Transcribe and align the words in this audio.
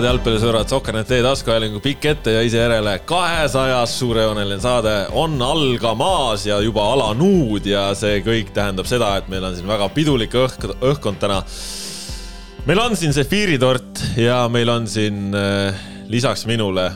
head 0.00 0.06
jalgpallisõbrad, 0.08 0.68
Sokkernet 0.70 1.10
e-taskuhäälingu 1.12 1.80
pikk 1.84 2.06
ette 2.08 2.32
ja 2.32 2.40
ise 2.46 2.56
järele 2.62 2.94
kahesajas 3.04 3.98
suurejooneline 3.98 4.60
saade 4.62 4.92
on 5.18 5.34
algamas 5.44 6.46
ja 6.46 6.56
juba 6.64 6.86
alanud 6.94 7.66
ja 7.68 7.82
see 7.98 8.22
kõik 8.24 8.54
tähendab 8.56 8.88
seda, 8.88 9.10
et 9.20 9.28
meil 9.28 9.44
on 9.44 9.58
siin 9.58 9.68
väga 9.68 9.90
pidulik 9.92 10.32
õhk, 10.40 10.70
õhkkond 10.78 11.20
täna. 11.20 11.42
meil 12.64 12.80
on 12.80 12.96
siin 12.96 13.12
sefiiritort 13.12 14.00
ja 14.16 14.38
meil 14.48 14.72
on 14.72 14.88
siin 14.88 15.36
äh, 15.36 15.82
lisaks 16.08 16.46
minule 16.48 16.86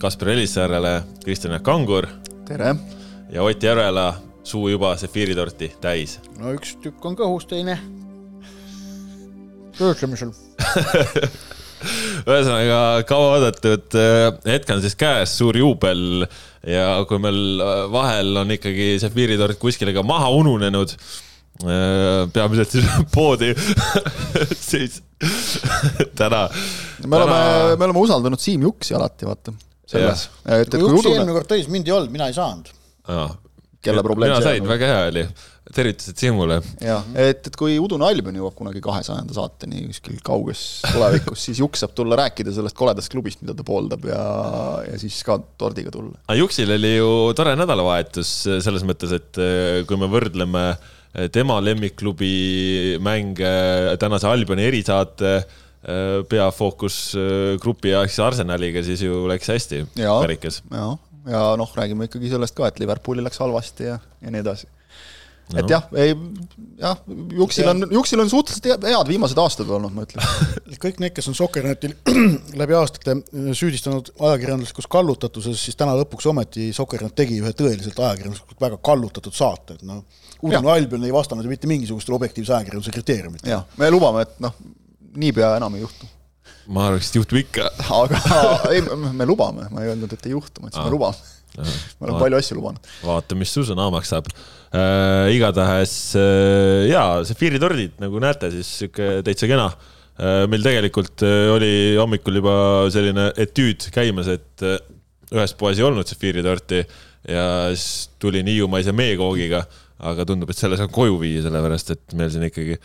Kaspar 0.00 0.32
Elissaarele 0.32 1.02
Kristjan 1.24 1.60
Kangur. 1.62 2.08
tere! 2.48 2.74
ja 3.32 3.42
Ott 3.42 3.62
Järvela 3.62 4.14
suu 4.42 4.68
juba 4.68 4.96
sefiiritorti 4.96 5.74
täis. 5.80 6.16
no 6.38 6.54
üks 6.56 6.78
tükk 6.80 7.04
on 7.04 7.18
kõhus, 7.18 7.44
teine 7.50 7.76
töötlemisel 9.78 10.32
ühesõnaga 12.24 12.80
kauaoodatud 13.08 13.96
äh, 13.98 14.28
hetk 14.48 14.70
on 14.74 14.82
siis 14.84 14.96
käes, 14.98 15.34
suur 15.38 15.56
juubel 15.58 16.26
ja 16.66 17.04
kui 17.08 17.20
meil 17.22 17.62
äh, 17.62 17.80
vahel 17.92 18.42
on 18.42 18.52
ikkagi 18.54 18.96
see 19.02 19.14
piiritort 19.14 19.60
kuskile 19.60 19.94
ka 19.96 20.04
maha 20.06 20.30
ununenud, 20.36 20.94
äh, 21.64 22.24
peamiselt 22.34 22.74
siis 22.74 22.88
poodi 23.14 23.52
siis 24.70 25.00
täna. 26.18 26.46
me 27.04 27.20
oleme 27.20 27.34
täna..., 27.34 27.76
me 27.76 27.90
oleme 27.90 28.06
usaldanud 28.06 28.42
Siim 28.42 28.66
Juksi 28.68 28.96
alati, 28.98 29.28
vaata. 29.28 29.54
selles, 29.88 30.28
et, 30.46 30.66
et 30.66 30.78
kui 30.78 30.96
Juksi 30.96 31.14
eelmine 31.14 31.36
kord 31.36 31.50
tõi, 31.50 31.62
mind 31.72 31.90
ei 31.90 31.98
olnud, 31.98 32.14
mina 32.14 32.30
ei 32.30 32.36
saanud. 32.36 32.74
kelle 33.82 34.02
probleem 34.02 34.34
see 34.36 34.50
sain, 34.50 34.66
väga 34.68 34.90
hea 34.90 35.06
oli 35.12 35.28
tervitused 35.74 36.18
Siimule. 36.18 36.58
jah, 36.82 37.04
et, 37.18 37.46
et 37.48 37.56
kui 37.58 37.76
Udune 37.80 38.06
Albion 38.08 38.36
jõuab 38.38 38.56
kunagi 38.58 38.80
kahesajanda 38.84 39.36
saateni 39.36 39.84
kuskil 39.88 40.20
kauges 40.24 40.62
tulevikus, 40.88 41.44
siis 41.48 41.60
Juks 41.62 41.84
saab 41.84 41.94
tulla 41.98 42.18
rääkida 42.20 42.54
sellest 42.54 42.76
koledast 42.78 43.12
klubist, 43.12 43.42
mida 43.44 43.56
ta 43.56 43.66
pooldab 43.66 44.06
ja, 44.08 44.20
ja 44.86 45.00
siis 45.00 45.18
ka 45.26 45.38
tordiga 45.60 45.92
tulla. 45.94 46.16
aga 46.26 46.38
Juksil 46.40 46.72
oli 46.78 46.94
ju 46.96 47.10
tore 47.38 47.54
nädalavahetus 47.58 48.34
selles 48.64 48.86
mõttes, 48.88 49.12
et 49.18 49.42
eh, 49.42 49.82
kui 49.88 50.00
me 50.00 50.08
võrdleme 50.12 50.64
eh, 50.72 51.28
tema 51.34 51.58
lemmikklubi 51.64 52.98
mänge 53.04 53.52
tänase 54.00 54.30
Albioni 54.30 54.64
erisaate 54.70 55.34
eh, 55.36 56.22
peafookus 56.30 57.02
grupi 57.60 57.92
ja 57.92 58.06
siis 58.08 58.22
Arsenaliga, 58.24 58.84
siis 58.86 59.04
ju 59.04 59.26
läks 59.28 59.52
hästi 59.52 59.84
värikas. 59.98 60.62
ja, 60.72 60.88
ja 61.28 61.44
noh, 61.60 61.76
räägime 61.76 62.08
ikkagi 62.08 62.32
sellest 62.32 62.56
ka, 62.56 62.70
et 62.70 62.80
Liverpoolil 62.80 63.26
läks 63.28 63.44
halvasti 63.44 63.92
ja, 63.92 64.00
ja 64.24 64.32
nii 64.32 64.46
edasi 64.46 64.72
no. 65.52 65.60
et 65.62 65.72
jah, 65.72 65.88
ei 65.98 66.14
jah, 66.78 66.98
Juksil 67.34 67.68
on, 67.68 67.86
Juksil 67.92 68.20
on 68.22 68.30
suhteliselt 68.30 68.84
head 68.86 69.10
viimased 69.10 69.38
aastad 69.40 69.70
olnud, 69.74 69.94
ma 69.94 70.04
ütleks. 70.06 70.50
kõik 70.84 71.00
need, 71.02 71.14
kes 71.16 71.30
on 71.30 71.36
Sokernetil 71.38 71.94
läbi 72.60 72.76
aastate 72.78 73.16
süüdistanud 73.58 74.12
ajakirjanduslikus 74.14 74.88
kallutatuses, 74.90 75.60
siis 75.68 75.78
täna 75.78 75.96
lõpuks 75.98 76.28
ometi 76.30 76.70
Sokernet 76.76 77.16
tegi 77.18 77.40
ühe 77.42 77.54
tõeliselt 77.56 77.98
ajakirjanduslikult 77.98 78.62
väga 78.68 78.80
kallutatud 78.90 79.36
saate, 79.36 79.78
et 79.78 79.88
noh, 79.88 80.04
Udine 80.38 80.70
Albion 80.70 81.06
ei 81.06 81.14
vastanud 81.14 81.48
mitte 81.50 81.70
mingisugustele 81.70 82.18
objektiivse 82.18 82.54
ajakirjanduse 82.54 82.94
kriteeriumitele. 82.94 83.56
jah, 83.56 83.66
me 83.80 83.90
lubame, 83.90 84.22
et 84.28 84.38
noh, 84.44 84.54
niipea 85.18 85.56
enam 85.58 85.74
ei 85.78 85.84
juhtu 85.86 86.12
ma 86.68 86.84
arvaks, 86.90 87.08
et 87.08 87.16
juhtub 87.16 87.40
ikka. 87.40 87.70
aga 88.02 88.20
ei, 88.74 88.84
me 89.16 89.26
lubame, 89.28 89.66
ma 89.72 89.82
ei 89.82 89.94
öelnud, 89.94 90.12
et 90.12 90.28
ei 90.28 90.36
juhtu, 90.36 90.62
ma 90.62 90.70
ütlesin, 90.70 90.84
me 90.84 90.94
lubame. 90.94 91.34
me 91.58 92.06
oleme 92.06 92.20
palju 92.20 92.38
asju 92.38 92.58
lubanud. 92.60 92.90
vaata, 93.02 93.38
mis 93.40 93.50
su 93.56 93.64
sõna 93.66 93.88
maksab 93.90 94.28
äh,. 94.72 95.30
igatahes 95.34 95.94
äh, 96.18 96.88
jaa, 96.90 97.22
sefiiritordid, 97.28 97.96
nagu 98.02 98.20
näete, 98.22 98.50
siis 98.52 98.70
sihuke 98.82 99.18
täitsa 99.26 99.48
kena 99.50 99.68
äh,. 99.72 100.44
meil 100.50 100.64
tegelikult 100.64 101.24
äh, 101.26 101.48
oli 101.54 101.72
hommikul 101.98 102.40
juba 102.40 102.54
selline 102.92 103.30
etüüd 103.40 103.88
käimas, 103.94 104.30
et 104.32 104.66
äh, 104.66 104.78
ühes 105.32 105.54
poes 105.60 105.80
ei 105.80 105.86
olnud 105.88 106.08
sefiiritorti 106.08 106.82
ja 107.28 107.44
siis 107.74 108.10
tulin 108.20 108.48
Hiiumaise 108.48 108.94
meekoogiga, 108.96 109.64
aga 110.08 110.24
tundub, 110.28 110.52
et 110.52 110.60
selle 110.60 110.78
saan 110.80 110.92
koju 110.92 111.18
viia, 111.20 111.42
sellepärast 111.44 111.92
et 111.96 112.16
meil 112.16 112.30
siin 112.32 112.46
ikkagi 112.48 112.78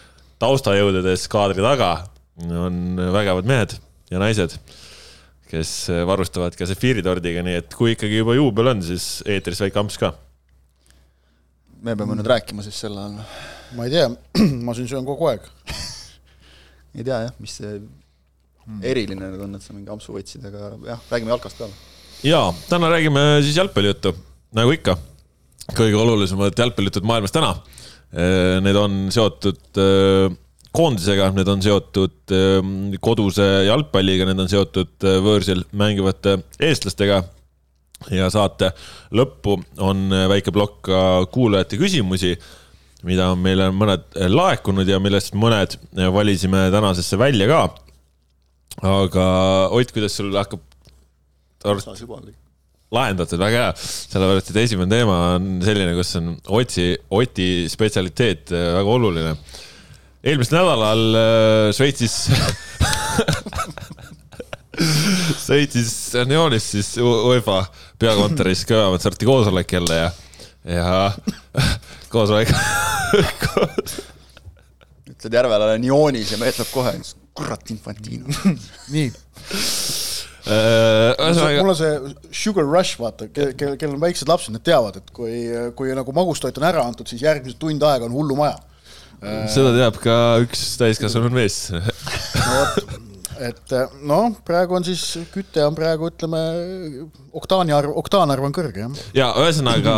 taustajõududes 0.44 1.28
kaadri 1.32 1.64
taga 1.64 1.94
on 2.42 2.98
vägevad 3.14 3.48
mehed 3.48 3.78
ja 4.12 4.20
naised, 4.20 4.58
kes 5.52 5.72
varustavad 6.10 6.58
ka 6.58 6.68
sefiiritordiga, 6.68 7.46
nii 7.46 7.60
et 7.62 7.76
kui 7.78 7.94
ikkagi 7.94 8.24
juba 8.24 8.36
juubel 8.36 8.74
on, 8.74 8.82
siis 8.84 9.22
eetris 9.30 9.62
väike 9.64 9.80
amps 9.80 10.00
ka 10.02 10.12
me 11.84 11.96
peame 12.00 12.16
nüüd 12.18 12.30
rääkima 12.30 12.64
siis 12.66 12.78
sel 12.80 12.96
ajal? 12.98 13.18
ma 13.78 13.88
ei 13.88 13.94
tea, 13.94 14.08
ma 14.66 14.76
siin 14.78 14.88
söön 14.90 15.08
kogu 15.08 15.28
aeg 15.32 15.46
ei 16.98 17.04
tea 17.04 17.24
jah, 17.26 17.34
mis 17.44 17.58
see 17.60 17.80
eriline 18.86 19.28
nüüd 19.28 19.44
on, 19.44 19.58
et 19.58 19.66
sa 19.66 19.76
mingi 19.76 19.92
ampsu 19.92 20.16
võtsid, 20.16 20.46
aga 20.48 20.72
jah, 20.88 21.02
räägime 21.12 21.34
jalkast 21.34 21.60
ka. 21.60 21.68
jaa, 22.24 22.46
täna 22.70 22.92
räägime 22.94 23.26
siis 23.44 23.58
jalgpallijuttu, 23.60 24.14
nagu 24.56 24.72
ikka. 24.76 24.96
kõige 25.76 26.00
olulisemad 26.00 26.56
jalgpallijutud 26.60 27.06
maailmas 27.08 27.32
täna. 27.32 27.54
Need 28.64 28.78
on 28.78 28.98
seotud 29.16 29.80
koondisega, 30.76 31.30
need 31.34 31.48
on 31.50 31.64
seotud 31.66 32.34
koduse 33.02 33.48
jalgpalliga, 33.66 34.28
need 34.28 34.44
on 34.44 34.52
seotud 34.52 35.08
võõrsil 35.24 35.64
mängivate 35.72 36.36
eestlastega 36.60 37.24
ja 38.12 38.28
saate 38.34 38.74
lõppu 39.16 39.58
on 39.84 40.10
väike 40.32 40.52
plokk 40.56 40.82
ka 40.90 41.00
kuulajate 41.32 41.80
küsimusi, 41.80 42.34
mida 43.08 43.30
on 43.34 43.42
meile 43.44 43.70
mõned 43.76 44.04
laekunud 44.32 44.88
ja 44.88 45.00
millest 45.04 45.36
mõned 45.36 45.78
valisime 46.16 46.70
tänasesse 46.74 47.20
välja 47.20 47.48
ka. 47.48 47.64
aga 48.82 49.26
Ott, 49.72 49.92
kuidas 49.92 50.16
sul 50.18 50.36
hakkab? 50.36 50.60
lahendatud, 52.94 53.42
väga 53.42 53.62
hea, 53.62 53.74
sellepärast 53.82 54.52
et 54.52 54.60
esimene 54.64 54.92
teema 54.92 55.18
on 55.38 55.48
selline, 55.66 55.94
kus 55.98 56.12
on 56.20 56.26
Otsi, 56.60 56.88
Oti 57.14 57.48
spetsialiteet 57.72 58.54
väga 58.54 58.98
oluline. 58.98 59.34
eelmisel 60.24 60.60
nädalal 60.60 61.04
äh, 61.20 61.72
Šveitsis 61.76 62.16
sõitis 65.48 65.92
Neonis 66.30 66.66
siis 66.76 66.90
UEFA 67.02 67.58
peakontoris 68.04 68.66
kõvemat 68.70 69.06
sorti 69.06 69.28
koosolek 69.30 69.78
jälle 69.78 70.00
ja, 70.00 70.10
ja 70.70 71.12
koosolek 72.14 72.52
ütled 75.14 75.38
Järvelale 75.38 75.78
Neonis 75.80 76.34
ja 76.34 76.40
mees 76.42 76.58
läheb 76.60 76.72
kohe, 76.74 76.94
kurat, 77.38 77.70
Infantino. 77.72 78.28
nii. 78.94 79.12
Uh, 80.44 81.16
mul 81.62 81.72
on 81.72 81.78
see 81.80 81.94
sugar 82.36 82.68
rush, 82.68 83.00
vaata, 83.00 83.30
kel, 83.32 83.54
kel, 83.56 83.78
kellel 83.80 83.96
on 83.96 84.04
väiksed 84.04 84.28
lapsed, 84.28 84.52
need 84.52 84.66
toeavad, 84.68 85.00
et 85.00 85.14
kui, 85.16 85.38
kui 85.78 85.94
nagu 85.96 86.16
magustoit 86.16 86.60
on 86.60 86.68
ära 86.68 86.84
antud, 86.84 87.08
siis 87.08 87.24
järgmised 87.24 87.62
tund 87.62 87.86
aega 87.88 88.10
on 88.10 88.16
hullumaja. 88.18 88.58
Seda 89.54 89.72
teab 89.72 90.02
ka 90.04 90.18
üks 90.44 90.74
täiskasvanud 90.82 91.32
mees. 91.32 91.70
No 91.72 92.58
vot, 92.58 93.13
et 93.42 93.74
noh, 94.06 94.34
praegu 94.46 94.78
on 94.78 94.86
siis, 94.86 95.02
küte 95.34 95.64
on 95.66 95.76
praegu 95.78 96.10
ütleme, 96.12 96.42
oktaani 97.34 97.76
arv, 97.76 97.94
oktaanarv 98.04 98.48
on 98.48 98.56
kõrge, 98.56 98.84
jah. 98.86 99.04
ja 99.18 99.30
ühesõnaga 99.42 99.96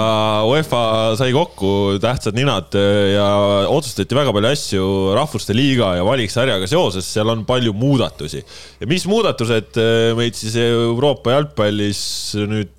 UEFA 0.49 0.81
sai 1.19 1.31
kokku 1.35 1.97
tähtsad 2.03 2.37
ninad 2.37 2.75
eh, 2.79 3.15
ja 3.15 3.27
otsustati 3.71 4.17
väga 4.17 4.33
palju 4.35 4.51
asju 4.51 4.85
rahvuste 5.17 5.55
liiga 5.57 5.95
ja 5.99 6.05
valiksarjaga 6.07 6.69
seoses, 6.69 7.07
seal 7.09 7.33
on 7.33 7.45
palju 7.47 7.75
muudatusi. 7.75 8.43
ja 8.79 8.89
mis 8.89 9.07
muudatused 9.09 9.81
eh, 9.81 10.13
meid 10.17 10.37
siis 10.37 10.57
Euroopa 10.61 11.35
jalgpallis 11.35 12.01
nüüd 12.47 12.73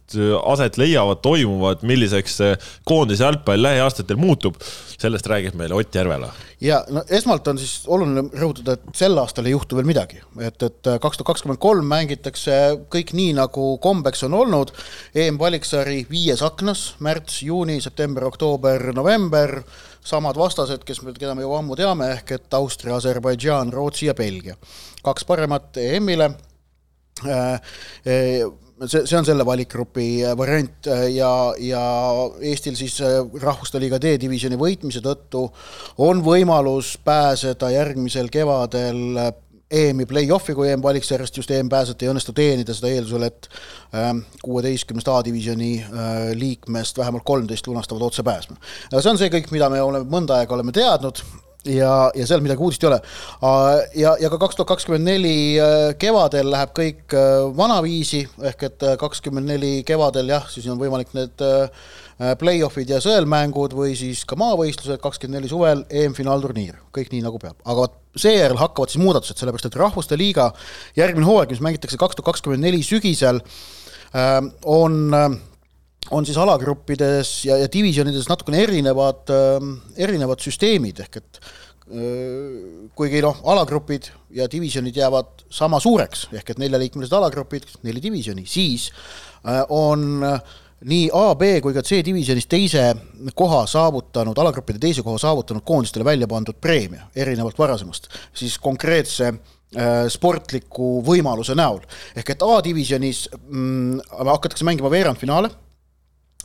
aset 0.52 0.76
leiavad, 0.78 1.18
toimuvad, 1.24 1.82
milliseks 1.82 2.38
koondise 2.86 3.24
jalgpall 3.24 3.62
lähiaastatel 3.62 4.20
muutub, 4.20 4.60
sellest 4.98 5.26
räägib 5.26 5.56
meile 5.58 5.74
Ott 5.74 5.94
Järvela 5.94 6.30
ja 6.60 6.78
no 6.88 7.02
esmalt 7.12 7.48
on 7.48 7.58
siis 7.60 7.84
oluline 7.92 8.22
rõhutada, 8.32 8.76
et 8.76 8.96
sel 8.96 9.18
aastal 9.20 9.48
ei 9.48 9.52
juhtu 9.52 9.76
veel 9.76 9.88
midagi, 9.88 10.20
et, 10.40 10.62
et 10.62 10.90
kaks 11.02 11.18
tuhat 11.18 11.32
kakskümmend 11.32 11.60
kolm 11.60 11.88
mängitakse 11.90 12.56
kõik 12.92 13.12
nii, 13.16 13.34
nagu 13.36 13.68
kombeks 13.82 14.24
on 14.28 14.36
olnud. 14.38 14.72
EM-valiksari 15.16 16.04
viies 16.10 16.42
aknas, 16.46 16.88
märts, 17.04 17.42
juuni, 17.44 17.78
september, 17.84 18.24
oktoober, 18.30 18.90
november, 18.96 19.58
samad 20.06 20.38
vastased, 20.38 20.84
kes, 20.86 21.02
keda 21.18 21.34
me 21.36 21.44
juba 21.44 21.60
ammu 21.60 21.76
teame, 21.78 22.10
ehk 22.16 22.36
et 22.38 22.58
Austria, 22.58 22.96
Aserbaidžaan, 22.96 23.72
Rootsi 23.74 24.08
ja 24.08 24.14
Belgia. 24.16 24.56
kaks 25.04 25.24
paremat 25.24 25.76
EM-ile 25.78 26.30
äh, 27.26 27.60
äh, 28.06 28.46
see, 28.84 29.06
see 29.06 29.16
on 29.18 29.26
selle 29.26 29.46
valikgrupi 29.46 30.08
äh, 30.24 30.34
variant 30.38 30.88
äh, 30.90 31.06
ja, 31.14 31.30
ja 31.58 31.82
Eestil 32.40 32.76
siis 32.78 32.98
äh, 33.04 33.18
Rahvuste 33.42 33.80
Liiga 33.80 34.00
D-divisjoni 34.02 34.58
võitmise 34.60 35.02
tõttu 35.04 35.46
on 36.04 36.22
võimalus 36.26 36.96
pääseda 37.04 37.72
järgmisel 37.72 38.30
kevadel 38.32 39.20
EM-i 39.66 40.06
play-off'i, 40.06 40.54
kui 40.54 40.68
EM 40.70 40.82
valiksarjast 40.84 41.40
just 41.40 41.50
EM 41.50 41.70
pääsete 41.72 42.06
ei 42.06 42.12
õnnestu 42.12 42.30
teenida 42.36 42.74
seda 42.76 42.92
eeldusel, 42.92 43.24
et 43.26 43.48
kuueteistkümnest 44.44 45.10
A-divisjoni 45.10 45.70
liikmest 46.38 47.00
vähemalt 47.00 47.26
kolmteist 47.26 47.66
lunastavad 47.66 48.04
otsepääsma. 48.06 48.60
see 48.92 49.10
on 49.10 49.18
see 49.18 49.32
kõik, 49.34 49.50
mida 49.50 49.66
me 49.72 49.82
oleme 49.82 50.06
mõnda 50.06 50.38
aega 50.38 50.54
oleme 50.54 50.70
teadnud 50.76 51.24
ja, 51.70 51.92
ja 52.14 52.26
seal 52.28 52.42
midagi 52.44 52.62
uudist 52.62 52.84
ei 52.84 52.90
ole. 52.90 52.98
ja, 53.98 54.14
ja 54.20 54.30
ka 54.32 54.38
kaks 54.40 54.58
tuhat 54.58 54.70
kakskümmend 54.74 55.06
neli 55.06 55.36
äh, 55.60 55.92
kevadel 56.00 56.50
läheb 56.52 56.72
kõik 56.76 57.16
äh, 57.16 57.44
vanaviisi, 57.56 58.24
ehk 58.50 58.66
et 58.70 58.86
äh, 58.86 58.96
kakskümmend 59.00 59.48
neli 59.50 59.72
kevadel 59.86 60.30
jah, 60.34 60.46
siis 60.50 60.68
on 60.72 60.80
võimalik 60.80 61.14
need 61.16 61.46
play-off'id 62.40 62.88
ja 62.88 62.96
sõelmängud 63.04 63.74
või 63.76 63.90
siis 63.98 64.22
ka 64.24 64.38
maavõistlused, 64.40 65.02
kakskümmend 65.02 65.36
neli 65.36 65.50
suvel 65.50 65.82
EM-finaalturniir, 65.92 66.78
kõik 66.96 67.10
nii 67.12 67.20
nagu 67.26 67.36
peab, 67.42 67.58
aga 67.60 67.82
vot 67.82 67.98
seejärel 68.16 68.56
hakkavad 68.56 68.88
siis 68.88 69.02
muudatused, 69.02 69.36
sellepärast 69.36 69.68
et 69.68 69.76
Rahvuste 69.76 70.16
Liiga 70.16 70.46
järgmine 70.96 71.28
hooaeg, 71.28 71.52
mis 71.52 71.60
mängitakse 71.66 72.00
kaks 72.00 72.16
tuhat 72.16 72.30
kakskümmend 72.30 72.64
neli 72.64 72.80
sügisel, 72.86 73.42
on 74.64 75.12
on 76.10 76.26
siis 76.26 76.38
alagruppides 76.38 77.30
ja, 77.46 77.56
ja 77.60 77.68
divisjonides 77.72 78.28
natukene 78.30 78.62
erinevad 78.66 79.32
äh,, 79.32 79.70
erinevad 80.06 80.42
süsteemid, 80.42 81.00
ehk 81.06 81.18
et 81.20 81.40
äh, 81.40 82.90
kuigi 82.98 83.22
noh, 83.24 83.40
alagrupid 83.52 84.10
ja 84.36 84.48
divisjonid 84.50 84.96
jäävad 84.96 85.46
sama 85.50 85.80
suureks, 85.82 86.28
ehk 86.36 86.54
et 86.54 86.62
neljaliikmelised 86.62 87.16
alagrupid, 87.16 87.66
neli 87.86 88.02
divisjoni, 88.04 88.46
siis 88.50 88.90
äh, 88.90 89.64
on 89.74 90.22
äh, 90.26 90.54
nii 90.86 91.10
A, 91.16 91.26
B 91.38 91.56
kui 91.64 91.74
ka 91.74 91.82
C 91.86 92.02
divisjonis 92.04 92.46
teise 92.52 92.90
koha 93.34 93.64
saavutanud, 93.70 94.38
alagruppide 94.38 94.80
teise 94.82 95.02
koha 95.02 95.18
saavutanud 95.18 95.64
koondistele 95.66 96.04
välja 96.04 96.28
pandud 96.30 96.58
preemia, 96.60 97.08
erinevalt 97.16 97.58
varasemast, 97.58 98.10
siis 98.36 98.58
konkreetse 98.62 99.32
sportliku 100.08 101.00
võimaluse 101.04 101.56
näol. 101.58 101.80
ehk 102.16 102.28
et 102.30 102.42
A-divisjonis 102.46 103.24
mm, 103.34 103.98
hakatakse 104.28 104.64
mängima 104.64 104.88
veerandfinaale 104.92 105.50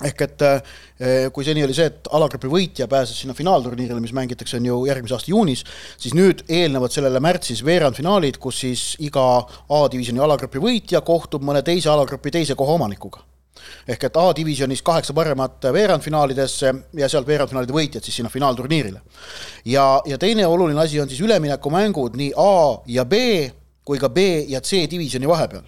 ehk 0.07 0.21
et 0.25 0.44
eh, 0.45 1.27
kui 1.33 1.45
seni 1.45 1.63
oli 1.65 1.75
see, 1.75 1.88
et 1.92 2.09
alagrupi 2.15 2.50
võitja 2.51 2.88
pääses 2.92 3.19
sinna 3.21 3.36
finaalturniirile, 3.38 4.00
mis 4.03 4.13
mängitakse, 4.18 4.59
on 4.59 4.69
ju 4.69 4.80
järgmise 4.89 5.18
aasta 5.18 5.31
juunis, 5.33 5.63
siis 6.01 6.15
nüüd 6.18 6.45
eelnevad 6.50 6.94
sellele 6.94 7.21
märtsis 7.24 7.63
veerandfinaalid, 7.65 8.39
kus 8.42 8.63
siis 8.65 8.86
iga 9.03 9.25
A-divisjoni 9.81 10.21
alagrupi 10.24 10.62
võitja 10.62 11.03
kohtub 11.06 11.45
mõne 11.45 11.63
teise 11.65 11.92
alagrupi 11.94 12.33
teise 12.33 12.57
koha 12.57 12.80
omanikuga. 12.80 13.27
ehk 13.88 14.03
et 14.03 14.18
A-divisjonis 14.18 14.81
kaheksa 14.81 15.13
paremat 15.13 15.65
veerandfinaalidesse 15.74 16.74
ja 16.97 17.09
sealt 17.09 17.27
veerandfinaalide 17.27 17.74
võitjad 17.74 18.04
siis 18.04 18.15
sinna 18.15 18.30
finaalturniirile. 18.30 19.01
ja, 19.65 20.01
ja 20.06 20.18
teine 20.18 20.47
oluline 20.47 20.80
asi 20.81 21.00
on 21.00 21.09
siis 21.09 21.21
üleminekumängud 21.21 22.15
nii 22.18 22.33
A 22.38 22.81
ja 22.88 23.06
B 23.06 23.13
kui 23.86 24.00
ka 24.00 24.09
B 24.09 24.18
ja 24.47 24.62
C 24.62 24.86
divisjoni 24.89 25.27
vahepeal. 25.27 25.63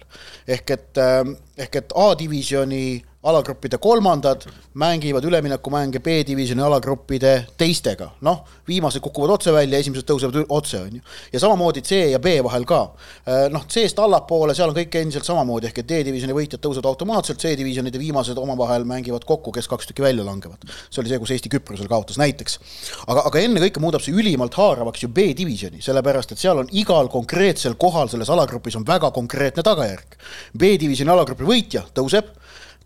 ehk 0.48 0.70
et, 0.70 0.98
eh, 0.98 1.36
ehk 1.58 1.76
et 1.76 1.92
A-divisjoni 1.94 3.04
alagruppide 3.24 3.78
kolmandad 3.78 4.44
mängivad 4.74 5.24
üleminekumänge 5.24 6.00
B-divisjoni 6.04 6.62
alagruppide 6.62 7.32
teistega, 7.56 8.10
noh, 8.20 8.42
viimased 8.68 9.00
kukuvad 9.00 9.30
otse 9.38 9.52
välja, 9.54 9.78
esimesed 9.80 10.04
tõusevad 10.08 10.44
otse, 10.52 10.80
on 10.82 10.98
ju. 10.98 11.00
ja 11.32 11.40
samamoodi 11.40 11.82
C 11.82 12.00
ja 12.10 12.20
B 12.20 12.34
vahel 12.44 12.66
ka. 12.68 12.80
Äh, 13.24 13.46
noh, 13.54 13.64
C-st 13.70 14.02
allapoole, 14.04 14.54
seal 14.54 14.72
on 14.72 14.76
kõik 14.76 14.98
endiselt 15.00 15.24
samamoodi, 15.28 15.70
ehk 15.70 15.80
et 15.80 15.88
D-divisjoni 15.88 16.36
võitjad 16.36 16.60
tõusevad 16.64 16.90
automaatselt, 16.92 17.40
C-divisjonide 17.40 18.02
viimased 18.02 18.38
omavahel 18.40 18.84
mängivad 18.88 19.24
kokku, 19.24 19.54
kes 19.56 19.70
kaks 19.72 19.88
tükki 19.88 20.04
välja 20.04 20.26
langevad. 20.26 20.68
see 20.90 21.00
oli 21.00 21.14
see, 21.14 21.22
kus 21.22 21.34
Eesti 21.38 21.52
Küprosel 21.56 21.88
kaotas 21.88 22.20
näiteks. 22.20 22.58
aga, 23.06 23.24
aga 23.30 23.40
ennekõike 23.40 23.80
muudab 23.80 24.04
see 24.04 24.12
ülimalt 24.12 24.54
haaravaks 24.60 25.06
ju 25.06 25.08
B-divisjoni, 25.08 25.80
sellepärast 25.80 26.32
et 26.32 26.44
seal 26.44 26.60
on 26.60 26.68
igal 26.72 27.08
konkreetsel 27.08 27.78
kohal 27.80 28.12
selles 28.12 28.30
alagrupis 28.30 28.76
on 28.76 28.84
väga 28.84 29.10
konkreetne 29.10 29.62
tagajärg. 29.64 30.18
B-divisjoni 30.58 31.14
alagrupi 31.14 31.48
võitja 31.48 31.86
tõuseb 31.94 32.34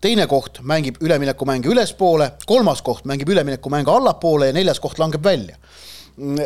teine 0.01 0.27
koht 0.27 0.61
mängib 0.63 0.99
üleminekumänge 1.03 1.69
ülespoole, 1.69 2.31
kolmas 2.47 2.81
koht 2.81 3.05
mängib 3.09 3.29
üleminekumänge 3.29 3.91
allapoole 3.91 4.49
ja 4.49 4.55
neljas 4.55 4.79
koht 4.79 4.99
langeb 4.99 5.23
välja. 5.23 5.57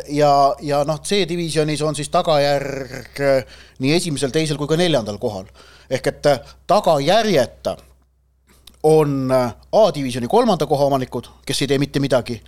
ja, 0.10 0.56
ja 0.62 0.84
noh, 0.86 1.00
C-divisjonis 1.02 1.82
on 1.82 1.96
siis 1.96 2.10
tagajärg 2.14 3.20
eh, 3.20 3.56
nii 3.80 3.96
esimesel, 3.96 4.30
teisel 4.30 4.58
kui 4.58 4.70
ka 4.70 4.78
neljandal 4.78 5.18
kohal. 5.18 5.46
ehk 5.90 6.08
et 6.08 6.26
eh, 6.26 6.40
tagajärjeta 6.68 7.78
on 8.84 9.32
eh, 9.32 9.52
A-divisjoni 9.72 10.28
kolmanda 10.28 10.66
koha 10.66 10.86
omanikud, 10.86 11.30
kes 11.46 11.62
ei 11.62 11.68
tee 11.68 11.80
mitte 11.82 12.00
midagi, 12.00 12.42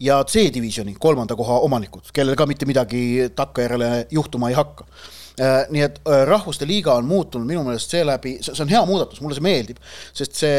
ja 0.00 0.24
C-divisjoni 0.24 0.96
kolmanda 0.98 1.36
koha 1.36 1.60
omanikud, 1.60 2.12
kellel 2.12 2.36
ka 2.36 2.46
mitte 2.46 2.66
midagi 2.66 3.30
takkajärjele 3.36 4.06
juhtuma 4.10 4.48
ei 4.48 4.54
hakka 4.54 4.86
Äh, 4.86 5.19
nii 5.70 5.84
et 5.84 6.00
äh, 6.04 6.22
Rahvuste 6.28 6.68
Liiga 6.68 6.94
on 7.00 7.08
muutunud 7.08 7.48
minu 7.48 7.62
meelest 7.66 7.94
seeläbi, 7.94 8.36
see 8.44 8.56
on 8.64 8.72
hea 8.72 8.80
muudatus, 8.88 9.22
mulle 9.24 9.38
see 9.38 9.46
meeldib, 9.46 9.80
sest 10.16 10.36
see 10.42 10.58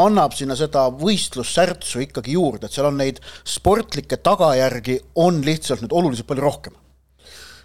annab 0.00 0.36
sinna 0.36 0.54
seda 0.58 0.86
võistlussärtsu 0.94 2.04
ikkagi 2.06 2.36
juurde, 2.36 2.68
et 2.68 2.76
seal 2.76 2.88
on 2.88 2.98
neid 3.00 3.18
sportlikke 3.48 4.20
tagajärgi, 4.22 5.00
on 5.20 5.42
lihtsalt 5.44 5.82
nüüd 5.84 5.96
oluliselt 5.98 6.28
palju 6.30 6.46
rohkem. 6.46 6.76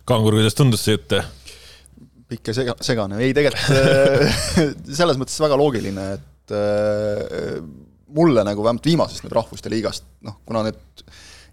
Kangur, 0.09 0.37
kuidas 0.37 0.57
tundus 0.57 0.85
see 0.85 0.97
jutt? 0.97 1.19
pikk 2.25 2.49
ja 2.49 2.55
sega, 2.57 2.73
segane, 2.81 3.19
ei 3.21 3.35
tegelikult 3.37 3.75
äh, 3.77 4.39
selles 4.99 5.19
mõttes 5.21 5.37
väga 5.43 5.59
loogiline, 5.61 6.07
et 6.17 6.53
mulle 8.15 8.43
nagu 8.45 8.63
vähemalt 8.65 8.85
viimasest 8.85 9.25
nüüd 9.25 9.33
Rahvuste 9.37 9.69
Liigast, 9.69 10.05
noh, 10.25 10.39
kuna 10.45 10.63
need 10.65 11.05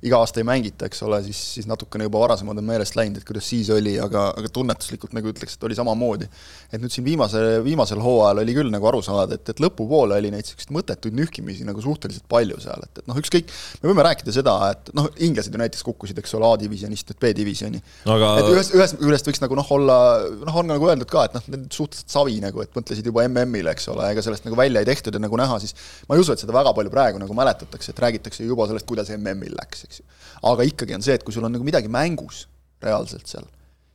iga 0.03 0.19
aasta 0.19 0.41
ei 0.43 0.47
mängita, 0.47 0.89
eks 0.89 1.03
ole, 1.07 1.21
siis, 1.23 1.39
siis 1.57 1.69
natukene 1.71 2.09
juba 2.09 2.19
varasemad 2.25 2.59
on 2.59 2.67
meelest 2.67 2.97
läinud, 2.99 3.21
et 3.21 3.27
kuidas 3.27 3.47
siis 3.47 3.69
oli, 3.71 3.95
aga, 4.03 4.29
aga 4.39 4.49
tunnetuslikult 4.51 5.15
nagu 5.15 5.31
ütleks, 5.31 5.55
et 5.55 5.67
oli 5.69 5.77
samamoodi. 5.79 6.27
et 6.73 6.83
nüüd 6.83 6.91
siin 6.91 7.07
viimase, 7.07 7.39
viimasel 7.63 8.03
hooajal 8.03 8.43
oli 8.43 8.57
küll 8.57 8.73
nagu 8.73 8.89
aru 8.91 9.03
saada, 9.05 9.39
et, 9.39 9.53
et 9.53 9.63
lõpupoole 9.63 10.17
oli 10.19 10.33
neid 10.35 10.43
niisuguseid 10.43 10.75
mõttetuid 10.75 11.15
nühkimisi 11.15 11.67
nagu 11.69 11.85
suhteliselt 11.85 12.27
palju 12.31 12.59
seal, 12.65 12.83
et, 12.83 13.03
et 13.03 13.11
noh, 13.11 13.21
ükskõik, 13.23 13.53
me 13.83 13.93
võime 13.93 14.07
rääkida 14.09 14.35
seda, 14.35 14.57
et 14.75 14.91
noh, 14.97 15.07
inglased 15.23 15.55
ju 15.55 15.63
näiteks 15.63 15.87
kukkusid, 15.87 16.19
eks 16.19 16.35
ole, 16.39 16.51
A-divisjonist 16.51 17.13
nüüd 17.13 17.23
B-divisjoni 17.23 17.83
aga.... 18.11 18.33
et 18.43 18.51
ühest, 18.51 18.75
ühest 18.75 18.99
küljest 18.99 19.31
võiks 19.31 19.43
nagu 19.45 19.59
noh, 19.59 19.71
olla, 19.79 19.99
noh, 20.43 20.59
on 20.65 20.71
nagu 20.73 20.91
öeldud 20.91 21.11
ka, 21.13 21.29
et 21.29 21.39
noh, 21.39 21.47
suhteliselt 21.71 22.11
savi 22.11 22.41
nagu, 22.43 22.65
et 22.65 22.75
mõtlesid 22.75 23.07
juba 23.07 23.29
MM-ile, 23.29 23.77
eks 23.77 23.87
ole, 23.95 24.11
ega 24.11 24.27
sellest 24.27 24.51
nagu 24.51 24.59
välja 24.59 24.83
ei 24.83 24.91
tehtud 24.91 25.15
ja 25.15 25.23
nagu 25.23 25.39
näha, 25.39 25.63
siis 25.63 25.77
ma 26.09 26.19
ei 26.19 26.27
usu, 26.27 26.35
et 26.35 26.43
seda 26.43 26.59
väga 26.59 26.75
palju 26.75 26.91
praegu 26.91 27.23
nagu 27.23 27.39
mäletatakse, 27.39 27.95
et 27.95 28.03
räägitakse 28.03 28.47
juba 28.49 28.67
sellest, 28.71 28.89
kuidas 28.89 29.15
MM-il 29.15 29.55
läks, 29.59 29.87
eks 29.93 30.01
ju. 30.01 30.07
aga 30.51 30.67
ikkagi 30.69 30.97
on 30.97 31.05
see, 31.05 31.19
et 31.19 31.27
kui 31.27 31.35
sul 31.35 31.45
on 31.47 31.53
nagu 31.55 31.67
midagi 31.67 31.91
mängus 31.93 32.47
reaalselt 32.83 33.29
seal, 33.31 33.47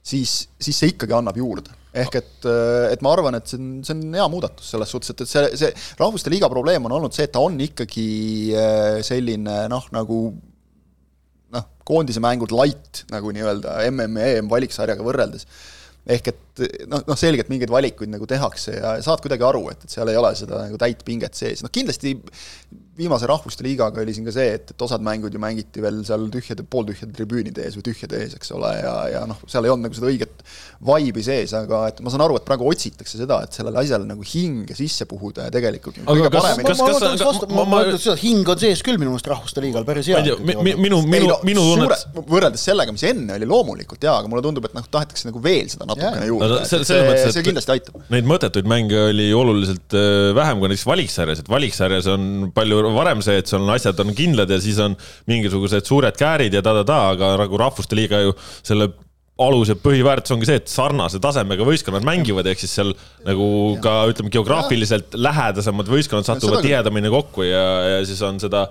siis, 0.05 0.39
siis 0.61 0.77
see 0.77 0.93
ikkagi 0.93 1.15
annab 1.17 1.37
juurde. 1.39 1.73
ehk 1.97 2.19
et, 2.19 2.45
et 2.93 3.01
ma 3.01 3.13
arvan, 3.15 3.39
et 3.39 3.49
see 3.49 3.57
on, 3.57 3.71
see 3.85 3.95
on 3.95 4.19
hea 4.19 4.27
muudatus 4.29 4.69
selles 4.75 4.91
suhtes, 4.93 5.15
et, 5.15 5.23
et 5.25 5.31
see, 5.31 5.47
see 5.63 5.71
Rahvuste 5.99 6.29
Liiga 6.29 6.49
probleem 6.51 6.85
on 6.85 6.93
olnud 6.99 7.15
see, 7.15 7.25
et 7.25 7.33
ta 7.33 7.41
on 7.41 7.57
ikkagi 7.63 8.09
äh, 8.53 8.99
selline 9.05 9.63
noh, 9.71 9.87
nagu 9.95 10.19
noh, 11.55 11.65
koondise 11.87 12.21
mängud 12.23 12.53
light 12.53 13.07
nagu 13.13 13.33
nii-öelda 13.33 13.79
MM 13.89 14.21
ja 14.21 14.37
EM 14.37 14.51
valiksarjaga 14.51 15.05
võrreldes 15.05 15.47
ehk 16.07 16.31
et 16.31 16.43
noh, 16.91 17.05
noh 17.07 17.19
selgelt 17.19 17.51
mingeid 17.51 17.71
valikuid 17.73 18.11
nagu 18.13 18.27
tehakse 18.29 18.77
ja 18.79 18.97
saad 19.05 19.23
kuidagi 19.23 19.45
aru, 19.47 19.67
et, 19.73 19.85
et 19.85 19.97
seal 19.97 20.11
ei 20.11 20.19
ole 20.19 20.33
seda 20.37 20.65
nagu 20.65 20.81
täit 20.81 21.03
pinget 21.07 21.37
sees, 21.37 21.63
noh 21.65 21.73
kindlasti 21.73 22.17
viimase 22.97 23.27
Rahvuste 23.29 23.63
Liigaga 23.63 24.01
oli 24.01 24.13
siin 24.15 24.25
ka 24.25 24.33
see, 24.33 24.55
et, 24.57 24.71
et 24.73 24.81
osad 24.81 25.03
mängud 25.05 25.33
ju 25.33 25.39
mängiti 25.41 25.81
veel 25.83 25.99
seal 26.07 26.25
tühjade, 26.33 26.63
pooltühjade 26.65 27.13
tribüünide 27.13 27.61
ees 27.67 27.77
või 27.77 27.85
tühjade 27.85 28.17
ees, 28.23 28.33
eks 28.39 28.49
ole, 28.57 28.71
ja, 28.79 28.93
ja 29.13 29.21
noh, 29.29 29.37
seal 29.49 29.67
ei 29.67 29.73
olnud 29.73 29.85
nagu 29.85 29.97
seda 29.97 30.09
õiget 30.09 30.41
vaibi 30.87 31.23
sees, 31.25 31.53
aga 31.57 31.83
et 31.91 32.01
ma 32.05 32.13
saan 32.13 32.23
aru, 32.25 32.39
et 32.39 32.47
praegu 32.47 32.65
otsitakse 32.71 33.19
seda, 33.19 33.39
et 33.45 33.57
sellele 33.57 33.83
asjale 33.83 34.07
nagu 34.09 34.25
hinge 34.25 34.77
sisse 34.77 35.05
puhuda 35.09 35.45
ja 35.47 35.53
tegelikult 35.53 35.99
nagu 36.01 36.15
aga 36.15 36.31
kas, 36.33 36.47
kas, 36.63 36.81
kas, 36.81 37.05
kas, 37.05 37.41
kas 37.43 37.53
ma, 37.53 37.67
ma 37.69 37.83
ütlen 37.85 38.01
seda, 38.01 38.17
hing 38.23 38.49
on 38.53 38.63
sees 38.63 38.81
küll 38.85 38.97
minu 38.97 39.13
meelest 39.13 39.29
Rahvuste 39.29 39.61
Liigal 39.61 39.85
päris 39.87 40.09
hea. 40.09 40.23
minu, 40.41 40.65
minu, 40.65 41.01
minu, 41.05 41.37
minu 41.45 41.67
tunnet 41.75 42.19
võrreldes 42.25 42.65
sellega, 42.65 42.95
mis 42.95 43.05
enne 43.11 43.37
oli 43.37 43.49
loomulikult 43.49 44.09
jaa, 44.09 44.17
aga 44.23 44.31
mulle 44.31 44.45
tundub, 44.45 44.65
et 44.65 44.73
noh, 44.77 44.89
tahetakse 44.97 45.29
nagu 45.29 45.43
veel 45.43 45.69
seda 45.69 45.85
natukene 45.85 46.31
juurde, 46.31 46.46
et 46.57 46.69
see, 46.87 47.31
see 47.35 47.45
kindlasti 47.45 47.73
aitab. 47.75 47.97
Neid 48.13 48.27
mõttetuid 48.29 48.69
mänge 48.69 48.99
oli 49.09 49.27
oluliselt 49.35 49.95
äh, 49.97 50.29
vähem 50.37 50.61
kui 50.61 50.71
näiteks 50.71 50.87
valiksarjas, 50.89 51.41
et 51.43 51.51
valiksarjas 51.51 52.07
on 52.13 52.51
palju 52.55 52.93
varem 52.95 53.23
see, 53.25 53.39
et 53.41 53.49
sul 53.49 53.65
on 53.65 53.73
asjad 53.75 53.99
on 54.03 54.13
kindlad 54.17 54.51
ja 54.53 54.59
siis 54.63 54.79
on 54.83 54.97
mingisugused 55.29 55.89
suured 55.89 56.17
käärid 56.19 56.55
ja 56.57 56.63
ta-ta-ta, 56.65 57.01
aga 57.15 57.35
nagu 57.43 57.59
Rahvuste 57.61 57.97
Liiga 57.97 58.21
ju 58.23 58.35
selle 58.61 58.91
alus 59.41 59.69
ja 59.69 59.77
põhiväärtus 59.77 60.33
ongi 60.33 60.49
see, 60.49 60.59
et 60.61 60.71
sarnase 60.71 61.21
tasemega 61.21 61.65
võistkonnad 61.67 62.05
mängivad, 62.07 62.47
ehk 62.49 62.61
siis 62.63 62.73
seal 62.79 62.93
nagu 63.27 63.47
ja. 63.75 63.81
ka 63.85 63.95
ütleme, 64.11 64.33
geograafiliselt 64.33 65.13
ja. 65.13 65.23
lähedasemad 65.29 65.91
võistkonnad 65.93 66.27
satuvad 66.27 66.65
tihedamini 66.65 67.11
kokku 67.13 67.45
ja, 67.45 67.65
ja 67.97 67.99
siis 68.07 68.21
on 68.25 68.41
seda 68.41 68.65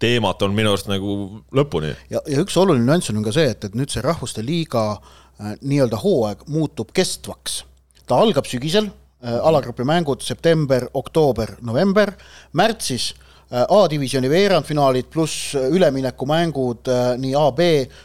teemat 0.00 0.42
on 0.44 0.52
minu 0.56 0.72
arust 0.72 0.88
nagu 0.88 1.16
lõpuni. 1.56 1.94
ja, 2.12 2.20
ja 2.28 2.44
üks 2.44 2.56
oluline 2.60 2.86
nüanss 2.88 3.12
on 3.12 3.24
ka 3.24 3.32
see, 3.36 3.48
et, 3.52 3.64
et 3.68 3.76
nüüd 3.76 3.92
see 3.92 4.04
Rahvuste 4.04 4.44
Liiga 4.44 4.84
äh, 4.92 5.16
nii-öelda 5.40 5.96
hooaeg 6.00 6.46
muutub 6.48 6.92
kestvaks. 6.92 7.64
ta 8.06 8.18
algab 8.18 8.46
sügisel 8.50 8.90
äh,, 8.90 9.38
alagrupi 9.46 9.84
mängud 9.86 10.22
september, 10.22 10.88
oktoober, 10.94 11.56
november, 11.62 12.12
märtsis 12.52 13.14
A-divisjoni 13.50 14.28
veerandfinaalid 14.30 15.08
pluss 15.10 15.56
üleminekumängud 15.58 16.86
nii 17.18 17.32
A, 17.34 17.48
B 17.50 17.64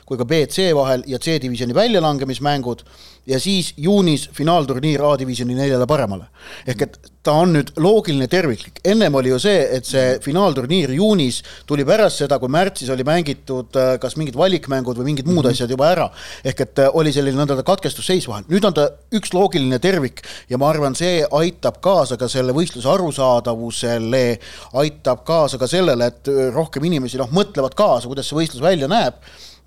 kui 0.09 0.17
ka 0.17 0.25
B, 0.25 0.39
C 0.49 0.71
vahel 0.73 1.03
ja 1.05 1.19
C-divisjoni 1.21 1.75
väljalangemismängud 1.77 2.81
ja 3.27 3.39
siis 3.39 3.73
juunis 3.77 4.29
finaalturniir 4.33 5.01
A-divisjoni 5.03 5.55
neljale 5.57 5.87
paremale. 5.87 6.27
ehk 6.67 6.81
et 6.81 6.97
ta 7.25 7.33
on 7.41 7.55
nüüd 7.55 7.71
loogiline 7.81 8.27
terviklik, 8.29 8.79
ennem 8.85 9.15
oli 9.17 9.31
ju 9.31 9.39
see, 9.41 9.61
et 9.77 9.87
see 9.89 10.17
finaalturniir 10.21 10.91
juunis 10.93 11.39
tuli 11.65 11.85
pärast 11.87 12.21
seda, 12.21 12.37
kui 12.41 12.51
märtsis 12.53 12.91
oli 12.93 13.05
mängitud 13.07 13.79
äh, 13.81 13.95
kas 14.01 14.17
mingid 14.19 14.37
valikmängud 14.37 14.99
või 14.99 15.09
mingid 15.09 15.29
muud 15.29 15.41
-hmm. 15.45 15.55
asjad 15.55 15.73
juba 15.73 15.89
ära. 15.89 16.09
ehk 16.43 16.61
et 16.61 16.79
äh, 16.79 16.89
oli 16.93 17.13
selline 17.13 17.41
nõnda 17.41 17.63
katkestusseis 17.63 18.27
vahel, 18.27 18.45
nüüd 18.49 18.65
on 18.65 18.73
ta 18.73 18.89
üks 19.11 19.33
loogiline 19.33 19.79
tervik 19.79 20.21
ja 20.49 20.57
ma 20.57 20.69
arvan, 20.69 20.95
see 20.95 21.25
aitab 21.31 21.81
kaasa 21.81 22.17
ka 22.17 22.27
selle 22.27 22.53
võistluse 22.53 22.89
arusaadavusele, 22.89 24.39
aitab 24.73 25.25
kaasa 25.25 25.57
ka 25.57 25.67
sellele, 25.67 26.05
et 26.05 26.29
rohkem 26.53 26.83
inimesi 26.83 27.17
noh, 27.17 27.29
mõtlevad 27.31 27.73
kaasa, 27.73 28.07
kuidas 28.07 28.29
see 28.29 28.37
võistlus 28.37 28.61
välja 28.61 28.87
näeb 28.87 29.17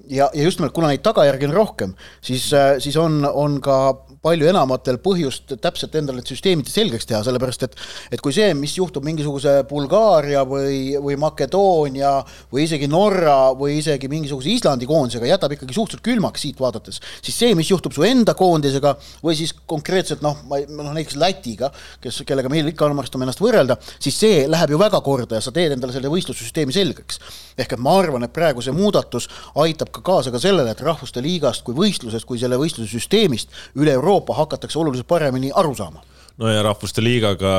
ja, 0.07 0.31
ja 0.33 0.43
just 0.43 0.61
nimelt, 0.61 0.75
kuna 0.77 0.91
neid 0.93 1.03
tagajärgi 1.05 1.49
on 1.49 1.57
rohkem, 1.57 1.95
siis, 2.25 2.49
äh, 2.57 2.77
siis 2.83 2.97
on, 3.01 3.21
on 3.27 3.59
ka 3.65 3.79
palju 4.23 4.49
enamatel 4.51 4.99
põhjust 5.03 5.55
täpselt 5.63 5.95
endale 5.99 6.21
need 6.21 6.31
süsteemid 6.31 6.69
selgeks 6.71 7.07
teha, 7.09 7.21
sellepärast 7.27 7.67
et 7.67 7.77
et 8.15 8.23
kui 8.25 8.35
see, 8.35 8.51
mis 8.59 8.75
juhtub 8.77 9.05
mingisuguse 9.07 9.53
Bulgaaria 9.69 10.45
või, 10.49 10.97
või 11.03 11.17
Makedoonia 11.21 12.13
või 12.53 12.65
isegi 12.67 12.89
Norra 12.91 13.53
või 13.59 13.79
isegi 13.79 14.11
mingisuguse 14.11 14.51
Islandi 14.53 14.89
koondisega 14.91 15.29
jätab 15.29 15.55
ikkagi 15.55 15.77
suhteliselt 15.77 16.05
külmaks 16.07 16.45
siit 16.47 16.61
vaadates, 16.63 17.01
siis 17.23 17.39
see, 17.39 17.55
mis 17.59 17.71
juhtub 17.71 17.95
su 17.95 18.07
enda 18.07 18.35
koondisega 18.39 18.95
või 19.25 19.37
siis 19.39 19.55
konkreetselt 19.71 20.25
noh, 20.25 20.41
ma, 20.51 20.61
noh 20.67 20.91
näiteks 20.97 21.19
Lätiga, 21.19 21.71
kes, 22.03 22.23
kellega 22.27 22.51
meil 22.53 22.71
ikka 22.73 22.89
armastame 22.89 23.27
ennast 23.27 23.43
võrrelda, 23.43 23.79
siis 23.99 24.19
see 24.19 24.47
läheb 24.51 24.75
ju 24.75 24.81
väga 24.81 25.03
korda 25.05 25.39
ja 25.39 25.45
sa 25.45 25.55
teed 25.55 25.77
endale 25.77 25.95
selle 25.95 26.11
võistlussüsteemi 26.13 26.75
selgeks. 26.75 27.21
ehk 27.59 27.73
et 27.75 27.81
ma 27.83 27.97
arvan, 27.99 28.23
et 28.23 28.33
praegu 28.35 28.63
see 28.63 28.75
muudatus 28.75 29.27
aitab 29.59 29.88
ka 29.95 30.03
kaasa 30.05 30.33
ka 30.35 30.41
sellele, 30.43 30.73
et 30.73 30.83
Rahvuste 30.85 31.23
Liigast 31.25 31.65
kui 31.67 31.77
võistlusest, 31.77 32.27
kui 32.29 32.41
selle 32.41 32.59
võistluse 32.61 32.91
süsteemist 32.93 33.55
üle 33.79 33.95
Euroopa 33.97 34.37
hakatakse 34.39 34.79
oluliselt 34.81 35.09
paremini 35.11 35.53
aru 35.55 35.75
saama. 35.79 36.05
no 36.39 36.51
ja 36.53 36.63
Rahvuste 36.67 37.05
Liigaga 37.05 37.55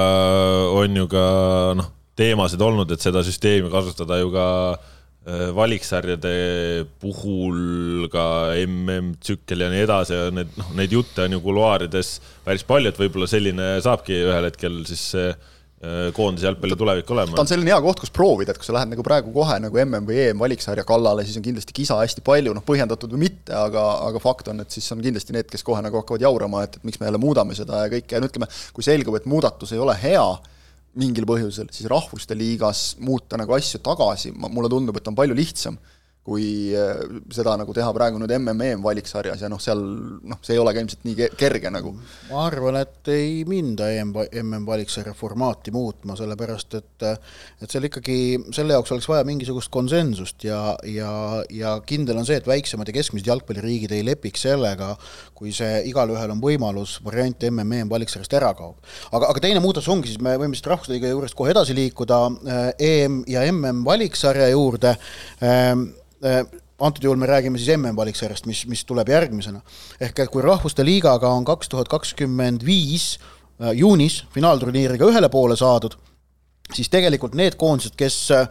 on 0.76 0.96
ju 0.96 1.10
ka 1.12 1.26
noh, 1.80 1.92
teemasid 2.20 2.62
olnud, 2.62 2.92
et 2.92 3.04
seda 3.04 3.24
süsteemi 3.26 3.72
kasutada 3.72 4.20
ju 4.20 4.32
ka 4.34 4.48
äh, 4.76 5.50
valiksarjade 5.56 6.34
puhul 7.02 8.10
ka 8.12 8.26
MM-tsükkel 8.66 9.66
ja 9.66 9.70
nii 9.72 9.86
edasi 9.86 10.18
ja 10.18 10.34
need, 10.34 10.52
noh, 10.60 10.74
neid 10.80 10.96
jutte 10.96 11.26
on 11.26 11.38
ju 11.38 11.44
kuluaarides 11.46 12.18
päris 12.46 12.68
palju, 12.68 12.92
et 12.92 13.00
võib-olla 13.00 13.30
selline 13.30 13.72
saabki 13.86 14.24
ühel 14.26 14.50
hetkel 14.50 14.84
siis 14.90 15.06
see 15.16 15.32
koondise 16.16 16.44
jalgpalli 16.44 16.76
tulevik 16.76 17.12
olema. 17.14 17.38
ta 17.38 17.44
on 17.46 17.48
selline 17.48 17.72
hea 17.72 17.80
koht, 17.84 18.02
kus 18.04 18.12
proovida, 18.12 18.52
et 18.52 18.60
kui 18.60 18.68
sa 18.68 18.74
lähed 18.76 18.92
nagu 18.92 19.04
praegu 19.06 19.32
kohe 19.32 19.56
nagu 19.64 19.80
MM 19.80 20.10
või 20.10 20.18
EM 20.26 20.42
valiksarja 20.44 20.84
kallale, 20.88 21.24
siis 21.24 21.38
on 21.40 21.46
kindlasti 21.46 21.76
kisa 21.78 21.96
hästi 22.02 22.24
palju, 22.26 22.52
noh, 22.58 22.66
põhjendatud 22.68 23.14
või 23.16 23.30
mitte, 23.30 23.54
aga, 23.56 23.86
aga 24.10 24.20
fakt 24.24 24.52
on, 24.52 24.60
et 24.60 24.76
siis 24.76 24.90
on 24.92 25.00
kindlasti 25.06 25.36
need, 25.38 25.48
kes 25.48 25.64
kohe 25.64 25.80
nagu 25.86 26.02
hakkavad 26.02 26.26
jaurama, 26.28 26.66
et, 26.68 26.76
et 26.76 26.90
miks 26.90 27.00
me 27.00 27.08
jälle 27.08 27.22
muudame 27.24 27.56
seda 27.56 27.86
ja 27.86 27.94
kõike 27.94 28.18
ja 28.18 28.20
no 28.20 28.28
ütleme, 28.28 28.50
kui 28.76 28.84
selgub, 28.84 29.16
et 29.16 29.30
muudatus 29.32 29.72
ei 29.72 29.80
ole 29.80 29.96
hea, 30.02 30.26
mingil 31.00 31.28
põhjusel, 31.30 31.70
siis 31.72 31.88
rahvuste 31.88 32.36
liigas 32.36 32.84
muuta 33.00 33.40
nagu 33.40 33.56
asju 33.56 33.80
tagasi, 33.86 34.34
mulle 34.36 34.72
tundub, 34.74 35.00
et 35.00 35.08
on 35.08 35.16
palju 35.16 35.38
lihtsam 35.38 35.80
kui 36.30 36.76
äh, 36.78 37.00
seda 37.34 37.56
nagu 37.58 37.74
teha 37.74 37.90
praegu 37.96 38.20
nüüd 38.22 38.34
MM-EM 38.38 38.84
valiksarjas 38.86 39.42
ja 39.42 39.50
noh, 39.52 39.62
seal 39.62 39.80
noh, 39.82 40.40
see 40.46 40.56
ei 40.56 40.62
ole 40.62 40.74
ka 40.76 40.84
ilmselt 40.84 41.08
nii 41.08 41.30
kerge 41.40 41.72
nagu. 41.74 41.96
ma 42.30 42.44
arvan, 42.46 42.78
et 42.84 43.10
ei 43.14 43.44
minda 43.50 43.90
EM, 43.94 44.14
MM 44.44 44.68
valiksarja 44.68 45.16
formaati 45.18 45.74
muutma, 45.74 46.18
sellepärast 46.20 46.78
et 46.80 47.08
et 47.10 47.72
seal 47.72 47.88
ikkagi, 47.90 48.18
selle 48.56 48.76
jaoks 48.76 48.94
oleks 48.94 49.08
vaja 49.10 49.26
mingisugust 49.28 49.72
konsensust 49.74 50.46
ja, 50.46 50.76
ja, 50.86 51.12
ja 51.54 51.76
kindel 51.88 52.20
on 52.22 52.28
see, 52.28 52.38
et 52.40 52.50
väiksemad 52.50 52.90
ja 52.90 52.96
keskmised 53.00 53.30
jalgpalliriigid 53.30 53.96
ei 53.96 54.06
lepiks 54.06 54.46
sellega, 54.46 54.92
kui 55.38 55.54
see 55.56 55.82
igalühel 55.90 56.36
on 56.36 56.44
võimalus, 56.44 56.98
variant 57.06 57.48
MM-EM 57.50 57.90
valiksarjast 57.90 58.38
ära 58.38 58.52
kaob. 58.58 58.78
aga, 59.12 59.32
aga 59.32 59.46
teine 59.48 59.64
muudatus 59.64 59.90
ongi 59.90 60.12
siis, 60.12 60.22
me 60.22 60.38
võime 60.40 60.58
siit 60.58 60.70
Rahvusliiga 60.70 61.10
juurest 61.10 61.38
kohe 61.40 61.56
edasi 61.56 61.74
liikuda 61.78 62.22
EM 62.78 63.24
ja 63.32 63.48
MM 63.50 63.82
valiksarja 63.88 64.52
juurde 64.54 64.98
Äh, 66.19 66.19
antud 66.80 67.04
juhul 67.04 67.18
me 67.20 67.26
räägime 67.26 67.58
siis 67.58 67.78
MM-valiksarjast, 67.78 68.46
mis, 68.46 68.66
mis 68.68 68.86
tuleb 68.86 69.10
järgmisena. 69.10 69.62
ehk 70.00 70.20
et 70.20 70.32
kui 70.32 70.42
Rahvuste 70.42 70.86
Liigaga 70.86 71.30
on 71.30 71.46
kaks 71.46 71.70
tuhat 71.70 71.88
kakskümmend 71.88 72.66
viis 72.66 73.20
äh, 73.62 73.72
juunis 73.74 74.24
finaalturniiriga 74.34 75.06
ühele 75.06 75.30
poole 75.30 75.56
saadud, 75.56 75.98
siis 76.74 76.90
tegelikult 76.90 77.36
need 77.36 77.56
koondised, 77.60 77.96
kes 78.00 78.32
äh, 78.32 78.48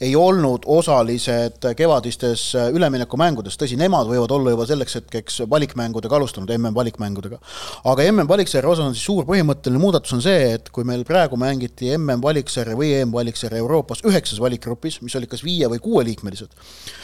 ei 0.00 0.14
olnud 0.16 0.64
osalised 0.70 1.66
kevadistes 1.76 2.44
üleminekumängudes, 2.72 3.58
tõsi, 3.60 3.76
nemad 3.80 4.08
võivad 4.08 4.32
olla 4.32 4.54
juba 4.54 4.64
selleks 4.68 4.96
hetkeks 4.96 5.40
valikmängudega 5.50 6.16
alustanud, 6.16 6.52
MM-valikmängudega. 6.56 7.36
aga 7.84 8.06
MM-valiksarja 8.08 8.70
osas 8.70 8.86
on 8.88 8.96
siis 8.96 9.04
suur 9.04 9.26
põhimõtteline 9.28 9.82
muudatus 9.82 10.16
on 10.16 10.24
see, 10.24 10.54
et 10.56 10.70
kui 10.72 10.88
meil 10.88 11.04
praegu 11.08 11.36
mängiti 11.40 11.92
MM-valiksarja 11.98 12.78
või 12.78 12.94
EM-valiksarja 13.02 13.60
Euroopas 13.60 14.00
üheksas 14.08 14.40
valikgrupis, 14.40 15.02
mis 15.04 15.16
olid 15.20 15.28
kas 15.32 15.44
viie 15.44 15.68
või 15.68 15.82
kuueliikmelised, 15.84 16.56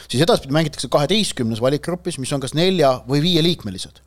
siis 0.08 0.22
edaspidi 0.24 0.56
mängitakse 0.56 0.88
kaheteistkümnes 0.88 1.60
valikgrupis, 1.60 2.16
mis 2.22 2.32
on 2.32 2.40
kas 2.40 2.56
nelja 2.56 2.96
või 3.08 3.20
viieliikmelised 3.28 4.00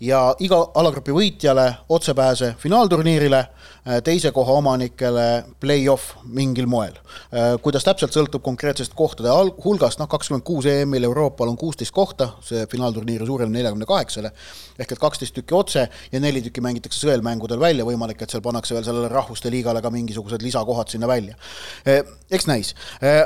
ja 0.00 0.20
iga 0.42 0.58
alagrupi 0.74 1.14
võitjale 1.14 1.66
otsepääse 1.92 2.54
finaalturniirile, 2.58 3.38
äh, 3.38 4.00
teise 4.04 4.32
koha 4.34 4.56
omanikele 4.58 5.26
play-off 5.60 6.14
mingil 6.24 6.66
moel. 6.70 6.96
Äh, 7.32 7.54
kuidas 7.62 7.86
täpselt, 7.86 8.14
sõltub 8.14 8.42
konkreetsest 8.44 8.94
kohtade 8.94 9.32
hulgast, 9.64 10.00
noh, 10.00 10.08
kakskümmend 10.10 10.44
kuus 10.46 10.66
EM-il 10.70 11.08
Euroopal 11.08 11.52
on 11.52 11.58
kuusteist 11.60 11.94
kohta, 11.94 12.32
see 12.44 12.66
finaalturniir 12.70 13.26
suureneb 13.26 13.54
neljakümne 13.54 13.88
kaheksale, 13.88 14.32
ehk 14.78 14.96
et 14.96 15.02
kaksteist 15.02 15.36
tükki 15.36 15.54
otse 15.58 15.86
ja 16.12 16.22
neli 16.22 16.42
tükki 16.44 16.64
mängitakse 16.64 17.06
sõelmängudel 17.06 17.60
välja, 17.60 17.86
võimalik, 17.86 18.22
et 18.22 18.34
seal 18.34 18.44
pannakse 18.44 18.74
veel 18.74 18.86
sellele 18.86 19.12
rahvuste 19.12 19.52
liigale 19.52 19.82
ka 19.82 19.92
mingisugused 19.94 20.42
lisakohad 20.42 20.90
sinna 20.90 21.10
välja. 21.10 21.38
Äh, 21.86 22.02
eks 22.30 22.50
näis, 22.50 22.74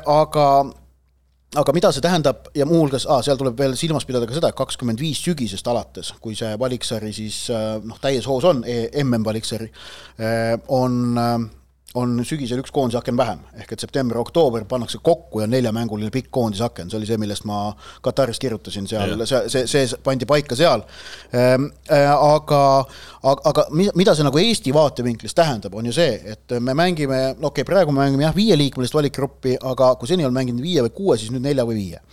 aga 0.07 0.49
aga 1.57 1.73
mida 1.73 1.93
see 1.95 2.05
tähendab? 2.05 2.51
Ja 2.57 2.67
muuhulgas 2.69 3.07
ah,, 3.09 3.23
seal 3.25 3.39
tuleb 3.41 3.57
veel 3.59 3.77
silmas 3.79 4.05
pidada 4.09 4.29
ka 4.29 4.37
seda, 4.37 4.51
et 4.53 4.59
kakskümmend 4.59 5.01
viis 5.01 5.23
sügisest 5.25 5.69
alates, 5.71 6.13
kui 6.21 6.37
see 6.39 6.53
valiksari 6.61 7.13
siis 7.17 7.47
noh, 7.85 8.01
täies 8.03 8.29
hoos 8.29 8.45
on, 8.49 8.65
MM-valiksari, 9.05 9.71
on 10.77 11.17
on 11.97 12.19
sügisel 12.27 12.61
üks 12.61 12.73
koondisaken 12.75 13.17
vähem, 13.17 13.41
ehk 13.57 13.71
et 13.73 13.81
september-oktoober 13.81 14.67
pannakse 14.69 14.99
kokku 15.03 15.41
ja 15.41 15.47
neljamänguline 15.49 16.11
pikk 16.13 16.29
koondisaken, 16.37 16.91
see 16.91 16.99
oli 16.99 17.09
see, 17.09 17.17
millest 17.21 17.47
ma 17.49 17.71
Kataris 18.05 18.41
kirjutasin 18.43 18.89
seal, 18.91 19.15
see, 19.25 19.41
see, 19.49 19.65
see 19.73 20.01
pandi 20.05 20.29
paika 20.29 20.57
seal. 20.59 20.85
Ehm, 21.33 21.71
äh, 21.89 22.11
aga, 22.13 22.61
aga, 23.23 23.53
aga 23.53 23.65
mida 23.97 24.15
see 24.15 24.27
nagu 24.27 24.43
Eesti 24.43 24.75
vaatevinklist 24.77 25.39
tähendab, 25.39 25.79
on 25.81 25.89
ju 25.89 25.97
see, 25.97 26.21
et 26.35 26.59
me 26.61 26.77
mängime, 26.77 27.23
no 27.39 27.49
okei 27.49 27.65
okay,, 27.65 27.71
praegu 27.73 27.97
me 27.97 28.05
mängime 28.05 28.29
jah, 28.29 28.37
viieliikmelist 28.37 28.99
valikgruppi, 28.99 29.57
aga 29.73 29.95
kui 29.97 30.13
seni 30.13 30.29
olen 30.29 30.37
mänginud 30.37 30.65
viie 30.65 30.85
või 30.85 30.95
kuue, 31.01 31.19
siis 31.21 31.33
nüüd 31.33 31.47
nelja 31.49 31.65
või 31.69 31.81
viie. 31.81 32.05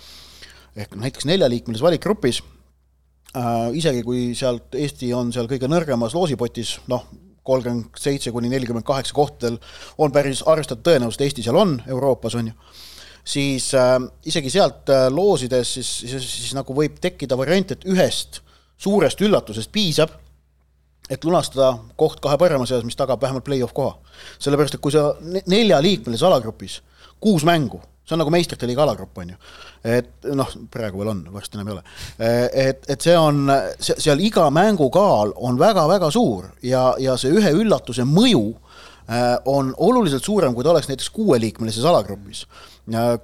ehk 0.76 0.96
näiteks 1.00 1.28
neljaliikmelises 1.28 1.84
valikgrupis 1.84 2.42
äh, 3.36 3.76
isegi 3.76 4.08
kui 4.08 4.32
sealt 4.36 4.76
Eesti 4.76 5.12
on 5.16 5.36
seal 5.36 5.52
kõige 5.52 5.68
nõrgemas 5.72 6.16
loosipotis, 6.16 6.78
noh, 6.92 7.04
kolmkümmend 7.46 8.00
seitse 8.02 8.34
kuni 8.34 8.50
nelikümmend 8.52 8.86
kaheksa 8.86 9.16
kohtadel 9.16 9.60
on 10.02 10.14
päris 10.14 10.42
arvestatud 10.46 10.84
tõenäosus, 10.88 11.20
et 11.20 11.28
Eesti 11.28 11.46
seal 11.46 11.60
on, 11.62 11.78
Euroopas 11.88 12.36
on 12.40 12.50
ju, 12.52 12.56
siis 13.26 13.70
äh, 13.78 13.98
isegi 14.26 14.52
sealt 14.54 14.90
äh, 14.94 15.08
loosides 15.14 15.74
siis, 15.78 15.94
siis, 16.02 16.18
siis, 16.18 16.30
siis 16.42 16.58
nagu 16.58 16.76
võib 16.78 17.00
tekkida 17.02 17.38
variant, 17.38 17.76
et 17.76 17.86
ühest 17.90 18.42
suurest 18.78 19.22
üllatusest 19.22 19.72
piisab, 19.72 20.14
et 21.10 21.24
lunastada 21.24 21.76
koht 21.98 22.20
kahe 22.22 22.38
parema 22.42 22.66
seas, 22.66 22.84
mis 22.84 22.98
tagab 22.98 23.22
vähemalt 23.22 23.46
play-off 23.46 23.74
koha. 23.78 24.00
sellepärast, 24.40 24.78
et 24.78 24.82
kui 24.82 24.94
sa 24.94 25.12
neljaliikmelises 25.46 26.26
alagrupis 26.26 26.80
kuus 27.22 27.46
mängu 27.46 27.82
see 28.06 28.16
on 28.16 28.22
nagu 28.22 28.34
meistrite 28.34 28.68
liiga 28.70 28.84
alagrupp, 28.86 29.18
on 29.18 29.34
ju. 29.34 29.40
et 29.98 30.30
noh, 30.38 30.52
praegu 30.72 31.02
veel 31.02 31.12
on, 31.16 31.24
varsti 31.34 31.58
enam 31.58 31.72
ei 31.72 31.76
ole. 31.78 31.84
et, 32.66 32.86
et 32.92 33.08
see 33.08 33.16
on, 33.18 33.50
seal 33.82 34.22
iga 34.24 34.48
mängu 34.54 34.92
kaal 34.94 35.34
on 35.36 35.58
väga-väga 35.60 36.12
suur 36.14 36.52
ja, 36.64 36.92
ja 37.02 37.18
see 37.22 37.34
ühe 37.34 37.54
üllatuse 37.64 38.06
mõju 38.10 38.44
äh, 39.10 39.36
on 39.50 39.74
oluliselt 39.78 40.26
suurem, 40.26 40.54
kui 40.56 40.66
ta 40.66 40.74
oleks 40.74 40.90
näiteks 40.92 41.10
kuueliikmelises 41.16 41.86
alagrupis, 41.86 42.46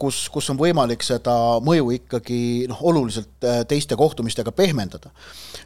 kus, 0.02 0.24
kus 0.34 0.50
on 0.54 0.60
võimalik 0.60 1.06
seda 1.06 1.36
mõju 1.64 1.94
ikkagi 2.00 2.42
noh, 2.72 2.82
oluliselt 2.92 3.46
äh, 3.46 3.62
teiste 3.70 3.98
kohtumistega 4.00 4.54
pehmendada. 4.56 5.14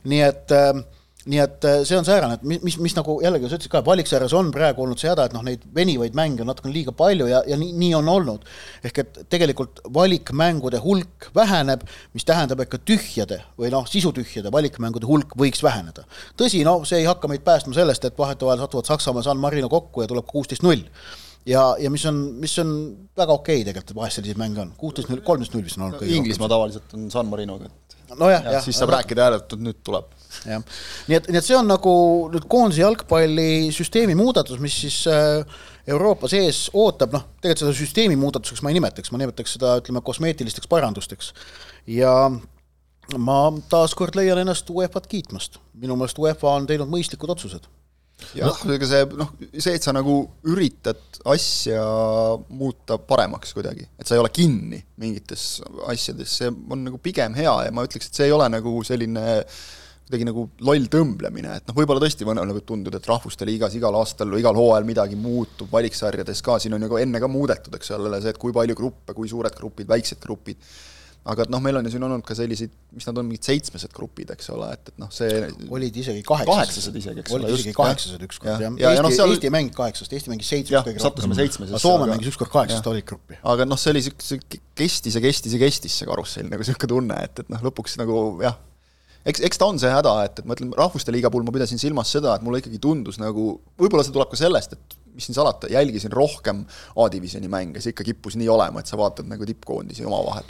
nii 0.04 0.22
et 0.28 0.56
äh, 0.56 0.74
nii 1.26 1.40
et 1.42 1.66
äh, 1.66 1.80
see 1.88 1.98
on 1.98 2.06
säärane, 2.06 2.38
et 2.38 2.44
mis, 2.46 2.62
mis, 2.66 2.78
mis 2.86 2.96
nagu 2.98 3.16
jällegi 3.24 3.50
sa 3.50 3.58
ütlesid 3.58 3.72
ka, 3.74 3.82
et 3.82 3.88
valiksarjas 3.88 4.36
on 4.38 4.52
praegu 4.54 4.84
olnud 4.84 5.02
see 5.02 5.10
häda, 5.10 5.26
et 5.26 5.34
noh, 5.34 5.42
neid 5.46 5.64
venivaid 5.76 6.18
mänge 6.18 6.44
on 6.44 6.52
natukene 6.52 6.76
liiga 6.76 6.94
palju 6.98 7.30
ja, 7.32 7.42
ja 7.50 7.58
nii, 7.58 7.72
nii 7.82 7.92
on 7.98 8.12
olnud. 8.14 8.46
ehk 8.86 9.02
et 9.02 9.20
tegelikult 9.34 9.82
valikmängude 9.94 10.82
hulk 10.84 11.30
väheneb, 11.36 11.88
mis 12.14 12.28
tähendab, 12.30 12.62
et 12.62 12.70
ka 12.70 12.78
tühjade 12.78 13.42
või 13.58 13.74
noh, 13.74 13.90
sisutühjade 13.90 14.54
valikmängude 14.54 15.10
hulk 15.10 15.34
võiks 15.40 15.66
väheneda. 15.66 16.06
tõsi, 16.38 16.62
no 16.68 16.84
see 16.86 17.02
ei 17.02 17.10
hakka 17.10 17.32
meid 17.32 17.46
päästma 17.48 17.74
sellest, 17.74 18.06
et 18.06 18.18
vahetevahel 18.18 18.62
satuvad 18.62 18.94
Saksamaa 18.94 19.26
ja 19.26 19.32
San 19.32 19.42
Marino 19.42 19.70
kokku 19.70 20.06
ja 20.06 20.12
tuleb 20.12 20.30
kuusteist 20.30 20.66
null 20.66 20.86
ja, 21.46 21.64
ja 21.80 21.90
mis 21.94 22.06
on, 22.10 22.22
mis 22.42 22.54
on 22.62 22.72
väga 23.18 23.34
okei 23.34 23.62
okay 23.62 23.68
tegelikult, 23.68 23.94
et 23.94 24.00
vahest 24.00 24.20
selliseid 24.20 24.40
mänge 24.42 24.62
on, 24.64 24.72
kuusteist 24.80 25.12
null, 25.12 25.22
kolmteist 25.26 25.56
null 25.56 25.66
vist 25.66 25.80
on 25.80 25.88
olnud. 25.90 26.06
Inglismaa 26.06 26.50
tavaliselt 26.52 26.96
on 26.98 27.10
San 27.14 27.30
Marinoga, 27.30 27.70
et 27.70 27.85
nojah, 28.14 28.50
jah, 28.56 28.64
siis 28.64 28.78
saab 28.80 28.94
rääkida 28.96 29.26
hääletult, 29.28 29.62
nüüd 29.66 29.80
tuleb. 29.86 30.10
jah, 30.46 30.64
nii 31.10 31.18
et, 31.20 31.30
nii 31.32 31.40
et 31.40 31.48
see 31.48 31.58
on 31.58 31.70
nagu 31.70 31.94
nüüd 32.34 32.48
koondise 32.52 32.84
jalgpallisüsteemi 32.84 34.18
muudatus, 34.20 34.60
mis 34.64 34.76
siis 34.86 35.00
äh, 35.12 35.64
Euroopa 35.88 36.30
sees 36.32 36.66
ootab, 36.74 37.14
noh, 37.16 37.24
tegelikult 37.42 37.64
seda 37.64 37.78
süsteemi 37.78 38.18
muudatuseks 38.20 38.64
ma 38.66 38.74
ei 38.74 38.80
nimetaks, 38.80 39.14
ma 39.14 39.22
nimetaks 39.22 39.58
seda, 39.58 39.78
ütleme, 39.82 40.02
kosmeetilisteks 40.06 40.70
parandusteks. 40.72 41.32
ja 41.88 42.14
ma 43.22 43.40
taaskord 43.70 44.18
leian 44.18 44.42
ennast 44.42 44.70
UEFA-t 44.74 45.10
kiitmast, 45.10 45.60
minu 45.78 45.98
meelest 45.98 46.20
UEFA 46.22 46.56
on 46.58 46.70
teinud 46.70 46.90
mõistlikud 46.90 47.36
otsused 47.36 47.70
jah, 48.38 48.60
ega 48.76 48.90
see 48.90 49.06
noh, 49.20 49.32
see, 49.54 49.76
et 49.76 49.86
sa 49.86 49.94
nagu 49.96 50.18
üritad 50.52 51.02
asja 51.32 51.82
muuta 52.50 52.98
paremaks 53.02 53.56
kuidagi, 53.56 53.88
et 54.00 54.08
sa 54.08 54.18
ei 54.18 54.24
ole 54.24 54.32
kinni 54.34 54.82
mingites 55.02 55.60
asjades, 55.92 56.38
see 56.42 56.52
on 56.52 56.86
nagu 56.88 57.02
pigem 57.04 57.36
hea 57.38 57.56
ja 57.68 57.74
ma 57.76 57.86
ütleks, 57.88 58.10
et 58.10 58.22
see 58.22 58.30
ei 58.30 58.36
ole 58.36 58.48
nagu 58.52 58.78
selline 58.88 59.26
kuidagi 60.06 60.26
nagu 60.28 60.44
loll 60.68 60.86
tõmblemine, 60.94 61.56
et 61.58 61.70
noh, 61.70 61.76
võib-olla 61.78 62.04
tõesti 62.04 62.28
mõnele 62.28 62.54
võib 62.54 62.68
tunduda, 62.70 63.00
et 63.02 63.08
rahvuste 63.10 63.48
liigas 63.50 63.74
igal 63.74 63.96
aastal 63.98 64.30
või 64.30 64.44
igal 64.44 64.58
hooajal 64.58 64.86
midagi 64.86 65.18
muutub, 65.18 65.72
valiksarjades 65.72 66.44
ka, 66.46 66.60
siin 66.62 66.78
on 66.78 66.86
ju 66.86 67.00
enne 67.02 67.22
ka 67.22 67.30
muudetud, 67.32 67.74
eks 67.74 67.96
ole, 67.98 68.20
see, 68.22 68.36
et 68.36 68.42
kui 68.42 68.54
palju 68.54 68.78
gruppe, 68.78 69.16
kui 69.18 69.32
suured 69.32 69.58
grupid, 69.58 69.90
väiksed 69.90 70.22
grupid 70.22 70.62
aga 71.26 71.46
et 71.46 71.50
noh, 71.50 71.62
meil 71.64 71.80
on 71.80 71.88
ju 71.88 71.96
siin 71.96 72.04
olnud 72.06 72.22
ka 72.26 72.36
selliseid, 72.38 72.74
mis 72.94 73.08
nad 73.10 73.18
on, 73.18 73.26
mingid 73.26 73.48
seitsmesed 73.48 73.94
grupid, 73.96 74.30
eks 74.36 74.52
ole, 74.54 74.68
et, 74.76 74.92
et 74.92 75.00
noh, 75.02 75.10
see 75.14 75.40
olid 75.74 75.96
isegi 75.98 76.22
kaheksased. 76.28 76.52
kaheksased 76.52 77.00
isegi, 77.02 77.24
eks 77.24 77.34
ole. 77.34 77.48
olid 77.48 77.58
isegi 77.58 77.74
kaheksased 77.78 78.26
ükskord, 78.28 78.52
jah. 78.52 78.62
ja, 78.62 78.70
ja, 78.78 78.92
Eesti, 78.92 79.06
no, 79.08 79.12
seal... 79.16 79.34
Eesti 79.34 79.50
ei 79.50 79.56
mänginud 79.56 79.78
kaheksast, 79.80 80.14
Eesti 80.14 80.32
mängis 80.34 80.52
seitsmest 80.54 80.86
kõige 80.86 81.00
rohkem. 81.00 81.06
sattusime 81.08 81.38
seitsmesesse. 81.40 81.82
Soome 81.82 82.10
mängis 82.12 82.30
ükskord 82.30 82.54
kaheksast 82.54 82.90
valikgruppi. 82.92 83.40
aga 83.56 83.66
noh, 83.66 83.80
see 83.82 83.96
oli 83.96 84.04
siukse, 84.06 84.38
kestis 84.78 85.18
ja 85.18 85.24
kestis 85.24 85.58
ja 85.58 85.62
kestis 85.64 85.98
see 85.98 86.10
karussell, 86.10 86.46
nagu 86.52 86.62
niisugune 86.62 86.92
tunne, 86.94 87.18
et, 87.26 87.42
et 87.42 87.50
noh, 87.56 87.66
lõpuks 87.72 87.98
nagu 88.04 88.22
jah, 88.46 88.62
eks, 89.26 89.42
eks 89.50 89.64
ta 89.64 89.72
on 89.72 89.82
see 89.82 89.90
häda, 89.96 90.14
et, 90.30 90.44
et 90.44 90.46
ma 90.46 90.60
ütlen, 90.60 90.78
Rahvuste 90.78 91.16
Liiga 91.16 91.34
puhul 91.34 91.50
ma 91.50 91.56
pidasin 91.58 91.82
silmas 91.82 92.14
seda, 92.14 92.38
et 92.38 92.46
mulle 92.46 92.62
ikkagi 92.62 92.78
tundus 92.86 93.18
nagu, 93.18 93.56
võib-olla 93.82 94.06
see 94.06 94.14
tuleb 94.14 94.30
ka 94.30 94.38
sellest, 94.46 94.78
et 94.78 94.98
mis 95.16 95.26
siin 95.26 95.42
salata, 95.42 95.72
jälgisin 95.72 96.14
rohkem 96.14 96.66
A-divisjoni 97.02 97.50
mänge, 97.50 97.82
see 97.82 97.96
ikka 97.96 98.06
kippus 98.06 98.36
nii 98.38 98.50
olema, 98.52 98.84
et 98.84 98.92
sa 98.92 99.00
vaatad 99.00 99.26
nagu 99.32 99.48
tippkoondisi 99.48 100.06
omavahel 100.06 100.46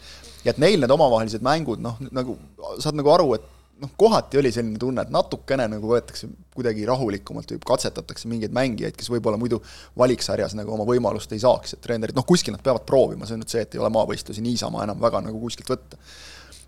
ja 0.45 0.53
et 0.53 0.61
neil 0.61 0.79
need 0.81 0.93
omavahelised 0.93 1.43
mängud 1.45 1.81
noh, 1.83 1.99
nagu 2.13 2.37
saad 2.79 2.97
nagu 2.97 3.11
aru, 3.13 3.33
et 3.37 3.51
noh, 3.81 3.91
kohati 3.99 4.39
oli 4.39 4.51
selline 4.55 4.79
tunne, 4.79 5.03
et 5.03 5.11
natukene 5.13 5.67
nagu 5.71 5.89
võetakse 5.89 6.29
kuidagi 6.55 6.85
rahulikumalt 6.87 7.51
või 7.55 7.63
katsetatakse 7.71 8.29
mingeid 8.31 8.53
mängijaid, 8.55 8.95
kes 8.97 9.09
võib-olla 9.11 9.39
muidu 9.41 9.59
valiksarjas 9.99 10.55
nagu 10.57 10.71
oma 10.75 10.85
võimalust 10.87 11.33
ei 11.35 11.41
saaks, 11.43 11.75
et 11.75 11.83
treenerid, 11.83 12.15
noh 12.15 12.27
kuskil 12.27 12.55
nad 12.55 12.63
peavad 12.63 12.85
proovima, 12.87 13.27
see 13.27 13.35
on 13.35 13.43
nüüd 13.43 13.51
see, 13.51 13.65
et 13.65 13.75
ei 13.75 13.83
ole 13.83 13.91
maavõistlusi 13.95 14.43
niisama 14.45 14.85
enam 14.85 15.01
väga 15.01 15.23
nagu 15.25 15.41
kuskilt 15.41 15.71
võtta. 15.73 15.99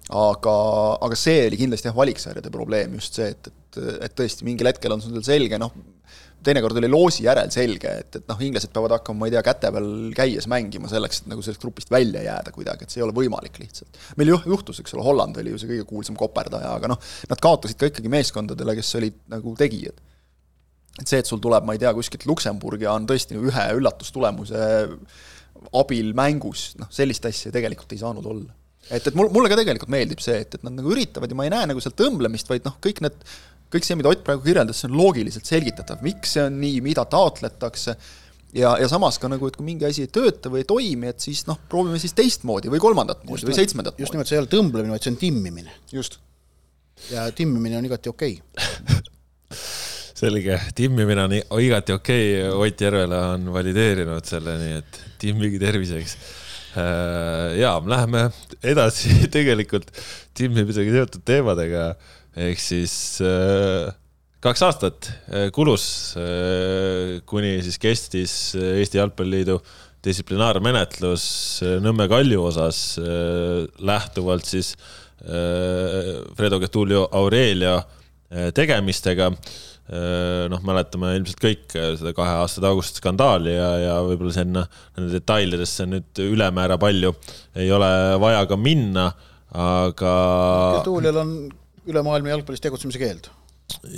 aga, 0.08 0.56
aga 1.04 1.16
see 1.20 1.48
oli 1.50 1.60
kindlasti 1.60 1.90
jah, 1.90 1.96
valiksarjade 1.96 2.52
probleem, 2.52 2.96
just 3.00 3.20
see, 3.20 3.32
et, 3.36 3.48
et, 3.52 3.80
et 4.08 4.14
tõesti 4.16 4.48
mingil 4.48 4.70
hetkel 4.72 4.96
on 4.96 5.04
sul 5.04 5.24
selge, 5.24 5.60
noh, 5.60 5.74
teinekord 6.46 6.78
oli 6.80 6.90
loosi 6.92 7.26
järel 7.26 7.50
selge, 7.54 7.92
et, 8.04 8.20
et 8.20 8.28
noh, 8.30 8.42
inglased 8.46 8.72
peavad 8.74 8.94
hakkama, 8.98 9.22
ma 9.22 9.30
ei 9.30 9.34
tea, 9.36 9.44
käte 9.46 9.72
peal 9.74 9.88
käies 10.18 10.48
mängima 10.52 10.90
selleks, 10.92 11.24
et 11.24 11.32
nagu 11.32 11.44
sellest 11.46 11.64
grupist 11.64 11.92
välja 11.94 12.24
jääda 12.26 12.54
kuidagi, 12.56 12.86
et 12.86 12.94
see 12.94 13.02
ei 13.02 13.06
ole 13.08 13.16
võimalik 13.16 13.58
lihtsalt. 13.62 13.98
meil 14.20 14.34
ju 14.34 14.40
juhtus, 14.54 14.82
eks 14.84 14.96
ole, 14.98 15.06
Holland 15.08 15.40
oli 15.42 15.54
ju 15.54 15.62
see 15.62 15.72
kõige 15.72 15.88
kuulsam 15.90 16.20
koperdaja, 16.20 16.76
aga 16.80 16.92
noh, 16.94 17.02
nad 17.32 17.42
kaotasid 17.44 17.80
ka 17.80 17.90
ikkagi 17.92 18.12
meeskondadele, 18.14 18.78
kes 18.78 18.94
olid 19.00 19.18
nagu 19.34 19.56
tegijad. 19.60 19.98
et 21.02 21.08
see, 21.08 21.20
et 21.22 21.30
sul 21.30 21.42
tuleb, 21.42 21.66
ma 21.66 21.76
ei 21.78 21.82
tea, 21.82 21.94
kuskilt 21.94 22.26
Luksemburg 22.30 22.82
ja 22.82 22.94
on 22.98 23.10
tõesti 23.10 23.38
ühe 23.38 23.66
üllatustulemuse 23.78 24.62
abil 25.78 26.14
mängus, 26.18 26.72
noh, 26.80 26.90
sellist 26.94 27.26
asja 27.26 27.52
tegelikult 27.54 27.94
ei 27.94 28.02
saanud 28.02 28.26
olla 28.30 28.54
et, 28.88 29.04
et 29.04 29.16
mul, 29.18 29.30
mulle 29.34 29.50
ka 29.52 29.58
tegelikult 29.60 29.92
meeldib 29.92 30.22
see, 30.24 30.40
et, 30.46 30.58
et 30.58 30.66
nad 30.66 30.76
nagu 30.78 30.92
üritavad 30.94 31.32
ja 31.32 31.38
ma 31.38 31.48
ei 31.48 31.54
näe 31.54 31.70
nagu 31.74 31.82
sealt 31.84 31.98
tõmblemist, 32.00 32.50
vaid 32.52 32.68
noh, 32.68 32.78
kõik 32.84 33.02
need 33.04 33.26
kõik 33.74 33.88
see, 33.88 33.98
mida 34.00 34.12
Ott 34.12 34.24
praegu 34.26 34.46
kirjeldas, 34.46 34.82
see 34.82 34.90
on 34.90 34.96
loogiliselt 35.00 35.50
selgitatav, 35.50 36.02
miks 36.06 36.38
see 36.38 36.46
on 36.48 36.58
nii, 36.62 36.80
mida 36.86 37.04
taotletakse, 37.10 37.98
ja, 38.56 38.76
ja 38.82 38.88
samas 38.92 39.20
ka 39.22 39.30
nagu, 39.32 39.50
et 39.50 39.58
kui 39.60 39.68
mingi 39.68 39.88
asi 39.88 40.06
ei 40.06 40.12
tööta 40.14 40.52
või 40.54 40.64
ei 40.64 40.70
toimi, 40.70 41.12
et 41.12 41.24
siis 41.24 41.44
noh, 41.50 41.60
proovime 41.70 42.00
siis 42.02 42.16
teistmoodi 42.18 42.72
või 42.74 42.82
kolmandat 42.84 43.26
moodi 43.26 43.42
just 43.42 43.50
või 43.50 43.60
seitsmendat 43.60 43.96
moodi. 43.96 44.06
just 44.06 44.16
nimelt, 44.16 44.32
see 44.32 44.40
ei 44.40 44.44
ole 44.44 44.52
tõmblemine, 44.52 44.96
vaid 44.96 45.06
see 45.06 45.14
on 45.14 45.20
timmimine. 45.22 45.76
just. 45.92 46.20
ja 47.12 47.28
timmimine 47.36 47.78
on 47.78 47.90
igati 47.90 48.10
okei 48.10 48.40
okay. 48.40 49.04
selge, 50.22 50.58
timmimine 50.76 51.28
on 51.28 51.38
igati 51.62 51.94
okei 51.94 52.28
okay., 52.42 52.68
Ott 52.68 52.82
Järvela 52.82 53.22
on 53.36 53.52
valideerinud 53.54 54.26
selle, 54.26 54.58
nii 54.64 54.78
et 54.80 55.02
timmige 55.22 55.60
terviseks 55.62 56.18
äh, 56.80 57.58
ja 57.60 57.76
läheme 57.86 58.30
edasi 58.64 59.14
tegelikult 59.38 59.92
timmimisega 60.38 60.96
seotud 61.00 61.26
teemadega 61.28 61.92
ehk 62.38 62.62
siis 62.62 62.94
äh, 63.26 63.90
kaks 64.44 64.64
aastat 64.68 65.10
äh, 65.32 65.50
kulus, 65.54 65.88
äh, 66.20 67.18
kuni 67.30 67.58
siis 67.66 67.80
kestis 67.82 68.38
Eesti 68.58 69.02
Jalgpalliliidu 69.02 69.58
distsiplinaarmenetlus 70.06 71.26
Nõmme 71.84 72.06
Kalju 72.08 72.44
osas 72.48 72.80
lähtuvalt 73.82 74.46
siis 74.48 74.76
Fredo 76.38 76.60
Getulio 76.62 77.02
Aurelia 77.18 77.80
tegemistega. 78.56 79.32
noh, 80.54 80.62
mäletame 80.68 81.16
ilmselt 81.18 81.42
kõik 81.42 81.74
seda 81.74 82.14
kahe 82.16 82.38
aasta 82.44 82.62
tagust 82.62 83.02
skandaali 83.02 83.56
ja, 83.56 83.70
ja 83.82 83.94
võib-olla 84.06 84.36
sinna 84.36 84.64
nende 84.70 85.18
detailidesse 85.18 85.90
nüüd 85.90 86.22
ülemäära 86.28 86.78
palju 86.80 87.16
ei 87.58 87.72
ole 87.74 87.90
vaja 88.22 88.46
ka 88.48 88.60
minna, 88.62 89.10
aga. 89.58 90.14
Getulial 90.78 91.24
on 91.24 91.34
ülemaailmne 91.88 92.34
jalgpallis 92.34 92.64
tegutsemise 92.64 93.02
keeld. 93.02 93.30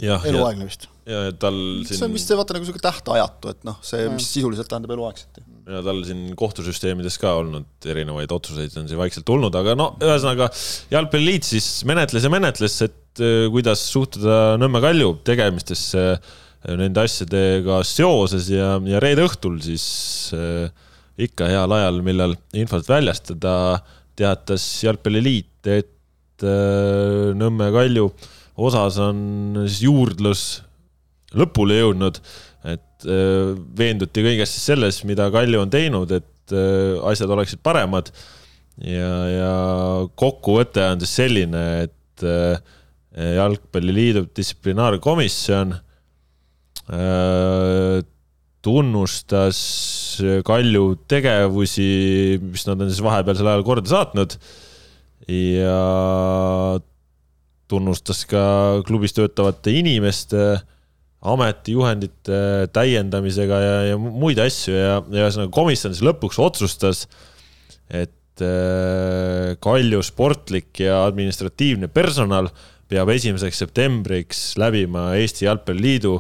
eluaegne 0.02 0.66
vist. 0.66 0.88
ja 1.06 1.28
tal 1.38 1.56
siin 1.86 2.00
see 2.00 2.08
on 2.08 2.16
vist 2.16 2.32
see 2.32 2.38
vaata 2.38 2.56
nagu 2.56 2.66
niisugune 2.66 2.86
tähtajatu, 2.88 3.52
et 3.54 3.68
noh, 3.68 3.78
see, 3.86 4.08
mis 4.16 4.26
sisuliselt 4.34 4.70
tähendab 4.72 4.96
eluaegset. 4.96 5.42
ja 5.70 5.84
tal 5.86 6.02
siin 6.08 6.34
kohtusüsteemides 6.40 7.20
ka 7.22 7.36
olnud 7.44 7.90
erinevaid 7.94 8.34
otsuseid 8.34 8.74
on 8.82 8.90
siin 8.90 9.02
vaikselt 9.02 9.28
tulnud, 9.30 9.56
aga 9.62 9.78
no 9.78 9.92
ühesõnaga 10.02 10.50
Jalgpalliliit 10.94 11.48
siis 11.52 11.70
menetles 11.90 12.26
ja 12.26 12.34
menetles, 12.34 12.82
et 12.88 13.24
äh, 13.24 13.46
kuidas 13.54 13.86
suhtuda 13.94 14.58
Nõmme 14.62 14.82
Kalju 14.84 15.20
tegemistesse 15.30 16.06
äh, 16.18 16.30
nende 16.68 17.06
asjadega 17.06 17.84
seoses 17.88 18.50
ja, 18.52 18.74
ja 18.90 19.00
reede 19.04 19.24
õhtul 19.30 19.62
siis 19.64 19.86
äh, 20.36 20.68
ikka 21.20 21.50
heal 21.52 21.72
ajal, 21.76 22.02
millal 22.04 22.36
infot 22.58 22.88
väljastada, 22.88 23.54
teatas 24.20 24.66
Jalgpalliliit, 24.84 25.68
et 25.68 25.94
et 26.40 26.48
äh, 26.48 27.36
Nõmme 27.36 27.70
Kalju 27.74 28.10
osas 28.60 29.00
on 29.04 29.66
siis 29.66 29.84
juurdlus 29.86 30.44
lõpule 31.38 31.78
jõudnud, 31.78 32.20
et 32.68 33.08
äh, 33.08 33.56
veenduti 33.78 34.24
kõiges 34.26 34.56
siis 34.56 34.70
selles, 34.72 35.02
mida 35.08 35.30
Kalju 35.32 35.64
on 35.64 35.72
teinud, 35.72 36.12
et 36.12 36.54
äh, 36.56 36.96
asjad 37.12 37.32
oleksid 37.36 37.64
paremad. 37.64 38.12
ja, 38.80 39.12
ja 39.28 39.54
kokkuvõte 40.16 40.86
on 40.94 41.04
siis 41.04 41.18
selline, 41.24 41.64
et 41.84 42.24
jalgpalliliidu 43.16 44.26
distsiplinaarkomisjon 44.36 45.72
tunnustas 48.64 49.60
Kalju 50.46 50.84
tegevusi, 51.08 52.40
mis 52.44 52.66
nad 52.68 52.84
on 52.84 52.92
siis 52.92 53.04
vahepealsel 53.04 53.48
ajal 53.48 53.64
korda 53.68 53.92
saatnud 53.92 54.36
ja 55.30 56.80
tunnustas 57.70 58.24
ka 58.30 58.44
klubis 58.88 59.14
töötavate 59.14 59.74
inimeste 59.78 60.60
ametijuhendite 61.20 62.70
täiendamisega 62.74 63.60
ja, 63.60 63.76
ja 63.92 64.00
muid 64.00 64.40
asju 64.42 64.74
ja, 64.74 64.96
ja 65.04 65.26
ühesõnaga 65.26 65.52
komisjon 65.54 65.94
siis 65.94 66.06
lõpuks 66.08 66.40
otsustas, 66.42 67.06
et 67.90 68.44
äh, 68.46 69.56
Kalju 69.62 70.02
sportlik 70.06 70.80
ja 70.86 71.04
administratiivne 71.10 71.92
personal 71.92 72.50
peab 72.90 73.12
esimeseks 73.14 73.60
septembriks 73.66 74.44
läbima 74.58 75.12
Eesti 75.20 75.46
Jalgpalliliidu 75.46 76.16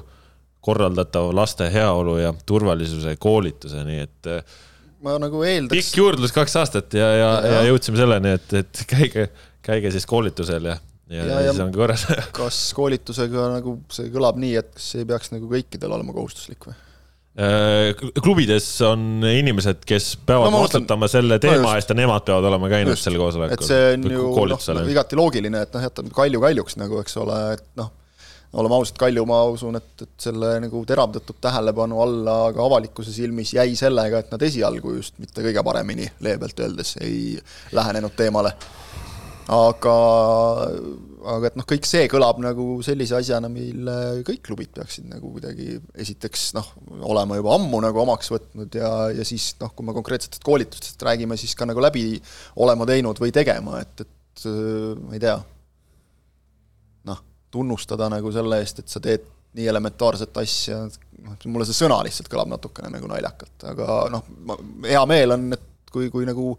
korraldatava 0.61 1.31
laste 1.33 1.69
heaolu 1.71 2.17
ja 2.19 2.33
turvalisuse 2.45 3.15
koolituse, 3.21 3.85
nii 3.87 4.03
et 4.03 4.29
äh, 4.29 4.59
ma 5.05 5.15
nagu 5.21 5.43
eeldaks. 5.45 5.75
pikk 5.75 6.01
juurdlus 6.01 6.33
kaks 6.35 6.57
aastat 6.61 6.97
ja, 6.97 7.07
ja, 7.15 7.31
ja, 7.45 7.55
ja 7.59 7.63
jõudsime 7.69 7.99
selleni, 7.99 8.35
et, 8.39 8.53
et 8.61 8.83
käige, 8.89 9.29
käige 9.65 9.93
siis 9.95 10.07
koolitusel 10.09 10.69
ja, 10.71 10.75
ja, 11.07 11.23
ja, 11.23 11.39
ja 11.47 11.53
siis 11.53 11.63
on 11.63 11.73
korras 11.75 12.05
kas 12.39 12.59
koolitusega 12.77 13.49
nagu 13.55 13.79
see 13.93 14.11
kõlab 14.13 14.39
nii, 14.41 14.53
et 14.59 14.71
kas 14.75 14.93
ei 14.99 15.07
peaks 15.09 15.33
nagu 15.35 15.49
kõikidel 15.51 15.97
olema 15.99 16.15
kohustuslik 16.15 16.69
või? 16.69 16.77
Äh, 17.39 17.93
klubides 18.19 18.65
on 18.83 19.23
inimesed, 19.23 19.85
kes 19.87 20.11
peavad 20.27 20.51
no, 20.51 20.65
vastutama 20.65 21.07
selle 21.07 21.37
teema 21.39 21.69
no 21.69 21.75
eest 21.77 21.93
ja 21.93 21.95
nemad 21.95 22.25
peavad 22.27 22.49
olema 22.49 22.67
käinud 22.71 22.97
just. 22.97 23.05
sel 23.07 23.15
koosolekul. 23.21 23.55
et 23.55 23.69
see 23.69 23.93
on 23.93 24.09
ju 24.11 24.33
noh, 24.75 24.89
igati 24.91 25.19
loogiline, 25.19 25.61
et 25.63 25.77
noh, 25.77 25.85
jätame 25.87 26.11
Kalju 26.15 26.41
Kaljuks 26.43 26.75
nagu, 26.81 26.99
eks 26.99 27.15
ole, 27.21 27.39
et 27.55 27.63
noh 27.79 27.93
oleme 28.53 28.75
ausad, 28.79 28.97
Kalju, 28.97 29.25
ma 29.29 29.41
usun, 29.51 29.77
et, 29.77 30.05
et 30.05 30.25
selle 30.25 30.55
nagu 30.63 30.81
teravdatud 30.87 31.37
tähelepanu 31.41 31.99
alla 32.01 32.37
ka 32.55 32.65
avalikkuse 32.65 33.13
silmis 33.13 33.53
jäi 33.53 33.75
sellega, 33.77 34.23
et 34.23 34.31
nad 34.33 34.45
esialgu 34.45 34.95
just 34.97 35.19
mitte 35.21 35.43
kõige 35.45 35.63
paremini, 35.65 36.07
leebelt 36.25 36.63
öeldes, 36.65 36.95
ei 37.03 37.35
lähenenud 37.77 38.15
teemale. 38.17 38.55
aga, 39.49 39.93
aga 41.33 41.49
et 41.49 41.55
noh, 41.57 41.65
kõik 41.69 41.87
see 41.89 42.03
kõlab 42.09 42.37
nagu 42.41 42.65
sellise 42.85 43.15
asjana, 43.17 43.49
mille 43.49 43.95
kõik 44.25 44.43
klubid 44.45 44.73
peaksid 44.75 45.07
nagu 45.09 45.31
kuidagi 45.33 45.79
esiteks 45.97 46.51
noh, 46.57 46.73
olema 47.01 47.37
juba 47.39 47.55
ammu 47.57 47.81
nagu 47.85 48.01
omaks 48.03 48.29
võtnud 48.33 48.77
ja, 48.77 48.91
ja 49.13 49.25
siis 49.25 49.55
noh, 49.61 49.73
kui 49.73 49.85
me 49.85 49.97
konkreetsetest 49.97 50.45
koolitustest 50.45 51.05
räägime, 51.05 51.37
siis 51.37 51.57
ka 51.57 51.69
nagu 51.69 51.81
läbi 51.81 52.11
olema 52.61 52.85
teinud 52.89 53.21
või 53.21 53.33
tegema, 53.33 53.81
et, 53.81 54.05
et 54.05 54.45
ma 55.01 55.17
ei 55.17 55.25
tea 55.25 55.39
tunnustada 57.51 58.09
nagu 58.11 58.31
selle 58.33 58.61
eest, 58.61 58.83
et 58.83 58.91
sa 58.91 59.01
teed 59.03 59.25
nii 59.57 59.65
elementaarset 59.71 60.37
asja, 60.37 60.83
noh, 61.25 61.39
mulle 61.49 61.65
see 61.65 61.79
sõna 61.79 61.97
lihtsalt 62.05 62.29
kõlab 62.29 62.51
natukene 62.51 62.91
nagu 62.93 63.09
naljakalt, 63.09 63.57
aga 63.71 63.99
noh, 64.13 64.29
hea 64.85 65.01
meel 65.09 65.35
on, 65.35 65.49
et 65.57 65.93
kui, 65.93 66.11
kui 66.13 66.27
nagu 66.29 66.53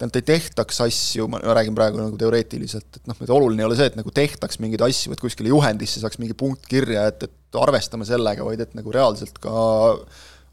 et 0.00 0.16
ei 0.20 0.22
tehtaks 0.22 0.78
asju, 0.84 1.26
ma 1.28 1.40
räägin 1.42 1.74
praegu 1.74 1.98
nagu 1.98 2.18
teoreetiliselt, 2.18 3.00
et 3.00 3.10
noh, 3.10 3.18
et 3.18 3.32
oluline 3.34 3.64
ei 3.64 3.66
ole 3.66 3.78
see, 3.78 3.90
et 3.90 3.98
nagu 3.98 4.12
tehtaks 4.14 4.60
mingeid 4.62 4.84
asju, 4.86 5.12
et 5.14 5.22
kuskile 5.22 5.50
juhendisse 5.50 6.02
saaks 6.02 6.20
mingi 6.22 6.36
punkt 6.38 6.68
kirja, 6.70 7.08
et, 7.10 7.26
et 7.26 7.58
arvestame 7.58 8.06
sellega, 8.08 8.46
vaid 8.46 8.62
et 8.62 8.76
nagu 8.78 8.94
reaalselt 8.94 9.42
ka 9.42 9.52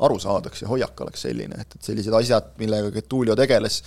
aru 0.08 0.18
saadaks 0.22 0.64
ja 0.64 0.72
hoiak 0.72 1.06
oleks 1.06 1.24
selline, 1.28 1.62
et, 1.62 1.78
et 1.78 1.92
sellised 1.92 2.18
asjad, 2.18 2.50
millega 2.62 2.92
Getulio 2.98 3.38
tegeles, 3.38 3.84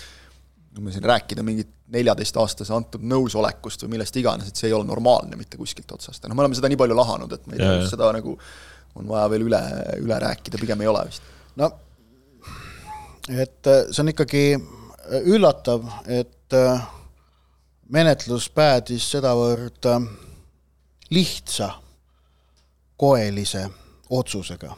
kui 0.74 0.84
me 0.84 0.92
siin 0.94 1.04
rääkida 1.04 1.42
mingit 1.42 1.70
neljateistaastase 1.90 2.74
antud 2.74 3.02
nõusolekust 3.02 3.82
või 3.84 3.96
millest 3.96 4.16
iganes, 4.16 4.48
et 4.48 4.56
see 4.56 4.68
ei 4.70 4.74
ole 4.76 4.86
normaalne 4.86 5.38
mitte 5.38 5.58
kuskilt 5.58 5.90
otsast, 5.92 6.22
noh, 6.28 6.36
me 6.38 6.44
oleme 6.44 6.58
seda 6.58 6.70
nii 6.70 6.78
palju 6.78 6.96
lahanud, 6.98 7.32
et 7.34 7.46
ma 7.46 7.56
ei 7.56 7.62
tea, 7.62 7.76
kas 7.82 7.94
seda 7.96 8.10
nagu 8.14 8.36
on 8.98 9.08
vaja 9.10 9.30
veel 9.32 9.46
üle, 9.48 9.60
üle 10.02 10.18
rääkida, 10.22 10.60
pigem 10.62 10.84
ei 10.84 10.90
ole 10.90 11.06
vist. 11.08 11.26
no 11.58 11.72
et 13.30 13.66
äh, 13.66 13.84
see 13.90 14.02
on 14.04 14.12
ikkagi 14.12 14.44
äh, 14.54 15.28
üllatav, 15.34 15.86
et 16.06 16.56
äh, 16.56 16.86
menetlus 17.90 18.48
päädis 18.54 19.08
sedavõrd 19.10 19.90
lihtsa 21.10 21.72
koelise 23.00 23.64
otsusega 24.10 24.76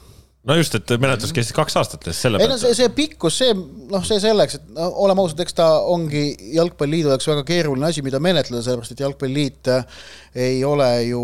no 0.49 0.57
just, 0.59 0.75
et 0.75 0.93
menetlus 0.99 1.31
kestis 1.35 1.55
kaks 1.55 1.77
aastat, 1.79 2.09
selle 2.17 2.41
ei 2.43 2.51
no 2.51 2.57
see, 2.59 2.75
see 2.75 2.89
pikkus, 2.95 3.37
see 3.39 3.53
noh, 3.55 4.03
see 4.07 4.19
selleks, 4.23 4.59
et 4.59 4.73
no 4.75 4.89
oleme 5.05 5.23
ausad, 5.23 5.43
eks 5.45 5.55
ta 5.59 5.69
ongi 5.93 6.25
Jalgpalliliidu 6.57 7.13
jaoks 7.13 7.29
väga 7.31 7.45
keeruline 7.47 7.87
asi, 7.87 8.03
mida 8.03 8.19
menetleda, 8.23 8.65
sellepärast 8.67 8.97
et 8.97 9.05
Jalgpalliliit 9.05 9.71
äh, 9.71 10.03
ei 10.49 10.59
ole 10.67 10.91
ju, 11.07 11.23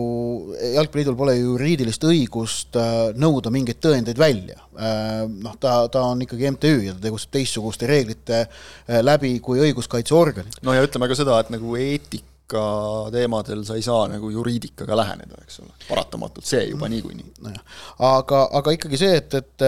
Jalgpalliliidul 0.76 1.18
pole 1.18 1.34
ju 1.38 1.50
juriidilist 1.52 2.06
õigust 2.06 2.78
äh, 2.78 2.94
nõuda 3.18 3.50
mingeid 3.54 3.82
tõendeid 3.82 4.22
välja. 4.22 4.60
Äh, 4.78 5.26
noh, 5.26 5.58
ta, 5.58 5.80
ta 5.90 6.06
on 6.12 6.22
ikkagi 6.22 6.54
MTÜ 6.54 6.74
ja 6.86 6.94
ta 6.94 7.08
tegutseb 7.08 7.34
teistsuguste 7.34 7.90
reeglite 7.90 8.44
läbi 9.02 9.34
kui 9.42 9.58
õiguskaitseorganid. 9.66 10.62
no 10.62 10.78
ja 10.78 10.86
ütleme 10.86 11.10
ka 11.10 11.18
seda, 11.18 11.42
et 11.42 11.50
nagu 11.54 11.74
eetika 12.48 13.10
teemadel 13.12 13.64
sa 13.64 13.76
ei 13.76 13.82
saa 13.82 14.08
nagu 14.08 14.30
juriidikaga 14.32 14.96
läheneda, 14.96 15.40
eks 15.44 15.60
ole, 15.60 15.72
paratamatult 15.88 16.46
see 16.46 16.64
juba 16.70 16.88
niikuinii. 16.88 17.26
No. 17.44 17.52
aga, 17.98 18.48
aga 18.58 18.72
ikkagi 18.72 18.98
see, 18.98 19.16
et, 19.20 19.34
et 19.34 19.64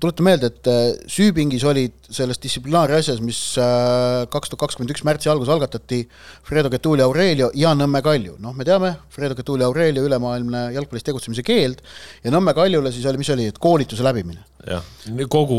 tuleta 0.00 0.22
meelde, 0.26 0.50
et 0.50 0.70
äh, 0.70 0.94
süüpingis 1.06 1.64
olid 1.64 1.94
selles 2.10 2.40
distsiplinaari 2.42 2.96
asjas, 2.98 3.20
mis 3.24 3.56
äh, 3.58 4.24
kaks 4.30 4.50
tuhat 4.50 4.64
kakskümmend 4.66 4.94
üks 4.94 5.04
märtsi 5.06 5.30
alguses 5.30 5.52
algatati, 5.54 6.02
Fredo 6.44 6.70
Getuli 6.72 7.04
Aurelio 7.04 7.50
ja 7.54 7.74
Nõmme 7.74 8.02
Kalju, 8.04 8.38
noh, 8.42 8.54
me 8.56 8.66
teame, 8.66 8.94
Fredo 9.14 9.38
Getuli 9.38 9.64
Aurelio 9.66 10.04
ülemaailmne 10.06 10.70
jalgpallis 10.74 11.06
tegutsemise 11.06 11.46
keeld 11.46 11.84
ja 12.24 12.34
Nõmme 12.34 12.56
Kaljule 12.56 12.92
siis 12.94 13.06
oli, 13.10 13.22
mis 13.22 13.30
oli, 13.34 13.48
et 13.52 13.62
koolituse 13.62 14.04
läbimine. 14.06 14.42
Jah, 14.64 14.84
kogu 15.28 15.58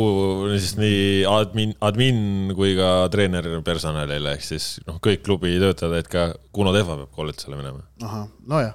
siis 0.55 0.73
nii 0.79 1.25
admin, 1.29 1.75
admin 1.85 2.53
kui 2.57 2.71
ka 2.77 3.05
treenerpersonalile 3.13 4.33
ehk 4.33 4.45
siis 4.47 4.79
noh, 4.87 4.97
kõik 5.03 5.21
klubi 5.27 5.53
töötajad, 5.61 5.93
et 5.99 6.09
ka 6.09 6.23
Kuno 6.65 6.73
Tehva 6.73 6.95
peab 6.97 7.11
koolitusele 7.13 7.59
minema. 7.59 7.83
ahah, 8.01 8.23
nojah, 8.49 8.73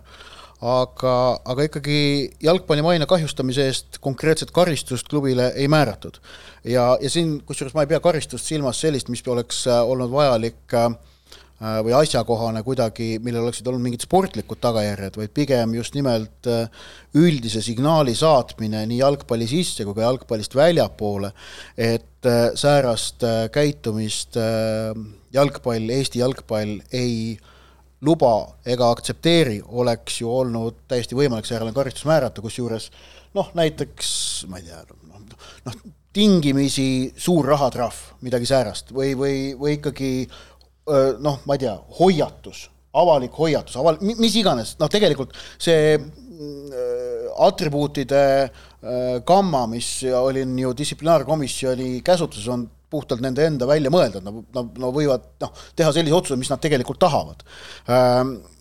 aga, 0.63 1.15
aga 1.53 1.67
ikkagi 1.67 1.97
jalgpalli 2.47 2.85
maine 2.87 3.09
kahjustamise 3.11 3.67
eest 3.67 3.99
konkreetset 4.05 4.53
karistust 4.55 5.11
klubile 5.11 5.51
ei 5.57 5.67
määratud. 5.67 6.21
ja, 6.65 6.97
ja 7.03 7.11
siin, 7.11 7.41
kusjuures 7.47 7.75
ma 7.75 7.83
ei 7.83 7.91
pea 7.91 8.01
karistust 8.01 8.47
silmas 8.47 8.81
sellist, 8.81 9.11
mis 9.11 9.27
oleks 9.27 9.67
äh, 9.67 9.83
olnud 9.83 10.15
vajalik 10.15 10.79
äh, 10.79 10.95
Äh, 11.61 11.83
või 11.85 11.93
asjakohane 11.93 12.63
kuidagi, 12.65 13.19
millel 13.21 13.45
oleksid 13.45 13.67
olnud 13.69 13.85
mingid 13.85 14.07
sportlikud 14.07 14.63
tagajärjed, 14.65 15.19
vaid 15.21 15.33
pigem 15.37 15.75
just 15.77 15.93
nimelt 15.93 16.49
äh, 16.49 16.87
üldise 17.21 17.61
signaali 17.61 18.15
saatmine 18.17 18.87
nii 18.89 19.03
jalgpalli 19.03 19.45
sisse 19.51 19.85
kui 19.85 19.99
ka 19.99 20.07
jalgpallist 20.07 20.57
väljapoole, 20.57 21.35
et 21.77 22.29
säärast 22.61 23.25
käitumist 23.53 24.37
jalgpall, 25.33 25.93
Eesti 25.93 26.21
jalgpall 26.21 26.75
ei 26.93 27.37
luba 28.07 28.35
ega 28.65 28.91
aktsepteeri, 28.95 29.61
oleks 29.69 30.21
ju 30.23 30.31
olnud 30.33 30.85
täiesti 30.89 31.17
võimalik 31.19 31.49
säärane 31.49 31.75
karistus 31.77 32.07
määrata, 32.09 32.43
kusjuures 32.45 32.91
noh, 33.37 33.51
näiteks 33.55 34.13
ma 34.51 34.61
ei 34.61 34.69
tea, 34.69 34.81
noh, 35.67 35.81
tingimisi 36.17 37.13
suur 37.21 37.47
rahatrahv, 37.53 37.99
midagi 38.27 38.49
säärast 38.51 38.91
või, 38.95 39.13
või, 39.19 39.35
või 39.59 39.77
ikkagi 39.79 40.11
noh, 41.23 41.39
ma 41.47 41.57
ei 41.57 41.63
tea, 41.67 41.77
hoiatus, 42.01 42.65
avalik 42.99 43.37
hoiatus, 43.39 43.77
aval-, 43.79 44.01
mis 44.03 44.35
iganes, 44.41 44.75
noh, 44.81 44.91
tegelikult 44.91 45.37
see 45.61 45.95
atribuutide 47.41 48.25
gamma, 49.29 49.67
mis 49.71 49.93
oli 50.17 50.43
ju 50.63 50.73
distsiplinaarkomisjoni 50.77 52.01
käsutuses, 52.05 52.49
on 52.49 52.65
puhtalt 52.91 53.23
nende 53.25 53.45
enda 53.47 53.69
välja 53.71 53.93
mõeldud, 53.93 54.25
nad, 54.27 54.41
nad, 54.55 54.73
nad 54.83 54.95
võivad 54.95 55.29
noh, 55.45 55.53
teha 55.79 55.93
sellise 55.95 56.17
otsuse, 56.17 56.39
mis 56.41 56.51
nad 56.53 56.63
tegelikult 56.63 57.01
tahavad. 57.03 57.45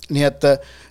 nii 0.09 0.25
et, 0.25 0.45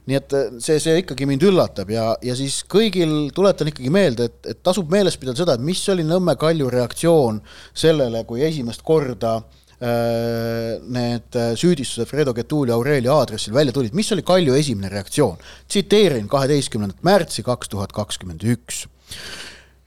nii 0.06 0.18
et 0.18 0.34
see, 0.62 0.78
see 0.82 0.98
ikkagi 1.02 1.26
mind 1.26 1.42
üllatab 1.48 1.90
ja, 1.90 2.12
ja 2.22 2.36
siis 2.38 2.60
kõigil 2.70 3.32
tuletan 3.34 3.70
ikkagi 3.70 3.90
meelde, 3.94 4.28
et, 4.30 4.50
et 4.54 4.60
tasub 4.62 4.90
meeles 4.92 5.18
pidada 5.18 5.42
seda, 5.42 5.56
et 5.58 5.64
mis 5.64 5.80
oli 5.90 6.06
Nõmme 6.06 6.36
Kalju 6.38 6.70
reaktsioon 6.70 7.40
sellele, 7.74 8.22
kui 8.28 8.44
esimest 8.46 8.84
korda 8.86 9.38
äh, 9.40 10.78
need 10.86 11.40
süüdistused 11.58 12.10
Fredo 12.10 12.34
Getuli 12.36 12.74
Aurelia 12.74 13.16
aadressil 13.18 13.54
välja 13.54 13.74
tulid, 13.74 13.94
mis 13.98 14.10
oli 14.14 14.26
Kalju 14.26 14.54
esimene 14.58 14.90
reaktsioon? 14.94 15.38
tsiteerin 15.66 16.30
kaheteistkümnendat 16.30 17.02
märtsi 17.06 17.46
kaks 17.46 17.74
tuhat 17.74 17.94
kakskümmend 17.94 18.46
üks 18.54 18.86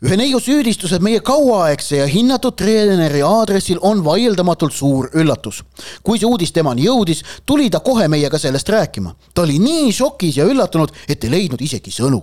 ühe 0.02 0.18
neiu 0.18 0.40
süüdistused 0.42 1.04
meie 1.06 1.20
kauaaegse 1.22 2.00
ja 2.00 2.08
hinnatud 2.10 2.56
treeneri 2.58 3.22
aadressil 3.22 3.78
on 3.86 4.02
vaieldamatult 4.06 4.74
suur 4.74 5.10
üllatus. 5.14 5.62
kui 6.04 6.18
see 6.18 6.28
uudis 6.28 6.52
temani 6.52 6.88
jõudis, 6.88 7.22
tuli 7.46 7.70
ta 7.70 7.80
kohe 7.80 8.08
meiega 8.08 8.38
sellest 8.38 8.70
rääkima. 8.70 9.16
ta 9.34 9.42
oli 9.42 9.60
nii 9.60 9.92
šokis 9.94 10.38
ja 10.38 10.46
üllatunud, 10.46 10.90
et 11.08 11.24
ei 11.24 11.32
leidnud 11.32 11.62
isegi 11.62 11.92
sõnu 11.92 12.22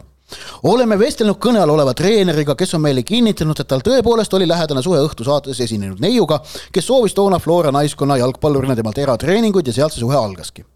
oleme 0.63 0.99
vestelnud 0.99 1.39
kõne 1.41 1.61
all 1.63 1.71
oleva 1.73 1.95
treeneriga, 1.95 2.55
kes 2.55 2.75
on 2.75 2.83
meile 2.85 3.03
kinnitanud, 3.03 3.61
et 3.61 3.69
tal 3.69 3.81
tõepoolest 3.85 4.35
oli 4.37 4.49
lähedane 4.49 4.83
suhe 4.83 5.01
õhtusaates 5.01 5.63
esinenud 5.65 6.03
neiuga, 6.05 6.43
kes 6.73 6.87
soovis 6.91 7.15
toona 7.15 7.39
Flora 7.39 7.73
naiskonna 7.73 8.19
jalgpallurina 8.21 8.77
temalt 8.77 8.99
eratreeninguid 8.99 9.67
ja 9.67 9.73
sealt 9.81 9.97
see 9.97 10.05
suhe 10.05 10.17
algaski. 10.17 10.67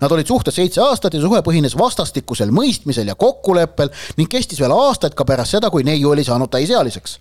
Nad 0.00 0.12
olid 0.12 0.26
suhtes 0.26 0.56
seitse 0.56 0.82
aastat 0.84 1.14
ja 1.14 1.22
suhe 1.22 1.42
põhines 1.46 1.76
vastastikusel 1.78 2.52
mõistmisel 2.54 3.10
ja 3.10 3.14
kokkuleppel 3.14 3.92
ning 4.18 4.30
kestis 4.30 4.60
veel 4.60 4.74
aastaid 4.74 5.14
ka 5.14 5.26
pärast 5.28 5.56
seda, 5.56 5.70
kui 5.70 5.86
neiu 5.86 6.10
oli 6.10 6.24
saanud 6.26 6.50
täisealiseks 6.50 7.18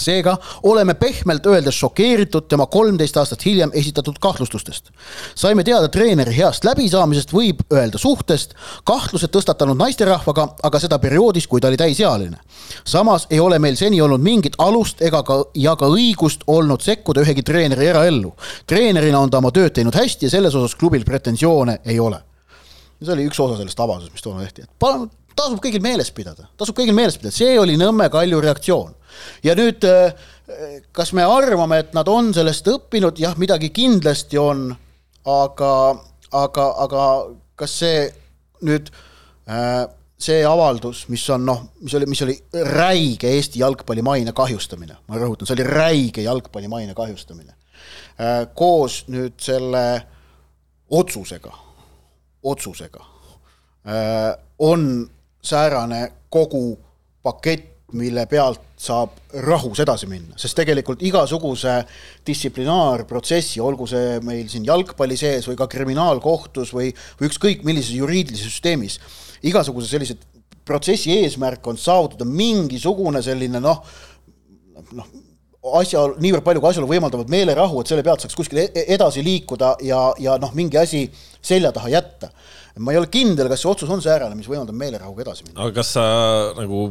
seega 0.00 0.36
oleme 0.62 0.94
pehmelt 0.94 1.46
öeldes 1.46 1.78
šokeeritud 1.78 2.48
tema 2.48 2.66
kolmteist 2.66 3.16
aastat 3.16 3.44
hiljem 3.46 3.70
esitatud 3.74 4.18
kahtlustustest. 4.20 4.90
saime 5.34 5.64
teada 5.64 5.88
treeneri 5.88 6.36
heast 6.36 6.64
läbisaamisest, 6.64 7.32
võib 7.32 7.62
öelda 7.72 7.98
suhtest, 7.98 8.54
kahtlused 8.84 9.30
tõstatanud 9.30 9.78
naisterahvaga, 9.78 10.48
aga 10.62 10.80
seda 10.82 10.98
perioodis, 10.98 11.46
kui 11.46 11.60
ta 11.60 11.68
oli 11.68 11.76
täisealine. 11.76 12.36
samas 12.84 13.26
ei 13.30 13.40
ole 13.40 13.58
meil 13.58 13.76
seni 13.76 14.00
olnud 14.00 14.20
mingit 14.20 14.54
alust 14.58 15.02
ega 15.02 15.22
ka, 15.22 15.44
ja 15.54 15.76
ka 15.76 15.86
õigust 15.86 16.42
olnud 16.46 16.82
sekkuda 16.82 17.20
ühegi 17.20 17.42
treeneri 17.42 17.86
eraellu. 17.86 18.34
treenerina 18.66 19.18
on 19.18 19.30
ta 19.30 19.38
oma 19.38 19.50
tööd 19.50 19.72
teinud 19.72 19.94
hästi 19.94 20.26
ja 20.26 20.30
selles 20.30 20.54
osas 20.54 20.74
klubil 20.74 21.04
pretensioone 21.04 21.80
ei 21.84 22.00
ole. 22.00 22.18
see 23.04 23.12
oli 23.12 23.28
üks 23.28 23.40
osa 23.40 23.56
sellest 23.56 23.80
avaldusest, 23.80 24.12
mis 24.12 24.22
toona 24.22 24.42
tehti, 24.42 24.62
et 24.62 24.70
palun 24.78 25.10
tasub 25.36 25.60
kõigil 25.62 25.82
meeles 25.82 26.10
pidada, 26.14 26.48
tasub 26.58 26.76
kõigil 26.78 26.96
meeles 26.96 27.16
pidada, 27.18 27.34
see 27.34 27.56
oli 27.60 27.76
Nõmme 27.80 28.08
Kalju 28.12 28.40
reaktsioon. 28.44 28.94
Ja 29.44 29.54
nüüd, 29.58 29.84
äh, 29.84 30.14
kas 30.92 31.12
me 31.16 31.24
arvame, 31.26 31.80
et 31.84 31.94
nad 31.96 32.08
on 32.08 32.32
sellest 32.36 32.68
õppinud, 32.70 33.18
jah, 33.22 33.36
midagi 33.40 33.70
kindlasti 33.74 34.40
on, 34.40 34.68
aga, 35.24 35.72
aga, 36.32 36.68
aga 36.84 37.04
kas 37.58 37.78
see 37.82 38.06
nüüd 38.64 38.90
äh, 39.48 39.84
see 40.24 40.44
avaldus, 40.48 41.04
mis 41.12 41.24
on 41.34 41.44
noh, 41.46 41.64
mis 41.84 41.94
oli, 41.98 42.08
mis 42.10 42.22
oli 42.24 42.36
räige 42.70 43.32
Eesti 43.34 43.60
jalgpalli 43.60 44.04
maine 44.04 44.32
kahjustamine, 44.36 44.98
ma 45.08 45.20
rõhutan, 45.20 45.48
see 45.48 45.58
oli 45.58 45.68
räige 45.68 46.24
jalgpalli 46.24 46.70
maine 46.72 46.96
kahjustamine. 46.96 47.56
Äh, 48.20 48.44
koos 48.54 49.04
nüüd 49.12 49.36
selle 49.42 49.84
otsusega, 50.94 51.52
otsusega 52.44 53.10
on 54.64 55.10
säärane 55.44 56.12
kogu 56.30 56.78
pakett, 57.22 57.73
mille 57.94 58.26
pealt 58.30 58.60
saab 58.80 59.14
rahus 59.46 59.80
edasi 59.84 60.08
minna, 60.10 60.36
sest 60.40 60.56
tegelikult 60.58 61.02
igasuguse 61.06 61.76
distsiplinaarprotsessi, 62.26 63.62
olgu 63.62 63.86
see 63.90 64.18
meil 64.26 64.48
siin 64.52 64.66
jalgpalli 64.68 65.16
sees 65.18 65.48
või 65.48 65.58
ka 65.58 65.68
kriminaalkohtus 65.70 66.74
või, 66.76 66.90
või 67.20 67.30
ükskõik 67.30 67.64
millises 67.66 67.94
juriidilises 67.96 68.50
süsteemis, 68.50 68.98
igasuguse 69.46 69.90
sellise 69.90 70.18
protsessi 70.64 71.12
eesmärk 71.20 71.66
on 71.68 71.78
saavutada 71.80 72.26
mingisugune 72.28 73.22
selline 73.24 73.60
noh, 73.62 73.80
noh, 74.96 75.08
asja, 75.80 76.02
niivõrd 76.20 76.44
palju 76.44 76.62
kui 76.62 76.70
asjaolu 76.72 76.90
võimaldavad 76.90 77.30
meelerahu, 77.32 77.80
et 77.80 77.90
selle 77.90 78.04
pealt 78.04 78.24
saaks 78.24 78.36
kuskile 78.36 78.66
edasi 78.84 79.24
liikuda 79.24 79.74
ja, 79.84 80.00
ja 80.20 80.36
noh, 80.40 80.52
mingi 80.56 80.80
asi 80.80 81.06
selja 81.44 81.72
taha 81.72 81.92
jätta. 81.94 82.30
ma 82.78 82.92
ei 82.92 82.98
ole 82.98 83.06
kindel, 83.06 83.48
kas 83.48 83.62
see 83.62 83.70
otsus 83.70 83.90
on 83.90 84.02
säärane, 84.02 84.34
mis 84.34 84.48
võimaldab 84.50 84.74
meelerahuga 84.74 85.22
edasi 85.22 85.46
minna. 85.46 85.60
aga 85.62 85.76
kas 85.78 85.92
sa 85.94 86.04
nagu 86.58 86.88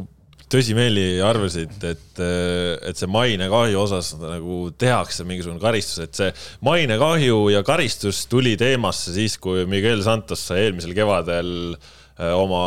tõsimeeli 0.54 1.18
arvasid, 1.24 1.74
et, 1.88 2.20
et 2.22 3.00
see 3.00 3.10
mainekahju 3.10 3.80
osas 3.80 4.12
nagu 4.20 4.68
tehakse 4.78 5.26
mingisugune 5.26 5.62
karistus, 5.62 6.04
et 6.04 6.18
see 6.18 6.30
mainekahju 6.66 7.40
ja 7.54 7.64
karistus 7.66 8.24
tuli 8.30 8.54
teemasse 8.60 9.14
siis, 9.16 9.36
kui 9.42 9.66
Miguel 9.70 10.04
Santos 10.06 10.46
sai 10.48 10.68
eelmisel 10.68 10.94
kevadel 10.96 11.50
äh, 11.74 12.32
oma 12.38 12.64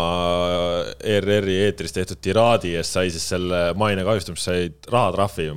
ERR-i 0.99 1.61
eetris 1.67 1.95
tehtud 1.95 2.21
tiraadi 2.23 2.75
eest 2.79 2.97
sai 2.97 3.13
siis 3.13 3.27
selle 3.35 3.69
maine 3.79 4.03
kahjustamise, 4.07 4.43
sai 4.51 4.91
rahatrahvi 4.91 5.51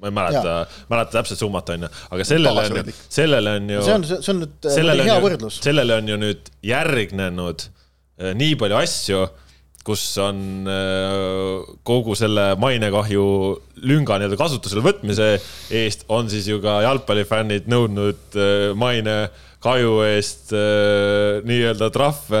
ma 0.00 0.08
ei 0.08 0.14
mäleta, 0.16 0.54
mäleta 0.88 1.18
täpset 1.18 1.42
summat, 1.42 1.68
onju, 1.74 1.90
aga 2.14 2.24
sellele 2.24 2.62
on, 2.64 2.94
sellele 3.12 3.52
on 3.58 3.68
ju. 3.74 3.82
see 3.84 3.98
on, 3.98 4.08
see 4.08 4.32
on 4.32 4.42
nüüd 4.46 5.04
hea 5.04 5.20
võrdlus. 5.20 5.60
sellele 5.66 5.98
on 6.00 6.08
ju 6.08 6.18
nüüd 6.20 6.50
järgnenud 6.64 7.66
äh, 7.66 8.32
nii 8.38 8.56
palju 8.60 8.80
asju 8.80 9.24
kus 9.84 10.02
on 10.20 10.68
äh, 10.68 11.68
kogu 11.86 12.16
selle 12.18 12.52
mainekahju 12.60 13.24
lünga 13.88 14.18
nii-öelda 14.20 14.38
kasutusele 14.40 14.84
võtmise 14.84 15.30
eest 15.72 16.04
on 16.12 16.28
siis 16.32 16.50
ju 16.50 16.60
ka 16.62 16.80
jalgpallifännid 16.84 17.70
nõudnud 17.70 18.36
äh, 18.36 18.70
maine 18.76 19.16
kahju 19.60 19.96
eest 20.06 20.54
äh, 20.56 21.40
nii-öelda 21.44 21.90
trahve 21.92 22.38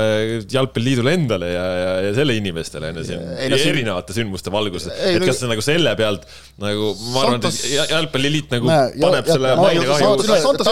Jalgpalliliidule 0.48 1.12
endale 1.18 1.50
ja, 1.52 1.64
ja, 1.76 1.90
ja 2.06 2.12
selle 2.16 2.36
inimestele 2.38 2.94
on 2.94 3.00
ju 3.02 3.08
siin 3.10 3.26
no, 3.52 3.58
erinevate 3.60 4.16
sündmuste 4.16 4.52
valguses. 4.54 4.88
et 4.96 5.20
kas 5.26 5.42
see 5.42 5.50
nagu 5.50 5.64
selle 5.64 5.92
pealt 5.98 6.24
nagu, 6.60 6.94
ma 7.12 7.24
arvan, 7.26 7.44
et 7.44 7.58
Jalgpalliliit 7.92 8.54
nagu 8.54 8.70
Näe, 8.70 8.94
paneb 9.02 9.28
ja, 9.28 9.36
selle 9.36 9.52
ja, 9.52 9.58
maine 9.60 9.84
kahju. 9.90 10.08
Santos 10.40 10.70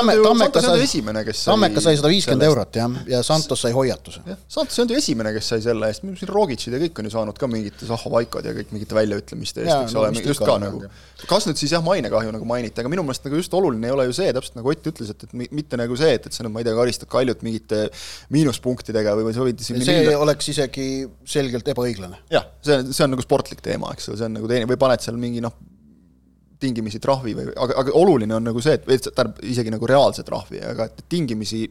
on 0.68 0.78
ju 0.78 0.86
esimene, 0.86 1.24
kes 1.28 1.42
sai. 1.42 1.52
Tammeka 1.52 1.84
sai 1.84 2.00
sada 2.00 2.12
viiskümmend 2.12 2.46
eurot 2.48 2.80
jah, 2.80 2.96
ja 3.12 3.20
Santos 3.26 3.64
sai 3.64 3.74
hoiatuse. 3.76 4.24
Santos 4.48 4.80
on 4.84 4.92
ju 4.92 4.98
esimene, 5.00 5.34
kes 5.36 5.52
sai 5.52 5.64
selle 5.64 5.92
eest, 5.92 6.04
siin 6.04 6.32
Rogitšid 6.32 6.76
ja 6.76 6.82
kõik 6.86 7.02
on 7.02 7.10
ju 7.10 7.14
saanud 7.16 7.40
ka 7.40 7.50
mingite 7.50 7.88
Zahhovaikod 7.88 8.48
ja 8.48 8.56
kõik 8.56 8.72
mingite 8.76 8.96
väljaütlemiste 8.96 9.64
eest, 9.64 9.74
eks 9.84 9.96
ole, 10.00 10.12
just 10.24 10.44
ka 10.44 10.58
nagu. 10.64 10.84
kas 11.28 11.48
nüüd 11.48 11.60
siis 11.60 11.72
jah, 11.74 11.84
mainekahju 11.84 12.32
nagu 12.32 12.48
mainiti, 12.48 12.80
aga 12.80 12.92
minu 12.92 13.04
meelest 13.04 13.24
nagu 13.26 13.40
just 13.40 13.54
oluline 13.56 13.88
ei 13.88 13.94
ole 13.94 14.08
ju 14.08 14.16
see, 14.20 14.32
täpselt 14.32 14.56
nagu 14.60 14.68
Ott 14.68 14.84
ütles, 14.90 15.08
et, 15.10 15.24
et 15.24 15.54
mitte 15.56 15.78
nagu 15.80 15.96
see, 15.98 16.12
et, 16.14 16.26
et 16.28 16.37
sa 16.38 16.46
nüüd, 16.46 16.54
ma 16.54 16.62
ei 16.62 16.68
tea, 16.68 16.76
karistad 16.78 17.10
Kaljut 17.12 17.42
mingite 17.46 17.84
miinuspunktidega 18.34 19.16
või, 19.18 19.28
või 19.28 19.36
sa 19.36 19.46
võid 19.46 19.64
see 19.64 19.78
minna... 19.78 20.14
oleks 20.22 20.52
isegi 20.54 20.86
selgelt 21.28 21.68
ebaõiglane. 21.74 22.22
jah, 22.32 22.46
see, 22.64 22.80
see 22.92 23.04
on 23.06 23.14
nagu 23.16 23.24
sportlik 23.24 23.64
teema, 23.64 23.92
eks 23.96 24.12
ole, 24.12 24.20
see 24.20 24.30
on 24.30 24.38
nagu 24.38 24.50
teine, 24.50 24.70
või 24.70 24.80
paned 24.80 25.04
seal 25.04 25.18
mingi 25.20 25.42
noh, 25.44 25.58
tingimisi 26.58 26.98
trahvi 27.02 27.36
või, 27.38 27.50
aga, 27.54 27.76
aga 27.82 27.94
oluline 27.98 28.34
on 28.34 28.48
nagu 28.50 28.62
see, 28.64 28.78
et 28.80 28.88
tähendab 28.88 29.38
isegi 29.46 29.74
nagu 29.74 29.90
reaalse 29.90 30.24
trahvi, 30.26 30.62
aga 30.72 30.88
et 30.90 31.04
tingimisi 31.10 31.66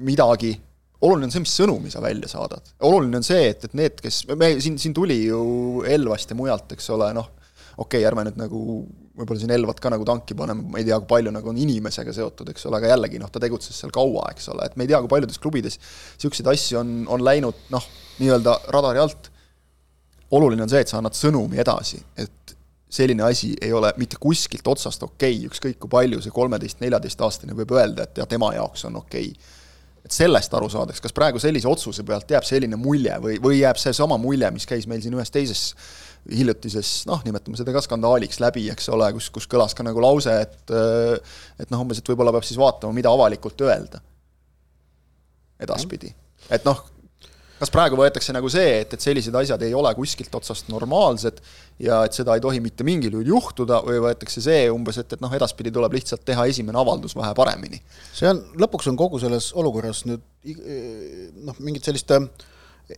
midagi 0.00 0.54
oluline 1.00 1.28
on 1.28 1.32
see, 1.32 1.44
mis 1.44 1.56
sõnumi 1.56 1.92
sa 1.92 2.02
välja 2.04 2.28
saadad. 2.28 2.72
oluline 2.86 3.20
on 3.20 3.26
see, 3.26 3.48
et, 3.52 3.64
et 3.64 3.76
need, 3.78 4.00
kes, 4.04 4.22
me 4.36 4.52
siin, 4.60 4.76
siin 4.80 4.96
tuli 4.96 5.22
ju 5.22 5.84
Elvast 5.88 6.32
ja 6.32 6.36
mujalt, 6.38 6.74
eks 6.76 6.90
ole, 6.96 7.10
noh, 7.16 7.30
okei 7.80 8.00
okay,, 8.00 8.06
ärme 8.08 8.26
nüüd 8.28 8.38
nagu 8.40 8.60
võib-olla 9.20 9.40
siin 9.42 9.52
Elvat 9.54 9.80
ka 9.82 9.92
nagu 9.92 10.06
tanki 10.08 10.36
paneme, 10.36 10.64
ma 10.72 10.80
ei 10.80 10.86
tea, 10.86 10.98
kui 11.00 11.08
palju 11.10 11.32
nagu 11.34 11.50
on 11.52 11.58
inimesega 11.60 12.12
seotud, 12.16 12.52
eks 12.52 12.66
ole, 12.68 12.80
aga 12.80 12.92
jällegi 12.92 13.20
noh, 13.20 13.30
ta 13.32 13.42
tegutses 13.42 13.76
seal 13.76 13.92
kaua, 13.94 14.28
eks 14.34 14.48
ole, 14.52 14.68
et 14.68 14.78
me 14.78 14.86
ei 14.86 14.92
tea, 14.92 15.00
kui 15.02 15.12
paljudes 15.12 15.40
klubides 15.42 15.78
niisuguseid 15.80 16.50
asju 16.52 16.80
on, 16.80 16.94
on 17.16 17.24
läinud 17.24 17.68
noh, 17.74 17.88
nii-öelda 18.20 18.56
radari 18.76 19.02
alt. 19.02 19.30
oluline 20.30 20.62
on 20.62 20.70
see, 20.70 20.80
et 20.84 20.90
sa 20.90 21.00
annad 21.00 21.16
sõnumi 21.18 21.58
edasi, 21.60 22.00
et 22.20 22.54
selline 22.90 23.22
asi 23.26 23.52
ei 23.62 23.72
ole 23.74 23.92
mitte 23.98 24.18
kuskilt 24.20 24.66
otsast 24.66 25.02
okei 25.06 25.36
okay,, 25.36 25.48
ükskõik 25.50 25.78
kui 25.82 25.90
palju 25.90 26.20
see 26.22 26.34
kolmeteist-neljateistaastane 26.34 27.56
võib 27.58 27.74
öelda, 27.76 28.06
et 28.06 28.22
ja 28.22 28.26
tema 28.30 28.54
jaoks 28.56 28.86
on 28.90 29.02
okei 29.02 29.32
okay 29.32 29.58
et 30.04 30.14
sellest 30.16 30.54
aru 30.56 30.68
saadaks, 30.72 31.00
kas 31.04 31.14
praegu 31.14 31.40
sellise 31.42 31.68
otsuse 31.68 32.04
pealt 32.08 32.30
jääb 32.32 32.46
selline 32.48 32.78
mulje 32.80 33.14
või, 33.22 33.36
või 33.42 33.60
jääb 33.60 33.78
seesama 33.80 34.16
mulje, 34.20 34.48
mis 34.54 34.66
käis 34.68 34.86
meil 34.88 35.02
siin 35.04 35.14
ühes 35.16 35.32
teises 35.32 35.74
hiljutises 36.28 37.04
noh, 37.08 37.22
nimetame 37.24 37.58
seda 37.58 37.72
ka 37.74 37.82
skandaaliks 37.84 38.40
läbi, 38.42 38.66
eks 38.72 38.90
ole, 38.92 39.08
kus, 39.16 39.30
kus 39.32 39.48
kõlas 39.50 39.74
ka 39.76 39.86
nagu 39.86 40.02
lause, 40.02 40.34
et 40.44 40.72
et 40.74 41.72
noh, 41.72 41.80
umbes, 41.80 42.00
et 42.00 42.12
võib-olla 42.12 42.34
peab 42.36 42.46
siis 42.46 42.60
vaatama, 42.60 42.96
mida 42.96 43.12
avalikult 43.12 43.60
öelda 43.66 44.02
edaspidi. 45.60 46.12
et 46.50 46.64
noh, 46.64 46.82
kas 47.60 47.72
praegu 47.72 47.98
võetakse 48.00 48.32
nagu 48.36 48.48
see, 48.52 48.80
et, 48.82 48.94
et 48.96 49.04
sellised 49.04 49.34
asjad 49.36 49.62
ei 49.66 49.74
ole 49.76 49.92
kuskilt 49.96 50.34
otsast 50.36 50.70
normaalsed 50.72 51.40
ja 51.84 52.02
et 52.08 52.16
seda 52.16 52.36
ei 52.36 52.44
tohi 52.44 52.60
mitte 52.64 52.84
mingil 52.86 53.18
juhul 53.18 53.32
juhtuda 53.34 53.80
või 53.86 54.00
võetakse 54.06 54.44
see 54.44 54.68
umbes, 54.72 55.00
et, 55.02 55.16
et 55.16 55.24
noh, 55.24 55.32
edaspidi 55.36 55.72
tuleb 55.74 55.96
lihtsalt 55.98 56.24
teha 56.28 56.46
esimene 56.52 56.80
avaldus 56.80 57.16
vähe 57.16 57.32
paremini? 57.36 57.82
see 58.12 58.28
on, 58.32 58.44
lõpuks 58.60 58.88
on 58.92 59.00
kogu 59.00 59.20
selles 59.22 59.50
olukorras 59.56 60.04
nüüd 60.08 60.24
noh, 61.44 61.56
mingit 61.60 61.88
sellist 61.88 62.12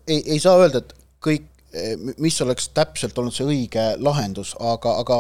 ei, 0.07 0.21
ei 0.21 0.39
saa 0.43 0.59
öelda, 0.63 0.83
et 0.83 0.95
kõik 1.23 1.52
mis 2.21 2.37
oleks 2.45 2.69
täpselt 2.77 3.17
olnud 3.19 3.35
see 3.35 3.47
õige 3.49 3.85
lahendus, 4.03 4.53
aga, 4.61 4.99
aga 5.01 5.19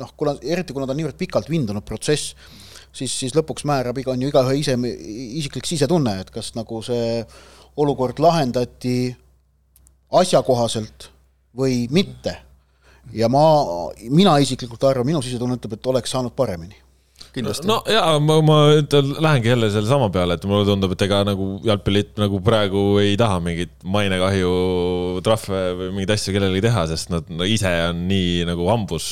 noh, 0.00 0.12
kuna, 0.16 0.36
eriti 0.44 0.76
kuna 0.76 0.88
ta 0.88 0.92
on 0.92 1.00
niivõrd 1.00 1.18
pikalt 1.20 1.48
vindunud 1.48 1.86
protsess, 1.88 2.34
siis, 2.92 3.12
siis 3.12 3.34
lõpuks 3.36 3.64
määrab 3.68 3.98
iga, 4.00 4.12
on 4.12 4.22
ju 4.22 4.28
igaühe 4.28 4.58
ise, 4.60 4.76
isiklik 5.40 5.68
sisetunne, 5.68 6.18
et 6.20 6.32
kas 6.34 6.52
nagu 6.58 6.82
see 6.84 7.22
olukord 7.80 8.20
lahendati 8.22 9.14
asjakohaselt 10.14 11.08
või 11.56 11.84
mitte. 11.90 12.36
ja 13.12 13.28
ma, 13.28 13.42
mina 14.10 14.38
isiklikult 14.40 14.84
arvan, 14.84 15.06
minu 15.06 15.20
sisetunne 15.22 15.58
ütleb, 15.58 15.76
et 15.76 15.92
oleks 15.92 16.12
saanud 16.14 16.32
paremini 16.36 16.83
kindlasti. 17.34 17.68
no 17.68 17.80
jaa, 17.90 18.16
ma, 18.22 18.38
ma 18.44 18.58
lähengi 18.72 19.52
jälle 19.52 19.70
selle 19.74 19.90
sama 19.90 20.10
peale, 20.14 20.38
et 20.38 20.48
mulle 20.48 20.66
tundub, 20.68 20.94
et 20.94 21.06
ega 21.06 21.22
nagu 21.26 21.48
jalgpalliliit 21.66 22.18
nagu 22.22 22.40
praegu 22.44 22.84
ei 23.02 23.14
taha 23.20 23.40
mingit 23.44 23.74
mainekahju 23.84 24.52
trahve 25.26 25.62
või 25.80 25.94
mingeid 25.98 26.14
asju 26.16 26.36
kellelegi 26.36 26.66
teha, 26.68 26.86
sest 26.90 27.14
nad 27.14 27.30
no, 27.32 27.48
ise 27.48 27.72
on 27.90 28.04
nii 28.10 28.46
nagu 28.48 28.70
hambus 28.70 29.08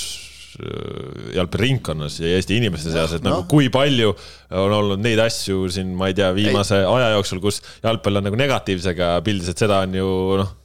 äh, 0.63 1.35
jalgpalliringkonnas 1.39 2.23
ja 2.23 2.33
Eesti 2.39 2.61
inimeste 2.63 2.95
seas, 2.95 3.19
et 3.19 3.27
no. 3.27 3.37
nagu 3.37 3.49
kui 3.51 3.71
palju 3.75 4.15
on 4.63 4.79
olnud 4.81 5.03
neid 5.03 5.21
asju 5.23 5.69
siin, 5.73 5.95
ma 5.99 6.11
ei 6.13 6.19
tea, 6.19 6.33
viimase 6.37 6.83
ei. 6.83 6.89
aja 6.97 7.13
jooksul, 7.19 7.43
kus 7.45 7.63
jalgpall 7.85 8.23
on 8.23 8.29
nagu 8.31 8.41
negatiivsega 8.41 9.15
pildis, 9.27 9.53
et 9.53 9.67
seda 9.67 9.85
on 9.87 10.03
ju 10.03 10.11
noh 10.43 10.59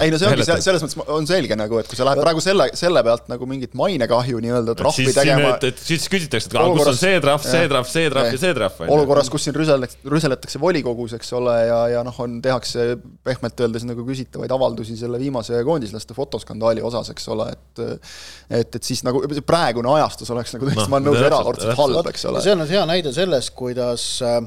ei 0.00 0.08
no 0.08 0.16
see 0.16 0.28
ongi, 0.30 0.44
selles 0.64 0.80
mõttes 0.80 1.10
on 1.12 1.26
selge 1.28 1.56
nagu, 1.60 1.76
et 1.76 1.88
kui 1.90 1.98
sa 1.98 2.06
lähed 2.08 2.22
praegu 2.24 2.40
selle, 2.40 2.70
selle 2.78 3.02
pealt 3.04 3.26
nagu 3.28 3.44
mingit 3.48 3.74
mainekahju 3.76 4.38
nii-öelda 4.40 4.74
trahvi 4.78 5.04
siis, 5.04 5.16
tegema. 5.18 5.50
et 5.68 5.82
siis 5.82 6.06
küsitakse, 6.08 6.48
et 6.48 6.56
kus 6.56 6.88
on 6.88 6.96
see 6.96 7.18
trahv, 7.20 7.44
see 7.44 7.66
trahv, 7.68 7.90
see 7.90 8.12
trahv 8.12 8.30
ja 8.32 8.40
see 8.40 8.54
trahv. 8.56 8.80
olukorras, 8.96 9.28
kus 9.32 9.44
siin 9.44 9.56
rüseletakse, 9.58 10.00
rüseletakse 10.08 10.60
volikogus, 10.62 11.12
eks 11.18 11.34
ole, 11.36 11.58
ja, 11.68 11.82
ja 11.92 12.04
noh, 12.06 12.16
on, 12.24 12.40
tehakse 12.44 12.94
pehmelt 13.28 13.60
öeldes 13.66 13.84
nagu 13.84 14.06
küsitavaid 14.08 14.56
avaldusi 14.56 14.96
selle 14.96 15.20
viimase 15.20 15.60
koondislaste 15.68 16.16
fotoskandaali 16.16 16.84
osas, 16.84 17.12
eks 17.12 17.28
ole, 17.36 17.50
et 17.52 17.84
et, 17.84 18.80
et 18.80 18.82
siis 18.84 19.04
nagu 19.04 19.20
praegune 19.44 19.92
ajastus 19.98 20.32
oleks 20.32 20.56
nagu 20.56 20.70
tõesti 20.70 20.86
no,, 20.86 20.90
ma 20.94 21.02
olen 21.02 21.10
nõus, 21.12 21.24
erakordselt 21.28 21.76
halb, 21.76 22.08
eks 22.08 22.28
ole. 22.32 22.44
see 22.44 22.56
on 22.56 22.64
hea 22.72 22.88
näide 22.88 23.12
sellest, 23.12 23.52
kuidas 23.58 24.06
äh, 24.24 24.40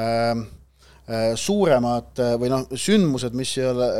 äh, 0.00 0.46
suuremad 1.36 2.24
või 2.40 2.48
noh, 2.48 2.64
sündmused, 2.72 3.36
mis 3.36 3.52
ei 3.60 3.68
ole 3.68 3.90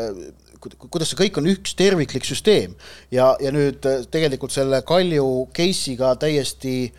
kuidas 0.62 1.12
see 1.12 1.20
kõik 1.24 1.40
on 1.40 1.48
üks 1.52 1.76
terviklik 1.78 2.26
süsteem. 2.28 2.76
Ja, 3.14 3.32
ja 3.42 3.52
nüüd 3.54 3.84
äh, 3.88 4.04
tegelikult 4.12 4.54
selle 4.54 4.82
Kalju 4.86 5.48
case'iga 5.56 6.14
täiesti 6.20 6.92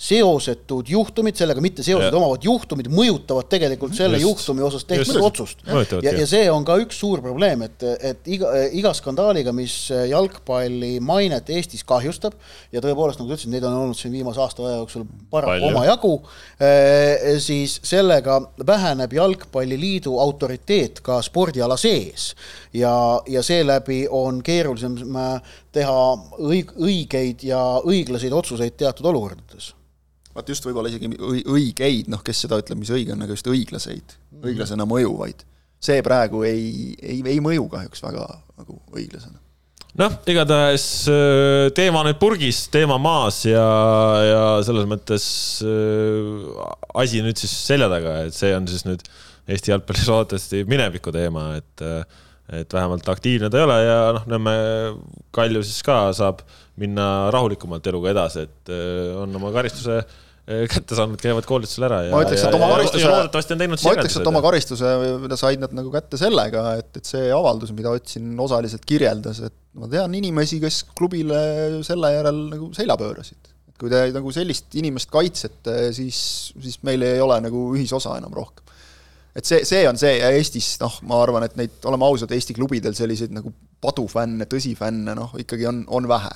seosetud 0.00 0.88
juhtumid, 0.88 1.36
sellega 1.36 1.60
mitte 1.60 1.84
seosed 1.84 2.14
omavad 2.16 2.44
juhtumid 2.44 2.88
mõjutavad 2.88 3.50
tegelikult 3.52 3.92
selle 3.98 4.16
just, 4.16 4.46
juhtumi 4.46 4.64
osas 4.64 4.86
tehtud 4.88 5.18
just, 5.18 5.26
otsust. 5.26 5.64
ja, 6.00 6.14
ja 6.16 6.28
see 6.28 6.46
on 6.48 6.64
ka 6.64 6.78
üks 6.80 7.02
suur 7.02 7.20
probleem, 7.20 7.66
et, 7.66 7.84
et 8.08 8.30
iga, 8.32 8.54
iga 8.80 8.94
skandaaliga, 8.96 9.52
mis 9.52 9.74
jalgpalli 10.08 10.94
mainet 11.04 11.52
Eestis 11.52 11.84
kahjustab 11.84 12.38
ja 12.72 12.80
tõepoolest, 12.80 13.20
nagu 13.20 13.28
sa 13.28 13.36
ütlesid, 13.36 13.52
neid 13.52 13.66
on 13.68 13.76
olnud 13.82 13.98
siin 13.98 14.16
viimase 14.16 14.40
aasta 14.40 14.64
aja 14.64 14.78
jooksul 14.78 15.04
paraku 15.32 15.68
omajagu, 15.68 16.14
eh, 16.64 17.36
siis 17.44 17.76
sellega 17.84 18.40
väheneb 18.72 19.12
Jalgpalliliidu 19.20 20.16
autoriteet 20.24 21.04
ka 21.04 21.20
spordiala 21.28 21.76
sees 21.80 22.30
ja, 22.76 22.94
ja 23.28 23.42
seeläbi 23.42 24.04
on 24.10 24.42
keerulisem 24.46 24.96
teha 25.72 25.98
õig-, 26.38 26.72
õigeid 26.78 27.44
ja 27.48 27.60
õiglaseid 27.84 28.34
otsuseid 28.36 28.78
teatud 28.80 29.10
olukordades 29.12 29.74
vaat 30.34 30.50
just 30.52 30.64
võib-olla 30.66 30.90
isegi 30.90 31.10
õigeid, 31.50 32.08
noh, 32.12 32.22
kes 32.24 32.44
seda 32.46 32.60
ütleb, 32.62 32.78
mis 32.80 32.92
õige 32.94 33.14
on, 33.16 33.24
aga 33.24 33.34
just 33.34 33.48
õiglaseid, 33.50 34.16
õiglasena 34.46 34.86
mõjuvaid. 34.88 35.42
see 35.80 36.02
praegu 36.06 36.44
ei, 36.44 36.94
ei, 37.02 37.22
ei 37.24 37.40
mõju 37.40 37.66
kahjuks 37.72 38.02
väga 38.04 38.26
nagu 38.60 38.76
õiglasena 38.92 39.40
noh, 39.98 40.18
igatahes 40.30 40.84
äh, 41.10 41.70
teema 41.74 42.04
nüüd 42.06 42.20
purgis, 42.20 42.62
teema 42.72 42.98
maas 43.02 43.42
ja, 43.48 43.64
ja 44.26 44.42
selles 44.66 44.86
mõttes 44.90 45.24
äh, 45.66 46.62
asi 47.02 47.24
nüüd 47.24 47.40
siis 47.40 47.54
selja 47.66 47.90
taga, 47.90 48.20
et 48.28 48.36
see 48.36 48.54
on 48.56 48.68
siis 48.70 48.86
nüüd 48.88 49.04
Eesti 49.50 49.72
jalgpallis 49.72 50.06
loodetavasti 50.06 50.60
mineviku 50.68 51.10
teema, 51.10 51.56
et, 51.58 51.82
äh, 51.82 52.04
et 52.50 52.72
vähemalt 52.74 53.06
aktiivne 53.12 53.50
ta 53.50 53.60
ei 53.60 53.66
ole 53.66 53.76
ja 53.84 53.98
noh, 54.16 54.24
Nõmme 54.30 54.56
Kalju 55.34 55.62
siis 55.66 55.84
ka 55.86 56.02
saab 56.16 56.42
minna 56.80 57.30
rahulikumalt 57.34 57.86
eluga 57.86 58.10
edasi, 58.14 58.48
et 58.48 58.72
on 59.20 59.38
oma 59.38 59.52
karistuse 59.54 60.00
kätte 60.70 60.96
saanud, 60.98 61.20
käivad 61.20 61.46
koolitusel 61.46 61.84
ära 61.86 62.00
ja. 62.06 62.14
ma 62.14 62.22
ütleks, 62.24 62.42
et 62.48 62.56
oma 62.56 62.70
karistuse. 62.72 63.10
ma 63.10 63.92
ütleks, 63.94 64.16
et 64.18 64.30
oma 64.30 64.42
karistuse 64.42 64.92
said 65.38 65.62
nad 65.62 65.74
nagu 65.76 65.92
kätte 65.94 66.18
sellega, 66.20 66.64
et, 66.80 66.90
et 66.98 67.06
see 67.06 67.28
avaldus, 67.34 67.70
mida 67.76 67.92
Ott 67.94 68.10
siin 68.10 68.32
osaliselt 68.40 68.84
kirjeldas, 68.88 69.42
et 69.46 69.56
ma 69.78 69.88
tean 69.90 70.14
inimesi, 70.16 70.60
kes 70.62 70.82
klubile 70.96 71.40
selle 71.86 72.12
järel 72.14 72.42
nagu 72.50 72.70
selja 72.76 72.96
pöörasid. 73.00 73.50
kui 73.80 73.88
te 73.92 74.02
nagu 74.12 74.32
sellist 74.34 74.74
inimest 74.76 75.08
kaitsete, 75.12 75.76
siis, 75.96 76.18
siis 76.60 76.80
meil 76.84 77.00
ei 77.06 77.20
ole 77.24 77.38
nagu 77.46 77.70
ühisosa 77.76 78.16
enam 78.18 78.34
rohkem. 78.36 78.69
Et 79.40 79.48
see, 79.48 79.64
see 79.68 79.88
on 79.88 79.98
see 80.00 80.18
ja 80.18 80.30
Eestis 80.36 80.74
noh, 80.82 81.00
ma 81.08 81.22
arvan, 81.24 81.46
et 81.46 81.56
neid, 81.58 81.80
oleme 81.88 82.06
ausad, 82.06 82.32
Eesti 82.36 82.56
klubidel 82.56 82.94
selliseid 82.96 83.32
nagu 83.34 83.52
padufänne, 83.80 84.46
tõsifänne 84.50 85.16
noh, 85.16 85.34
ikkagi 85.40 85.68
on, 85.70 85.82
on 85.96 86.08
vähe 86.10 86.32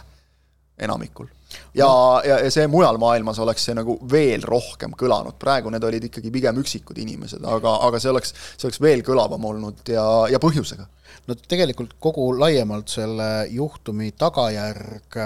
enamikul. 0.84 1.28
ja, 1.74 1.88
ja, 2.26 2.40
ja 2.42 2.50
see 2.50 2.66
mujal 2.70 2.98
maailmas 2.98 3.38
oleks 3.42 3.68
see 3.68 3.76
nagu 3.78 3.94
veel 4.10 4.42
rohkem 4.42 4.96
kõlanud, 4.98 5.36
praegu 5.38 5.70
need 5.70 5.86
olid 5.86 6.08
ikkagi 6.08 6.32
pigem 6.34 6.58
üksikud 6.64 6.98
inimesed, 7.04 7.44
aga, 7.46 7.76
aga 7.86 8.00
see 8.02 8.10
oleks, 8.10 8.34
see 8.56 8.68
oleks 8.68 8.82
veel 8.82 9.04
kõlavam 9.06 9.44
olnud 9.52 9.94
ja, 9.94 10.04
ja 10.32 10.42
põhjusega. 10.42 10.88
no 11.28 11.38
tegelikult 11.38 11.94
kogu 12.02 12.32
laiemalt 12.40 12.90
selle 12.90 13.30
juhtumi 13.54 14.10
tagajärg, 14.18 15.20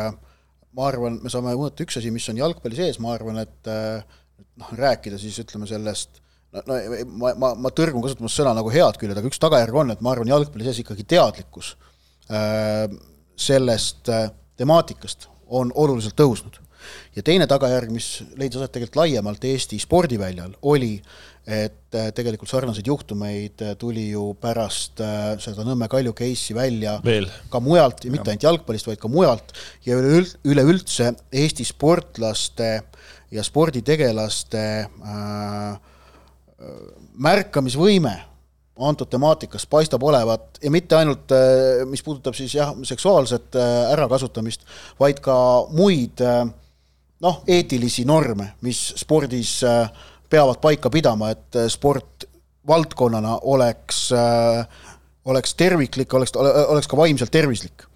ma 0.77 0.89
arvan, 0.91 1.21
me 1.23 1.33
saame 1.33 1.57
mõõta 1.57 1.87
üks 1.87 2.01
asi, 2.03 2.13
mis 2.13 2.29
on 2.29 2.43
jalgpalli 2.43 2.77
sees, 2.77 3.01
ma 3.01 3.15
arvan, 3.17 3.41
et 3.47 3.73
noh, 3.73 4.73
rääkida 4.77 5.21
siis 5.21 5.39
ütleme 5.47 5.71
sellest 5.71 6.21
no, 6.67 6.79
ma, 7.21 7.33
ma, 7.39 7.53
ma 7.67 7.73
tõrgun 7.75 8.05
kasutamas 8.05 8.37
sõna 8.39 8.55
nagu 8.57 8.73
head 8.73 8.99
küljed, 9.01 9.19
aga 9.19 9.31
üks 9.31 9.41
tagajärg 9.43 9.83
on, 9.83 9.93
et 9.95 10.05
ma 10.05 10.15
arvan, 10.15 10.31
jalgpalli 10.33 10.67
sees 10.67 10.83
ikkagi 10.83 11.07
teadlikkus 11.09 11.75
äh, 12.33 12.87
sellest 13.39 14.11
äh, 14.13 14.31
temaatikast 14.59 15.29
on 15.49 15.73
oluliselt 15.75 16.19
tõusnud. 16.19 16.61
ja 17.17 17.23
teine 17.25 17.47
tagajärg, 17.51 17.91
mis 17.93 18.23
leidis 18.39 18.61
aset 18.61 18.73
tegelikult 18.77 19.01
laiemalt 19.03 19.45
Eesti 19.45 19.79
spordiväljal, 19.83 20.55
oli, 20.71 20.95
et 21.47 21.97
äh, 21.97 22.11
tegelikult 22.15 22.51
sarnaseid 22.51 22.87
juhtumeid 22.87 23.65
tuli 23.81 24.11
ju 24.11 24.31
pärast 24.41 25.01
seda 25.43 25.65
Nõmme 25.67 25.89
Kalju 25.89 26.13
case'i 26.17 26.57
välja 26.57 26.99
Veel. 27.05 27.29
ka 27.51 27.61
mujalt 27.61 28.05
ja 28.05 28.13
mitte 28.13 28.33
ainult 28.33 28.47
jalgpallist, 28.47 28.91
vaid 28.91 29.01
ka 29.03 29.11
mujalt 29.13 29.57
ja 29.87 29.99
üleüld-, 29.99 30.37
üleüldse 30.45 31.15
Eesti 31.33 31.67
sportlaste 31.69 32.73
ja 33.31 33.45
sporditegelaste 33.45 34.65
äh, 34.89 35.79
märkamisvõime 37.19 38.17
antud 38.79 39.11
temaatikas 39.11 39.67
paistab 39.67 40.03
olevat 40.03 40.59
ja 40.63 40.71
mitte 40.71 40.97
ainult, 40.97 41.33
äh, 41.33 41.85
mis 41.87 42.03
puudutab 42.03 42.35
siis 42.35 42.55
jah, 42.55 42.75
seksuaalset 42.83 43.57
äh, 43.57 43.93
ärakasutamist, 43.95 44.65
vaid 45.01 45.21
ka 45.25 45.35
muid 45.75 46.23
äh, 46.23 46.45
noh, 47.21 47.43
eetilisi 47.47 48.05
norme, 48.07 48.53
mis 48.63 48.93
spordis 48.97 49.59
peavad 50.31 50.61
paika 50.63 50.91
pidama, 50.91 51.33
et 51.35 51.57
sport 51.73 52.29
valdkonnana 52.69 53.39
oleks, 53.49 54.11
oleks 55.25 55.55
terviklik, 55.57 56.15
oleks, 56.15 56.35
oleks 56.37 56.87
ka 56.87 56.97
vaimselt 56.97 57.33
tervislik 57.33 57.87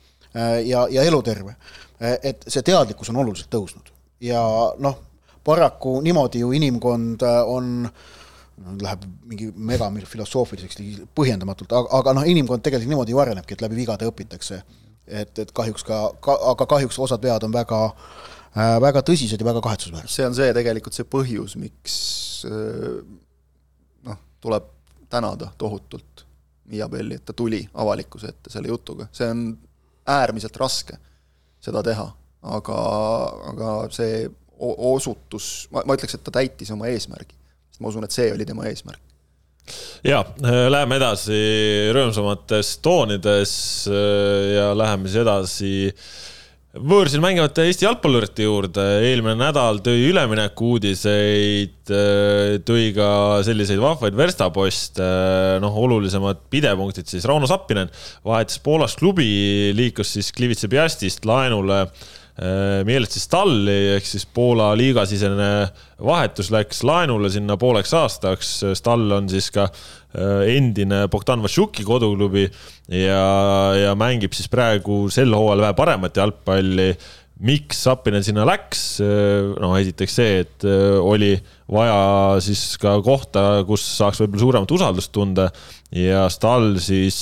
ja, 0.65 0.87
ja 0.91 1.03
eluterve. 1.05 1.55
et 2.01 2.45
see 2.49 2.65
teadlikkus 2.67 3.13
on 3.13 3.21
oluliselt 3.21 3.53
tõusnud 3.53 3.93
ja 4.25 4.41
noh, 4.81 4.97
paraku 5.45 6.01
niimoodi 6.01 6.41
ju 6.41 6.51
inimkond 6.57 7.23
on 7.47 7.69
äh, 7.85 8.22
läheb 8.83 9.05
mingi 9.29 9.49
mega 9.57 9.89
filosoofiliseks 10.09 10.81
põhjendamatult, 11.17 11.73
aga, 11.73 11.91
aga 11.99 12.15
noh, 12.19 12.27
inimkond 12.29 12.65
tegelikult 12.65 12.93
niimoodi 12.93 13.15
ju 13.15 13.23
arenebki, 13.23 13.57
et 13.57 13.65
läbi 13.65 13.79
vigade 13.81 14.09
õpitakse. 14.09 14.63
et, 15.07 15.39
et 15.39 15.51
kahjuks 15.53 15.83
ka, 15.85 15.97
ka, 16.23 16.37
aga 16.53 16.67
kahjuks 16.71 16.99
osad 17.03 17.23
vead 17.23 17.43
on 17.43 17.53
väga 17.53 17.81
äh,, 17.87 18.77
väga 18.81 19.03
tõsised 19.03 19.41
ja 19.41 19.47
väga 19.47 19.61
kahetsusväärsed. 19.61 20.15
see 20.15 20.27
on 20.27 20.35
see 20.35 20.53
tegelikult 20.55 20.95
see 20.95 21.09
põhjus, 21.11 21.57
miks 21.59 21.97
äh, 22.47 23.01
noh, 24.07 24.21
tuleb 24.41 24.71
tänada 25.11 25.51
tohutult 25.59 26.27
Miia 26.71 26.89
Belli, 26.89 27.19
et 27.19 27.25
ta 27.27 27.35
tuli 27.37 27.61
avalikkuse 27.75 28.31
ette 28.31 28.51
selle 28.51 28.71
jutuga, 28.71 29.09
see 29.13 29.29
on 29.29 29.59
äärmiselt 30.09 30.57
raske 30.57 30.97
seda 31.63 31.83
teha, 31.83 32.07
aga, 32.55 32.79
aga 33.53 33.75
see 33.95 34.25
osutus, 34.63 35.69
ma, 35.75 35.83
ma 35.87 35.99
ütleks, 35.99 36.15
et 36.15 36.25
ta 36.25 36.35
täitis 36.39 36.71
oma 36.71 36.87
eesmärgi 36.91 37.42
ma 37.83 37.91
usun, 37.91 38.07
et 38.07 38.15
see 38.15 38.31
oli 38.33 38.47
tema 38.49 38.69
eesmärk 38.71 39.03
ja 40.07 40.25
äh, 40.43 40.67
läheme 40.73 40.99
edasi 40.99 41.39
rõõmsamates 41.95 42.77
toonides 42.83 43.55
äh, 43.91 44.53
ja 44.57 44.69
läheme 44.77 45.11
siis 45.11 45.23
edasi 45.23 45.73
võõrsil 46.73 47.21
mängivate 47.21 47.67
Eesti 47.69 47.85
jalgpallurite 47.85 48.47
juurde. 48.47 48.85
eelmine 49.05 49.37
nädal 49.37 49.83
tõi 49.85 50.07
ülemineku 50.09 50.73
uudiseid, 50.75 51.77
äh, 51.93 52.57
tõi 52.67 52.91
ka 52.97 53.11
selliseid 53.47 53.83
vahvaid 53.83 54.17
verstaposte, 54.17 55.07
noh, 55.63 55.77
olulisemad 55.85 56.43
pidepunktid 56.51 57.07
siis. 57.07 57.29
Rauno 57.29 57.47
Sappinen 57.51 57.93
vahetas 58.25 58.59
Poolas 58.65 58.97
klubi, 58.99 59.71
liikus 59.77 60.17
siis 60.17 60.33
Klivitse 60.35 60.71
Piastist 60.73 61.29
laenule 61.29 61.85
äh, 62.33 62.33
Äh, 62.33 62.81
Mieletsi 62.89 63.21
Stalli 63.21 63.91
ehk 63.93 64.07
siis 64.09 64.23
Poola 64.25 64.71
liigasisene 64.73 65.49
vahetus 66.01 66.49
läks 66.49 66.79
laenule 66.89 67.29
sinna 67.29 67.59
pooleks 67.61 67.93
aastaks. 67.93 68.53
Stall 68.79 69.13
on 69.13 69.29
siis 69.29 69.51
ka 69.53 69.67
äh, 69.69 70.47
endine 70.55 71.03
Bogdan 71.13 71.43
Vašuki 71.45 71.85
koduklubi 71.85 72.47
ja, 72.89 73.27
ja 73.77 73.93
mängib 74.01 74.33
siis 74.33 74.49
praegu 74.49 75.11
sel 75.13 75.37
hooajal 75.37 75.67
vähe 75.67 75.77
paremat 75.77 76.17
jalgpalli 76.23 76.95
miks 77.45 77.83
Sapinen 77.85 78.25
sinna 78.25 78.49
läks, 78.49 78.81
äh, 79.05 79.53
no 79.61 79.75
esiteks 79.77 80.17
see, 80.17 80.41
et 80.47 80.67
oli 81.05 81.35
vaja 81.69 82.41
siis 82.41 82.65
ka 82.81 82.97
kohta, 83.05 83.61
kus 83.69 83.85
saaks 83.99 84.25
võib-olla 84.25 84.47
suuremat 84.47 84.75
usaldust 84.79 85.13
tunda 85.13 85.51
ja 85.93 86.25
Stall 86.33 86.81
siis 86.81 87.21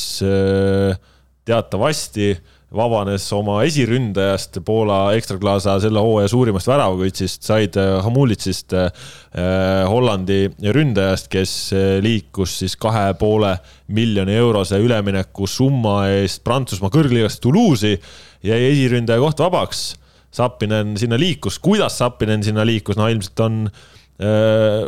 teatavasti 1.50 2.30
vabanes 2.74 3.24
oma 3.34 3.60
esiründajast 3.66 4.60
Poola 4.66 4.98
ekstraklaasa 5.18 5.76
selle 5.82 6.02
hooaja 6.04 6.30
suurimast 6.30 6.70
väravakütsist, 6.70 7.42
said 7.46 7.76
äh, 7.80 7.98
Hamulitsist 8.04 8.74
äh, 8.76 8.90
Hollandi 9.90 10.44
ründajast, 10.74 11.30
kes 11.32 11.54
äh, 11.74 11.98
liikus 12.04 12.60
siis 12.62 12.76
kahe 12.80 13.10
poole 13.18 13.56
miljoni 13.90 14.36
eurose 14.38 14.78
üleminekusumma 14.82 15.96
eest 16.20 16.44
Prantsusmaa 16.46 16.92
kõrgliigast 16.94 17.42
Toulouse'i, 17.42 17.98
jäi 18.46 18.60
esiründaja 18.70 19.22
koht 19.22 19.42
vabaks. 19.42 19.88
Sappinen 20.30 20.94
sinna 20.94 21.18
liikus, 21.18 21.58
kuidas 21.58 21.96
Sappinen 21.98 22.44
sinna 22.46 22.62
liikus, 22.62 22.94
no 22.94 23.08
ilmselt 23.10 23.40
on 23.42 23.64
äh, 23.66 23.99
Äh, 24.20 24.82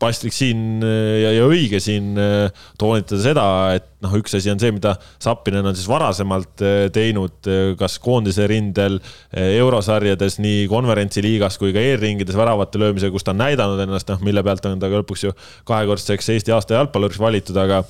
paslik 0.00 0.32
siin 0.32 0.80
äh, 0.80 1.18
ja, 1.20 1.32
ja 1.36 1.44
õige 1.44 1.76
siin 1.76 2.14
äh, 2.16 2.46
toonitada 2.80 3.20
seda, 3.20 3.44
et 3.76 3.84
noh, 4.00 4.14
üks 4.16 4.32
asi 4.38 4.48
on 4.48 4.62
see, 4.62 4.72
mida 4.72 4.94
Sappinen 5.20 5.66
on 5.68 5.76
siis 5.76 5.90
varasemalt 5.90 6.62
teinud, 6.94 7.50
kas 7.76 7.98
koondise 8.00 8.46
rindel, 8.48 8.96
eurosarjades, 9.34 10.38
nii 10.40 10.64
konverentsiliigas 10.72 11.58
kui 11.60 11.74
ka 11.76 11.82
eelringides 11.84 12.38
väravate 12.38 12.80
löömisega, 12.80 13.12
kus 13.12 13.26
ta 13.26 13.34
on 13.34 13.42
näidanud 13.42 13.82
ennast, 13.84 14.08
noh, 14.08 14.22
mille 14.24 14.44
pealt 14.46 14.70
on 14.70 14.80
ta 14.80 14.88
lõpuks 14.94 15.26
ju 15.26 15.34
kahekordseks 15.68 16.32
Eesti 16.38 16.54
aasta 16.56 16.78
jalgpalluriks 16.78 17.20
valitud, 17.20 17.58
aga, 17.60 17.82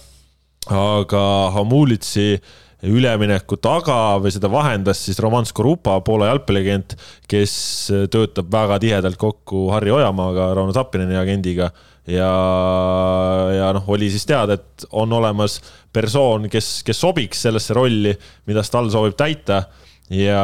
aga 0.72 1.22
Hamulitsi 1.54 2.32
äh, 2.40 2.56
ülemineku 2.86 3.58
taga 3.58 4.18
või 4.22 4.30
seda 4.30 4.50
vahendas 4.52 5.00
siis 5.06 5.18
Roman 5.22 5.46
Skorupa, 5.48 5.96
Poola 6.06 6.28
jalgpalliagent, 6.30 6.94
kes 7.30 7.54
töötab 8.12 8.50
väga 8.52 8.78
tihedalt 8.82 9.18
kokku 9.18 9.66
Harri 9.72 9.90
Ojamaaga, 9.94 10.52
Rauno 10.54 10.74
Tappineni 10.76 11.18
agendiga. 11.18 11.72
Ja, 12.08 12.30
ja 13.52 13.72
noh, 13.76 13.88
oli 13.92 14.08
siis 14.08 14.24
teada, 14.24 14.56
et 14.56 14.86
on 14.96 15.12
olemas 15.12 15.58
persoon, 15.92 16.46
kes, 16.48 16.78
kes 16.86 17.02
sobiks 17.04 17.42
sellesse 17.44 17.76
rolli, 17.76 18.14
mida 18.48 18.62
Stal 18.64 18.88
soovib 18.92 19.18
täita 19.18 19.66
ja, 20.10 20.42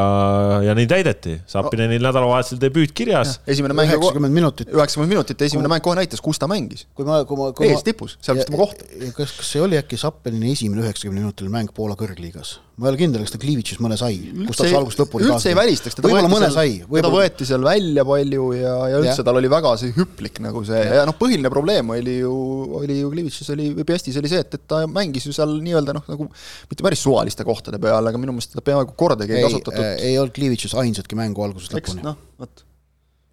ja 0.65 0.75
neid 0.77 0.91
täideti. 0.93 1.39
Sapinenil 1.51 2.03
no. 2.03 2.09
nädalavahetusel 2.09 2.61
debüüt 2.61 2.93
kirjas. 2.97 3.39
esimene 3.47 3.77
mäng. 3.77 3.93
üheksakümmend 3.93 4.35
minutit. 4.35 4.69
üheksakümmend 4.69 5.12
minutit 5.15 5.41
ja 5.41 5.49
esimene 5.49 5.69
kui... 5.69 5.75
mäng 5.75 5.85
kohe 5.85 5.99
näitas, 5.99 6.23
kus 6.25 6.41
ta 6.41 6.49
mängis. 6.51 6.87
kui 6.95 7.09
ma, 7.09 7.23
kui 7.29 7.41
ma, 7.41 7.51
kui 7.57 7.71
ees 7.71 7.85
tipus, 7.87 8.19
seal 8.25 8.39
vist 8.39 8.51
tema 8.51 8.65
koht. 8.65 8.85
kas, 9.17 9.33
kas 9.39 9.53
see 9.57 9.65
oli 9.65 9.81
äkki 9.81 9.99
Sapineni 10.01 10.53
esimene 10.53 10.85
üheksakümne 10.85 11.25
minutiline 11.25 11.55
mäng 11.57 11.73
Poola 11.75 11.97
kõrgliigas? 11.99 12.59
Ma 12.75 12.89
ei 12.89 12.91
ole 12.91 12.99
kindel, 12.99 13.22
kas 13.22 13.31
ta 13.35 13.39
Klivitšis 13.39 13.79
mõne 13.85 13.95
sai, 13.99 14.16
kus 14.49 14.59
ta 14.59 14.66
algusest 14.66 15.03
lõpuni 15.05 15.29
üldse 15.29 15.53
ei 15.53 15.59
välistaks, 15.59 15.95
teda 15.95 16.11
võeti 16.11 16.31
mõne 16.33 16.49
seal, 16.49 16.57
sai, 16.57 16.72
teda 16.97 17.12
võeti 17.12 17.47
seal 17.47 17.66
välja 17.66 18.05
palju 18.09 18.49
ja, 18.57 18.72
ja 18.91 18.99
üldse 18.99 19.12
Jah. 19.20 19.29
tal 19.29 19.39
oli 19.39 19.51
väga 19.53 19.75
see 19.79 19.95
hüplik 19.95 20.41
nagu 20.43 20.64
see 20.66 20.81
ja 20.83 21.05
noh, 21.07 21.14
põhiline 21.20 21.53
probleem 21.55 21.95
oli 21.95 22.16
ju, 22.18 22.35
oli 22.81 22.99
ju 22.99 23.12
Klivitšis 23.14 23.55
oli, 23.55 23.70
või 23.79 23.87
Piestis 23.93 24.18
oli 24.18 24.33
see, 24.33 24.43
et, 24.43 24.59
et 24.59 24.66
ta 24.70 24.83
mängis 24.91 25.29
ju 25.29 25.37
seal 25.37 25.55
nii-öelda 25.62 25.95
noh, 26.01 26.07
nagu 26.11 26.27
mitte 26.27 26.87
päris 26.87 27.07
suvaliste 27.07 27.47
kohtade 27.47 27.79
peal, 27.83 28.11
aga 28.11 28.20
minu 28.20 28.35
meelest 28.35 28.57
teda 28.57 28.66
peaaegu 28.66 28.99
kordagi 28.99 29.37
ei, 29.37 29.45
ei, 29.45 29.49
kasutatud. 29.49 29.91
ei 30.11 30.18
olnud 30.18 30.35
Klivitšis 30.35 30.75
ainsatki 30.83 31.18
mängu 31.18 31.47
algusest 31.47 31.79
lõpuni. 31.79 32.03
noh, 32.11 32.18
vot 32.43 32.66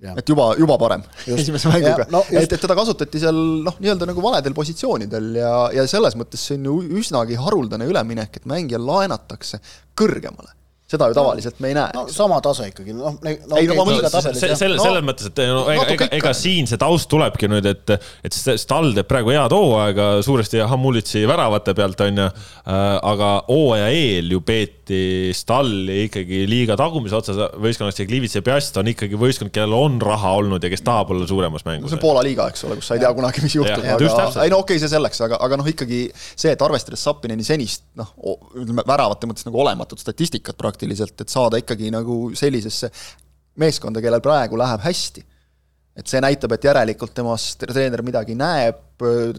Jah. 0.01 0.15
et 0.17 0.29
juba, 0.31 0.47
juba 0.57 0.77
parem 0.81 1.03
Just. 1.27 1.43
esimese 1.43 1.69
mänguga 1.69 2.05
Ja, 2.05 2.07
no 2.09 2.23
just- 2.25 2.41
et, 2.47 2.53
et 2.57 2.61
teda 2.63 2.73
kasutati 2.79 3.19
seal 3.21 3.37
noh, 3.67 3.75
nii-öelda 3.77 4.07
nagu 4.09 4.23
valedel 4.25 4.55
positsioonidel 4.57 5.35
ja, 5.37 5.51
ja 5.77 5.85
selles 5.87 6.15
mõttes 6.17 6.41
see 6.49 6.57
on 6.57 6.65
ju 6.71 6.79
üsnagi 7.03 7.37
haruldane 7.37 7.85
üleminek, 7.85 8.41
et 8.41 8.49
mängija 8.49 8.81
laenatakse 8.81 9.61
kõrgemale. 9.99 10.55
seda 10.91 11.07
ju 11.07 11.15
tavaliselt 11.15 11.59
me 11.63 11.69
ei 11.69 11.75
näe 11.77 11.93
no 11.95 12.01
sama 12.11 12.41
tase 12.43 12.65
ikkagi, 12.67 12.91
noh 12.97 13.13
no, 13.21 13.29
Ei, 13.55 13.67
no 13.69 13.77
ma 13.77 13.85
mõtlen, 13.87 14.09
see, 14.11 14.55
selle, 14.59 14.75
No, 14.75 14.83
selles 14.83 15.05
mõttes, 15.07 15.29
et 15.29 15.37
no, 15.47 15.61
ega, 15.71 15.85
ega, 15.93 16.07
ega 16.17 16.33
siin 16.35 16.67
see 16.67 16.81
taust 16.81 17.07
tulebki 17.13 17.47
nüüd, 17.47 17.69
et, 17.69 17.93
et 18.25 18.35
see 18.35 18.57
Stall 18.59 18.91
teeb 18.97 19.07
praegu 19.07 19.31
head 19.31 19.53
hooaega 19.55 20.09
suuresti 20.25 20.59
Hamulitsi 20.67 21.23
väravate 21.29 21.77
pealt, 21.77 22.01
onju. 22.09 22.25
aga 23.13 23.29
hooaja 23.47 23.87
eel 23.93 24.33
ju 24.35 24.41
peeti 24.43 24.80
Stalli 25.37 26.05
ikkagi 26.07 26.43
liiga 26.49 26.77
tagumise 26.79 27.17
otsas 27.17 27.39
võistkonnast 27.61 28.01
ja 28.01 28.07
Klivits 28.09 28.37
ja 28.37 28.43
Piast 28.45 28.77
on 28.81 28.91
ikkagi 28.91 29.19
võistkond, 29.19 29.53
kellel 29.55 29.75
on 29.77 29.97
raha 30.03 30.35
olnud 30.41 30.63
ja 30.63 30.71
kes 30.71 30.83
tahab 30.85 31.13
olla 31.15 31.27
suuremas 31.29 31.65
no 31.65 31.71
mängus 31.71 31.93
see 31.93 31.99
on 31.99 32.03
Poola 32.03 32.23
liiga, 32.25 32.47
eks 32.51 32.65
ole, 32.67 32.77
kus 32.79 32.91
sa 32.91 32.97
ei 32.97 33.03
tea 33.03 33.11
kunagi, 33.17 33.43
mis 33.45 33.57
juhtub, 33.57 33.85
aga 33.85 34.45
ei 34.45 34.53
no 34.53 34.61
okei 34.61 34.77
okay,, 34.77 34.83
see 34.83 34.91
selleks, 34.91 35.23
aga, 35.27 35.39
aga 35.47 35.59
noh, 35.61 35.71
ikkagi 35.71 36.03
see, 36.13 36.53
et 36.53 36.65
arvestades 36.67 37.03
Sapineni 37.07 37.45
senist 37.47 37.87
noh, 37.99 38.13
ütleme 38.55 38.85
väravate 38.87 39.29
mõttes 39.29 39.47
nagu 39.47 39.61
olematut 39.63 40.01
statistikat 40.01 40.59
praktiliselt, 40.59 41.15
et 41.21 41.33
saada 41.33 41.59
ikkagi 41.61 41.91
nagu 41.93 42.23
sellisesse 42.37 42.91
meeskonda, 43.61 44.01
kellel 44.03 44.23
praegu 44.23 44.59
läheb 44.59 44.83
hästi. 44.85 45.25
Et 46.01 46.09
see 46.09 46.21
näitab, 46.23 46.55
et 46.55 46.65
järelikult 46.65 47.13
temast 47.15 47.61
treener 47.61 48.01
midagi 48.05 48.35
näeb, 48.37 48.79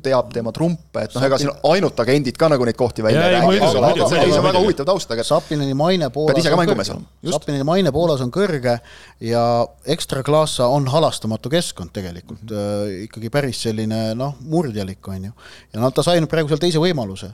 teab 0.02 0.30
tema 0.34 0.50
trumpe, 0.54 1.04
et 1.04 1.14
noh, 1.14 1.24
ega 1.26 1.38
siin 1.38 1.50
ainult 1.70 2.00
agendid 2.02 2.38
ka 2.38 2.48
nagu 2.50 2.66
neid 2.66 2.78
kohti 2.78 3.04
välja 3.04 3.20
ei 3.22 3.28
ei, 3.28 3.34
räägi, 3.36 3.46
muidugi, 3.46 3.78
aga 3.78 4.08
see 4.10 4.18
muidugi, 4.18 4.38
on 4.38 4.46
väga 4.48 4.62
huvitav 4.64 4.88
taust, 4.88 5.14
aga 5.14 5.26
Sapineni 5.26 5.76
maine 5.78 6.08
Poolas 6.14 6.40
ise 6.40 6.50
ka 6.50 6.58
on 6.58 6.62
mängumees 6.64 6.90
kõrge. 6.90 6.98
olema, 6.98 7.12
just. 7.22 7.36
Sapineni 7.36 7.66
maine 7.68 7.94
Poolas 7.94 8.24
on 8.24 8.32
kõrge 8.34 8.76
ja 9.28 9.44
Ekstra 9.94 10.24
Klasa 10.26 10.66
on 10.72 10.90
halastamatu 10.90 11.52
keskkond 11.52 11.94
tegelikult 11.94 12.42
mm, 12.42 12.56
-hmm. 12.56 13.00
ikkagi 13.06 13.30
päris 13.34 13.62
selline 13.68 14.02
noh, 14.18 14.34
murdjalik 14.40 15.08
on 15.08 15.30
ju. 15.30 15.32
ja 15.72 15.82
noh, 15.82 15.94
ta 15.94 16.02
sai 16.06 16.18
nüüd 16.18 16.30
praegu 16.32 16.50
seal 16.50 16.62
teise 16.62 16.82
võimaluse. 16.82 17.32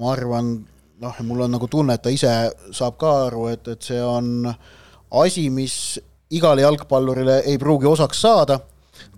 ma 0.00 0.12
arvan, 0.12 0.54
noh, 1.00 1.24
mul 1.24 1.46
on 1.46 1.52
nagu 1.58 1.68
tunne, 1.68 1.94
et 1.94 2.02
ta 2.02 2.10
ise 2.10 2.32
saab 2.72 2.96
ka 3.00 3.12
aru, 3.26 3.48
et, 3.52 3.68
et 3.68 3.82
see 3.82 4.00
on 4.02 4.48
asi, 5.10 5.50
mis 5.50 6.00
igale 6.36 6.66
jalgpallurile 6.66 7.42
ei 7.50 7.58
pruugi 7.58 7.88
osaks 7.90 8.20
saada 8.26 8.60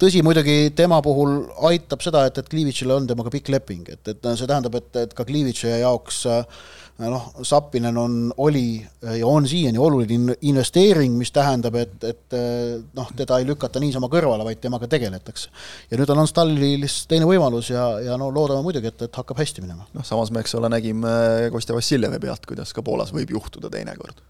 tõsi, 0.01 0.23
muidugi 0.25 0.73
tema 0.77 1.01
puhul 1.05 1.43
aitab 1.69 2.05
seda, 2.05 2.27
et, 2.29 2.39
et 2.39 2.49
Klivitšile 2.49 2.95
on 2.95 3.09
temaga 3.09 3.33
pikk 3.33 3.51
leping, 3.55 3.89
et, 3.93 4.15
et 4.15 4.31
see 4.39 4.49
tähendab, 4.49 4.79
et, 4.79 4.95
et 5.03 5.13
ka 5.17 5.27
Klivitši 5.27 5.75
jaoks 5.83 6.23
äh, 6.31 6.63
noh, 7.11 7.29
Sappinen 7.47 7.97
on, 7.99 8.17
oli 8.37 8.87
ja 9.03 9.27
on 9.27 9.49
siiani 9.49 9.79
oluline 9.79 10.15
in- 10.15 10.37
investeering, 10.53 11.17
mis 11.19 11.33
tähendab, 11.35 11.77
et, 11.81 11.97
et 12.05 12.37
äh, 12.37 12.83
noh, 12.97 13.11
teda 13.17 13.41
ei 13.41 13.49
lükata 13.49 13.83
niisama 13.83 14.11
kõrvale, 14.13 14.47
vaid 14.47 14.61
temaga 14.63 14.89
tegeletakse. 14.91 15.51
ja 15.91 16.01
nüüd 16.01 16.13
on 16.15 16.29
Stallis 16.31 17.03
teine 17.11 17.29
võimalus 17.29 17.73
ja, 17.73 17.87
ja 18.05 18.19
no 18.21 18.31
loodame 18.35 18.63
muidugi, 18.67 18.93
et, 18.93 19.09
et 19.09 19.23
hakkab 19.23 19.41
hästi 19.43 19.65
minema. 19.65 19.89
noh, 19.95 20.07
samas 20.07 20.31
me, 20.31 20.45
eks 20.45 20.55
ole, 20.59 20.71
nägime 20.73 21.17
Kostja 21.55 21.77
Vassiljevi 21.77 22.23
pealt, 22.23 22.47
kuidas 22.49 22.75
ka 22.77 22.85
Poolas 22.87 23.15
võib 23.15 23.35
juhtuda 23.35 23.73
teinekord. 23.73 24.23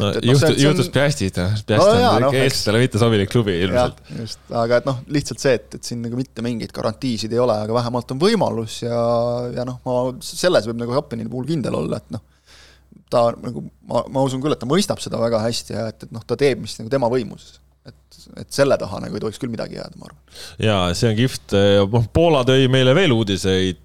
No, 0.00 0.10
juhtus, 0.24 0.56
juhtus 0.62 0.88
Piastid, 0.94 1.36
noh, 1.40 1.54
Piast 1.68 1.82
No 1.82 1.88
on 1.90 2.00
jaa, 2.00 2.12
no, 2.16 2.26
noh, 2.26 2.34
eks- 2.36 2.44
eestlastele 2.46 2.82
mitte 2.82 3.00
sobilik 3.02 3.30
klubi 3.32 3.54
ilmselt., 3.66 4.02
just, 4.18 4.42
aga 4.62 4.80
et 4.80 4.88
noh, 4.88 5.00
lihtsalt 5.12 5.42
see, 5.42 5.54
et, 5.58 5.78
et 5.78 5.88
siin 5.90 6.02
nagu 6.04 6.18
mitte 6.18 6.44
mingeid 6.44 6.72
garantiisid 6.74 7.32
ei 7.34 7.40
ole, 7.42 7.56
aga 7.66 7.76
vähemalt 7.76 8.14
on 8.14 8.20
võimalus 8.22 8.80
ja, 8.84 9.00
ja 9.56 9.66
noh, 9.68 9.80
ma 9.86 9.98
selles 10.24 10.68
võib 10.70 10.80
nagu 10.82 10.96
Happeni 10.96 11.28
puhul 11.28 11.48
kindel 11.50 11.76
olla, 11.82 12.00
et 12.00 12.14
noh, 12.16 12.22
ta 13.12 13.26
nagu, 13.36 13.66
ma, 13.88 14.04
ma 14.12 14.22
usun 14.24 14.40
küll, 14.44 14.54
et 14.56 14.62
ta 14.62 14.68
mõistab 14.68 15.02
seda 15.04 15.20
väga 15.20 15.42
hästi 15.44 15.76
ja 15.76 15.88
et, 15.92 16.06
et 16.06 16.14
noh, 16.14 16.24
ta 16.24 16.38
teeb, 16.40 16.62
mis 16.64 16.78
nagu 16.80 16.92
tema 16.92 17.10
võimuses. 17.12 17.58
et, 17.88 18.22
et 18.38 18.54
selle 18.54 18.76
taha 18.78 19.00
nagu 19.02 19.18
ei 19.18 19.22
tohiks 19.24 19.40
küll 19.42 19.52
midagi 19.52 19.76
jääda, 19.76 19.98
ma 19.98 20.08
arvan. 20.08 20.22
ja 20.62 20.78
see 20.96 21.10
on 21.10 21.18
kihvt, 21.18 21.56
noh, 21.92 22.08
Poola 22.14 22.44
tõi 22.48 22.68
meile 22.72 22.94
veel 22.96 23.12
uudiseid, 23.12 23.84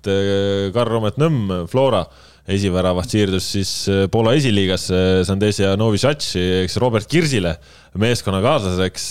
Karl-Romet 0.76 1.20
Nõmm, 1.20 1.68
Flora 1.72 2.05
esiväravast 2.48 3.12
siirdus 3.12 3.50
siis 3.58 3.72
Poola 4.12 4.34
esiliigasse 4.38 5.26
Sandesia 5.28 5.74
Novitšatši, 5.80 6.43
eks 6.64 6.78
Robert 6.80 7.10
Kirsile 7.12 7.58
meeskonnakaaslaseks. 7.98 9.06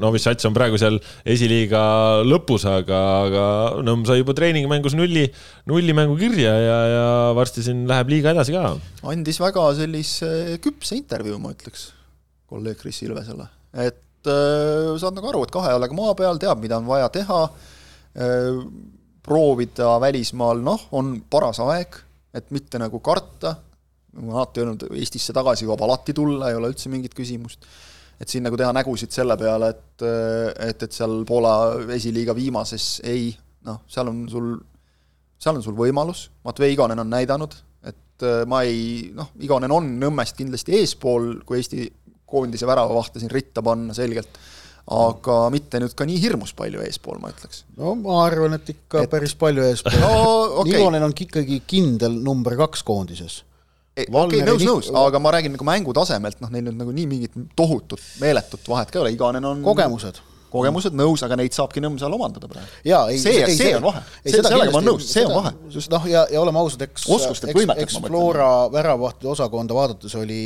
Novitšatš 0.00 0.48
on 0.48 0.56
praegu 0.56 0.78
seal 0.80 0.98
esiliiga 1.28 1.82
lõpus, 2.26 2.64
aga, 2.70 3.02
aga 3.26 3.44
Nõmm 3.84 4.06
sai 4.08 4.20
juba 4.20 4.34
treeningmängus 4.36 4.96
nulli, 4.98 5.26
nulli 5.68 5.94
mängu 5.96 6.16
kirja 6.20 6.52
ja, 6.62 6.78
ja 6.92 7.06
varsti 7.36 7.64
siin 7.66 7.84
läheb 7.90 8.12
liiga 8.12 8.32
edasi 8.34 8.54
ka. 8.56 8.74
andis 9.12 9.40
väga 9.42 9.68
sellise 9.78 10.58
küpse 10.64 10.96
intervjuu, 10.98 11.38
ma 11.42 11.52
ütleks, 11.54 11.90
kolleeg 12.50 12.78
Kris 12.80 13.02
Ilvesele, 13.04 13.48
et 13.84 14.30
äh, 14.30 14.94
saad 15.00 15.18
nagu 15.18 15.30
aru, 15.32 15.44
et 15.46 15.54
kahe 15.54 15.74
jalaga 15.74 15.96
maa 15.98 16.14
peal, 16.18 16.40
teab, 16.40 16.62
mida 16.62 16.80
on 16.80 16.88
vaja 16.88 17.10
teha 17.14 17.42
äh,, 17.48 18.62
proovida 19.28 19.96
välismaal, 20.00 20.62
noh, 20.64 20.88
on 20.96 21.18
paras 21.30 21.60
aeg, 21.64 22.00
et 22.34 22.48
mitte 22.54 22.80
nagu 22.80 23.00
karta, 23.04 23.54
ma 24.16 24.24
olen 24.24 24.38
alati 24.38 24.64
öelnud, 24.64 24.88
Eestisse 24.96 25.34
tagasi 25.36 25.66
jõuab 25.66 25.84
alati 25.84 26.16
tulla, 26.16 26.48
ei 26.48 26.56
ole 26.58 26.72
üldse 26.72 26.90
mingit 26.92 27.14
küsimust, 27.16 27.68
et 28.18 28.32
siin 28.32 28.46
nagu 28.46 28.58
teha 28.58 28.72
nägusid 28.74 29.14
selle 29.14 29.36
peale, 29.38 29.70
et, 29.74 30.06
et, 30.68 30.82
et 30.88 30.96
seal 30.96 31.20
Poola 31.28 31.54
esiliiga 31.94 32.34
viimases 32.36 32.98
ei, 33.06 33.30
noh, 33.68 33.82
seal 33.90 34.10
on 34.10 34.24
sul, 34.32 34.52
seal 35.38 35.60
on 35.60 35.64
sul 35.64 35.76
võimalus, 35.78 36.28
Matvei 36.48 36.72
Igonen 36.74 37.04
on 37.04 37.12
näidanud, 37.12 37.54
et 37.86 38.26
äh, 38.26 38.42
ma 38.50 38.64
ei, 38.66 39.10
noh, 39.14 39.32
Igonen 39.44 39.74
on 39.74 39.92
Nõmmest 40.00 40.38
kindlasti 40.40 40.80
eespool, 40.80 41.36
kui 41.46 41.60
Eesti 41.60 41.86
koondise 42.28 42.66
väravavahte 42.68 43.22
siin 43.22 43.32
ritta 43.32 43.62
panna 43.64 43.94
selgelt, 43.96 44.40
aga 44.88 45.36
mitte 45.52 45.80
nüüd 45.82 45.92
ka 45.96 46.06
nii 46.08 46.20
hirmus 46.22 46.54
palju 46.56 46.80
eespool, 46.86 47.18
ma 47.20 47.32
ütleks. 47.32 47.64
no 47.76 47.92
ma 48.00 48.22
arvan, 48.24 48.56
et 48.56 48.70
ikka 48.72 49.04
et... 49.04 49.10
päris 49.12 49.34
palju 49.38 49.66
eespool 49.68 50.00
no 50.00 50.14
okei 50.14 50.62
okay. 50.62 50.72
Nilonen 50.78 51.04
on 51.04 51.14
ikkagi 51.26 51.60
kindel 51.68 52.16
number 52.24 52.56
kaks 52.62 52.84
koondises. 52.88 53.42
okei 53.42 54.06
okay, 54.06 54.14
Valneri 54.14 54.46
nõus, 54.48 54.64
nõus, 54.64 54.88
aga 55.02 55.20
ma 55.20 55.34
räägin 55.36 55.52
nagu 55.56 55.68
mängu 55.68 55.92
tasemelt, 55.96 56.40
noh, 56.40 56.52
neil 56.54 56.70
nüüd 56.70 56.80
nagu 56.80 56.94
nii 56.96 57.06
mingit 57.10 57.36
tohutut, 57.58 58.00
meeletut 58.22 58.64
vahet 58.70 58.92
ka 58.92 59.00
ei 59.00 59.04
ole, 59.04 59.12
Iganen 59.18 59.44
on 59.50 59.60
kogemused. 59.66 60.22
kogemused 60.54 60.96
nõus, 60.96 61.26
aga 61.26 61.36
neid 61.36 61.52
saabki 61.52 61.84
Nõmm 61.84 62.00
seal 62.00 62.16
omandada 62.16 62.48
praegu. 62.48 62.80
jaa, 62.88 63.04
ei 63.12 63.20
see, 63.20 63.44
see 63.58 63.76
on 63.76 63.84
vahe, 63.90 64.02
sellega 64.24 64.56
ma 64.72 64.80
olen 64.80 64.90
nõus, 64.94 65.12
see 65.12 65.26
on 65.28 65.36
vahe. 65.36 65.54
noh, 65.98 66.08
ja, 66.08 66.24
ja 66.32 66.40
oleme 66.40 66.64
ausad, 66.64 66.88
eks 66.88 67.04
Oskust, 67.12 67.44
et 67.44 67.52
eks, 67.52 67.76
eks. 67.84 68.00
Flora 68.08 68.50
väravahtide 68.72 69.34
osakonda 69.36 69.76
vaadates 69.76 70.16
oli, 70.16 70.42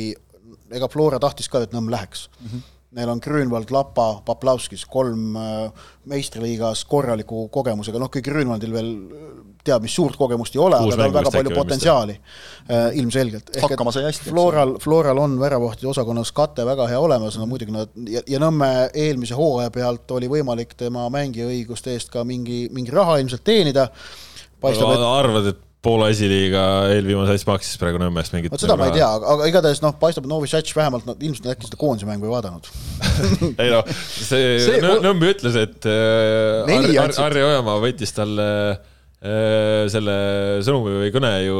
ega 0.73 0.91
Flora 0.91 1.21
tahtis 1.23 1.47
ka, 1.47 1.63
et 1.63 1.71
Nõmm 1.71 1.93
läheks 1.95 2.27
mm. 2.27 2.49
-hmm. 2.49 2.69
Neil 2.93 3.09
on 3.09 3.19
Grünwald, 3.23 3.71
Lapa, 3.73 4.21
Poplavskis, 4.25 4.83
kolm 4.85 5.37
äh, 5.39 5.87
meistriliigas 6.11 6.83
korraliku 6.85 7.47
kogemusega, 7.53 7.97
noh, 8.01 8.11
kuigi 8.13 8.29
Grünwaldil 8.29 8.75
veel 8.75 8.91
äh, 8.93 9.23
teab, 9.65 9.85
mis 9.85 9.95
suurt 9.95 10.17
kogemust 10.19 10.53
ei 10.53 10.61
ole, 10.61 10.77
aga 10.77 10.97
tal 10.97 11.07
on 11.07 11.15
väga 11.15 11.31
palju 11.33 11.55
potentsiaali 11.55 12.15
äh, 12.17 12.85
ilmselgelt. 13.01 13.49
Hakkama 13.63 13.93
sai 13.95 14.05
hästi, 14.05 14.29
Floral, 14.29 14.75
Floral 14.83 15.23
on 15.23 15.39
väravahtide 15.41 15.89
osakonnas 15.89 16.33
kate 16.37 16.67
väga 16.69 16.87
hea 16.91 17.01
olemas, 17.01 17.39
no 17.41 17.49
muidugi 17.49 17.73
nad 17.73 17.97
ja, 18.09 18.21
ja 18.29 18.41
Nõmme 18.43 18.69
eelmise 18.89 19.37
hooaja 19.39 19.71
pealt 19.73 20.11
oli 20.13 20.29
võimalik 20.29 20.75
tema 20.77 21.07
mängijaõiguste 21.13 21.95
eest 21.95 22.13
ka 22.13 22.25
mingi, 22.27 22.67
mingi 22.75 22.93
raha 22.93 23.17
ilmselt 23.23 23.45
teenida. 23.47 23.87
paistab, 24.61 24.93
et 24.93 25.07
arvad, 25.07 25.53
et 25.53 25.69
Poola 25.83 26.07
esiliiga 26.13 26.61
eelviimase 26.93 27.35
asja 27.35 27.49
maksis 27.49 27.79
praegu 27.81 27.99
Nõmmest 27.99 28.35
mingit 28.35 28.53
vot 28.53 28.61
seda 28.63 28.77
ma 28.79 28.87
ei 28.87 28.95
tea, 28.95 29.09
aga, 29.17 29.49
igatahes 29.51 29.81
noh, 29.83 29.95
paistab, 29.99 30.23
et 30.23 30.31
Novitšatš 30.31 30.77
vähemalt 30.77 31.09
nad 31.09 31.25
ilmselt 31.27 31.49
äkki 31.51 31.67
seda 31.67 31.79
koondise 31.81 32.07
mängu 32.07 32.29
ei 32.29 32.31
vaadanud. 32.31 32.69
ei 33.63 33.73
noh, 33.73 33.91
see, 34.15 34.55
See- 34.63 34.79
Nõmbi 35.03 35.33
ütles, 35.33 35.59
et 35.59 35.89
äh, 35.89 36.63
Harri 36.71 36.95
Ar 36.95 37.09
andsid. 37.09 37.19
Harri 37.25 37.43
Ojamaa 37.49 37.83
võttis 37.83 38.15
talle 38.15 38.47
äh, 38.71 39.83
selle 39.91 40.17
sõnumi 40.63 40.95
või 41.01 41.11
kõne 41.15 41.35
ju 41.49 41.59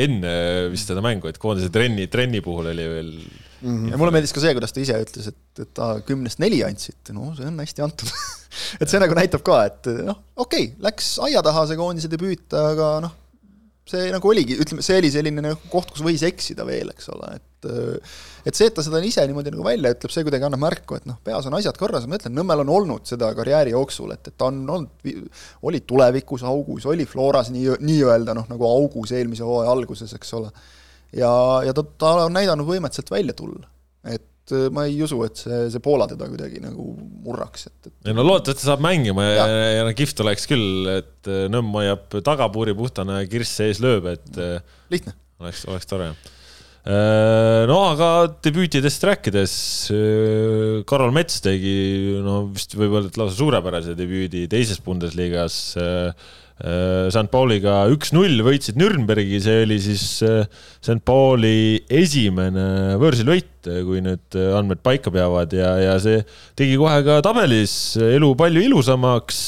enne 0.00 0.34
vist 0.72 0.88
seda 0.88 1.04
mängu, 1.04 1.28
et 1.28 1.38
koondise 1.42 1.68
trenni, 1.74 2.08
trenni 2.08 2.40
puhul 2.44 2.72
oli 2.72 2.90
veel 2.94 3.14
ja 3.60 3.98
mulle 4.00 4.12
meeldis 4.14 4.32
ka 4.32 4.40
see, 4.40 4.54
kuidas 4.56 4.72
ta 4.72 4.80
ise 4.80 4.96
ütles, 5.04 5.26
et, 5.28 5.40
et 5.60 5.72
ta 5.76 5.92
kümnest 6.06 6.40
neli 6.40 6.62
andsite, 6.64 7.12
no 7.12 7.34
see 7.36 7.48
on 7.48 7.60
hästi 7.60 7.84
antud 7.84 8.12
et 8.80 8.88
see 8.88 9.00
nagu 9.02 9.16
näitab 9.16 9.44
ka, 9.46 9.58
et 9.68 9.90
noh, 10.06 10.22
okei 10.40 10.70
okay,, 10.70 10.76
läks 10.86 11.18
aia 11.26 11.42
taha 11.44 11.66
see 11.68 11.80
koondise 11.80 12.10
debüüt, 12.12 12.46
aga 12.56 12.94
noh, 13.04 13.19
see 13.90 14.10
nagu 14.14 14.30
oligi, 14.30 14.56
ütleme, 14.62 14.84
see 14.84 14.98
oli 15.00 15.10
selline 15.12 15.44
nagu 15.44 15.70
koht, 15.72 15.92
kus 15.94 16.04
võis 16.06 16.24
eksida 16.26 16.66
veel, 16.68 16.92
eks 16.94 17.10
ole, 17.14 17.36
et 17.38 17.46
et 17.60 18.56
see, 18.56 18.70
et 18.70 18.72
ta 18.72 18.80
seda 18.84 19.00
ise 19.04 19.20
niimoodi 19.28 19.52
nagu 19.52 19.64
välja 19.66 19.92
ütleb, 19.92 20.12
see 20.14 20.24
kuidagi 20.24 20.46
annab 20.46 20.62
märku, 20.62 20.96
et 20.96 21.04
noh, 21.08 21.18
peas 21.24 21.44
on 21.48 21.56
asjad 21.58 21.76
korras, 21.76 22.06
ma 22.08 22.16
ütlen, 22.16 22.32
Nõmmel 22.38 22.62
on 22.62 22.70
olnud 22.72 23.08
seda 23.08 23.28
karjääri 23.36 23.74
jooksul, 23.74 24.14
et, 24.14 24.30
et 24.30 24.36
ta 24.40 24.48
on 24.48 24.62
olnud, 24.64 25.10
oli 25.68 25.82
tulevikus 25.84 26.44
augus, 26.48 26.86
oli 26.88 27.04
Floras 27.08 27.50
nii, 27.52 27.76
nii-öelda 27.84 28.36
noh, 28.38 28.48
nagu 28.48 28.68
augus 28.68 29.12
eelmise 29.16 29.44
hooaja 29.44 29.74
alguses, 29.74 30.14
eks 30.16 30.32
ole. 30.40 30.48
ja, 31.20 31.32
ja 31.66 31.76
ta, 31.76 31.84
ta 31.84 32.14
on 32.24 32.36
näidanud 32.38 32.68
võimet 32.68 32.96
sealt 32.96 33.12
välja 33.12 33.36
tulla. 33.36 33.68
et 34.08 34.24
et 34.50 34.56
äh, 34.56 34.66
ma 34.74 34.86
ei 34.88 34.98
usu, 35.04 35.20
et 35.26 35.38
see, 35.40 35.60
see 35.72 35.82
Poola 35.84 36.08
teda 36.10 36.28
kuidagi 36.30 36.60
nagu 36.62 36.90
murraks, 37.24 37.68
et, 37.70 37.90
et 37.90 38.10
ei 38.10 38.16
no 38.16 38.24
loodetavasti 38.26 38.66
saab 38.66 38.82
mängima 38.84 39.26
ja, 39.26 39.46
ja, 39.46 39.70
ja 39.78 39.86
no 39.86 39.94
kihvt 39.96 40.24
oleks 40.24 40.48
küll, 40.50 40.90
et 40.98 41.30
äh, 41.30 41.46
Nõmm 41.50 41.72
hoiab 41.78 42.18
tagapuuri 42.26 42.74
puhtana 42.78 43.20
ja 43.20 43.30
Kirss 43.30 43.56
sees 43.60 43.80
lööb, 43.82 44.10
et 44.12 44.40
äh, 44.40 44.60
lihtne. 44.92 45.14
oleks, 45.42 45.64
oleks 45.70 45.88
tore. 45.90 46.12
no 47.70 47.76
aga 47.90 48.06
debüütidest 48.40 49.02
rääkides, 49.04 49.54
Karol 50.88 51.12
Mets 51.12 51.42
tegi 51.44 51.74
no 52.24 52.46
vist 52.54 52.72
võib 52.78 52.96
öelda, 52.96 53.10
et 53.12 53.18
lausa 53.20 53.36
suurepärase 53.36 53.96
debüüdi 53.98 54.46
teises 54.50 54.80
Bundesligas 54.84 55.58
St 56.60 57.30
Pauliga 57.32 57.86
üks-null 57.88 58.42
võitsid 58.44 58.76
Nürnbergi, 58.80 59.38
see 59.40 59.62
oli 59.64 59.78
siis 59.80 60.04
äh, 60.26 60.44
St 60.80 61.00
Pauli 61.08 61.80
esimene 61.88 62.98
võõrsilvõit, 63.00 63.52
äh, 63.64 63.80
kui 63.86 64.02
nüüd 64.04 64.36
andmed 64.58 64.82
paika 64.84 65.12
peavad 65.14 65.56
ja, 65.56 65.72
ja 65.80 65.98
see 66.02 66.20
tegi 66.58 66.76
kohe 66.80 67.00
ka 67.06 67.20
tabelis 67.24 67.74
elu 67.96 68.34
palju 68.38 68.64
ilusamaks. 68.68 69.44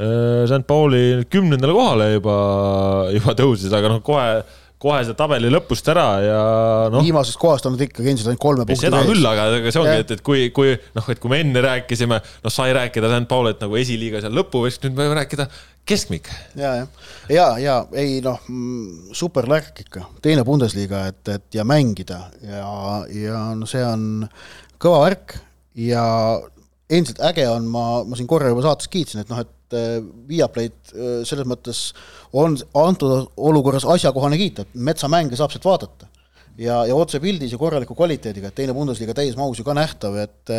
St 0.00 0.62
Pauli 0.70 1.26
kümnendale 1.28 1.74
kohale 1.76 2.04
juba, 2.14 2.34
juba 3.12 3.34
tõusis, 3.36 3.72
aga 3.74 3.90
noh, 3.90 3.98
kohe 4.06 4.28
kohe 4.80 5.00
see 5.04 5.16
tabeli 5.18 5.50
lõpust 5.52 5.88
ära 5.92 6.06
ja 6.24 6.38
noh. 6.92 7.04
viimasest 7.04 7.38
kohast 7.40 7.66
on 7.68 7.76
nad 7.76 7.84
ikkagi 7.84 8.12
endiselt 8.12 8.32
ainult 8.32 8.42
kolme 8.42 8.64
punkti 8.68 8.86
seda 8.86 9.02
küll, 9.04 9.26
aga, 9.28 9.48
aga 9.58 9.72
see 9.74 9.82
ongi, 9.82 9.96
et, 10.04 10.14
et 10.16 10.22
kui, 10.24 10.46
kui 10.56 10.72
noh, 10.96 11.10
et 11.12 11.20
kui 11.20 11.32
me 11.32 11.42
enne 11.44 11.64
rääkisime, 11.64 12.20
noh, 12.44 12.54
sai 12.54 12.72
rääkida 12.76 13.10
St. 13.12 13.28
Paulit 13.28 13.60
nagu 13.60 13.76
esiliiga 13.80 14.22
seal 14.24 14.32
lõpuvõistlust, 14.38 14.88
nüüd 14.88 14.96
me 14.96 15.08
võime 15.08 15.18
rääkida 15.20 15.50
keskmik. 15.90 16.30
ja, 16.56 16.72
ja, 16.78 16.86
ja, 17.28 17.46
ja 17.60 17.76
ei 17.98 18.20
noh, 18.24 18.40
mm, 18.48 19.12
super 19.16 19.48
lärk 19.50 19.82
ikka, 19.84 20.06
teine 20.24 20.46
Bundesliga, 20.48 21.04
et, 21.10 21.22
et 21.28 21.60
ja 21.60 21.66
mängida. 21.68 22.22
Ja, 22.46 22.70
ja 23.12 23.42
no 23.58 23.68
see 23.68 23.84
on 23.84 24.24
kõva 24.80 25.04
värk. 25.04 25.36
Ja 25.78 26.04
endiselt 26.90 27.22
äge 27.30 27.46
on, 27.50 27.66
ma, 27.70 27.84
ma 28.06 28.18
siin 28.18 28.28
korra 28.30 28.50
juba 28.50 28.64
saates 28.66 28.90
kiitsin, 28.92 29.22
et 29.22 29.32
noh, 29.32 29.42
et 29.42 29.76
äh, 29.78 29.98
Viaplay'd 30.30 30.92
äh, 30.92 31.10
selles 31.28 31.48
mõttes 31.48 31.90
on 32.36 32.56
antud 32.78 33.30
olukorras 33.36 33.86
asjakohane 33.88 34.38
kiita, 34.40 34.66
et 34.66 34.80
metsamänge 34.90 35.38
saab 35.38 35.54
sealt 35.54 35.68
vaadata. 35.68 36.08
ja, 36.60 36.80
ja 36.84 36.96
otsepildis 36.98 37.54
ja 37.54 37.58
korraliku 37.58 37.94
kvaliteediga, 37.96 38.50
et 38.50 38.58
teine 38.58 38.74
Bundesliga 38.76 39.14
täismahus 39.16 39.60
ju 39.60 39.64
ka 39.64 39.76
nähtav, 39.76 40.18
et 40.20 40.54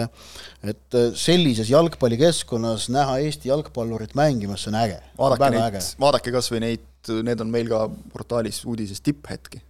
et 0.63 0.99
sellises 1.19 1.69
jalgpallikeskkonnas 1.69 2.87
näha 2.93 3.19
Eesti 3.25 3.51
jalgpallurit 3.51 4.15
mängimas, 4.15 4.63
see 4.65 4.73
on 4.73 4.79
äge. 4.81 5.01
vaadake 5.19 5.51
neid, 5.57 5.81
vaadake 5.99 6.33
kas 6.33 6.51
või 6.53 6.63
neid, 6.67 6.87
need 7.27 7.43
on 7.43 7.51
meil 7.53 7.69
ka 7.69 7.85
portaalis 8.13 8.63
uudises 8.65 9.03
tipphetki 9.03 9.61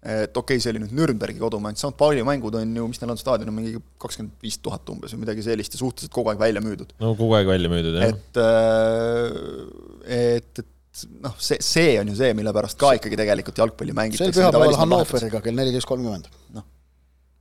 et 0.00 0.36
okei 0.36 0.56
okay,, 0.56 0.62
see 0.64 0.72
oli 0.72 0.80
nüüd 0.80 0.94
Nürnbergi 0.96 1.40
kodumäng, 1.42 1.76
St 1.76 1.92
Pauli 2.00 2.22
mängud 2.24 2.54
on 2.56 2.76
ju, 2.76 2.86
mis 2.88 3.00
neil 3.02 3.12
on, 3.12 3.20
staadion 3.20 3.52
on 3.52 3.56
mingi 3.58 3.76
kakskümmend 4.00 4.40
viis 4.40 4.56
tuhat 4.64 4.88
umbes 4.92 5.12
või 5.12 5.26
midagi 5.26 5.44
sellist 5.44 5.76
ja 5.76 5.80
suhteliselt 5.82 6.14
kogu 6.14 6.32
aeg 6.32 6.40
välja 6.40 6.62
müüdud. 6.64 6.94
no 7.02 7.12
kogu 7.18 7.36
aeg 7.36 7.50
välja 7.50 7.72
müüdud, 7.72 7.98
jah. 8.00 8.14
et, 8.14 8.40
äh, 8.40 10.38
et, 10.38 10.62
et 10.64 11.04
noh, 11.20 11.36
see, 11.36 11.60
see 11.64 11.92
on 12.00 12.08
ju 12.12 12.16
see, 12.16 12.32
mille 12.38 12.54
pärast 12.56 12.80
ka 12.80 12.94
ikkagi 12.96 13.18
tegelikult 13.20 13.60
jalgpalli 13.60 13.96
mängitakse. 13.96 14.32
sel 14.32 14.40
pühapäeval 14.40 14.80
Hannoveriga 14.80 15.42
kell 15.44 15.60
neliteist 15.60 15.88
kolmkümmend. 15.90 16.32
noh, 16.56 16.66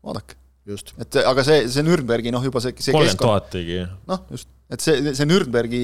vaadake. 0.06 0.36
Et 0.68 1.20
aga 1.24 1.44
see, 1.46 1.68
see 1.72 1.84
Nürnbergi 1.86 2.34
noh, 2.34 2.44
juba 2.46 2.62
see, 2.64 2.76
see 2.78 2.94
kolmkümmend 2.96 3.22
tuhat 3.22 3.52
tegi. 3.54 3.80
noh, 4.10 4.26
just 4.34 4.50
et 4.70 4.84
see, 4.84 5.14
see 5.18 5.26
Nürnbergi 5.26 5.84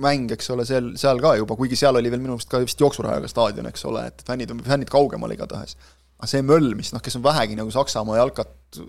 mäng, 0.00 0.30
eks 0.32 0.48
ole, 0.54 0.64
seal, 0.68 0.92
seal 1.00 1.20
ka 1.22 1.34
juba, 1.40 1.56
kuigi 1.58 1.76
seal 1.78 1.98
oli 2.00 2.12
veel 2.12 2.22
minu 2.22 2.38
meelest 2.38 2.50
ka 2.52 2.62
vist 2.62 2.80
jooksurajaga 2.80 3.28
staadion, 3.28 3.68
eks 3.68 3.84
ole, 3.90 4.06
et 4.08 4.24
fännid 4.28 4.54
fännid 4.64 4.92
kaugemal 4.92 5.34
igatahes. 5.34 5.76
aga 6.22 6.30
see 6.30 6.46
möll, 6.46 6.72
mis 6.78 6.94
noh, 6.94 7.02
kes 7.04 7.18
on 7.18 7.26
vähegi 7.26 7.58
nagu 7.58 7.72
Saksamaa 7.74 8.20
jalkat 8.22 8.80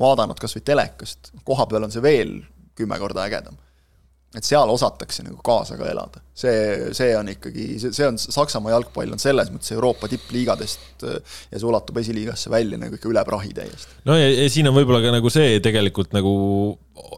vaadanud 0.00 0.40
kas 0.42 0.56
või 0.58 0.66
telekast, 0.66 1.32
koha 1.46 1.68
peal 1.70 1.86
on 1.88 1.94
see 1.94 2.04
veel 2.04 2.40
kümme 2.76 2.98
korda 3.00 3.24
ägedam 3.28 3.56
et 4.30 4.46
seal 4.46 4.70
osatakse 4.70 5.24
nagu 5.26 5.40
kaasa 5.42 5.74
ka 5.78 5.88
elada. 5.90 6.20
see, 6.40 6.90
see 6.96 7.10
on 7.18 7.28
ikkagi, 7.32 7.64
see, 7.82 8.06
on, 8.06 8.16
Saksamaa 8.20 8.72
jalgpall 8.72 9.10
on 9.12 9.20
selles 9.20 9.50
mõttes 9.52 9.72
Euroopa 9.74 10.08
tippliigadest 10.08 11.02
ja 11.02 11.18
see 11.58 11.66
ulatub 11.66 11.98
esiliigasse 12.00 12.52
välja 12.52 12.78
nagu 12.80 12.94
ikka 12.96 13.10
üle 13.10 13.24
prahi 13.26 13.50
täiesti. 13.56 13.98
no 14.06 14.14
ja, 14.16 14.28
ja 14.30 14.46
siin 14.52 14.70
on 14.70 14.76
võib-olla 14.76 15.02
ka 15.02 15.10
nagu 15.16 15.32
see 15.34 15.58
tegelikult 15.64 16.14
nagu 16.14 16.32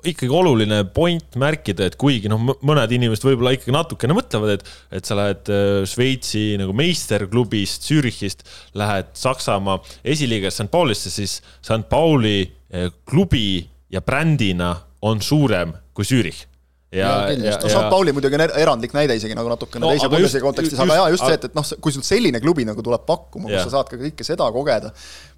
ikkagi 0.08 0.30
oluline 0.32 0.78
point 0.94 1.36
märkida, 1.38 1.90
et 1.90 1.98
kuigi 2.00 2.30
noh, 2.32 2.40
mõned 2.40 2.94
inimesed 2.96 3.26
võib-olla 3.26 3.52
ikkagi 3.58 3.74
natukene 3.76 4.16
mõtlevad, 4.16 4.54
et, 4.56 4.72
et 4.96 5.08
sa 5.08 5.18
lähed 5.18 5.50
äh, 5.52 5.82
Šveitsi 5.88 6.44
nagu 6.60 6.72
meisterklubist, 6.76 7.84
Zürichist, 7.90 8.46
lähed 8.78 9.12
Saksamaa 9.18 9.82
esiliigas 10.14 10.56
St 10.56 10.70
Paulisse, 10.72 11.12
siis 11.12 11.40
St 11.60 11.84
Pauli 11.92 12.38
äh, 12.46 12.88
klubi 13.04 13.60
ja 13.92 14.00
brändina 14.00 14.72
on 15.04 15.20
suurem 15.20 15.76
kui 15.92 16.08
Zürich 16.08 16.46
ja, 16.92 17.10
ja, 17.30 17.36
ja, 17.40 17.56
no 17.62 17.70
St 17.70 17.88
Pauli 17.90 18.12
muidugi 18.12 18.36
on 18.36 18.44
er-, 18.44 18.52
erandlik 18.60 18.92
näide 18.96 19.16
isegi 19.16 19.36
nagu 19.36 19.48
natukene 19.48 19.84
no, 19.86 19.92
teise 19.94 20.10
Bundesliga 20.12 20.44
kontekstis, 20.44 20.80
aga 20.84 20.98
jaa, 20.98 21.06
just 21.14 21.24
see, 21.24 21.38
et, 21.38 21.46
et 21.48 21.56
noh, 21.56 21.68
kui 21.84 21.94
sul 21.94 22.04
selline 22.06 22.40
klubi 22.44 22.66
nagu 22.68 22.84
tuleb 22.84 23.06
pakkuma, 23.08 23.48
kus 23.48 23.64
sa 23.64 23.72
saad 23.78 23.88
ka 23.88 23.98
kõike 24.00 24.26
seda 24.26 24.48
kogeda, 24.54 24.92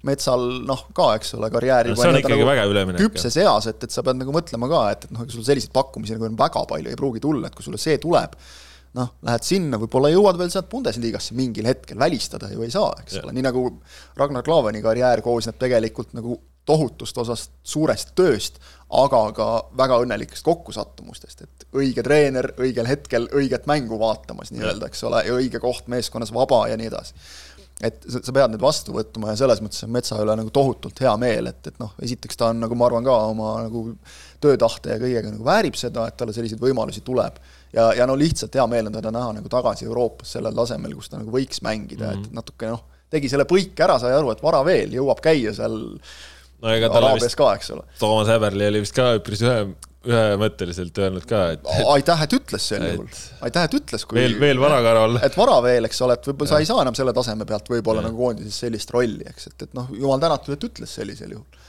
metsal 0.07 0.43
noh, 0.67 0.85
ka 0.97 1.09
eks 1.19 1.35
ole, 1.39 1.49
karjääri 1.53 1.93
no, 1.93 1.99
see 1.99 2.11
on 2.11 2.19
ikkagi 2.19 2.35
nagu 2.35 2.49
väga 2.49 2.67
üleminek. 2.73 3.05
küpses 3.05 3.39
eas, 3.43 3.69
et, 3.71 3.87
et 3.87 3.95
sa 3.95 4.03
pead 4.05 4.19
nagu 4.19 4.35
mõtlema 4.35 4.69
ka, 4.71 4.81
et, 4.95 5.07
et 5.07 5.15
noh, 5.15 5.27
sul 5.31 5.45
selliseid 5.47 5.71
pakkumisi 5.75 6.17
nagu 6.17 6.27
on 6.27 6.39
väga 6.39 6.65
palju, 6.73 6.91
ei 6.91 6.99
pruugi 6.99 7.23
tulla, 7.23 7.47
et 7.47 7.55
kui 7.55 7.67
sulle 7.67 7.79
see 7.81 7.95
tuleb, 8.03 8.35
noh, 8.99 9.13
lähed 9.27 9.47
sinna, 9.47 9.79
võib-olla 9.79 10.11
jõuad 10.11 10.39
veel 10.39 10.51
sealt 10.51 10.67
Bundesligasse 10.71 11.35
mingil 11.39 11.67
hetkel, 11.71 11.99
välistada 11.99 12.51
ju 12.51 12.67
ei 12.67 12.73
saa, 12.73 12.91
eks 13.03 13.21
ole, 13.23 13.35
nii 13.35 13.47
nagu 13.47 13.69
Ragnar 14.19 14.43
Klavani 14.43 14.83
karjäär 14.83 15.23
koosneb 15.23 15.59
tegelikult 15.59 16.11
nagu 16.15 16.39
tohutust 16.65 17.17
osast 17.17 17.51
suurest 17.63 18.13
tööst, 18.17 18.59
aga 18.95 19.21
ka 19.35 19.47
väga 19.77 19.97
õnnelikest 20.03 20.45
kokkusattumustest, 20.45 21.41
et 21.41 21.65
õige 21.75 22.03
treener 22.05 22.51
õigel 22.61 22.87
hetkel 22.89 23.27
õiget 23.33 23.65
mängu 23.69 23.99
vaatamas 24.01 24.53
nii-öelda, 24.53 24.89
eks 24.89 25.03
ole, 25.09 25.23
ja 25.25 25.35
õige 25.35 25.61
koht 25.61 25.89
meeskonnas 25.91 26.33
vaba 26.33 26.65
ja 26.69 26.77
nii 26.77 26.89
edasi. 26.91 27.13
et 27.81 28.05
sa, 28.07 28.21
pead 28.31 28.53
need 28.53 28.61
vastu 28.63 28.93
võtma 28.95 29.33
ja 29.33 29.39
selles 29.41 29.59
mõttes 29.59 29.83
on 29.83 29.91
Metsa 29.91 30.21
üle 30.23 30.35
nagu 30.39 30.51
tohutult 30.53 30.99
hea 31.01 31.11
meel, 31.19 31.49
et, 31.51 31.59
et 31.67 31.79
noh, 31.81 31.91
esiteks 32.01 32.37
ta 32.39 32.53
on 32.53 32.61
nagu 32.63 32.77
ma 32.77 32.87
arvan 32.87 33.03
ka 33.03 33.17
oma 33.33 33.49
nagu 33.65 33.83
töötahte 34.39 34.93
ja 34.93 35.01
kõigega 35.01 35.33
nagu 35.33 35.43
väärib 35.43 35.75
seda, 35.79 36.05
et 36.07 36.15
talle 36.17 36.33
selliseid 36.33 36.61
võimalusi 36.61 37.03
tuleb. 37.05 37.41
ja, 37.73 37.91
ja 37.97 38.07
no 38.07 38.15
lihtsalt 38.15 38.55
hea 38.55 38.67
meel 38.71 38.87
on 38.87 38.95
teda 38.95 39.11
näha 39.11 39.33
nagu 39.41 39.51
tagasi 39.51 39.89
Euroopas 39.89 40.37
sellel 40.37 40.55
tasemel, 40.55 40.95
kus 40.95 41.09
ta 41.11 41.19
nagu 41.19 41.33
võiks 41.33 41.61
mängida 41.65 42.05
mm, 42.05 42.11
-hmm. 42.11 42.21
et 42.21 42.29
mhm. 42.29 42.35
natuke 42.39 42.71
noh, 42.71 42.85
tegi 43.09 43.29
selle 43.29 43.45
põike 43.49 43.83
ära, 43.83 43.99
sai 43.99 44.15
aru, 44.15 44.31
et 44.31 44.43
vara 44.43 44.63
veel, 44.65 44.95
jõuab 44.95 45.19
käia 45.23 45.53
seal 45.55 45.81
no 46.65 46.73
ega 46.73 46.89
tal 46.93 47.09
vist 47.19 47.37
ka, 47.37 47.51
eks 47.59 47.73
ole. 47.75 47.85
Toomas 48.01 48.31
Häberli 48.33 48.69
oli 48.71 48.81
vist 48.83 48.95
ka 48.97 49.11
üpris 49.19 49.43
ühe, 49.45 49.59
ühemõtteliselt 50.05 50.97
öelnud 51.01 51.25
ka, 51.29 51.41
et 51.55 51.69
aitäh, 51.93 52.25
et 52.25 52.35
ütles 52.37 52.67
sel 52.71 52.85
juhul. 52.85 53.21
aitäh, 53.47 53.67
et 53.67 53.77
ütles, 53.79 54.05
kui 54.07 54.19
veel, 54.19 54.35
veel 54.41 54.61
vara 54.61 54.81
Karol. 54.85 55.19
et 55.27 55.37
vara 55.37 55.57
veel, 55.65 55.89
eks 55.89 56.01
ole, 56.05 56.17
et 56.17 56.29
võib-olla 56.29 56.53
sa 56.53 56.61
ei 56.61 56.69
saa 56.69 56.83
enam 56.85 56.97
selle 56.97 57.13
taseme 57.15 57.47
pealt 57.49 57.69
võib-olla 57.73 58.05
nagu 58.05 58.19
koondises 58.19 58.59
sellist 58.65 58.93
rolli, 58.95 59.25
eks, 59.31 59.49
et, 59.51 59.67
et 59.67 59.77
noh, 59.77 59.89
jumal 59.95 60.21
tänatud, 60.21 60.57
et 60.57 60.67
ütles 60.69 60.97
sellisel 60.99 61.37
juhul. 61.37 61.65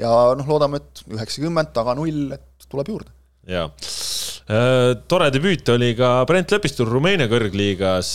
ja 0.00 0.12
noh, 0.38 0.54
loodame, 0.54 0.82
et 0.82 1.04
üheksakümmend, 1.10 1.74
taga 1.76 1.96
null, 1.98 2.30
et 2.38 2.70
tuleb 2.70 2.94
juurde. 2.94 3.14
jaa 3.50 3.66
äh, 3.66 4.94
tore 5.10 5.30
debüüt 5.34 5.74
oli 5.74 5.92
ka 5.98 6.20
Brent 6.30 6.54
Lepistul 6.54 6.90
Rumeenia 6.90 7.30
kõrgliigas, 7.30 8.10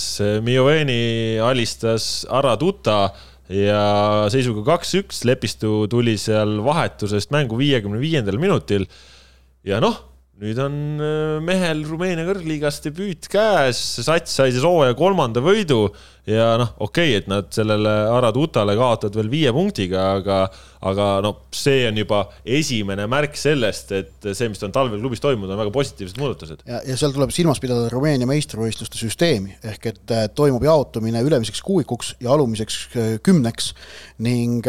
Mioveni 0.45 1.35
alistas 1.43 2.23
Araduta 2.31 3.09
ja 3.51 4.25
seisuga 4.33 4.63
kaks-üks 4.73 5.23
Lepistu 5.27 5.85
tuli 5.91 6.15
seal 6.21 6.57
vahetusest 6.65 7.33
mängu 7.35 7.59
viiekümne 7.59 8.01
viiendal 8.01 8.39
minutil. 8.41 8.87
ja 9.65 9.79
noh, 9.83 9.99
nüüd 10.41 10.57
on 10.59 10.73
äh, 10.99 11.37
mehel 11.43 11.85
Rumeenia 11.87 12.25
kõrgliigas 12.27 12.81
debüüt 12.83 13.29
käes, 13.31 13.79
sats 14.03 14.33
sai 14.35 14.51
siis 14.51 14.65
hooaja 14.67 14.95
kolmanda 14.99 15.39
võidu 15.43 15.85
ja 16.27 16.55
noh, 16.59 16.73
okei 16.83 17.13
okay,, 17.13 17.21
et 17.21 17.29
nad 17.31 17.47
sellele 17.55 17.93
Aradutale 18.11 18.75
kaotavad 18.75 19.15
veel 19.15 19.29
viie 19.31 19.53
punktiga, 19.55 20.09
aga, 20.17 20.39
aga 20.91 21.05
no 21.23 21.31
see 21.55 21.85
on 21.87 22.01
juba 22.01 22.25
esimene 22.43 23.05
märk 23.11 23.39
sellest, 23.39 23.93
et 23.95 24.27
see, 24.27 24.49
mis 24.51 24.65
on 24.67 24.75
talvel 24.75 24.99
klubis 24.99 25.23
toimunud, 25.23 25.53
on 25.55 25.61
väga 25.61 25.73
positiivsed 25.77 26.19
muudatused. 26.19 26.65
ja, 26.67 26.81
ja 26.83 26.99
seal 26.99 27.15
tuleb 27.15 27.31
silmas 27.35 27.63
pidada 27.63 27.87
Rumeenia 27.93 28.27
meistrivõistluste 28.27 28.99
süsteemi. 28.99 29.55
Ehk 29.71 29.89
et 29.93 30.15
äh, 30.17 30.27
toimub 30.35 30.67
jaotumine 30.67 31.23
ülemiseks 31.23 31.63
kuuikuks 31.63 32.15
ja 32.19 32.35
alumiseks 32.35 32.81
äh, 32.91 33.15
kümneks 33.23 33.71
ning 34.25 34.67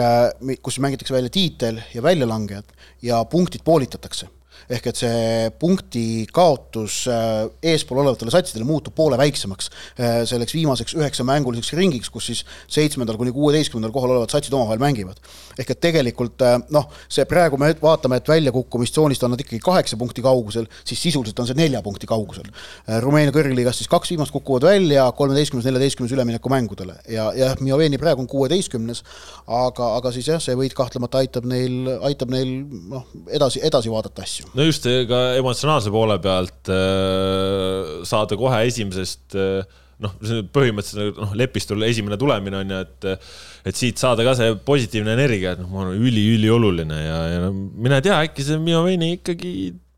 kus 0.63 0.79
mängitakse 0.79 1.15
välja 1.17 1.33
tiitel 1.33 1.83
ja 1.91 2.07
väljalangejad 2.07 2.71
ja 3.03 3.25
punktid 3.31 3.67
poolitatakse 3.67 4.31
ehk 4.71 4.89
et 4.91 4.99
see 4.99 5.51
punkti 5.61 6.27
kaotus 6.35 7.05
äh, 7.11 7.47
eespool 7.73 8.03
olevatele 8.03 8.33
satsidele 8.35 8.67
muutub 8.67 8.95
poole 8.97 9.19
väiksemaks 9.21 9.71
äh, 9.71 10.23
selleks 10.29 10.57
viimaseks 10.57 10.97
üheksamänguliseks 10.99 11.75
ringiks, 11.79 12.11
kus 12.13 12.31
siis 12.31 12.43
seitsmendal 12.73 13.19
kuni 13.21 13.35
kuueteistkümnendal 13.37 13.95
kohal 13.95 14.17
olevad 14.17 14.33
satsid 14.35 14.55
omavahel 14.57 14.83
mängivad. 14.83 15.21
ehk 15.59 15.71
et 15.73 15.81
tegelikult 15.81 16.43
äh, 16.43 16.59
noh, 16.75 16.89
see 17.09 17.25
praegu 17.29 17.59
me 17.61 17.73
vaatame, 17.83 18.19
et 18.21 18.29
väljakukkumistsoonist 18.29 19.23
on 19.27 19.35
nad 19.35 19.45
ikkagi 19.45 19.63
kaheksa 19.63 19.99
punkti 20.01 20.25
kaugusel, 20.25 20.67
siis 20.85 21.03
sisuliselt 21.09 21.39
on 21.41 21.49
see 21.49 21.59
nelja 21.59 21.83
punkti 21.83 22.09
kaugusel. 22.09 22.49
Rumeenia 23.03 23.33
kõrgliigas 23.35 23.79
siis 23.81 23.91
kaks 23.91 24.11
viimast 24.13 24.35
kukuvad 24.35 24.67
välja 24.67 25.07
kolmeteistkümnes, 25.17 25.67
neljateistkümnes 25.69 26.15
üleminekumängudele 26.17 26.99
ja, 27.13 27.31
ja 27.37 27.53
Mioveni 27.61 27.99
praegu 28.01 28.25
on 28.25 28.31
kuueteistkümnes, 28.31 29.03
aga, 29.47 29.93
aga 30.01 30.13
siis 30.15 30.29
jah, 30.31 30.43
see 30.43 30.57
võit 30.59 30.75
kahtlemata 30.77 31.23
aitab 31.23 31.47
neil, 31.49 31.87
aitab 32.07 32.33
neil 32.35 32.53
noh, 32.91 33.07
edasi, 33.31 33.63
edasi 33.67 33.93
vaadata 33.93 34.27
asju 34.27 34.46
no 34.55 34.69
just 34.69 34.87
ka 35.11 35.23
emotsionaalse 35.41 35.93
poole 35.95 36.19
pealt 36.23 36.71
äh, 36.73 38.05
saada 38.09 38.39
kohe 38.39 38.63
esimesest 38.69 39.37
äh, 39.39 39.83
noh, 40.05 40.13
põhimõtteliselt 40.53 41.19
noh, 41.23 41.35
lepistul 41.39 41.87
esimene 41.89 42.19
tulemine 42.21 42.61
on 42.61 42.75
ju, 42.75 42.85
et 42.85 43.09
et 43.67 43.79
siit 43.79 43.99
saada 43.99 44.23
ka 44.27 44.37
see 44.39 44.53
positiivne 44.67 45.17
energia, 45.17 45.57
et 45.57 45.63
noh, 45.63 45.73
ma 45.73 45.83
arvan, 45.83 45.99
üli-ülioluline 46.07 47.01
ja, 47.01 47.19
ja 47.33 47.43
no 47.47 47.53
mine 47.57 47.99
tea, 48.05 48.21
äkki 48.29 48.45
see 48.47 48.61
Mioveni 48.63 49.17
ikkagi 49.17 49.53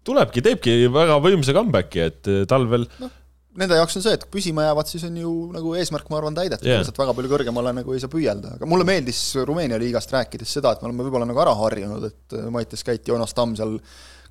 tulebki, 0.09 0.45
teebki 0.45 0.81
väga 0.95 1.19
võimsa 1.21 1.57
comeback'i, 1.57 2.07
et 2.09 2.35
talvel 2.49 2.87
no 3.03 3.11
nende 3.59 3.79
jaoks 3.79 3.99
on 3.99 4.05
see, 4.05 4.15
et 4.15 4.27
püsima 4.31 4.69
jäävad, 4.69 4.91
siis 4.91 5.05
on 5.09 5.17
ju 5.19 5.33
nagu 5.55 5.73
eesmärk, 5.79 6.07
ma 6.13 6.21
arvan, 6.21 6.37
täidetud 6.37 6.69
yeah., 6.69 6.85
sealt 6.87 7.01
väga 7.01 7.15
palju 7.17 7.31
kõrgemale 7.33 7.73
nagu 7.81 7.95
ei 7.95 8.03
saa 8.03 8.13
püüelda, 8.13 8.55
aga 8.59 8.69
mulle 8.71 8.87
meeldis 8.87 9.21
Rumeenia 9.49 9.81
liigast 9.83 10.13
rääkides 10.15 10.53
seda, 10.59 10.75
et 10.75 10.83
me 10.83 10.91
oleme 10.91 11.07
võib-olla 11.07 11.27
nagu 11.29 11.43
ära 11.43 11.55
harjunud, 11.59 12.07
et 12.07 12.39
Mattias 12.55 12.87
Käit, 12.87 13.09
Joonas 13.11 13.35
Tamm 13.37 13.57
seal 13.59 13.79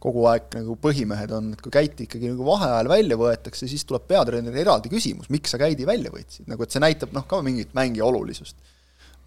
kogu 0.04 0.26
aeg 0.30 0.54
nagu 0.58 0.78
põhimehed 0.82 1.34
on, 1.38 1.52
et 1.56 1.62
kui 1.64 1.74
Käiti 1.74 2.06
ikkagi 2.08 2.32
nagu 2.32 2.46
vaheajal 2.48 2.90
välja 2.92 3.18
võetakse, 3.20 3.70
siis 3.70 3.86
tuleb 3.88 4.08
peatreeneri 4.10 4.64
eraldi 4.64 4.92
küsimus, 4.94 5.32
miks 5.34 5.54
sa 5.54 5.62
Käidi 5.62 5.88
välja 5.90 6.14
võtsid, 6.14 6.48
nagu 6.52 6.64
et 6.64 6.74
see 6.74 6.84
näitab 6.84 7.16
noh, 7.18 7.26
ka 7.30 7.42
mingit 7.46 7.74
mängija 7.78 8.06
olulisust. 8.08 8.60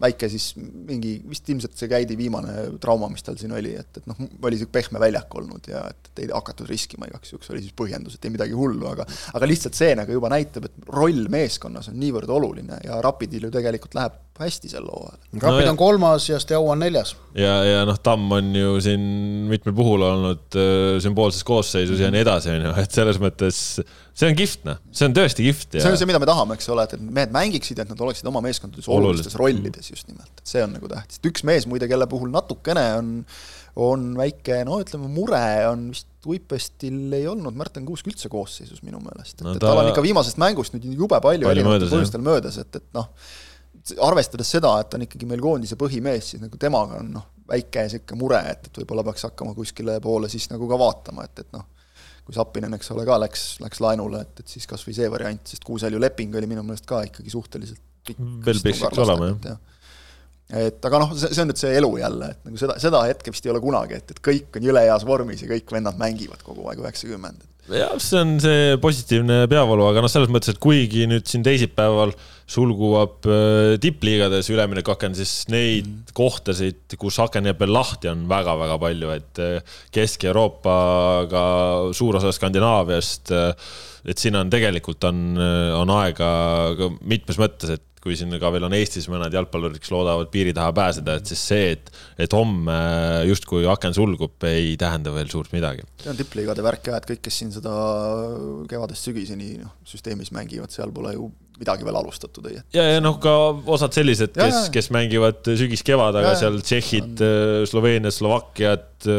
Väike 0.01 0.25
siis 0.33 0.47
mingi, 0.57 1.11
vist 1.29 1.45
ilmselt 1.53 1.75
see 1.77 1.89
Käidi 1.91 2.15
viimane 2.17 2.55
trauma, 2.81 3.05
mis 3.11 3.21
tal 3.21 3.35
siin 3.37 3.51
oli, 3.53 3.75
et, 3.77 3.99
et 3.99 4.07
noh, 4.09 4.17
oli 4.17 4.55
niisugune 4.57 4.73
pehme 4.73 5.01
väljak 5.03 5.35
olnud 5.37 5.69
ja 5.69 5.83
et, 5.91 6.09
et 6.09 6.23
ei 6.23 6.31
hakatud 6.31 6.71
riskima 6.71 7.05
igaks 7.11 7.35
juhuks, 7.35 7.51
oli 7.53 7.61
siis 7.61 7.75
põhjendus, 7.77 8.15
et 8.17 8.25
ei 8.25 8.33
midagi 8.33 8.57
hullu, 8.57 8.87
aga 8.89 9.05
aga 9.37 9.49
lihtsalt 9.51 9.77
see 9.77 9.93
nagu 9.99 10.15
juba 10.15 10.31
näitab, 10.33 10.65
et 10.71 10.89
roll 10.89 11.27
meeskonnas 11.29 11.91
on 11.91 11.99
niivõrd 12.01 12.33
oluline 12.33 12.79
ja 12.87 12.97
Rapidil 13.05 13.45
ju 13.45 13.53
tegelikult 13.53 13.99
läheb 13.99 14.17
hästi 14.45 14.71
sel 14.71 14.85
hooajal. 14.87 15.17
Rapid 15.41 15.65
no, 15.65 15.71
on 15.73 15.79
kolmas 15.79 16.27
ja 16.29 16.39
Steaua 16.41 16.75
on 16.75 16.81
neljas. 16.83 17.15
ja, 17.37 17.55
ja 17.65 17.81
noh, 17.87 17.99
Tamm 18.03 18.31
on 18.37 18.53
ju 18.55 18.77
siin 18.83 19.03
mitmel 19.51 19.75
puhul 19.77 20.05
olnud 20.07 20.59
äh, 20.59 20.99
sümboolses 21.03 21.45
koosseisus 21.47 22.01
ja 22.01 22.11
nii 22.13 22.23
edasi, 22.25 22.53
on 22.55 22.67
ju, 22.69 22.73
et 22.83 22.99
selles 22.99 23.21
mõttes 23.21 23.61
see 24.11 24.27
on 24.27 24.37
kihvt, 24.37 24.65
noh, 24.67 24.81
see 24.95 25.07
on 25.07 25.15
tõesti 25.15 25.45
kihvt 25.47 25.77
ja.... 25.77 25.85
see 25.85 25.93
on 25.93 25.99
see, 25.99 26.09
mida 26.09 26.19
me 26.21 26.27
tahame, 26.29 26.57
eks 26.57 26.69
ole, 26.73 26.85
et, 26.87 26.97
et 26.97 27.15
mehed 27.19 27.33
mängiksid, 27.35 27.79
et 27.81 27.91
nad 27.91 28.03
oleksid 28.07 28.27
oma 28.29 28.43
meeskondades 28.43 28.89
olulistes 28.91 29.37
rollides 29.39 29.91
just 29.93 30.09
nimelt, 30.11 30.33
et 30.37 30.53
see 30.53 30.63
on 30.65 30.75
nagu 30.75 30.91
tähtis, 30.91 31.21
et 31.21 31.31
üks 31.31 31.45
mees 31.47 31.67
muide, 31.69 31.89
kelle 31.91 32.07
puhul 32.11 32.31
natukene 32.33 32.85
on, 32.99 33.13
on 33.81 34.07
väike 34.19 34.61
no 34.67 34.81
ütleme, 34.83 35.11
mure 35.11 35.43
on 35.71 35.91
vist 35.93 36.09
Uipestil 36.29 37.13
ei 37.17 37.23
olnud 37.25 37.55
Märten 37.57 37.85
Kuusk 37.87 38.05
üldse 38.11 38.29
koosseisus 38.29 38.83
minu 38.85 38.99
meelest, 39.01 39.39
et 39.39 39.45
no, 39.47 39.55
ta... 39.55 39.71
tal 39.71 39.79
on 39.81 39.89
ikka 39.89 40.03
viimasest 40.05 40.37
mängust 40.41 40.75
nüüd 40.75 40.85
jube 40.91 41.17
palju, 41.17 41.47
palju 41.47 41.55
erinevatel 41.55 41.89
põhjustel 41.89 42.21
möödas, 42.25 42.59
et, 42.61 42.77
et 42.77 42.85
noh, 42.97 43.07
arvestades 44.01 44.53
seda, 44.57 44.73
et 44.81 44.89
ta 44.91 44.99
on 44.99 45.05
ikkagi 45.07 45.27
meil 45.29 45.43
koondise 45.43 45.77
põhimees, 45.79 46.33
siis 46.33 46.43
nagu 46.43 46.57
temaga 46.61 46.99
on 47.01 47.11
noh, 47.17 47.27
väike 47.51 47.85
niisugune 47.87 48.21
mure, 48.21 48.41
et, 48.51 48.69
et 48.69 48.81
võib-olla 48.81 49.05
peaks 49.07 49.25
hakkama 49.27 49.55
kuskile 49.57 49.99
poole 50.03 50.29
siis 50.31 50.47
nagu 50.51 50.69
ka 50.69 50.79
vaatama, 50.79 51.25
et, 51.27 51.43
et 51.43 51.57
noh, 51.57 51.65
kui 52.25 52.37
Sapinen, 52.37 52.77
eks 52.77 52.93
ole, 52.93 53.05
ka 53.07 53.17
läks, 53.23 53.45
läks 53.63 53.81
laenule, 53.83 54.21
et, 54.27 54.43
et 54.43 54.55
siis 54.55 54.69
kas 54.69 54.85
või 54.87 54.95
see 54.97 55.09
variant, 55.11 55.41
sest 55.49 55.65
Kuusel 55.67 55.97
ju 55.97 56.01
leping 56.01 56.37
oli 56.37 56.49
minu 56.51 56.63
meelest 56.67 56.87
ka 56.89 57.01
ikkagi 57.09 57.33
suhteliselt 57.33 57.81
pikk. 58.07 58.21
veel 58.45 58.63
peaks 58.67 59.01
olema, 59.01 59.33
jah 59.45 59.59
et 60.51 60.83
aga 60.87 60.99
noh, 60.99 61.13
see, 61.15 61.31
see 61.31 61.43
on 61.43 61.49
nüüd 61.51 61.59
see 61.61 61.71
elu 61.79 61.89
jälle, 62.01 62.27
et 62.33 62.47
nagu 62.47 62.59
seda, 62.59 62.75
seda 62.81 63.01
hetke 63.07 63.31
vist 63.31 63.45
ei 63.47 63.53
ole 63.53 63.61
kunagi, 63.63 64.01
et, 64.01 64.11
et 64.11 64.19
kõik 64.23 64.59
on 64.59 64.65
jõle 64.67 64.83
heas 64.83 65.05
vormis 65.07 65.43
ja 65.43 65.47
kõik 65.51 65.71
vennad 65.71 65.99
mängivad 65.99 66.43
kogu 66.43 66.67
aeg 66.67 66.81
üheksakümmend. 66.83 67.45
Jah, 67.69 67.95
see 68.01 68.19
on 68.19 68.35
see 68.41 68.77
positiivne 68.81 69.43
peavalu, 69.51 69.85
aga 69.89 70.03
noh, 70.03 70.11
selles 70.11 70.31
mõttes, 70.33 70.55
et 70.55 70.61
kuigi 70.61 71.05
nüüd 71.09 71.27
siin 71.29 71.45
teisipäeval 71.45 72.13
sulguvad 72.51 73.27
äh, 73.29 73.75
tippliigades 73.81 74.49
üleminekuaken, 74.51 75.15
siis 75.15 75.45
neid 75.51 75.87
mm. 75.87 76.15
kohtasid, 76.17 76.97
kus 76.99 77.19
aken 77.23 77.47
jääb 77.47 77.61
veel 77.63 77.73
lahti, 77.75 78.09
on 78.11 78.25
väga-väga 78.31 78.79
palju, 78.81 79.13
et 79.15 79.43
äh, 79.43 79.77
Kesk-Euroopaga 79.95 81.45
suur 81.97 82.19
osa 82.19 82.33
Skandinaaviast, 82.35 83.31
äh, 83.37 83.71
et 84.11 84.19
siin 84.19 84.35
on 84.39 84.49
tegelikult 84.51 85.05
on, 85.05 85.37
on 85.77 85.91
aega 85.93 86.27
mitmes 87.05 87.37
mõttes, 87.37 87.75
et 87.77 87.90
kui 88.01 88.17
siin 88.17 88.33
ka 88.41 88.49
veel 88.53 88.65
on 88.65 88.73
Eestis 88.73 89.05
mõned 89.11 89.33
jalgpallurid, 89.35 89.77
kes 89.81 89.91
loodavad 89.93 90.31
piiri 90.33 90.55
taha 90.57 90.73
pääseda, 90.73 91.19
et 91.19 91.29
siis 91.29 91.43
see, 91.51 91.67
et, 91.75 91.91
et 92.25 92.33
homme 92.33 92.77
justkui 93.29 93.67
aken 93.69 93.93
sulgub, 93.95 94.33
ei 94.49 94.73
tähenda 94.81 95.13
veel 95.13 95.29
suurt 95.31 95.53
midagi. 95.53 95.85
see 96.01 96.09
on 96.09 96.17
tippliigade 96.17 96.65
värk 96.65 96.89
jah, 96.89 96.97
et 96.97 97.07
kõik, 97.11 97.21
kes 97.27 97.41
siin 97.43 97.53
seda 97.53 97.73
kevadest 98.71 99.05
sügiseni 99.05 99.53
noh, 99.61 99.75
süsteemis 99.87 100.33
mängivad, 100.33 100.73
seal 100.73 100.93
pole 100.95 101.13
ju 101.13 101.29
midagi 101.61 101.85
veel 101.85 101.99
alustatud, 101.99 102.47
ei. 102.49 102.57
ja, 102.73 102.87
ja 102.95 103.03
noh, 103.03 103.19
ka 103.21 103.35
osad 103.69 103.93
sellised, 103.93 104.33
kes, 104.33 104.71
kes 104.73 104.89
mängivad 104.95 105.45
sügis-kevad, 105.45 106.17
aga 106.17 106.31
seal 106.39 106.57
tšehhid, 106.65 107.21
Sloveeniat, 107.69 108.17
Slovakkiat, 108.17 109.11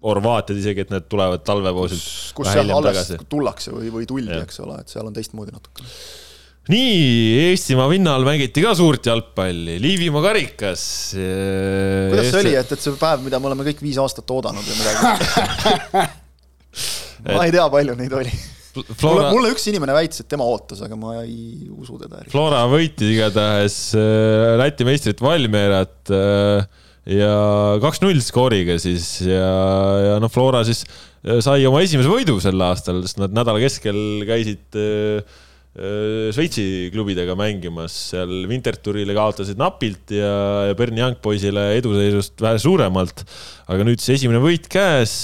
Horvaatiad 0.00 0.56
isegi, 0.56 0.82
et 0.86 0.90
need 0.90 1.06
tulevad 1.12 1.44
talvepoosilt. 1.44 2.02
kus, 2.02 2.32
kus 2.34 2.50
seal 2.50 2.72
alles 2.72 2.96
tagasi. 2.96 3.20
tullakse 3.30 3.74
või, 3.76 3.92
või 3.94 4.08
tuldi, 4.10 4.32
eks 4.40 4.58
ole, 4.64 4.80
et 4.80 4.90
seal 4.90 5.06
on 5.06 5.14
teistmoodi 5.14 5.54
natukene 5.54 5.94
nii, 6.70 7.50
Eestimaa 7.50 7.88
pinnal 7.90 8.24
mängiti 8.26 8.62
ka 8.64 8.72
suurt 8.78 9.06
jalgpalli, 9.10 9.78
Liivimaa 9.82 10.22
karikas. 10.24 10.84
kuidas 11.16 12.30
see 12.30 12.40
oli, 12.44 12.54
et, 12.60 12.72
et 12.76 12.84
see 12.84 12.96
päev, 13.00 13.24
mida 13.26 13.40
me 13.42 13.50
oleme 13.50 13.66
kõik 13.70 13.82
viis 13.84 13.98
aastat 14.02 14.30
oodanud 14.30 14.64
või 14.64 14.76
midagi 14.78 16.06
ma 17.36 17.44
ei 17.46 17.54
tea, 17.54 17.66
palju 17.72 17.96
neid 17.98 18.16
oli. 18.20 18.34
Flora... 18.70 19.02
mulle, 19.02 19.30
mulle 19.34 19.52
üks 19.56 19.64
inimene 19.66 19.94
väitis, 19.96 20.22
et 20.22 20.30
tema 20.30 20.46
ootas, 20.46 20.84
aga 20.86 20.94
ma 20.98 21.16
ei 21.24 21.66
usu 21.74 21.98
teda. 21.98 22.22
Flora 22.30 22.62
võitis 22.70 23.16
igatahes 23.16 23.78
Läti 24.60 24.86
meistrit 24.86 25.18
Valmierat 25.24 26.12
ja 27.10 27.34
kaks-null 27.82 28.22
skooriga 28.22 28.78
siis 28.78 29.16
ja, 29.26 29.50
ja 30.06 30.18
noh, 30.22 30.30
Flora 30.30 30.62
siis 30.68 30.84
sai 31.42 31.66
oma 31.66 31.82
esimese 31.82 32.08
võidu 32.12 32.38
sel 32.40 32.62
aastal, 32.62 33.02
sest 33.02 33.18
nad 33.20 33.34
nädala 33.34 33.58
keskel 33.60 34.22
käisid 34.28 34.78
Äh, 34.78 35.48
Šveitsi 35.70 36.90
klubidega 36.90 37.36
mängimas, 37.38 37.94
seal 38.10 38.32
Wintertourile 38.50 39.14
kaotasid 39.14 39.60
napilt 39.60 40.10
ja, 40.10 40.32
ja 40.66 40.74
Berni 40.74 40.98
Young-poisile 41.04 41.68
eduseisust 41.78 42.42
vähe 42.42 42.58
suuremalt. 42.58 43.22
aga 43.70 43.86
nüüd 43.86 44.02
siis 44.02 44.18
esimene 44.18 44.42
võit 44.42 44.66
käes, 44.70 45.14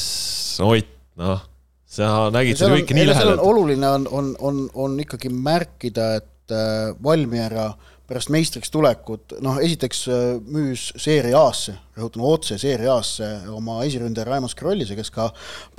Ott, 0.62 0.86
noh, 1.20 1.42
sa 1.90 2.28
nägid 2.32 2.60
seda 2.60 2.76
kõike 2.78 2.94
nii 2.96 3.08
lähedalt. 3.10 3.42
oluline 3.42 3.90
on, 3.90 4.06
on, 4.06 4.30
on, 4.38 4.62
on 4.86 4.96
ikkagi 5.02 5.32
märkida, 5.34 6.14
et 6.22 6.54
äh, 6.54 6.94
Valmiera 7.02 7.66
äh, 7.72 7.95
pärast 8.06 8.30
meistriks 8.30 8.70
tulekut, 8.70 9.34
noh, 9.42 9.56
esiteks 9.62 10.02
äh, 10.12 10.24
müüs 10.38 10.84
Serie 11.02 11.34
A-sse, 11.34 11.74
rõhutan 11.98 12.22
otse 12.28 12.58
Serie 12.60 12.86
A-sse 12.92 13.26
oma 13.50 13.80
esiründaja 13.86 14.28
Raimond 14.28 14.52
Skrollise, 14.52 14.94
kes 14.98 15.10
ka 15.14 15.26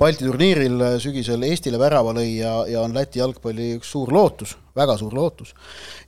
Balti 0.00 0.26
turniiril 0.26 0.76
äh, 0.84 0.96
sügisel 1.00 1.46
Eestile 1.48 1.80
värava 1.80 2.12
lõi 2.18 2.34
ja, 2.36 2.52
ja 2.68 2.82
on 2.84 2.96
Läti 2.96 3.22
jalgpalli 3.22 3.70
üks 3.78 3.92
suur 3.94 4.12
lootus, 4.12 4.56
väga 4.76 4.98
suur 5.00 5.16
lootus. 5.16 5.54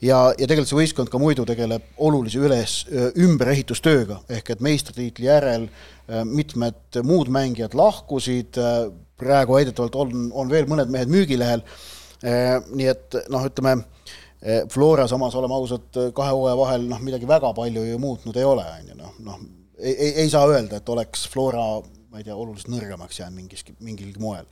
ja, 0.05 0.27
ja 0.37 0.45
tegelikult 0.45 0.69
see 0.69 0.81
võistkond 0.83 1.13
ka 1.13 1.21
muidu 1.23 1.47
tegeleb 1.49 1.89
olulise 1.97 2.43
üles, 2.45 2.83
äh, 2.93 3.09
ümberehitustööga, 3.25 4.21
ehk 4.29 4.53
et 4.53 4.65
meistritiitli 4.65 5.31
järel 5.31 5.71
mitmed 6.27 6.97
muud 7.07 7.29
mängijad 7.31 7.77
lahkusid, 7.79 8.57
praegu 9.21 9.55
väidetavalt 9.55 9.95
on, 9.95 10.25
on 10.35 10.49
veel 10.51 10.67
mõned 10.67 10.91
mehed 10.91 11.13
müügilehel, 11.13 11.63
nii 12.75 12.89
et 12.91 13.15
noh, 13.31 13.45
ütleme 13.47 13.77
Flora 14.73 15.05
samas, 15.09 15.35
oleme 15.37 15.53
ausad, 15.53 15.97
kahe 16.17 16.33
hooaja 16.33 16.57
vahel 16.57 16.87
noh, 16.89 17.01
midagi 17.05 17.29
väga 17.29 17.51
palju 17.57 17.83
ju 17.85 17.99
muutnud 18.01 18.37
ei 18.41 18.47
ole, 18.49 18.65
on 18.65 18.87
ju, 18.89 18.95
noh, 18.97 19.17
noh, 19.27 19.43
ei, 19.77 19.93
ei, 19.93 20.13
ei 20.23 20.31
saa 20.33 20.47
öelda, 20.49 20.81
et 20.81 20.89
oleks 20.89 21.27
Flora 21.29 21.67
ma 22.11 22.19
ei 22.19 22.27
tea, 22.27 22.35
oluliselt 22.35 22.73
nõrgemaks 22.73 23.21
jäänud 23.21 23.39
mingiski, 23.39 23.75
mingilgi 23.87 24.19
moel. 24.23 24.47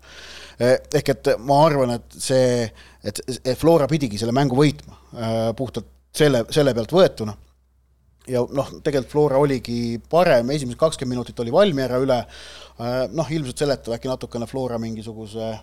Eh, 0.62 0.76
ehk 1.00 1.10
et 1.14 1.30
ma 1.42 1.58
arvan, 1.66 1.96
et 1.96 2.18
see, 2.22 2.68
et, 3.02 3.22
Flora 3.58 3.88
pidigi 3.90 4.20
selle 4.20 4.34
mängu 4.36 4.58
võitma 4.58 4.94
eh, 4.94 5.48
puhtalt 5.58 5.90
selle, 6.14 6.44
selle 6.54 6.74
pealt 6.74 6.94
võetuna. 6.94 7.34
ja 8.28 8.44
noh, 8.54 8.70
tegelikult 8.84 9.10
Flora 9.10 9.40
oligi 9.42 9.98
parem, 10.10 10.50
esimesed 10.54 10.78
kakskümmend 10.78 11.16
minutit 11.16 11.40
oli 11.40 11.52
Valmiera 11.52 11.98
üle, 12.02 12.18
noh, 13.16 13.30
ilmselt 13.32 13.58
seletab 13.58 13.96
äkki 13.96 14.10
natukene 14.10 14.46
Flora 14.46 14.78
mingisuguse 14.78 15.54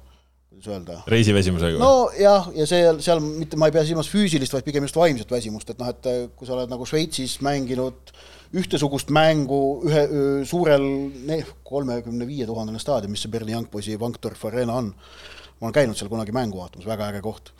kuidas 0.49 0.69
öelda? 0.71 0.99
Reisiväsimusega 1.11 1.81
no 1.81 2.09
jah, 2.19 2.49
ja 2.55 2.67
see 2.69 2.83
seal 3.05 3.21
mitte, 3.23 3.59
ma 3.59 3.69
ei 3.69 3.75
pea 3.75 3.85
silmas 3.87 4.09
füüsilist, 4.11 4.55
vaid 4.55 4.67
pigem 4.67 4.87
just 4.87 4.99
vaimset 4.99 5.31
väsimust, 5.31 5.73
et 5.73 5.81
noh, 5.81 5.91
et 5.91 6.09
kui 6.37 6.47
sa 6.47 6.57
oled 6.57 6.71
nagu 6.71 6.87
Šveitsis 6.87 7.39
mänginud 7.45 8.13
ühtesugust 8.55 9.09
mängu 9.13 9.61
ühe 9.87 10.03
öö, 10.05 10.43
suurel 10.47 10.85
kolmekümne 11.67 12.27
viie 12.29 12.45
tuhandene 12.47 12.79
staadion, 12.79 13.11
mis 13.11 13.25
see 13.25 13.33
Berli 13.33 13.55
Youngboysi 13.55 13.97
Wankdorf 13.99 14.45
Arena 14.47 14.77
on. 14.79 14.93
ma 15.59 15.67
olen 15.67 15.75
käinud 15.75 15.97
seal 15.97 16.11
kunagi 16.11 16.33
mängu 16.35 16.59
vaatamas, 16.59 16.87
väga 16.87 17.09
äge 17.13 17.21
koht. 17.23 17.53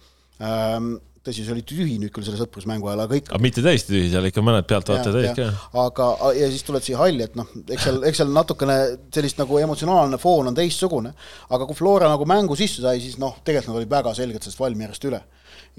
Ähm, 0.44 0.98
tõsi, 1.26 1.46
see 1.46 1.54
oli 1.56 1.64
tühi 1.66 1.98
nüüd 2.02 2.14
küll 2.14 2.26
selle 2.28 2.40
sõprusmängu 2.40 2.90
ajal, 2.90 3.06
aga 3.06 3.18
ikka. 3.20 3.34
aga 3.34 3.44
mitte 3.44 3.64
täiesti 3.66 3.94
tühi, 3.94 4.10
seal 4.14 4.28
ikka 4.30 4.44
mõned 4.46 4.68
pealtvaatajad 4.70 5.18
olid 5.20 5.38
ka. 5.38 5.48
aga, 5.86 6.10
ja 6.38 6.50
siis 6.52 6.66
tuled 6.68 6.86
siia 6.86 7.00
halli, 7.02 7.26
et 7.26 7.38
noh, 7.40 7.50
eks 7.66 7.88
seal, 7.88 8.02
eks 8.10 8.22
seal 8.22 8.34
natukene 8.36 8.78
sellist 9.14 9.42
nagu 9.42 9.60
emotsionaalne 9.62 10.20
foon 10.22 10.52
on 10.52 10.58
teistsugune, 10.58 11.16
aga 11.50 11.68
kui 11.70 11.78
Flora 11.78 12.10
nagu 12.12 12.28
mängu 12.30 12.58
sisse 12.60 12.84
sai, 12.86 13.02
siis 13.04 13.18
noh, 13.22 13.40
tegelikult 13.46 13.74
nad 13.74 13.82
olid 13.82 13.96
väga 13.96 14.14
selgelt 14.18 14.46
sellest 14.46 14.62
Valmierast 14.62 15.10
üle. 15.10 15.22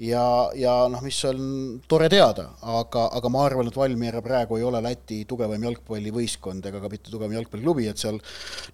ja, 0.03 0.23
ja 0.57 0.77
noh, 0.91 1.01
mis 1.01 1.17
on 1.25 1.41
tore 1.89 2.09
teada, 2.11 2.49
aga, 2.61 3.07
aga 3.17 3.33
ma 3.33 3.43
arvan, 3.47 3.69
et 3.69 3.77
Valmiera 3.77 4.21
praegu 4.25 4.59
ei 4.59 4.65
ole 4.67 4.81
Läti 4.83 5.23
tugevaim 5.29 5.63
jalgpallivõistkond 5.69 6.65
ega 6.69 6.81
ka 6.83 6.91
mitte 6.91 7.13
tugevam 7.13 7.37
jalgpalliklubi, 7.39 7.87
et 7.89 8.01
seal 8.01 8.19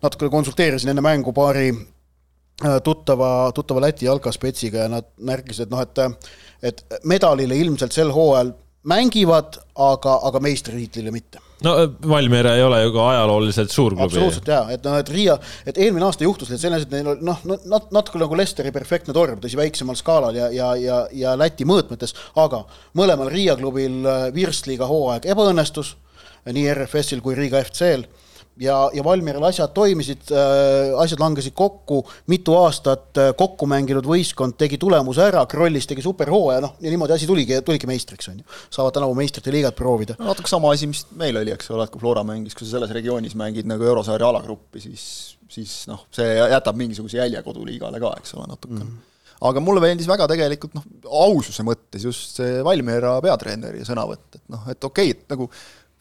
natukene 0.04 0.34
konsulteerisin 0.34 0.92
enne 0.92 1.04
mängu 1.06 1.32
paari 1.36 1.70
äh, 1.72 2.80
tuttava, 2.84 3.52
tuttava 3.56 3.86
Läti 3.86 4.10
jalkaspetsiga 4.10 4.88
ja 4.88 4.92
nad 4.98 5.14
märkisid, 5.20 5.68
et 5.68 5.76
noh, 5.76 5.84
et 5.84 6.04
et 6.64 6.84
medalile 7.10 7.58
ilmselt 7.60 7.96
sel 7.96 8.12
hooajal 8.16 8.54
mängivad, 8.90 9.58
aga, 9.80 10.20
aga 10.28 10.40
meistritiitlile 10.44 11.12
mitte. 11.12 11.40
no 11.64 11.74
Valmiera 12.10 12.58
ei 12.58 12.64
ole 12.64 12.82
ju 12.82 12.92
ka 12.92 13.04
ajalooliselt 13.10 13.72
suur 13.72 13.94
klubi. 13.94 14.04
absoluutselt 14.04 14.50
jaa, 14.52 14.64
et 14.76 14.84
noh, 14.84 14.98
et 15.00 15.10
Riia, 15.10 15.38
et 15.66 15.78
eelmine 15.78 16.04
aasta 16.04 16.26
juhtus 16.28 16.52
et 16.52 16.60
selles, 16.60 16.84
et 16.84 16.92
neil 16.92 17.08
oli 17.14 17.24
noh, 17.24 17.40
nat-, 17.48 17.88
natuke 17.96 18.20
nagu 18.20 18.36
Lesteri 18.36 18.74
perfektne 18.76 19.16
torm, 19.16 19.40
tõsi, 19.44 19.56
väiksemal 19.60 19.96
skaalal 20.00 20.36
ja, 20.36 20.50
ja, 20.52 20.74
ja, 20.76 20.98
ja 21.16 21.38
Läti 21.40 21.68
mõõtmetes, 21.68 22.16
aga 22.44 22.66
mõlemal 23.00 23.32
Riia 23.32 23.56
klubil 23.60 24.04
äh, 24.04 24.26
Virstliga 24.36 24.90
hooaeg 24.92 25.30
ebaõnnestus, 25.32 25.96
nii 26.52 26.68
RFS-il 26.74 27.24
kui 27.24 27.40
Riga 27.40 27.64
FC-l 27.64 28.04
ja, 28.62 28.78
ja 28.94 29.04
Valmieral 29.06 29.44
asjad 29.48 29.74
toimisid 29.76 30.32
äh,, 30.32 30.94
asjad 31.02 31.22
langesid 31.22 31.56
kokku, 31.58 32.02
mitu 32.32 32.56
aastat 32.60 33.20
äh, 33.22 33.32
kokku 33.38 33.68
mänginud 33.70 34.08
võistkond 34.08 34.58
tegi 34.60 34.80
tulemuse 34.82 35.26
ära, 35.26 35.46
Krollis 35.50 35.88
tegi 35.90 36.06
superhooaja, 36.06 36.62
noh, 36.64 36.76
ja 36.84 36.94
niimoodi 36.94 37.16
asi 37.18 37.30
tuligi, 37.30 37.60
tuligi 37.66 37.90
meistriks, 37.90 38.30
on 38.32 38.42
ju. 38.42 38.60
saavad 38.74 38.98
tänavu 38.98 39.16
meistrite 39.18 39.54
liigat 39.54 39.78
proovida 39.78 40.18
no,. 40.20 40.30
natuke 40.32 40.52
sama 40.52 40.74
asi, 40.76 40.90
mis 40.92 41.06
meil 41.20 41.40
oli, 41.42 41.54
eks 41.56 41.72
ole, 41.74 41.88
et 41.88 41.94
kui 41.94 42.04
Flora 42.04 42.26
mängis, 42.28 42.58
kui 42.58 42.68
sa 42.68 42.78
selles 42.78 42.94
regioonis 42.96 43.38
mängid 43.40 43.70
nagu 43.70 43.88
eurosarja 43.90 44.30
alagruppi, 44.30 44.84
siis, 44.84 45.08
siis 45.52 45.80
noh, 45.92 46.06
see 46.14 46.36
jätab 46.38 46.78
mingisuguse 46.80 47.22
jälje 47.22 47.42
koduliigale 47.46 48.02
ka, 48.04 48.16
eks 48.22 48.38
ole, 48.38 48.52
natukene 48.54 48.84
mm. 48.84 48.94
-hmm 48.94 49.10
aga 49.44 49.60
mulle 49.60 49.82
meeldis 49.84 50.08
väga 50.08 50.28
tegelikult 50.32 50.76
noh, 50.78 50.86
aususe 51.26 51.66
mõttes 51.68 52.06
just 52.08 52.38
see 52.40 52.62
Valmiera 52.64 53.18
peatreeneri 53.24 53.84
sõnavõtt, 53.84 54.38
et 54.38 54.44
noh, 54.54 54.62
et 54.72 54.88
okei 54.88 55.12
okay,, 55.12 55.20
et 55.20 55.34
nagu 55.34 55.50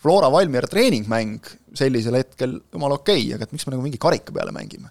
Flora 0.03 0.31
Valmiera 0.33 0.69
treeningmäng 0.71 1.47
sellisel 1.79 2.19
hetkel 2.19 2.59
jumala 2.73 2.99
okei 2.99 3.23
okay,, 3.23 3.37
aga 3.37 3.47
et 3.47 3.55
miks 3.55 3.69
me 3.69 3.77
nagu 3.77 3.85
mingi 3.85 4.01
karika 4.03 4.35
peale 4.35 4.55
mängime? 4.55 4.91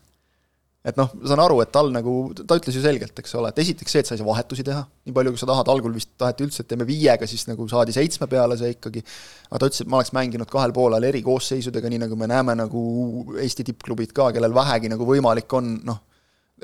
et 0.82 0.98
noh, 0.98 1.12
ma 1.14 1.30
saan 1.30 1.42
aru, 1.44 1.60
et 1.62 1.70
tal 1.70 1.92
nagu, 1.94 2.12
ta 2.34 2.56
ütles 2.58 2.74
ju 2.74 2.82
selgelt, 2.82 3.14
eks 3.22 3.36
ole, 3.38 3.52
et 3.52 3.60
esiteks 3.62 3.94
see, 3.94 4.02
et 4.02 4.10
sa 4.10 4.16
ei 4.16 4.22
saa 4.22 4.26
vahetusi 4.26 4.64
teha, 4.66 4.82
nii 5.06 5.14
palju, 5.14 5.34
kui 5.36 5.42
sa 5.42 5.50
tahad, 5.52 5.70
algul 5.70 5.94
vist 5.94 6.10
taheti 6.18 6.48
üldse, 6.48 6.64
et 6.64 6.72
teeme 6.72 6.88
viiega, 6.90 7.28
siis 7.30 7.46
nagu 7.46 7.68
saadi 7.70 7.94
seitsme 7.94 8.26
peale 8.32 8.58
see 8.58 8.72
ikkagi, 8.74 9.04
aga 9.52 9.62
ta 9.62 9.70
ütles, 9.70 9.84
et 9.84 9.92
ma 9.94 10.00
oleks 10.00 10.14
mänginud 10.18 10.50
kahel 10.50 10.74
poolel 10.74 11.06
eri 11.06 11.22
koosseisudega, 11.28 11.92
nii 11.94 12.02
nagu 12.08 12.18
me 12.18 12.32
näeme 12.32 12.58
nagu 12.58 12.82
Eesti 13.38 13.68
tippklubid 13.70 14.16
ka, 14.18 14.32
kellel 14.34 14.58
vähegi 14.58 14.90
nagu 14.90 15.06
võimalik 15.06 15.54
on, 15.60 15.76
noh, 15.86 16.02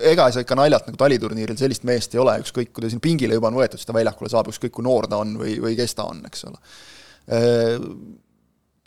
ega 0.10 0.32
saa 0.34 0.42
ikka 0.46 0.58
naljalt 0.58 0.90
nagu 0.90 0.98
taliturniiril 0.98 1.62
sellist 1.62 1.86
meest 1.86 2.18
ei 2.18 2.22
ole, 2.26 2.40
ükskõik 2.42 2.74
kui 2.74 2.88
ta 2.88 2.90
siin 2.90 3.04
pingile 3.06 3.38
juba 3.38 3.52
on 3.52 3.62
võetud, 3.62 3.78
siis 3.78 3.90
ta 3.90 3.94
väljakule 3.94 4.34
saab, 4.34 4.50
ükskõik 4.50 4.74
kui 4.80 4.86
noor 4.86 5.06
ta 5.14 5.22
on 5.22 5.38
või, 5.44 5.60
või 5.62 5.78
kes 5.78 5.94
ta 5.98 6.10
on, 6.10 6.26
eks 6.26 6.48
ole 6.50 6.58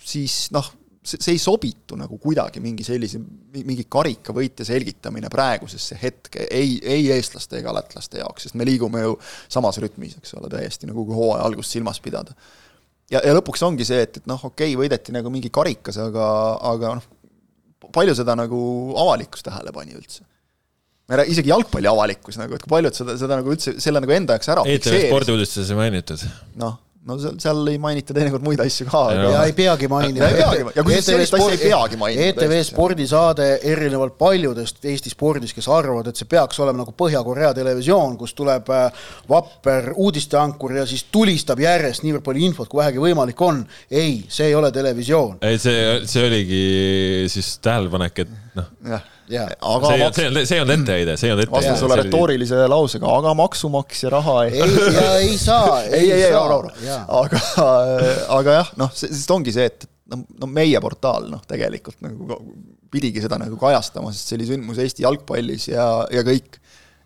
siis 0.04 0.46
noh, 0.54 0.66
see 1.00 1.34
ei 1.34 1.40
sobitu 1.40 1.96
nagu 1.96 2.18
kuidagi 2.20 2.60
mingi 2.62 2.84
sellise, 2.84 3.20
mingi 3.54 3.86
karikavõitja 3.88 4.66
selgitamine 4.68 5.30
praegusesse 5.32 5.96
hetke 6.00 6.44
ei, 6.52 6.76
ei 6.84 7.06
eestlaste 7.14 7.60
ega 7.60 7.72
lätlaste 7.74 8.20
jaoks, 8.20 8.46
sest 8.46 8.58
me 8.60 8.66
liigume 8.68 9.04
ju 9.06 9.14
samas 9.48 9.80
rütmis, 9.80 10.18
eks 10.18 10.36
ole, 10.36 10.50
täiesti 10.52 10.90
nagu 10.90 11.06
kui 11.08 11.16
hooaja 11.16 11.46
algust 11.48 11.72
silmas 11.72 12.02
pidada. 12.04 12.36
ja, 13.10 13.22
ja 13.24 13.32
lõpuks 13.36 13.64
ongi 13.66 13.86
see, 13.88 14.02
et, 14.04 14.20
et 14.20 14.28
noh, 14.28 14.42
okei 14.50 14.74
okay,, 14.74 14.80
võideti 14.82 15.16
nagu 15.16 15.32
mingi 15.32 15.52
karikas, 15.52 15.98
aga, 16.04 16.26
aga 16.74 16.98
noh, 17.00 17.08
palju 17.96 18.18
seda 18.18 18.36
nagu 18.38 18.60
avalikkus 19.00 19.46
tähele 19.46 19.72
pani 19.72 19.96
üldse? 19.96 20.26
isegi 21.26 21.50
jalgpalli 21.50 21.88
avalikkus 21.90 22.36
nagu, 22.38 22.54
et 22.54 22.62
kui 22.62 22.70
paljud 22.70 22.94
seda, 22.94 23.16
seda 23.18 23.40
nagu 23.40 23.50
üldse, 23.50 23.72
selle 23.82 24.04
nagu 24.04 24.12
enda 24.14 24.36
jaoks 24.36 24.52
ära 24.52 24.68
ETV 24.68 25.08
spordiuudistes 25.08 25.72
ei 25.72 25.80
mainitud. 25.80 26.28
noh 26.60 26.76
no 27.08 27.16
seal, 27.20 27.36
seal 27.40 27.60
ei 27.72 27.78
mainita 27.80 28.14
teinekord 28.16 28.44
muid 28.44 28.60
asju 28.60 28.86
ka. 28.90 29.02
ja 29.16 29.44
ei 29.48 29.54
peagi 29.56 29.88
mainida. 29.90 30.28
ja 30.34 30.84
kusjuures 30.84 31.06
sellist 31.08 31.36
asja 31.36 31.54
ei 31.54 31.60
peagi 31.62 31.98
mainida. 32.00 32.26
ETV 32.28 32.56
spordisaade 32.68 33.46
erinevalt 33.72 34.18
paljudest 34.20 34.84
Eesti 34.90 35.12
spordis, 35.12 35.54
kes 35.56 35.68
arvavad, 35.72 36.10
et 36.10 36.20
see 36.20 36.28
peaks 36.30 36.60
olema 36.60 36.82
nagu 36.82 36.94
Põhja-Korea 37.00 37.52
televisioon, 37.56 38.18
kus 38.20 38.34
tuleb 38.38 38.68
äh, 38.74 39.06
vapper 39.30 39.92
uudisteankur 39.96 40.76
ja 40.80 40.84
siis 40.88 41.06
tulistab 41.12 41.62
järjest 41.64 42.04
niivõrd 42.04 42.26
palju 42.26 42.44
infot, 42.50 42.68
kui 42.70 42.82
vähegi 42.82 43.02
võimalik 43.02 43.46
on. 43.46 43.62
ei, 43.90 44.20
see 44.28 44.50
ei 44.50 44.58
ole 44.58 44.72
televisioon. 44.74 45.40
ei, 45.46 45.60
see, 45.62 46.02
see 46.10 46.26
oligi 46.26 46.66
siis 47.32 47.56
tähelepanek, 47.64 48.26
et 48.26 48.36
noh 48.60 49.08
aga 49.38 49.92
see, 49.92 50.00
maks... 50.02 50.16
see 50.16 50.26
on, 50.30 50.40
see 50.52 50.60
on 50.64 50.74
etteheide, 50.74 51.16
see 51.20 51.32
on 51.32 51.38
etteheide. 51.38 51.54
vastan 51.54 51.78
sulle 51.80 51.98
retoorilise 52.02 52.64
lausega, 52.70 53.12
aga 53.20 53.34
maksumaksja 53.38 54.12
raha 54.16 54.36
ei 54.48 54.60
ei, 54.64 54.74
ei 55.28 55.38
saa, 55.38 55.80
ei, 55.86 56.10
ei, 56.10 56.24
ei, 56.24 56.32
rahu, 56.34 56.66
rahu. 56.66 56.98
aga, 57.20 57.42
aga 58.40 58.58
jah, 58.60 58.74
noh, 58.80 58.92
sest 58.96 59.34
ongi 59.34 59.54
see, 59.54 59.68
et 59.70 59.88
no, 60.10 60.22
no 60.42 60.50
meie 60.50 60.80
portaal 60.82 61.30
noh, 61.32 61.44
tegelikult 61.48 62.00
nagu 62.06 62.40
pidigi 62.90 63.22
seda 63.22 63.38
nagu 63.38 63.58
kajastama, 63.60 64.10
sest 64.14 64.32
see 64.32 64.40
oli 64.40 64.48
sündmus 64.48 64.80
Eesti 64.82 65.06
jalgpallis 65.06 65.68
ja, 65.70 65.86
ja 66.10 66.24
kõik 66.26 66.58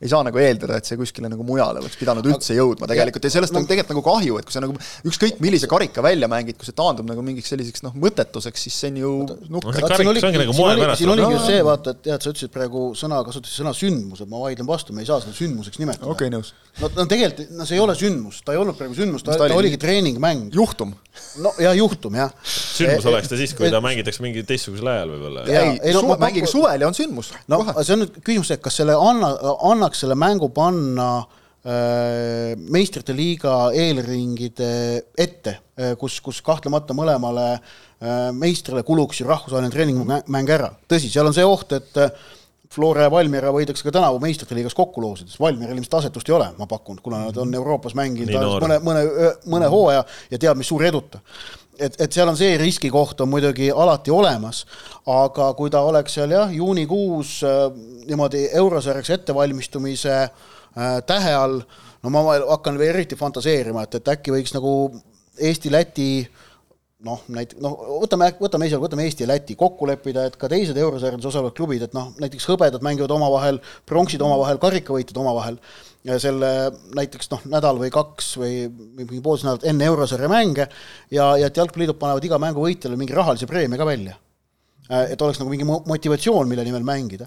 ei 0.03 0.11
saa 0.11 0.24
nagu 0.26 0.40
eeldada, 0.42 0.78
et 0.80 0.88
see 0.88 0.99
kuskile 0.99 1.28
nagu 1.30 1.45
mujale 1.47 1.78
oleks 1.78 1.95
pidanud 2.01 2.26
üldse 2.26 2.57
jõudma 2.57 2.88
tegelikult 2.90 3.28
ja 3.28 3.30
sellest 3.36 3.55
no, 3.55 3.62
on 3.62 3.68
tegelikult 3.68 3.95
nagu 3.95 4.03
kahju, 4.05 4.38
et 4.40 4.49
kui 4.49 4.55
sa 4.55 4.62
nagu 4.64 4.74
ükskõik 5.07 5.38
millise 5.45 5.68
karika 5.70 6.03
välja 6.05 6.26
mängid, 6.30 6.59
kui 6.59 6.66
see 6.66 6.74
taandub 6.76 7.07
nagu 7.09 7.22
mingiks 7.24 7.53
selliseks 7.53 7.84
noh, 7.86 7.95
mõttetuseks, 8.03 8.64
siis 8.66 8.78
see 8.82 8.90
on 8.90 8.99
ju 8.99 9.12
nukker. 9.55 9.78
siin 9.95 10.11
oligi, 10.11 10.32
nagu 10.42 10.57
siin 10.99 11.14
oligi 11.14 11.30
just 11.36 11.47
see, 11.53 11.61
vaata, 11.66 11.95
et 11.95 12.03
tead, 12.09 12.26
sa 12.26 12.32
ütlesid 12.34 12.55
praegu 12.55 12.88
sõna, 12.99 13.20
kasutasid 13.28 13.62
sõna 13.62 13.74
sündmus, 13.76 14.24
et 14.24 14.32
ma 14.32 14.42
vaidlen 14.42 14.68
vastu, 14.68 14.97
me 14.97 15.05
ei 15.05 15.09
saa 15.09 15.20
seda 15.22 15.36
sündmuseks 15.36 15.78
nimetada. 15.78 16.11
okei 16.11 16.26
okay,, 16.26 16.34
nõus. 16.34 16.51
no, 16.82 16.90
no 16.99 17.07
tegelikult, 17.14 17.55
no 17.55 17.68
see 17.68 17.78
ei 17.78 17.84
ole 17.84 17.97
sündmus, 17.99 18.42
ta 18.42 18.57
ei 18.57 18.61
olnud 18.64 18.78
praegu 18.80 18.99
sündmus, 18.99 19.22
ta, 19.22 19.38
ta, 19.38 19.47
ta 19.53 19.61
oligi 19.61 19.78
treeningmäng. 19.78 20.51
juhtum. 20.55 20.97
no 21.38 21.55
ja 21.62 21.70
juhtum, 21.78 22.18
jah. 22.18 22.34
sündmus 22.51 23.07
oleks 23.12 23.30
ta 23.30 23.38
siis, 23.38 23.55
kui 23.55 23.70
ta 23.70 23.78
mängitakse 23.84 24.26
mingi 24.26 24.42
teistsugusel 24.49 24.90
ajal 24.90 25.14
võib-olla. 25.14 25.47
ei, 25.47 25.78
ei, 25.78 25.95
no 25.95 26.18
mängige 26.18 26.51
suvel 26.51 26.82
ja 26.82 26.90
on 26.90 26.99
sündmus. 26.99 27.30
no 27.49 27.62
see 27.78 27.95
on 27.95 28.05
nüüd 28.05 28.18
küsimus 28.24 28.51
et 28.55 28.62
kas 28.64 28.80
selle 28.80 28.97
anna, 28.99 29.30
anna 29.70 29.84
annaks 29.85 30.01
selle 30.01 30.16
mängu 30.16 30.49
panna 30.55 31.09
äh, 31.20 32.55
meistrite 32.57 33.12
liiga 33.16 33.70
eelringide 33.76 34.68
ette, 35.12 35.59
äh, 35.76 35.93
kus, 36.01 36.20
kus 36.24 36.41
kahtlemata 36.45 36.97
mõlemale 36.97 37.51
äh, 37.53 38.30
meistrile 38.32 38.85
kuluks 38.87 39.20
ju 39.20 39.28
rahvusvaheline 39.28 39.74
treeningmäng 39.74 40.55
ära. 40.57 40.72
tõsi, 40.89 41.12
seal 41.12 41.28
on 41.28 41.37
see 41.37 41.45
oht, 41.45 41.76
et 41.76 42.01
Flora 42.74 43.05
ja 43.05 43.11
Valmiera 43.12 43.53
võidakse 43.55 43.85
ka 43.87 43.93
tänavu 43.95 44.16
meistrite 44.24 44.57
liigas 44.57 44.74
kokku 44.74 45.05
loosida, 45.05 45.28
sest 45.30 45.43
Valmieril 45.43 45.76
ilmselt 45.76 46.01
asetust 46.01 46.30
ei 46.30 46.35
ole, 46.35 46.49
ma 46.57 46.66
pakun, 46.66 46.97
kuna 47.05 47.26
nad 47.26 47.37
on 47.39 47.53
Euroopas 47.55 47.95
mänginud 47.95 48.32
mõne, 48.64 48.80
mõne, 48.82 49.05
mõne 49.53 49.68
hooaja 49.70 50.03
ja 50.32 50.41
teab, 50.41 50.59
mis 50.59 50.72
suur 50.72 50.82
eduta 50.89 51.20
et, 51.79 51.97
et 52.01 52.12
seal 52.12 52.29
on 52.29 52.37
see 52.39 52.57
riskikoht 52.61 53.20
on 53.25 53.31
muidugi 53.33 53.70
alati 53.70 54.12
olemas, 54.14 54.64
aga 55.11 55.51
kui 55.59 55.72
ta 55.72 55.85
oleks 55.87 56.18
seal 56.18 56.35
jah, 56.35 56.53
juunikuus 56.53 57.37
äh, 57.47 57.64
niimoodi 58.09 58.47
eurosarjaks 58.61 59.11
ettevalmistumise 59.18 60.14
äh, 60.22 60.31
tähe 61.07 61.35
all, 61.35 61.61
no 62.03 62.12
ma 62.14 62.25
hakkan 62.51 62.81
eriti 62.83 63.16
fantaseerima, 63.16 63.87
et, 63.87 64.01
et 64.01 64.14
äkki 64.16 64.35
võiks 64.35 64.55
nagu 64.57 64.75
Eesti-Läti 65.35 66.09
noh, 67.05 67.22
näit-, 67.32 67.55
noh, 67.62 67.74
võtame, 68.02 68.30
võtame 68.40 68.68
esialgu, 68.68 68.88
võtame 68.88 69.07
Eesti 69.07 69.24
ja 69.24 69.30
Läti, 69.30 69.57
kokku 69.61 69.88
leppida, 69.88 70.26
et 70.28 70.38
ka 70.40 70.48
teised 70.50 70.78
eurosarjades 70.80 71.28
osalevad 71.30 71.57
klubid, 71.57 71.84
et 71.86 71.96
noh, 71.96 72.12
näiteks 72.20 72.48
hõbedad 72.50 72.84
mängivad 72.84 73.12
omavahel, 73.14 73.61
pronksid 73.88 74.24
omavahel, 74.24 74.61
karikavõitjad 74.62 75.20
omavahel 75.20 75.61
selle 76.20 76.48
näiteks 76.96 77.30
noh, 77.32 77.46
nädal 77.48 77.78
või 77.80 77.88
kaks 77.92 78.34
või 78.36 78.66
mingi 78.68 79.22
poolteist 79.24 79.46
nädalat 79.46 79.64
enne 79.70 79.86
eurosarja 79.88 80.28
mänge 80.28 80.66
ja, 81.09 81.30
ja 81.40 81.48
et 81.48 81.57
jalgpalliliidud 81.57 81.96
panevad 82.00 82.26
iga 82.28 82.38
mängu 82.42 82.66
võitjale 82.66 82.98
mingi 83.00 83.16
rahalise 83.16 83.48
preemia 83.48 83.80
ka 83.80 83.86
välja. 83.88 84.18
et 85.09 85.22
oleks 85.22 85.40
nagu 85.40 85.48
mingi 85.48 85.64
motivatsioon, 85.64 86.48
mille 86.48 86.64
nimel 86.64 86.84
mängida. 86.84 87.26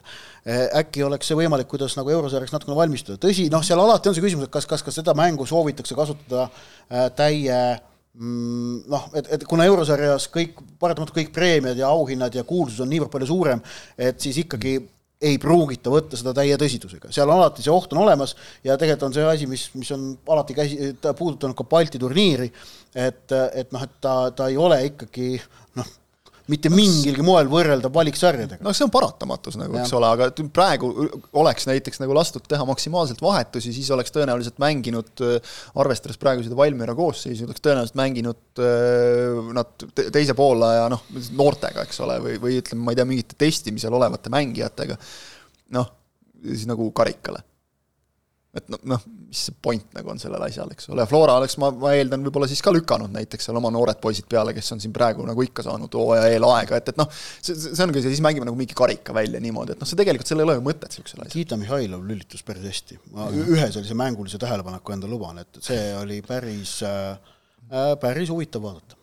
äkki 0.77 1.01
oleks 1.03 1.25
see 1.25 1.39
võimalik, 1.39 1.65
kuidas 1.67 1.97
nagu 1.97 2.13
eurosarjaks 2.13 2.53
natukene 2.53 2.77
valmistuda, 2.77 3.17
tõsi, 3.17 3.49
noh, 3.49 3.65
seal 3.65 3.81
alati 3.81 4.11
on 4.11 4.15
see 4.15 4.21
küsimus, 4.21 4.45
et 4.45 4.53
kas, 4.53 4.69
kas, 4.69 4.85
kas 4.85 5.01
seda 5.01 5.17
mängu 5.17 5.49
soovitakse 5.49 5.97
kasutada 5.97 6.45
äh, 6.45 7.09
täie 7.17 7.57
mm, 7.57 7.96
noh, 8.17 9.07
et, 9.13 9.31
et 9.35 9.47
kuna 9.49 9.65
eurosarjas 9.69 10.27
kõik, 10.33 10.61
paratamatult 10.81 11.19
kõik 11.19 11.33
preemiad 11.35 11.77
ja 11.77 11.89
auhinnad 11.93 12.33
ja 12.35 12.45
kuulsus 12.47 12.81
on 12.81 12.89
niivõrd 12.89 13.13
palju 13.13 13.29
suurem, 13.29 13.61
et 13.97 14.21
siis 14.21 14.39
ikkagi 14.41 14.77
ei 15.21 15.39
pruugita 15.41 15.89
võtta 15.89 16.17
seda 16.17 16.33
täie 16.37 16.57
tõsidusega, 16.61 17.09
seal 17.13 17.29
on 17.29 17.39
alati 17.39 17.63
see 17.65 17.73
oht 17.73 17.93
on 17.95 18.03
olemas 18.03 18.35
ja 18.65 18.75
tegelikult 18.77 19.07
on 19.07 19.15
see 19.15 19.25
asi, 19.25 19.47
mis, 19.49 19.63
mis 19.73 19.89
on 19.95 20.11
alati 20.29 20.57
käsi, 20.57 20.91
puudutanud 21.01 21.57
ka 21.57 21.65
Balti 21.69 22.01
turniiri, 22.01 22.51
et, 22.93 23.33
et 23.33 23.73
noh, 23.73 23.85
et 23.85 23.95
ta, 24.01 24.17
ta 24.37 24.49
ei 24.51 24.59
ole 24.61 24.77
ikkagi 24.91 25.31
mitte 26.51 26.71
mingilgi 26.71 27.23
moel 27.25 27.49
võrreldav 27.51 27.91
valiksarjadega. 27.93 28.63
no 28.63 28.73
see 28.75 28.85
on 28.85 28.91
paratamatus 28.93 29.57
nagu, 29.59 29.75
eks 29.81 29.93
ole, 29.97 30.11
aga 30.15 30.29
praegu 30.53 30.91
oleks 31.41 31.67
näiteks 31.69 32.01
nagu 32.03 32.15
lastud 32.15 32.45
teha 32.47 32.65
maksimaalselt 32.67 33.21
vahetusi, 33.23 33.73
siis 33.75 33.89
oleks 33.95 34.13
tõenäoliselt 34.15 34.61
mänginud, 34.63 35.11
arvestades 35.79 36.19
praegu 36.21 36.45
seda 36.45 36.59
Valmiera 36.59 36.95
koosseisu, 36.97 37.47
oleks 37.47 37.63
tõenäoliselt 37.65 37.99
mänginud 37.99 38.63
nad 39.57 39.87
teise 40.13 40.37
poolaja 40.37 40.87
noh, 40.93 41.03
noortega, 41.37 41.83
eks 41.87 42.01
ole, 42.05 42.21
või, 42.23 42.39
või 42.43 42.61
ütleme, 42.61 42.85
ma 42.85 42.95
ei 42.95 43.01
tea, 43.01 43.09
mingite 43.09 43.39
testimisel 43.39 43.99
olevate 43.99 44.31
mängijatega, 44.33 44.97
noh, 45.75 45.93
siis 46.47 46.67
nagu 46.69 46.89
karikale 46.95 47.43
et 48.59 48.67
noh, 48.73 48.81
noh, 48.93 49.03
mis 49.27 49.43
see 49.47 49.55
point 49.63 49.95
nagu 49.95 50.11
on 50.11 50.19
sellel 50.21 50.43
asjal, 50.47 50.69
eks 50.73 50.89
ole, 50.93 51.05
Flora 51.09 51.37
oleks, 51.41 51.57
ma, 51.61 51.69
ma 51.75 51.93
eeldan, 51.97 52.23
võib-olla 52.27 52.49
siis 52.49 52.61
ka 52.65 52.73
lükanud 52.73 53.13
näiteks 53.13 53.47
seal 53.47 53.59
oma 53.59 53.71
noored 53.73 53.99
poisid 54.03 54.27
peale, 54.31 54.53
kes 54.55 54.71
on 54.75 54.83
siin 54.83 54.93
praegu 54.95 55.25
nagu 55.27 55.45
ikka 55.45 55.65
saanud 55.67 55.97
hooaja 55.99 56.27
eel 56.33 56.47
aega, 56.49 56.81
et, 56.81 56.91
et 56.93 56.99
noh, 56.99 57.09
see, 57.17 57.55
see 57.55 57.85
ongi 57.85 58.03
see, 58.03 58.13
siis 58.15 58.23
mängime 58.25 58.47
nagu 58.49 58.59
mingi 58.59 58.77
karika 58.77 59.15
välja 59.15 59.41
niimoodi, 59.43 59.75
et 59.75 59.83
noh, 59.83 59.89
see 59.89 59.99
tegelikult, 59.99 60.31
seal 60.31 60.43
ei 60.43 60.47
ole 60.47 60.57
ju 60.59 60.65
mõtet 60.67 60.93
niisugusel 60.93 61.23
asjal. 61.23 61.33
Gita 61.35 61.59
Mihhailov 61.59 62.05
lülitus 62.07 62.45
päris 62.47 62.67
hästi, 62.67 63.01
ma 63.15 63.31
ühe 63.33 63.67
sellise 63.73 63.97
mängulise 63.97 64.41
tähelepaneku 64.41 64.95
endale 64.95 65.13
luban, 65.13 65.43
et 65.43 65.61
see 65.65 65.91
oli 65.97 66.21
päris 66.25 66.79
äh,, 66.87 67.17
päris 68.01 68.31
huvitav 68.33 68.63
vaadata. 68.63 68.95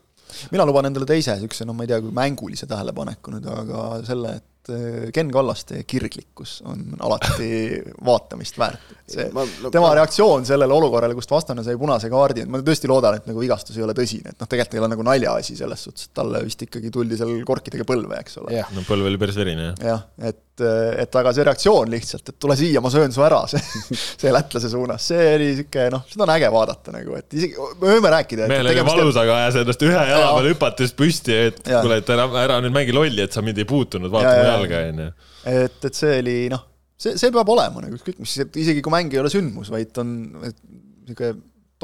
mina 0.50 0.66
luban 0.66 0.88
endale 0.88 1.06
teise 1.08 1.36
niisuguse, 1.36 1.68
noh, 1.68 1.76
ma 1.76 1.86
ei 1.86 1.92
tea, 1.92 2.00
kui 2.02 2.14
mängulise 2.14 2.66
tähelepaneku 2.70 3.36
nüüd, 3.36 3.48
aga 3.50 3.86
selle, 4.08 4.38
et 4.40 4.50
et 4.64 4.72
äh, 4.72 5.10
Ken 5.12 5.30
Kallaste 5.32 5.82
kirglikkus 5.88 6.62
on 6.68 6.82
alati 7.04 7.80
vaatamist 8.04 8.58
väärt. 8.58 8.94
see, 9.08 9.26
tema 9.72 9.92
reaktsioon 9.96 10.46
sellele 10.48 10.74
olukorrale, 10.74 11.16
kust 11.16 11.30
vastane 11.30 11.64
sai 11.66 11.76
punase 11.80 12.10
kaardi, 12.12 12.44
et 12.44 12.50
ma 12.50 12.60
tõesti 12.64 12.88
loodan, 12.90 13.18
et 13.18 13.28
nagu 13.28 13.42
vigastus 13.42 13.76
ei 13.78 13.84
ole 13.84 13.96
tõsine, 13.96 14.32
et 14.32 14.40
noh, 14.40 14.48
tegelikult 14.48 14.78
ei 14.78 14.82
ole 14.82 14.90
nagu 14.94 15.06
naljaasi 15.06 15.56
selles 15.58 15.84
suhtes, 15.88 16.08
et 16.08 16.16
talle 16.16 16.40
vist 16.46 16.64
ikkagi 16.66 16.92
tuldi 16.94 17.18
seal 17.20 17.36
korkidega 17.46 17.86
põlve, 17.88 18.18
eks 18.20 18.40
ole. 18.42 18.56
no 18.74 18.84
põlv 18.88 19.10
oli 19.10 19.20
päris 19.20 19.38
verine, 19.40 19.70
jah. 19.70 19.84
jah, 19.90 20.04
et, 20.30 20.40
et 20.62 21.16
aga 21.18 21.32
see 21.34 21.46
reaktsioon 21.48 21.90
lihtsalt, 21.90 22.28
et 22.30 22.36
tule 22.40 22.56
siia, 22.58 22.82
ma 22.84 22.90
söön 22.92 23.14
su 23.14 23.24
ära, 23.26 23.40
see, 23.50 23.60
see 23.96 24.32
lätlase 24.34 24.70
suunas, 24.72 25.06
see 25.10 25.24
oli 25.34 25.48
niisugune 25.52 25.86
noh, 25.96 26.04
seda 26.10 26.26
on 26.26 26.34
äge 26.36 26.50
vaadata 26.54 26.94
nagu, 26.94 27.16
et 27.18 27.38
isegi, 27.38 27.68
me 27.80 27.96
võime 27.96 28.12
rääkida. 28.14 28.50
mehel 28.50 28.70
oli 28.72 28.86
valus, 28.90 29.18
aga 29.20 29.38
ajas 29.42 29.58
ennast 29.62 29.86
ühe 29.86 30.04
jala 30.10 30.28
peal 30.36 30.50
hüpates 30.52 30.94
püsti, 30.98 31.40
et 31.50 31.64
kuule, 31.66 31.98
et 32.02 32.12
ära, 32.14 32.28
ära 32.44 32.60
nüüd 32.64 32.76
mängi 32.76 32.94
lolli, 32.96 33.24
et 33.24 33.34
sa 33.34 33.42
mind 33.44 33.62
ei 33.62 33.68
puutunud, 33.68 34.12
vaata 34.12 34.36
mu 34.36 34.46
jalga, 34.50 34.84
on 34.92 35.02
ju. 35.06 35.10
et, 35.54 35.80
et 35.90 36.02
see 36.02 36.20
oli 36.20 36.36
noh, 36.52 36.62
see, 37.00 37.16
see 37.20 37.34
peab 37.34 37.50
olema 37.56 37.82
nagu 37.84 37.98
ükskõik 37.98 38.22
mis, 38.22 38.36
isegi 38.64 38.84
kui 38.84 38.94
mäng 38.94 39.12
ei 39.14 39.22
ole 39.24 39.32
sündmus, 39.32 39.72
vaid 39.74 40.02
on 40.02 40.14
niisugune 40.44 41.34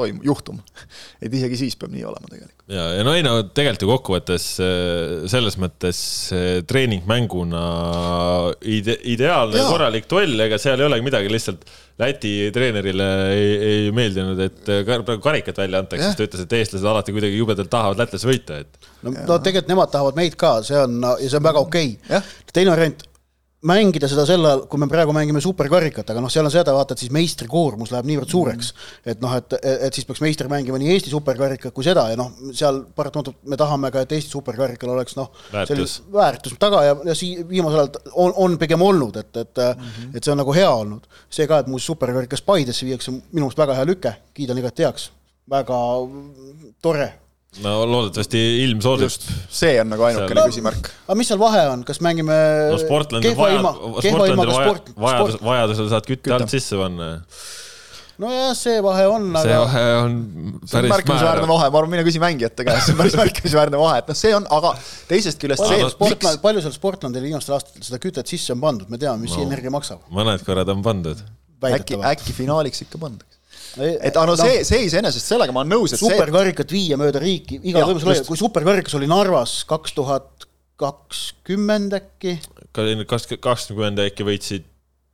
toim-, 0.01 0.22
juhtum. 0.26 0.61
et 1.20 1.34
isegi 1.34 1.61
siis 1.61 1.76
peab 1.80 1.92
nii 1.94 2.07
olema 2.09 2.30
tegelikult. 2.30 2.57
ja, 2.72 2.86
ja 2.98 3.05
no 3.07 3.14
ei 3.16 3.24
no 3.26 3.36
tegelikult 3.48 3.84
ju 3.84 3.92
kokkuvõttes 3.92 4.48
äh, 4.64 5.28
selles 5.32 5.59
mõttes 5.61 6.01
äh, 6.36 6.48
treeningmänguna 6.68 7.62
ide-, 8.78 8.98
ideaalne 9.14 9.62
ja. 9.62 9.68
korralik 9.70 10.11
duell, 10.11 10.34
ega 10.48 10.59
seal 10.61 10.80
ei 10.80 10.90
olegi 10.90 11.09
midagi, 11.11 11.32
lihtsalt 11.32 11.68
Läti 12.01 12.48
treenerile 12.55 13.07
ei, 13.34 13.48
ei 13.61 13.88
meeldinud, 13.92 14.38
et 14.40 14.62
praegu 14.64 15.20
karikat 15.20 15.59
välja 15.61 15.82
antakse, 15.82 16.07
sest 16.07 16.16
ta 16.16 16.24
ütles, 16.24 16.46
et 16.46 16.55
eestlased 16.57 16.86
alati 16.88 17.12
kuidagi 17.12 17.36
jubedalt 17.36 17.68
tahavad 17.72 18.01
lätlasi 18.01 18.28
võita, 18.30 18.61
et. 18.62 18.88
no, 19.05 19.12
no 19.12 19.36
tegelikult 19.36 19.68
nemad 19.68 19.92
tahavad 19.92 20.16
meid 20.16 20.38
ka, 20.40 20.55
see 20.64 20.80
on, 20.80 20.96
ja 21.05 21.26
see 21.26 21.36
on 21.36 21.44
väga 21.44 21.61
okei 21.61 21.92
okay.. 21.98 22.22
teine 22.57 22.72
variant 22.72 23.05
mängida 23.67 24.09
seda 24.09 24.25
sel 24.29 24.45
ajal, 24.47 24.63
kui 24.71 24.81
me 24.81 24.89
praegu 24.89 25.13
mängime 25.13 25.41
superkarikat, 25.45 26.09
aga 26.13 26.23
noh, 26.25 26.33
seal 26.33 26.47
on 26.49 26.53
seda, 26.53 26.73
vaata, 26.73 26.97
et 26.97 27.03
siis 27.03 27.13
meistri 27.13 27.49
koormus 27.51 27.93
läheb 27.93 28.09
niivõrd 28.09 28.33
suureks 28.33 28.71
et 29.13 29.21
noh, 29.21 29.35
et, 29.37 29.57
et 29.61 29.97
siis 29.97 30.09
peaks 30.09 30.23
meister 30.25 30.49
mängima 30.49 30.81
nii 30.81 30.95
Eesti 30.95 31.13
superkarikat 31.13 31.75
kui 31.77 31.85
seda 31.85 32.07
ja 32.09 32.17
noh, 32.17 32.33
seal 32.57 32.83
paratamatult 32.97 33.43
me 33.53 33.61
tahame 33.61 33.93
ka, 33.93 34.07
et 34.07 34.17
Eesti 34.17 34.33
superkarikal 34.33 34.95
oleks 34.95 35.19
noh, 35.19 35.29
väärtus, 35.53 35.99
väärtus 36.13 36.57
taga 36.63 36.83
ja, 36.89 36.97
ja 37.11 37.17
sii-, 37.17 37.45
viimasel 37.49 37.85
ajal 37.85 38.13
on, 38.15 38.35
on 38.47 38.59
pigem 38.61 38.83
olnud, 38.87 39.21
et, 39.21 39.33
et 39.37 39.65
mm, 39.65 39.87
-hmm. 39.87 40.17
et 40.17 40.25
see 40.25 40.33
on 40.33 40.41
nagu 40.41 40.57
hea 40.57 40.71
olnud. 40.71 41.09
see 41.31 41.47
ka, 41.47 41.61
et 41.61 41.67
muuseas 41.67 41.93
superkarikas 41.93 42.43
Paidesse 42.43 42.87
viiakse, 42.87 43.13
minu 43.13 43.45
meelest 43.45 43.59
väga 43.59 43.75
hea 43.77 43.85
lüke, 43.87 44.15
kiidan 44.35 44.59
igati 44.59 44.89
heaks, 44.89 45.11
väga 45.51 45.77
tore 46.83 47.13
no 47.59 47.70
loodetavasti 47.88 48.40
ilm 48.64 48.82
soodust. 48.84 49.24
see 49.51 49.74
on 49.82 49.88
nagu 49.90 50.05
ainukene 50.07 50.44
küsimärk. 50.46 50.90
aga 51.09 51.16
mis 51.18 51.30
seal 51.30 51.40
vahe 51.40 51.64
on, 51.72 51.80
kas 51.86 51.98
mängime 52.05 52.36
no 52.70 52.76
Sportlandil 52.78 53.34
vaja, 53.38 53.72
Sportlandil 54.05 54.53
vaja, 54.53 54.68
sport, 54.68 54.92
vajadus, 54.94 55.34
sport... 55.34 55.48
vajadusel 55.48 55.88
saad 55.90 56.07
kütte 56.07 56.36
alt 56.36 56.53
sisse 56.53 56.78
panna. 56.78 57.09
nojah, 58.22 58.53
see 58.55 58.76
vahe 58.86 59.09
on, 59.11 59.26
aga 59.34 59.42
see 59.48 59.59
vahe 59.64 59.82
on 59.96 60.14
päris 60.62 60.94
märkimisväärne 60.94 61.48
vahe, 61.51 61.72
ma 61.74 61.82
arvan, 61.82 61.92
mine 61.96 62.05
küsi 62.07 62.22
mängijate 62.22 62.68
käest, 62.68 62.86
see 62.86 62.94
on 62.94 63.03
päris 63.03 63.18
märkimisväärne 63.18 63.82
vahe, 63.82 63.98
et 64.05 64.14
noh, 64.14 64.20
see 64.22 64.32
on, 64.36 64.46
aga 64.61 64.72
teisest 65.11 65.42
küljest 65.42 65.66
see, 65.66 65.90
Sportland, 65.96 66.36
miks... 66.36 66.44
palju 66.46 66.64
seal 66.68 66.76
Sportlandil 66.76 67.26
viimastel 67.26 67.59
aastatel 67.59 67.88
seda 67.88 67.98
kütet 68.07 68.30
sisse 68.30 68.55
on 68.55 68.62
pandud, 68.62 68.86
me 68.94 69.01
teame, 69.03 69.24
mis 69.26 69.34
no, 69.34 69.42
energia 69.51 69.74
maksab. 69.74 70.07
mõned 70.14 70.46
korrad 70.46 70.70
on 70.70 70.86
pandud. 70.86 71.26
äkki, 71.66 71.98
äkki 72.14 72.36
finaaliks 72.44 72.86
ikka 72.86 73.03
pandaks 73.03 73.39
et 73.79 74.16
aga 74.16 74.27
no 74.27 74.37
see, 74.39 74.64
see 74.66 74.87
iseenesest, 74.89 75.31
sellega 75.33 75.55
ma 75.55 75.62
olen 75.62 75.75
nõus, 75.77 75.95
et 75.95 76.03
superkarikat 76.03 76.73
viia 76.75 76.99
mööda 77.01 77.23
riiki, 77.23 77.61
igal 77.62 77.87
võimalusel, 77.89 78.25
kui 78.27 78.41
superkarikas 78.41 78.97
oli 78.99 79.11
Narvas 79.11 79.61
kaks 79.68 79.95
tuhat 79.97 80.49
kakskümmend 80.81 81.95
äkki. 81.99 82.39
kakskümmend 82.75 84.01
äkki 84.07 84.27
võitsid 84.27 84.68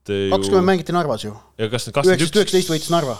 kakskümmend 0.06 0.66
mängiti 0.66 0.94
Narvas 0.94 1.24
ju. 1.24 1.32
ja 1.58 1.68
kas 1.70 1.88
need 1.88 1.96
kakskümmend 1.96 2.22
üks? 2.26 2.36
üheksateist 2.36 2.70
võitis 2.70 2.92
Narva. 2.94 3.16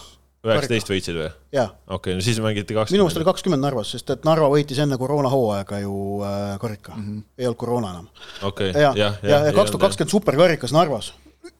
üheksateist 0.47 0.93
võitsid 0.93 1.19
või? 1.19 1.29
okei 1.29 1.97
okay,, 1.99 2.17
no 2.19 2.25
siis 2.25 2.41
mängiti 2.43 2.77
kakskümmend. 2.77 2.97
minu 2.97 3.07
meelest 3.09 3.21
oli 3.21 3.29
kakskümmend 3.29 3.67
Narvas, 3.67 3.93
sest 3.97 4.15
et 4.15 4.27
Narva 4.29 4.51
võitis 4.53 4.81
enne 4.83 4.99
koroonahooaega 5.01 5.83
ju 5.83 5.95
äh, 6.23 6.57
karika 6.63 6.95
mm, 6.95 7.07
-hmm. 7.07 7.23
ei 7.39 7.51
olnud 7.51 7.61
koroona 7.61 7.95
enam. 7.97 8.09
okei 8.43 8.71
okay,, 8.71 8.83
ja, 8.83 8.93
ja, 8.97 9.13
ja 9.49 9.53
kaks 9.53 9.75
tuhat 9.75 9.89
kakskümmend 9.89 10.15
superkarikas 10.15 10.77
Narvas 10.77 11.13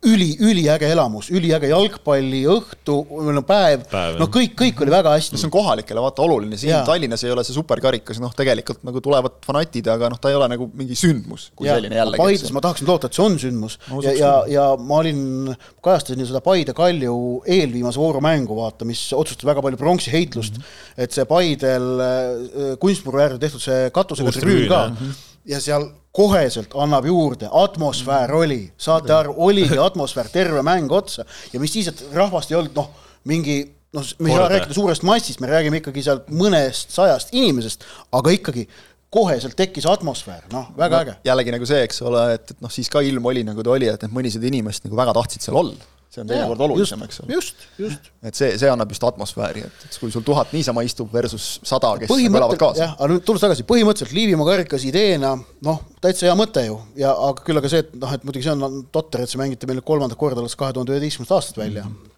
üli, 0.07 0.29
üliäge 0.43 0.89
elamus, 0.93 1.29
üliäge 1.35 1.71
jalgpalliõhtu, 1.71 2.97
no 3.35 3.43
päev, 3.47 3.85
päev, 3.91 4.19
no 4.21 4.29
kõik, 4.33 4.55
kõik 4.59 4.83
oli 4.85 4.93
väga 4.93 5.15
hästi. 5.17 5.39
see 5.41 5.49
on 5.49 5.55
kohalikele 5.55 6.03
vaata 6.05 6.25
oluline, 6.25 6.59
siin 6.61 6.73
ja. 6.73 6.83
Tallinnas 6.87 7.25
ei 7.27 7.33
ole 7.35 7.45
see 7.47 7.57
superkarikas, 7.57 8.21
noh, 8.23 8.33
tegelikult 8.37 8.85
nagu 8.87 9.03
tulevad 9.05 9.39
fanatid, 9.47 9.91
aga 9.93 10.11
noh, 10.13 10.21
ta 10.23 10.33
ei 10.33 10.39
ole 10.39 10.49
nagu 10.53 10.69
mingi 10.79 10.99
sündmus 10.99 11.51
kui 11.57 11.69
ja, 11.69 11.77
selline 11.79 11.99
jällegi. 11.99 12.23
Paides 12.23 12.55
ma 12.55 12.63
tahaksin 12.65 12.91
loota, 12.91 13.11
et 13.11 13.19
see 13.19 13.25
on 13.27 13.39
sündmus 13.43 13.79
no, 13.91 14.03
ja, 14.05 14.15
ja, 14.17 14.33
ja 14.53 14.67
ma 14.81 15.01
olin, 15.03 15.53
kajastasin 15.85 16.29
seda 16.29 16.43
Paide 16.45 16.77
Kalju 16.77 17.17
eelviimase 17.57 18.03
vooru 18.03 18.23
mängu, 18.25 18.59
vaata, 18.59 18.89
mis 18.89 19.09
otsustas 19.17 19.49
väga 19.49 19.65
palju 19.65 19.81
pronksi 19.81 20.13
heitlust 20.15 20.59
mm, 20.59 20.67
-hmm. 20.67 21.07
et 21.07 21.17
see 21.17 21.27
Paidel 21.29 21.89
äh, 22.03 22.77
kunstmuru 22.83 23.23
äärde 23.25 23.43
tehtud 23.43 23.63
see 23.63 23.91
katusega 23.95 24.35
trüün 24.37 24.69
ka 24.71 24.87
mm 24.89 25.01
-hmm. 25.01 25.25
Ja 25.47 25.61
seal 25.63 25.89
koheselt 26.17 26.75
annab 26.81 27.07
juurde, 27.07 27.49
atmosfäär 27.53 28.33
oli, 28.35 28.61
saate 28.81 29.13
aru, 29.15 29.35
oligi 29.49 29.79
atmosfäär 29.79 30.31
terve 30.33 30.63
mäng 30.65 30.93
otsa. 30.93 31.27
Ja 31.53 31.61
mis 31.61 31.75
siis, 31.77 31.91
et 31.93 32.05
rahvast 32.17 32.53
ei 32.53 32.59
olnud 32.59 32.77
noh, 32.79 32.91
mingi 33.29 33.59
noh, 33.97 34.07
me 34.19 34.33
ei 34.33 34.37
saa 34.39 34.51
rääkida 34.53 34.77
suurest 34.77 35.05
massist, 35.07 35.43
me 35.45 35.51
räägime 35.51 35.83
ikkagi 35.83 36.05
sealt 36.07 36.31
mõnest 36.33 36.95
sajast 36.97 37.35
inimesest, 37.37 37.85
aga 38.17 38.33
ikkagi 38.33 38.67
koheselt 39.13 39.57
tekkis 39.57 39.87
atmosfäär, 39.89 40.49
noh, 40.53 40.71
väga 40.77 40.97
no, 40.97 41.03
äge. 41.05 41.19
jällegi 41.29 41.53
nagu 41.55 41.69
see, 41.69 41.85
eks 41.87 42.03
ole, 42.05 42.25
et, 42.37 42.57
et 42.57 42.65
noh, 42.65 42.73
siis 42.73 42.89
ka 42.93 43.05
ilm 43.07 43.29
oli 43.29 43.45
nagu 43.47 43.65
ta 43.65 43.77
oli, 43.77 43.89
et 43.93 44.03
need 44.03 44.17
mõnisada 44.17 44.49
inimest 44.49 44.89
nagu 44.89 44.99
väga 44.99 45.15
tahtsid 45.17 45.47
seal 45.47 45.61
olla 45.63 45.96
see 46.13 46.23
on 46.23 46.31
teinekord 46.31 46.63
olulisem, 46.67 47.03
eks 47.07 47.21
ole. 47.23 47.35
just, 47.37 47.67
just. 47.79 48.11
et 48.23 48.39
see, 48.39 48.53
see 48.61 48.71
annab 48.71 48.93
just 48.95 49.05
atmosfääri, 49.07 49.65
et, 49.69 49.85
et 49.89 49.99
kui 50.01 50.13
sul 50.15 50.25
tuhat 50.27 50.53
niisama 50.57 50.85
istub 50.87 51.13
versus 51.13 51.49
sada, 51.67 51.93
kes 52.01 52.13
elavad 52.27 52.59
kaasa. 52.61 52.83
jah, 52.85 52.97
aga 52.97 53.11
nüüd 53.13 53.27
tulles 53.27 53.45
tagasi, 53.45 53.67
põhimõtteliselt 53.69 54.17
Liivimaa 54.17 54.49
karikas 54.53 54.89
ideena 54.89 55.35
noh, 55.67 55.81
täitsa 56.03 56.31
hea 56.31 56.37
mõte 56.39 56.67
ju 56.67 56.81
ja 57.01 57.15
aga 57.29 57.47
küll 57.47 57.63
aga 57.63 57.73
see, 57.73 57.85
et 57.85 57.95
noh, 58.01 58.13
et 58.17 58.27
muidugi 58.27 58.49
see 58.49 58.57
on 58.57 58.85
totter, 58.95 59.25
et 59.25 59.33
see 59.33 59.41
mängiti 59.41 59.69
meil 59.71 59.85
kolmandat 59.87 60.21
korda 60.21 60.43
alles 60.45 60.59
kahe 60.59 60.77
tuhande 60.77 60.95
üheteistkümnendast 60.97 61.39
aastast 61.39 61.63
välja 61.63 61.85
mm. 61.85 61.97
-hmm 61.97 62.16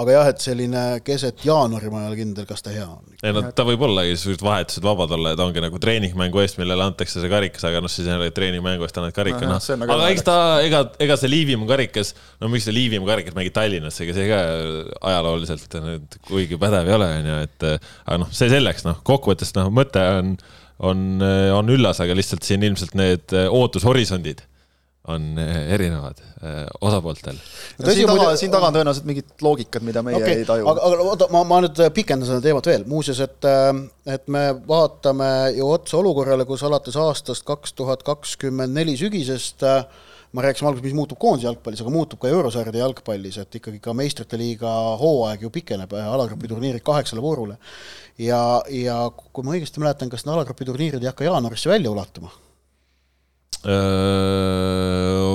aga 0.00 0.14
jah, 0.14 0.28
et 0.32 0.40
selline 0.40 0.82
keset 1.04 1.42
jaanuari 1.44 1.90
ma 1.92 2.02
ei 2.02 2.10
ole 2.10 2.16
kindel, 2.16 2.46
kas 2.48 2.64
ta 2.64 2.72
hea 2.72 2.86
on. 2.86 3.02
ei 3.20 3.34
no 3.36 3.42
ta 3.52 3.64
võib 3.68 3.82
ollagi 3.84 4.14
sellised 4.16 4.44
vahetused 4.44 4.84
vabad 4.86 5.12
olla, 5.18 5.34
et 5.34 5.42
ongi 5.44 5.60
nagu 5.64 5.80
treeningmängu 5.82 6.40
eest, 6.40 6.56
millele 6.60 6.86
antakse 6.86 7.20
see 7.20 7.32
karikas, 7.32 7.66
aga 7.68 7.82
noh, 7.84 7.92
siis 7.92 8.08
treeningmängu 8.36 8.86
eest 8.86 9.00
annad 9.00 9.12
karika, 9.16 9.42
noh. 9.48 9.60
Nagu 9.82 9.96
aga 9.96 10.08
eks 10.14 10.24
ta, 10.26 10.36
ega, 10.64 10.84
ega 11.02 11.18
see 11.20 11.32
Liivimaa 11.32 11.68
karikas, 11.74 12.14
no 12.40 12.48
miks 12.52 12.68
see 12.68 12.76
Liivimaa 12.76 13.12
karikas 13.12 13.36
mängib 13.36 13.56
Tallinnas, 13.58 14.00
ega 14.04 14.16
see 14.16 14.30
ka 14.30 14.40
ajalooliselt 15.12 15.76
nüüd 15.84 16.16
kuigi 16.30 16.60
pädev 16.62 16.88
ei 16.88 16.96
ole, 16.96 17.10
on 17.18 17.30
ju, 17.32 17.42
et 17.48 17.68
aga 17.68 18.22
noh, 18.24 18.32
see 18.32 18.48
selleks, 18.52 18.86
noh, 18.88 19.02
kokkuvõttes 19.04 19.52
noh, 19.58 19.68
mõte 19.76 20.06
on, 20.22 20.32
on, 20.88 21.04
on 21.58 21.76
üllas, 21.76 22.00
aga 22.00 22.16
lihtsalt 22.16 22.48
siin 22.48 22.64
ilmselt 22.64 22.96
need 22.96 23.36
ootushorisondid 23.44 24.40
on 25.10 25.38
eh, 25.38 25.72
erinevad 25.74 26.20
eh, 26.22 26.66
osapooltel. 26.80 27.38
No, 27.78 27.90
siin 27.90 28.06
taga, 28.06 28.28
siin 28.38 28.52
taga 28.54 28.68
on 28.68 28.76
tõenäoliselt 28.76 29.08
mingid 29.08 29.32
loogikad, 29.42 29.82
mida 29.86 30.02
meie 30.06 30.20
okay, 30.20 30.42
ei 30.42 30.46
taju. 30.46 30.68
aga, 30.70 30.84
aga 30.86 31.06
oota, 31.10 31.28
ma, 31.34 31.42
ma 31.48 31.58
nüüd 31.64 31.80
pikendan 31.96 32.28
seda 32.28 32.44
teemat 32.44 32.70
veel, 32.70 32.86
muuseas, 32.90 33.18
et, 33.24 33.48
äh, 33.50 33.72
et 34.14 34.30
me 34.30 34.44
vaatame 34.68 35.32
ju 35.56 35.72
otsa 35.74 35.98
olukorrale, 35.98 36.46
kus 36.46 36.62
alates 36.68 36.98
aastast 37.02 37.46
kaks 37.48 37.74
tuhat 37.78 38.06
kakskümmend 38.06 38.78
neli 38.78 38.94
sügisest 39.00 39.66
äh, 39.66 39.82
ma 40.32 40.46
rääkisin 40.46 40.68
alguses, 40.68 40.86
mis 40.86 40.96
muutub 40.96 41.18
koondise 41.20 41.48
jalgpallis, 41.48 41.82
aga 41.84 41.92
muutub 41.92 42.22
ka 42.22 42.30
eurosarjade 42.32 42.80
jalgpallis, 42.80 43.40
et 43.42 43.58
ikkagi 43.58 43.82
ka 43.84 43.92
meistrite 43.96 44.38
liiga 44.40 44.70
hooaeg 45.00 45.44
ju 45.44 45.50
pikeneb 45.52 45.92
alagrupi 45.98 46.48
turniirid 46.48 46.84
kaheksale 46.86 47.24
voorule. 47.24 47.58
ja, 48.18 48.62
ja 48.70 49.02
kui 49.10 49.44
ma 49.44 49.58
õigesti 49.58 49.82
mäletan, 49.82 50.12
kas 50.12 50.24
need 50.24 50.36
alagrupi 50.36 50.68
turniirid 50.68 51.02
ei 51.02 51.10
hakka 51.10 51.26
jaanuarisse 51.28 51.74
välja 51.74 51.90
ulatuma? 51.90 52.32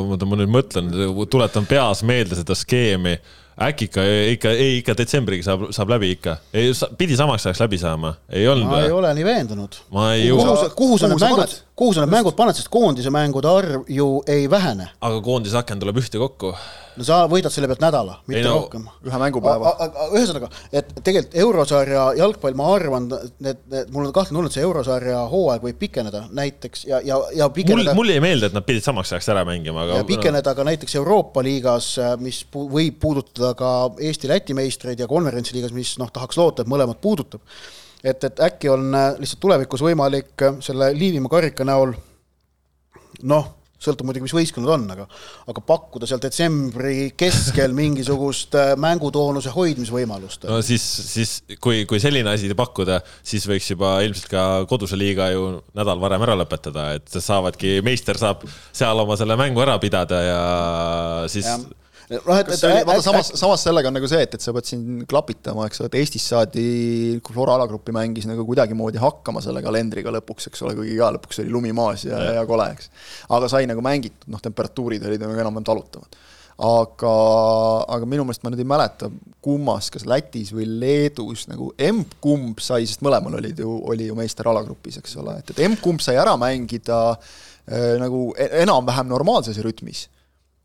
Oota, 0.07 0.25
ma 0.27 0.35
nüüd 0.39 0.51
mõtlen, 0.51 0.89
tuletan 1.31 1.67
peas 1.69 2.03
meelde 2.03 2.35
seda 2.39 2.55
skeemi 2.57 3.15
äkki 3.57 3.87
ikka, 3.87 4.03
ikka, 4.33 4.49
ei 4.53 4.77
ikka 4.81 4.93
detsembriga 4.97 5.45
saab, 5.45 5.67
saab 5.73 5.89
läbi 5.95 6.11
ikka. 6.13 6.37
ei, 6.53 6.71
pidi 6.97 7.17
samaks 7.17 7.47
ajaks 7.47 7.61
läbi 7.63 7.79
saama, 7.81 8.13
ei 8.29 8.47
olnud 8.47 8.69
ma 8.69 8.81
ei 8.85 8.91
ole 8.93 9.13
nii 9.17 9.25
veendunud. 9.25 9.79
ma 9.93 10.11
ei 10.13 10.27
jõua. 10.27 10.43
kuhu 10.43 10.57
sa, 10.57 10.69
kuhu 10.81 10.97
sa 11.01 11.09
need 11.09 11.23
mängud, 11.23 11.55
kuhu 11.75 11.95
sa 11.95 12.05
need 12.05 12.13
mängud 12.13 12.37
paned, 12.37 12.57
sest 12.59 12.69
koondise 12.73 13.13
mängude 13.13 13.49
arv 13.49 13.87
ju 13.89 14.09
ei 14.29 14.45
vähene. 14.51 14.91
aga 15.01 15.21
koondise 15.25 15.57
aken 15.57 15.81
tuleb 15.81 16.03
ühtekokku 16.03 16.53
no 16.97 17.05
sa 17.05 17.19
võidad 17.29 17.53
selle 17.53 17.69
pealt 17.69 17.83
nädala, 17.83 18.17
mitte 18.27 18.41
ei, 18.41 18.45
no, 18.47 18.55
rohkem. 18.61 18.85
ühe 19.05 19.19
mängupäeva. 19.21 19.73
ühesõnaga, 20.09 20.49
et 20.71 20.89
tegelikult 20.97 21.35
eurosarja 21.43 22.05
jalgpall, 22.17 22.57
ma 22.57 22.69
arvan, 22.73 23.07
need, 23.43 23.61
need, 23.71 23.91
mul 23.93 24.09
on 24.09 24.15
kahtlane 24.15 24.49
et 24.49 24.57
see 24.57 24.65
eurosarja 24.65 25.19
hooaeg 25.31 25.65
võib 25.67 25.79
pikeneda 25.81 26.23
näiteks 26.37 26.85
ja, 26.89 27.01
ja, 27.05 27.19
ja 27.37 27.49
pikeneda 27.53 27.93
mul, 27.93 28.03
mul 28.03 28.13
jäi 28.15 28.23
meelde, 28.23 28.49
et 28.49 28.57
nad 28.57 28.65
pidid 28.67 28.85
samaks 28.85 29.13
ajaks 29.13 29.29
ära 29.33 29.43
mängima, 29.47 29.85
aga 29.85 30.01
ja 30.01 30.07
pikeneda 30.07 30.55
ka 30.57 30.65
näiteks 30.67 30.97
Euroopa 30.99 31.43
liigas, 31.45 31.93
mis 32.23 32.43
pu 32.51 32.67
võib 32.71 32.99
puudutada 33.01 33.53
ka 33.57 33.73
Eesti-Läti 34.09 34.55
meistreid 34.57 35.01
ja 35.01 35.09
konverentsiliigas, 35.09 35.75
mis 35.75 35.95
noh, 36.01 36.11
tahaks 36.13 36.39
loota, 36.39 36.63
et 36.63 36.71
mõlemat 36.71 37.01
puudutab. 37.03 37.43
et, 38.03 38.23
et 38.23 38.39
äkki 38.49 38.69
on 38.69 38.89
äh, 38.95 39.13
lihtsalt 39.19 39.41
tulevikus 39.43 39.81
võimalik 39.83 40.45
äh, 40.45 40.59
selle 40.63 40.91
Liivimaa 40.97 41.37
karika 41.37 41.65
näol 41.67 41.95
noh 43.23 43.56
sõltub 43.81 44.07
muidugi, 44.09 44.25
mis 44.25 44.35
võistkond 44.35 44.69
on, 44.73 44.85
aga 44.93 45.05
aga 45.51 45.63
pakkuda 45.67 46.09
seal 46.09 46.21
detsembri 46.23 47.11
keskel 47.17 47.75
mingisugust 47.81 48.57
äh, 48.57 48.73
mängutoonuse 48.79 49.53
hoidmisvõimalust. 49.53 50.47
no 50.49 50.59
siis, 50.65 50.85
siis 51.13 51.37
kui, 51.61 51.85
kui 51.89 52.01
selline 52.03 52.33
asi 52.33 52.49
pakkuda, 52.57 53.01
siis 53.25 53.47
võiks 53.49 53.69
juba 53.73 53.97
ilmselt 54.05 54.31
ka 54.31 54.43
koduse 54.69 54.99
liiga 54.99 55.29
ju 55.33 55.49
nädal 55.77 56.01
varem 56.01 56.25
ära 56.25 56.37
lõpetada, 56.41 56.89
et 56.97 57.19
saavadki, 57.21 57.79
meister 57.85 58.17
saab 58.19 58.45
seal 58.71 59.05
oma 59.05 59.17
selle 59.19 59.37
mängu 59.39 59.61
ära 59.65 59.77
pidada 59.81 60.23
ja 60.25 60.39
siis 61.31 61.45
ja 61.47 61.59
noh, 62.13 62.37
et, 62.39 62.51
et 62.53 62.85
vaata 62.87 63.03
samas, 63.03 63.31
samas 63.39 63.63
sellega 63.67 63.91
on 63.91 63.97
nagu 63.97 64.07
see, 64.09 64.21
et, 64.23 64.37
et 64.37 64.43
sa 64.43 64.53
pead 64.55 64.69
siin 64.69 65.01
klapitama, 65.09 65.65
eks 65.67 65.81
ole, 65.81 65.89
et 65.91 65.97
Eestis 66.01 66.27
saadi, 66.31 66.67
kui 67.25 67.35
Flora 67.35 67.57
alagrupi 67.57 67.95
mängis 67.95 68.27
nagu 68.29 68.45
kuidagimoodi 68.47 69.01
hakkama 69.01 69.43
selle 69.43 69.63
kalendriga 69.65 70.13
lõpuks, 70.15 70.49
eks 70.51 70.63
ole, 70.65 70.77
kuigi 70.77 70.95
ka 70.99 71.11
lõpuks 71.17 71.43
oli 71.43 71.53
lumi 71.53 71.75
maas 71.75 72.07
ja, 72.07 72.21
ja 72.39 72.47
kole, 72.47 72.69
eks. 72.77 72.89
aga 73.37 73.51
sai 73.51 73.67
nagu 73.69 73.83
mängitud, 73.85 74.29
noh, 74.31 74.43
temperatuurid 74.43 75.03
olid 75.07 75.23
nagu 75.23 75.35
enam-vähem 75.35 75.67
talutavad. 75.67 76.19
Aga, 76.57 77.09
aga 77.93 78.07
minu 78.09 78.23
meelest 78.25 78.41
ma 78.41 78.49
nüüd 78.49 78.63
ei 78.63 78.65
mäleta, 78.65 79.11
kummas, 79.45 79.91
kas 79.93 80.07
Lätis 80.09 80.49
või 80.55 80.65
Leedus 80.81 81.45
nagu 81.51 81.69
emb-kumb 81.77 82.63
sai, 82.65 82.87
sest 82.89 83.03
mõlemal 83.05 83.37
olid 83.37 83.61
ju, 83.61 83.75
oli 83.91 84.07
ju 84.07 84.15
meister 84.17 84.49
alagrupis, 84.49 84.97
eks 84.97 85.19
ole, 85.21 85.37
et, 85.43 85.53
et 85.53 85.61
emb-kumb 85.67 86.01
sai 86.01 86.17
ära 86.17 86.33
mängida 86.39 87.01
äh, 87.13 87.93
nagu 88.01 88.31
e-, 88.33 88.49
enam-vähem 88.63 89.11
normaalses 89.11 89.61
rütmis 89.61 90.07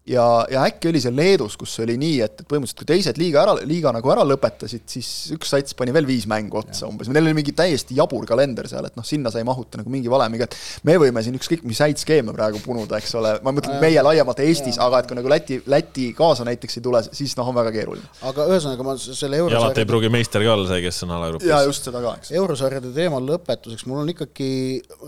ja, 0.06 0.46
ja 0.50 0.64
äkki 0.66 0.90
oli 0.90 1.00
see 1.02 1.12
Leedus, 1.14 1.54
kus 1.58 1.74
oli 1.82 1.94
nii, 2.00 2.16
et, 2.24 2.40
et 2.42 2.48
põhimõtteliselt 2.48 2.80
kui 2.80 2.88
teised 2.88 3.18
liiga 3.20 3.42
ära, 3.44 3.54
liiga 3.68 3.92
nagu 3.94 4.10
ära 4.14 4.24
lõpetasid, 4.26 4.84
siis 4.90 5.08
üks 5.36 5.52
sats 5.54 5.76
pani 5.78 5.94
veel 5.94 6.08
viis 6.08 6.26
mängu 6.30 6.58
otsa 6.58 6.84
ja. 6.84 6.90
umbes, 6.90 7.10
neil 7.12 7.28
oli 7.28 7.36
mingi 7.38 7.54
täiesti 7.56 7.96
jabur 7.98 8.26
kalender 8.28 8.66
seal, 8.70 8.88
et 8.88 8.98
noh, 8.98 9.06
sinna 9.06 9.30
sai 9.34 9.46
mahuta 9.46 9.78
nagu 9.80 9.92
mingi 9.92 10.10
valemiga, 10.10 10.48
et 10.48 10.88
me 10.88 10.96
võime 11.02 11.22
siin 11.22 11.38
ükskõik 11.38 11.62
mis 11.68 11.82
häid 11.84 12.02
skeeme 12.02 12.34
praegu 12.34 12.58
punuda, 12.64 12.98
eks 12.98 13.14
ole, 13.20 13.36
ma 13.46 13.54
mõtlen 13.54 13.78
ja. 13.78 13.84
meie 13.84 14.04
laiemalt 14.08 14.42
Eestis, 14.42 14.80
aga 14.82 15.02
et 15.02 15.10
kui 15.10 15.18
nagu 15.18 15.30
Läti, 15.30 15.60
Läti 15.70 16.10
kaasa 16.18 16.46
näiteks 16.48 16.80
ei 16.80 16.86
tule, 16.88 17.04
siis 17.06 17.36
noh, 17.38 17.52
on 17.52 17.60
väga 17.60 17.74
keeruline. 17.78 18.10
aga 18.26 18.48
ühesõnaga 18.50 18.88
ma 18.88 18.98
selle 18.98 19.38
eurosarjade 19.38 19.60
ja 19.60 19.64
alati 19.68 19.84
ei 19.84 19.90
pruugi 19.92 20.10
meister 20.12 20.42
ka 20.42 20.56
olla 20.56 20.68
see, 20.72 20.82
kes 20.82 21.02
on 21.06 21.16
alagrupis. 21.18 21.50
jaa, 21.52 21.62
just 21.68 21.86
seda 21.86 22.02
ka, 22.02 22.18
eks. 22.18 22.34
eurosarjade 22.42 22.90
teema 22.96 23.22
lõpetuseks, 23.22 23.86
mul 23.86 24.02
on 24.02 24.14
ikkagi, 24.16 24.50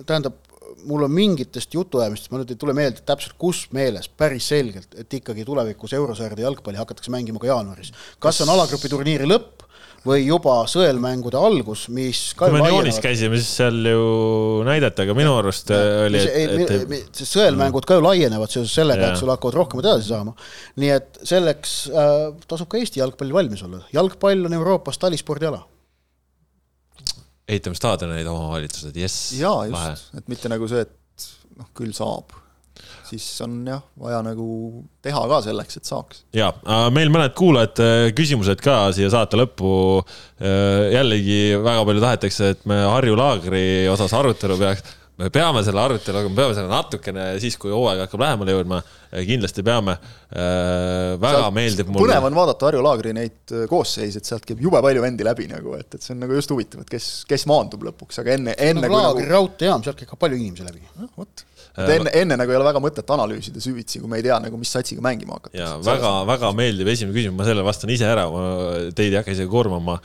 tähendab, 0.07 0.38
mul 0.89 1.07
on 1.07 1.12
mingitest 1.14 1.74
jutuajamistest, 1.74 2.32
ma 2.32 2.41
nüüd 2.41 2.55
ei 2.55 2.61
tule 2.61 2.76
meelde 2.76 3.05
täpselt, 3.07 3.37
kus 3.41 3.64
meeles, 3.76 4.09
päris 4.09 4.49
selgelt, 4.53 4.95
et 5.01 5.20
ikkagi 5.20 5.47
tulevikus 5.47 5.95
eurosarjade 5.97 6.45
jalgpalli 6.45 6.80
hakatakse 6.80 7.12
mängima 7.14 7.43
ka 7.43 7.51
jaanuaris. 7.53 7.93
kas 8.22 8.41
on 8.45 8.53
alagrupi 8.55 8.91
turniiri 8.93 9.28
lõpp 9.28 9.64
või 10.05 10.26
juba 10.26 10.57
sõelmängude 10.68 11.41
algus, 11.41 11.87
mis 11.93 12.20
kui 12.37 12.53
me 12.53 12.68
joonis 12.68 13.01
käisime, 13.03 13.39
siis 13.41 13.55
seal 13.62 13.78
ju 13.89 14.05
näidati, 14.66 15.07
aga 15.07 15.16
minu 15.16 15.32
arust 15.39 15.72
ja, 15.72 15.80
oli, 16.05 16.20
et, 16.20 16.72
et 16.74 17.20
see 17.20 17.28
sõelmängud 17.30 17.89
ka 17.89 17.99
ju 17.99 18.05
laienevad 18.05 18.53
seoses 18.53 18.74
sellega, 18.76 19.12
et 19.12 19.20
sul 19.20 19.32
hakkavad 19.32 19.57
rohkem 19.62 19.80
edasi 19.80 20.11
saama. 20.12 20.37
nii 20.80 20.93
et 20.99 21.22
selleks 21.24 21.76
äh, 21.89 22.26
tasub 22.49 22.68
ka 22.68 22.80
Eesti 22.80 23.01
jalgpallil 23.01 23.37
valmis 23.37 23.64
olla. 23.64 23.80
jalgpall 23.97 24.51
on 24.51 24.61
Euroopas 24.61 25.01
talispordiala 25.01 25.64
ehitame 27.49 27.76
staadioneid 27.78 28.28
omavalitsused, 28.30 28.97
jess. 28.97 29.34
jaa, 29.38 29.66
just, 29.68 30.14
et 30.18 30.32
mitte 30.32 30.51
nagu 30.53 30.68
see, 30.70 30.84
et 30.86 31.28
noh, 31.59 31.68
küll 31.76 31.92
saab. 31.97 32.32
siis 33.05 33.24
on 33.45 33.61
jah, 33.68 33.82
vaja 34.01 34.18
nagu 34.24 34.47
teha 35.05 35.20
ka 35.30 35.40
selleks, 35.45 35.78
et 35.78 35.90
saaks. 35.90 36.24
ja, 36.34 36.51
meil 36.95 37.12
mõned 37.12 37.36
kuulajate 37.36 38.14
küsimused 38.16 38.64
ka 38.64 38.88
siia 38.97 39.12
saate 39.12 39.38
lõppu. 39.38 39.74
Äh, 40.40 40.90
jällegi 40.97 41.40
väga 41.62 41.84
palju 41.86 42.03
tahetakse, 42.03 42.53
et 42.57 42.66
me 42.70 42.80
Harju 42.88 43.16
laagri 43.18 43.64
osas 43.92 44.16
arutelu 44.16 44.59
peaks 44.61 44.97
me 45.21 45.31
peame 45.31 45.62
selle 45.67 45.83
arutelu, 45.83 46.21
aga 46.21 46.31
me 46.31 46.39
peame 46.39 46.57
selle 46.57 46.71
natukene 46.71 47.27
siis, 47.43 47.57
kui 47.61 47.71
hooaeg 47.75 48.03
hakkab 48.05 48.25
lähemale 48.25 48.57
jõudma, 48.57 48.81
kindlasti 49.29 49.62
peame. 49.67 49.95
Äh, 50.35 51.15
väga 51.23 51.41
sealt 51.45 51.55
meeldib 51.55 51.93
mulle. 51.93 52.09
põnev 52.09 52.29
on 52.29 52.39
vaadata 52.41 52.69
Harju 52.69 52.83
Laagri 52.83 53.15
neid 53.15 53.55
äh, 53.55 53.67
koosseise, 53.71 54.19
et 54.19 54.31
sealt 54.31 54.47
käib 54.49 54.62
jube 54.65 54.81
palju 54.83 55.05
vendi 55.05 55.27
läbi 55.27 55.47
nagu, 55.51 55.77
et, 55.79 55.89
et 55.95 56.03
see 56.03 56.17
on 56.17 56.25
nagu 56.25 56.35
just 56.35 56.51
huvitav, 56.51 56.83
et 56.83 56.91
kes, 56.97 57.11
kes 57.31 57.47
maandub 57.51 57.87
lõpuks, 57.87 58.19
aga 58.25 58.35
enne, 58.35 58.57
enne 58.59 58.89
no, 58.89 58.97
Laagri 58.97 59.29
nagu... 59.29 59.37
raudteejaam, 59.39 59.87
sealt 59.87 60.03
käib 60.03 60.11
ka 60.11 60.21
palju 60.27 60.41
inimesi 60.41 60.67
läbi. 60.67 60.83
vot 61.15 61.47
et 61.75 61.91
enne, 61.97 62.11
enne 62.14 62.37
nagu 62.39 62.53
ei 62.53 62.57
ole 62.59 62.66
väga 62.68 62.81
mõtet 62.83 63.09
analüüsida 63.11 63.59
süvitsi, 63.62 63.99
kui 63.99 64.11
me 64.11 64.20
ei 64.20 64.25
tea 64.27 64.37
nagu, 64.43 64.59
mis 64.61 64.70
satsiga 64.70 65.03
mängima 65.03 65.39
hakata. 65.39 65.57
ja 65.59 65.72
väga, 65.83 66.12
väga 66.29 66.51
meeldib 66.55 66.91
esimene 66.93 67.16
küsimus, 67.16 67.35
ma 67.39 67.47
sellele 67.49 67.66
vastan 67.66 67.91
ise 67.91 68.07
ära, 68.07 68.29
ma 68.31 68.45
teid 68.95 69.11
ei 69.11 69.18
hakka 69.18 69.35
isegi 69.35 69.51
koormama. 69.51 69.97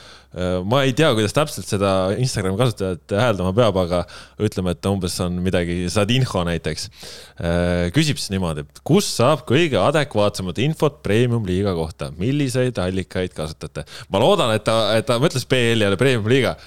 ma 0.69 0.81
ei 0.85 0.95
tea, 0.97 1.11
kuidas 1.17 1.35
täpselt 1.37 1.69
seda 1.69 1.91
Instagrami 2.17 2.57
kasutajat 2.57 3.15
hääldama 3.21 3.53
peab, 3.57 3.77
aga 3.83 4.01
ütleme, 4.41 4.73
et 4.73 4.89
umbes 4.89 5.19
on 5.25 5.37
midagi, 5.45 5.77
Sadinho 5.93 6.43
näiteks. 6.49 6.89
küsib 7.93 8.17
siis 8.17 8.33
niimoodi, 8.33 8.65
et 8.65 8.83
kus 8.85 9.09
saab 9.19 9.45
kõige 9.49 9.77
adekvaatsemat 9.83 10.61
infot 10.65 10.99
premium-liiga 11.05 11.77
kohta, 11.77 12.09
milliseid 12.17 12.81
allikaid 12.81 13.37
kasutate? 13.37 13.85
ma 14.09 14.25
loodan, 14.25 14.57
et 14.57 14.65
ta, 14.65 14.81
et 14.97 15.05
ta 15.05 15.21
mõtles 15.21 15.45
BL-i 15.45 15.85
ja 15.85 16.01
premium-liiga. 16.01 16.57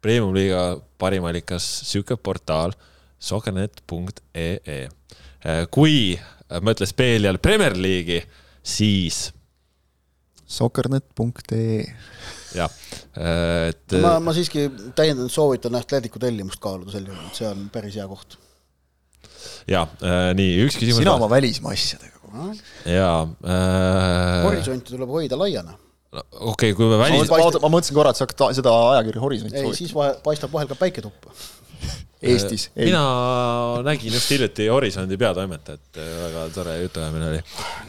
Premium-liiga 0.00 0.80
parim 0.98 1.26
allikas, 1.28 1.64
sihuke 1.86 2.16
portaal 2.16 2.72
sokernet.ee. 3.20 4.88
Äh, 5.40 5.64
kui 5.72 6.16
mõtles 6.64 6.94
BL-i 6.96 7.28
all 7.30 7.40
Premier 7.42 7.76
League'i, 7.78 8.22
siis. 8.62 9.28
Sokernet.ee. 10.50 11.82
jah, 12.56 12.72
äh, 13.14 13.68
et. 13.70 13.98
ma, 14.02 14.16
ma 14.24 14.32
siiski 14.34 14.64
täiendavalt 14.98 15.30
soovitan 15.30 15.76
Atleticu 15.78 16.18
tellimust 16.22 16.58
kaaluda 16.62 16.90
sel 16.96 17.06
juhul, 17.06 17.28
et 17.28 17.38
see 17.38 17.46
on 17.46 17.68
päris 17.70 17.94
hea 18.00 18.06
koht. 18.10 18.34
ja 19.70 19.84
äh, 20.02 20.32
nii, 20.34 20.56
üks 20.64 20.80
küsimus. 20.80 21.04
sina 21.04 21.14
oma 21.14 21.30
välismaa 21.30 21.76
asjadega. 21.76 22.18
ja 22.90 23.12
äh.... 23.22 24.42
horisonti 24.48 24.96
tuleb 24.96 25.14
hoida 25.14 25.38
laiana 25.38 25.76
no, 25.76 26.24
okei 26.50 26.72
okay,, 26.72 26.74
kui 26.74 26.90
me 26.90 26.98
välis-. 26.98 27.30
ma, 27.30 27.70
mõtlesin 27.70 28.00
korra, 28.00 28.10
et 28.10 28.18
sa 28.18 28.26
hakkad 28.26 28.58
seda 28.58 28.74
ajakirja 28.96 29.22
Horisont 29.22 29.54
ei, 29.54 29.70
siis 29.78 29.94
paistab 30.26 30.50
vahel 30.50 30.70
ka 30.72 30.78
päike 30.82 31.06
tuppa 31.06 31.30
Eestis. 32.20 32.68
mina 32.76 33.00
nägin 33.84 34.12
just 34.12 34.28
hiljuti 34.30 34.66
Horisondi 34.68 35.16
peatoimetajat, 35.20 35.96
väga 35.96 36.42
tore 36.52 36.74
jutuajamine 36.82 37.28
oli. 37.30 37.38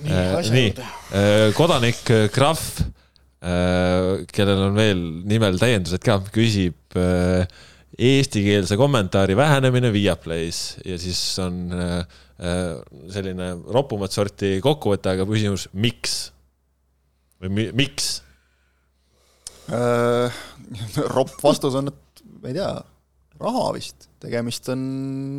nii, 0.06 0.52
nii., 0.56 0.70
äh, 0.80 1.48
kodanik 1.58 2.00
Krahv, 2.32 2.62
äh, 3.44 4.24
kellel 4.32 4.62
on 4.70 4.78
veel 4.80 5.02
nimel 5.28 5.60
täiendused 5.60 6.04
ka, 6.06 6.22
küsib 6.32 6.96
äh, 6.96 7.44
eestikeelse 8.00 8.78
kommentaari 8.80 9.36
vähenemine 9.36 9.92
Viaplay's 9.92 10.80
ja 10.88 10.96
siis 11.00 11.20
on 11.44 11.68
selline 13.12 13.52
ropumat 13.70 14.16
sorti 14.16 14.56
kokkuvõte, 14.64 15.12
aga 15.12 15.28
küsimus, 15.30 15.68
miks? 15.78 16.32
või 17.44 17.52
mi, 17.54 17.66
miks? 17.78 18.08
ropp 21.18 21.36
vastus 21.44 21.78
on, 21.78 21.92
et 21.92 22.24
ma 22.42 22.50
ei 22.50 22.58
tea 22.58 22.72
raha 23.42 23.68
vist, 23.76 24.08
tegemist 24.22 24.70
on, 24.74 24.82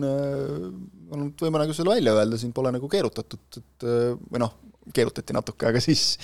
äh, 0.07 0.66
on, 1.14 1.30
võime 1.39 1.62
nagu 1.62 1.74
selle 1.76 1.95
välja 1.95 2.14
öelda, 2.16 2.39
siin 2.41 2.55
pole 2.57 2.72
nagu 2.74 2.91
keerutatud, 2.91 3.61
et 3.61 3.87
äh, 3.87 4.14
või 4.33 4.43
noh, 4.43 4.57
keerutati 4.95 5.35
natuke, 5.37 5.68
aga 5.68 5.83
siis, 5.83 6.16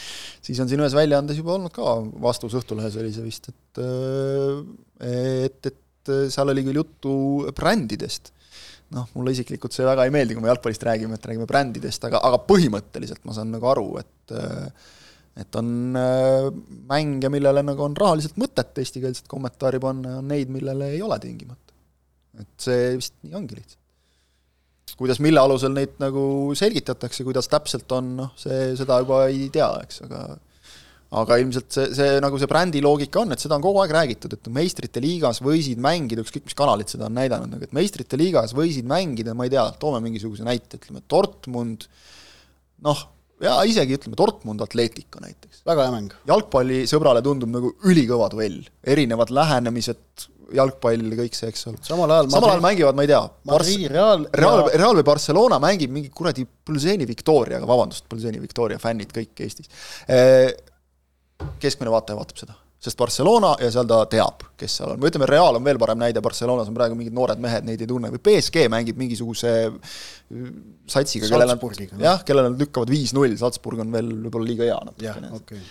siis 0.43 0.59
on 0.63 0.71
siin 0.71 0.83
ühes 0.83 0.97
väljaandes 0.97 1.39
juba 1.39 1.55
olnud 1.55 1.71
ka 1.75 1.95
vastus 2.25 2.57
Õhtulehes 2.59 2.97
oli 2.99 3.13
see 3.15 3.27
vist, 3.27 3.53
et 3.53 3.83
äh, 3.85 5.45
et, 5.47 5.71
et 5.71 6.13
seal 6.33 6.51
oli 6.51 6.65
küll 6.67 6.81
juttu 6.81 7.15
brändidest, 7.55 8.33
noh, 8.97 9.07
mulle 9.15 9.37
isiklikult 9.37 9.77
see 9.77 9.87
väga 9.87 10.09
ei 10.09 10.15
meeldi, 10.15 10.35
kui 10.35 10.43
me 10.43 10.51
jalgpallist 10.51 10.87
räägime, 10.89 11.19
et 11.19 11.31
räägime 11.31 11.47
brändidest, 11.51 12.09
aga, 12.09 12.23
aga 12.25 12.41
põhimõtteliselt 12.49 13.23
ma 13.29 13.37
saan 13.37 13.53
nagu 13.55 13.71
aru, 13.71 13.91
et 14.03 14.39
et 15.39 15.55
on 15.55 15.69
mänge, 16.91 17.29
millele 17.31 17.63
nagu 17.63 17.85
on 17.85 17.93
rahaliselt 17.95 18.41
mõtet 18.43 18.81
eestikeelset 18.83 19.29
kommentaari 19.31 19.79
panna 19.79 20.17
ja 20.17 20.19
on 20.19 20.33
neid, 20.33 20.51
millele 20.51 20.89
ei 20.97 21.03
ole 21.07 21.21
tingimata. 21.23 21.78
Et 22.43 22.67
see 22.69 22.97
vist 22.99 23.15
nii 23.25 23.37
ongi 23.39 23.59
lihtsalt 23.59 23.85
kuidas, 24.99 25.21
mille 25.23 25.39
alusel 25.39 25.71
neid 25.71 25.99
nagu 26.03 26.23
selgitatakse, 26.59 27.23
kuidas 27.23 27.47
täpselt 27.51 27.93
on, 27.95 28.15
noh, 28.19 28.31
see, 28.41 28.73
seda 28.79 28.97
juba 29.03 29.27
ei 29.31 29.47
tea, 29.55 29.69
eks, 29.85 30.01
aga 30.09 30.23
aga 31.19 31.39
ilmselt 31.41 31.73
see, 31.73 31.87
see 31.97 32.17
nagu 32.21 32.37
see 32.41 32.49
brändi 32.51 32.81
loogika 32.85 33.23
on, 33.23 33.33
et 33.33 33.41
seda 33.41 33.57
on 33.57 33.65
kogu 33.65 33.81
aeg 33.81 33.95
räägitud, 33.97 34.35
et 34.37 34.51
meistrite 34.53 35.01
liigas 35.01 35.41
võisid 35.45 35.81
mängida, 35.81 36.25
ükskõik 36.25 36.51
mis 36.51 36.57
kanalid 36.59 36.91
seda 36.93 37.07
on 37.09 37.17
näidanud, 37.17 37.49
nagu 37.55 37.65
et 37.65 37.77
meistrite 37.77 38.19
liigas 38.21 38.53
võisid 38.57 38.89
mängida, 38.89 39.37
ma 39.37 39.47
ei 39.49 39.55
tea, 39.55 39.65
toome 39.81 40.03
mingisuguse 40.05 40.45
näite, 40.45 40.77
ütleme 40.77 41.01
Dortmund, 41.09 41.87
noh, 42.85 43.05
ja 43.41 43.55
isegi 43.65 43.97
ütleme 43.97 44.19
Dortmund 44.21 44.61
Atletico 44.67 45.23
näiteks. 45.25 45.63
väga 45.69 45.87
hea 45.87 45.95
mäng. 45.95 46.13
jalgpallisõbrale 46.29 47.25
tundub 47.25 47.55
nagu 47.57 47.73
ülikõva 47.89 48.29
duell, 48.35 48.61
erinevad 48.85 49.33
lähenemised, 49.33 50.29
jalgpall, 50.57 51.11
kõik 51.19 51.37
see, 51.37 51.51
eks 51.53 51.67
ole. 51.71 51.81
samal 51.85 52.13
ajal 52.15 52.31
samal 52.33 52.53
ajal 52.55 52.63
mängivad, 52.65 52.97
ma 52.97 53.05
ei 53.05 53.11
tea, 53.11 53.21
Madrid, 53.51 53.89
Real 53.93 54.25
Real 54.41 54.63
Real 54.73 54.97
või 55.01 55.07
Barcelona 55.09 55.59
mängib 55.63 55.93
mingi 55.95 56.13
kuradi 56.15 56.47
Pulseni 56.47 57.09
Victoriaga, 57.09 57.69
vabandust, 57.69 58.07
Pulseni 58.09 58.41
Victoria 58.43 58.81
fännid 58.83 59.13
kõik 59.15 59.45
Eestis. 59.45 59.69
keskmine 61.63 61.93
vaataja 61.93 62.19
vaatab 62.19 62.41
seda, 62.41 62.57
sest 62.83 62.99
Barcelona 62.99 63.53
ja 63.63 63.71
seal 63.75 63.87
ta 63.91 64.01
teab, 64.11 64.47
kes 64.59 64.79
seal 64.81 64.95
on, 64.95 65.03
või 65.03 65.13
ütleme, 65.13 65.29
Real 65.31 65.61
on 65.61 65.69
veel 65.69 65.81
parem 65.83 66.01
näide, 66.01 66.25
Barcelonas 66.25 66.71
on 66.71 66.79
praegu 66.79 66.99
mingid 66.99 67.15
noored 67.15 67.43
mehed, 67.43 67.69
neid 67.69 67.85
ei 67.85 67.91
tunne, 67.91 68.11
või 68.15 68.25
BSG 68.31 68.67
mängib 68.73 68.99
mingisuguse 69.01 69.55
satsiga, 70.89 71.29
kellel 71.31 71.55
on, 71.55 72.03
jah, 72.03 72.25
kellele 72.27 72.55
nad 72.55 72.67
lükkavad 72.67 72.91
viis-null, 72.93 73.37
Salzburg 73.39 73.85
on 73.85 73.95
veel 73.95 74.11
võib-olla 74.27 74.51
liiga 74.51 74.69
hea 74.71 74.83
natukene. 74.91 75.33
okay.. 75.39 75.65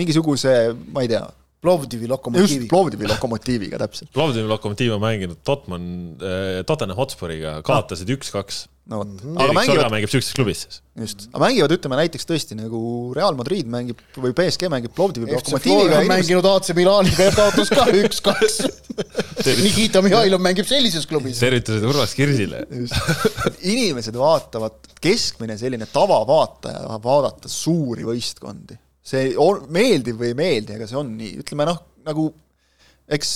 mingisuguse, 0.00 0.58
ma 0.90 1.06
ei 1.06 1.12
tea 1.12 1.26
Plovdivi 1.64 2.10
lokomotiiviga. 2.10 2.60
just, 2.60 2.70
Plovdivi 2.70 3.08
lokomotiiviga, 3.08 3.80
täpselt. 3.80 4.12
Plovdivi 4.12 4.48
lokomotiiv 4.50 4.98
on 4.98 5.02
mänginud 5.04 5.40
Totman 5.46 5.88
äh,, 6.20 6.60
Tottenham 6.68 6.98
Hotspuriga, 7.00 7.58
kaotasid 7.64 8.10
üks-kaks. 8.12 8.66
no 8.92 8.98
vot 9.00 9.08
-hmm.. 9.08 9.38
aga 9.40 9.54
mängivad. 9.56 9.88
mängib 9.94 10.10
siukses 10.12 10.34
klubis 10.36 10.66
siis. 10.66 10.82
just, 11.00 11.22
aga 11.32 11.46
mängivad, 11.46 11.72
ütleme 11.72 11.96
näiteks 12.02 12.28
tõesti 12.28 12.58
nagu 12.58 12.80
Real 13.16 13.32
Madrid 13.38 13.70
mängib 13.72 14.02
või 14.20 14.34
BSG 14.36 14.68
mängib 14.68 14.92
Plovdivi 14.92 15.32
lokomotiiviga. 15.32 16.02
mänginud 16.10 16.50
AC 16.52 16.74
Milaniga 16.76 17.30
ja 17.30 17.32
kaotas 17.32 17.72
ka 17.72 17.88
üks-kaks 18.02 18.60
Nikita 19.64 20.04
Mihhailov 20.04 20.44
mängib 20.44 20.68
sellises 20.68 21.08
klubis. 21.08 21.40
tervitused 21.40 21.88
Urmas 21.88 22.12
Kirsile. 22.14 22.66
inimesed 23.72 24.20
vaatavad, 24.20 24.76
keskmine 25.00 25.56
selline 25.58 25.88
tavavaataja 25.88 26.84
tahab 26.84 27.08
vaadata 27.08 27.48
suuri 27.48 28.04
võistkondi 28.04 28.83
see 29.04 29.34
on, 29.40 29.66
meeldib 29.72 30.20
või 30.20 30.32
ei 30.32 30.38
meeldi, 30.38 30.78
aga 30.78 30.88
see 30.88 30.98
on 31.00 31.12
nii, 31.18 31.34
ütleme 31.44 31.66
noh, 31.68 31.80
nagu 32.06 32.30
eks 33.04 33.30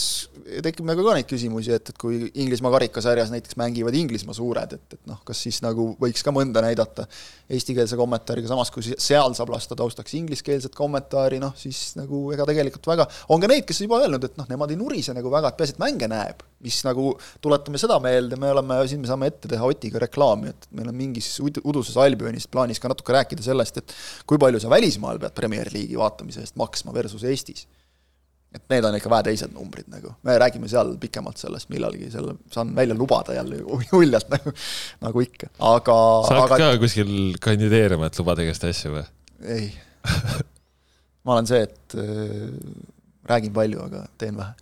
tekib 0.65 0.87
nagu 0.89 1.03
ka 1.05 1.13
neid 1.19 1.27
küsimusi, 1.29 1.75
et, 1.77 1.91
et 1.93 1.99
kui 2.01 2.23
Inglismaa 2.41 2.73
karikasarjas 2.73 3.29
näiteks 3.35 3.59
mängivad 3.61 3.97
Inglismaa 3.99 4.37
suured, 4.37 4.73
et, 4.79 4.97
et 4.97 5.11
noh, 5.11 5.19
kas 5.29 5.43
siis 5.45 5.59
nagu 5.61 5.91
võiks 6.01 6.25
ka 6.25 6.33
mõnda 6.33 6.63
näidata 6.65 7.05
eestikeelse 7.53 7.99
kommentaariga, 8.01 8.49
samas 8.49 8.73
kui 8.73 8.85
seal 8.89 9.37
saab 9.37 9.53
lasta 9.53 9.77
taustaks 9.77 10.15
ingliskeelset 10.17 10.73
kommentaari, 10.77 11.41
noh 11.43 11.53
siis 11.57 11.99
nagu 12.01 12.23
ega 12.33 12.47
tegelikult 12.49 12.89
väga, 12.89 13.09
on 13.35 13.45
ka 13.45 13.51
neid, 13.53 13.67
kes 13.69 13.83
juba 13.85 14.01
öelnud, 14.07 14.25
et 14.25 14.41
noh, 14.41 14.49
nemad 14.49 14.73
ei 14.73 14.81
nurise 14.81 15.13
nagu 15.17 15.33
väga, 15.33 15.53
et 15.53 15.61
peaasi, 15.61 15.77
et 15.77 15.83
mänge 15.85 16.09
näeb. 16.09 16.45
mis 16.65 16.81
nagu, 16.83 17.13
tuletame 17.45 17.79
seda 17.79 18.01
meelde, 18.03 18.35
me 18.41 18.49
oleme, 18.51 18.81
siin 18.91 18.99
me 18.99 19.07
saame 19.07 19.29
ette 19.31 19.47
teha 19.47 19.63
Otiga 19.69 20.01
reklaami, 20.03 20.51
et 20.51 20.65
meil 20.75 20.89
on 20.91 20.97
mingis 20.97 21.37
uduses 21.45 21.95
Albionis 22.03 22.49
plaanis 22.51 22.81
ka 22.83 22.91
natuke 22.91 23.15
rääkida 23.15 23.45
sellest, 23.45 23.79
et 23.79 23.95
kui 24.27 24.41
palju 24.43 24.59
sa 24.65 24.73
välismaal 24.73 25.21
pead 25.23 25.37
Premier 25.37 25.71
League'i 25.71 26.01
vaatamise 26.01 26.43
eest 26.43 26.57
maksma 26.59 26.97
versus 26.97 27.23
Eestis 27.23 27.69
et 28.57 28.65
need 28.73 28.87
on 28.89 28.97
ikka 28.97 29.11
vähe 29.13 29.27
teised 29.29 29.53
numbrid 29.53 29.89
nagu, 29.93 30.15
me 30.25 30.37
räägime 30.41 30.71
seal 30.71 30.95
pikemalt 31.01 31.41
sellest 31.41 31.69
millalgi, 31.73 32.09
selle 32.13 32.39
saan 32.55 32.75
välja 32.77 32.97
lubada 32.97 33.37
jälle 33.37 33.61
uljalt 34.01 34.31
nagu, 34.33 34.55
nagu 35.05 35.25
ikka, 35.25 35.51
aga 35.71 35.97
sa 36.29 36.39
hakkad 36.43 36.57
aga... 36.59 36.71
ka 36.77 36.83
kuskil 36.85 37.11
kandideerima, 37.45 38.09
et 38.09 38.21
lubada 38.21 38.47
igast 38.47 38.65
asju 38.69 38.95
või? 38.97 39.09
ei. 39.57 39.73
Ma 41.27 41.35
olen 41.35 41.49
see, 41.51 41.61
et 41.67 41.97
äh, 42.01 42.47
räägin 43.29 43.53
palju, 43.53 43.83
aga 43.85 44.07
teen 44.17 44.39
vähe. 44.39 44.55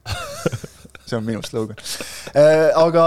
See 1.07 1.15
on 1.15 1.23
minu 1.23 1.39
slogan. 1.47 1.79
Äh,. 2.35 2.73
aga 2.75 3.03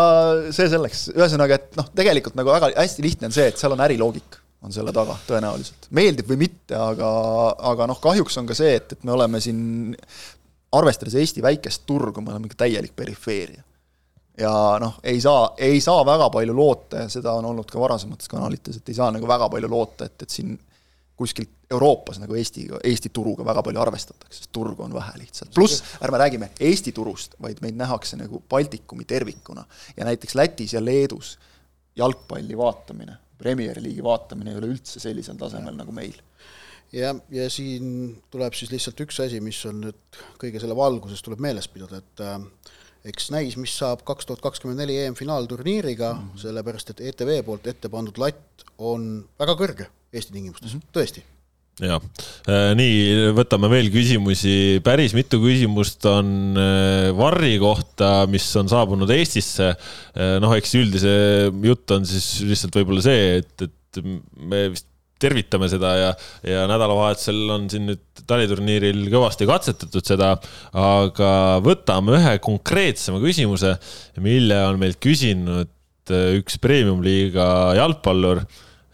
see 0.56 0.70
selleks, 0.72 1.10
ühesõnaga, 1.12 1.58
et 1.60 1.74
noh, 1.76 1.90
tegelikult 1.92 2.38
nagu 2.40 2.54
väga 2.54 2.70
hästi 2.78 3.04
lihtne 3.04 3.28
on 3.28 3.36
see, 3.36 3.50
et 3.52 3.60
seal 3.60 3.76
on 3.76 3.84
äriloogika 3.84 4.40
on 4.64 4.72
selle 4.76 4.92
taga 4.96 5.16
tõenäoliselt, 5.28 5.88
meeldib 5.96 6.28
või 6.32 6.42
mitte, 6.46 6.76
aga, 6.76 7.10
aga 7.72 7.88
noh, 7.92 8.00
kahjuks 8.04 8.40
on 8.42 8.48
ka 8.48 8.56
see, 8.58 8.74
et, 8.80 8.96
et 8.96 9.06
me 9.08 9.14
oleme 9.16 9.40
siin 9.44 9.60
arvestades 10.72 11.16
Eesti 11.16 11.42
väikest 11.42 11.84
turgu, 11.86 12.22
me 12.22 12.32
oleme 12.32 12.50
ikka 12.50 12.64
täielik 12.66 12.96
perifeeria. 12.96 13.64
ja 14.40 14.52
noh, 14.80 15.00
ei 15.04 15.22
saa, 15.22 15.54
ei 15.58 15.82
saa 15.82 16.06
väga 16.06 16.30
palju 16.30 16.56
loota 16.56 17.04
ja 17.04 17.10
seda 17.12 17.34
on 17.36 17.46
olnud 17.46 17.68
ka 17.72 17.80
varasemates 17.80 18.30
kanalites, 18.32 18.78
et 18.78 18.90
ei 18.90 18.96
saa 18.96 19.12
nagu 19.12 19.28
väga 19.28 19.50
palju 19.50 19.70
loota, 19.70 20.06
et, 20.06 20.22
et 20.24 20.30
siin 20.30 20.54
kuskil 21.20 21.50
Euroopas 21.72 22.22
nagu 22.22 22.36
Eesti, 22.40 22.64
Eesti 22.84 23.12
turuga 23.14 23.44
väga 23.46 23.64
palju 23.66 23.82
arvestatakse, 23.82 24.40
sest 24.40 24.52
turgu 24.56 24.86
on 24.86 24.94
vähe 24.96 25.20
lihtsalt. 25.20 25.52
pluss, 25.56 25.84
ärme 26.02 26.22
räägime 26.22 26.50
Eesti 26.60 26.94
turust, 26.96 27.36
vaid 27.42 27.60
meid 27.62 27.76
nähakse 27.76 28.18
nagu 28.18 28.44
Baltikumi 28.50 29.06
tervikuna. 29.06 29.66
ja 29.98 30.06
näiteks 30.06 30.36
Lätis 30.36 30.74
ja 30.74 30.86
Leedus 30.86 31.38
jalgpalli 31.96 32.58
vaatamine, 32.58 33.18
Premier 33.38 33.82
League'i 33.82 34.04
vaatamine 34.04 34.52
ei 34.52 34.58
ole 34.58 34.72
üldse 34.72 35.00
sellisel 35.00 35.36
tasemel 35.36 35.76
nagu 35.76 35.92
meil 35.92 36.16
ja, 36.96 37.14
ja 37.34 37.48
siin 37.54 38.20
tuleb 38.32 38.58
siis 38.58 38.72
lihtsalt 38.74 39.06
üks 39.06 39.22
asi, 39.26 39.42
mis 39.44 39.60
on 39.70 39.84
nüüd 39.86 40.22
kõige 40.42 40.62
selle 40.62 40.78
valguses 40.78 41.24
tuleb 41.26 41.42
meeles 41.44 41.70
pidada, 41.72 42.02
et 42.02 42.24
äh, 42.26 42.76
eks 43.10 43.32
näis, 43.34 43.58
mis 43.60 43.74
saab 43.80 44.04
kaks 44.08 44.28
tuhat 44.28 44.44
kakskümmend 44.44 44.82
neli 44.82 44.98
EM-finaalturniiriga 45.06 46.14
mm, 46.14 46.30
-hmm. 46.30 46.44
sellepärast 46.46 46.94
et 46.94 47.04
ETV 47.12 47.42
poolt 47.48 47.68
ette 47.68 47.92
pandud 47.92 48.18
latt 48.22 48.66
on 48.78 49.26
väga 49.40 49.58
kõrge 49.60 49.92
Eesti 50.14 50.34
tingimustes 50.34 50.74
mm, 50.74 50.80
-hmm. 50.80 50.96
tõesti 50.96 51.24
jah, 51.80 52.04
äh, 52.50 52.74
nii, 52.76 53.32
võtame 53.38 53.70
veel 53.72 53.90
küsimusi, 53.94 54.82
päris 54.84 55.16
mitu 55.16 55.40
küsimust 55.44 56.04
on 56.10 56.60
äh, 56.60 57.10
Varri 57.16 57.56
kohta, 57.62 58.28
mis 58.32 58.48
on 58.60 58.68
saabunud 58.72 59.10
Eestisse. 59.16 59.72
Äh, 60.16 60.36
noh, 60.44 60.56
eks 60.58 60.76
üldise 60.76 61.14
jutt 61.64 61.96
on 61.96 62.08
siis 62.10 62.42
lihtsalt 62.48 62.76
võib-olla 62.82 63.06
see, 63.06 63.40
et, 63.40 63.68
et 63.70 64.02
me 64.36 64.66
vist 64.74 64.90
tervitame 65.20 65.70
seda 65.72 65.92
ja, 65.98 66.12
ja 66.48 66.64
nädalavahetusel 66.70 67.42
on 67.56 67.68
siin 67.72 67.88
nüüd 67.90 68.24
taliturniiril 68.30 69.06
kõvasti 69.12 69.48
katsetatud 69.50 70.06
seda, 70.08 70.34
aga 70.78 71.32
võtame 71.66 72.18
ühe 72.20 72.38
konkreetsema 72.44 73.22
küsimuse, 73.24 73.76
mille 74.24 74.58
on 74.70 74.80
meilt 74.82 75.00
küsinud 75.04 75.72
äh, 76.14 76.40
üks 76.40 76.60
premium-liiga 76.62 77.48
jalgpallur, 77.80 78.44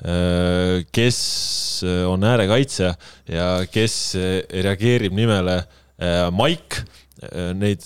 äh, 0.03 0.83
kes 0.95 1.19
on 1.85 2.23
äärekaitsja 2.23 2.93
ja 3.27 3.47
kes 3.67 3.97
reageerib 4.15 5.15
nimele 5.15 5.61
äh, 5.61 6.29
Maik. 6.31 6.83
Neid 7.55 7.85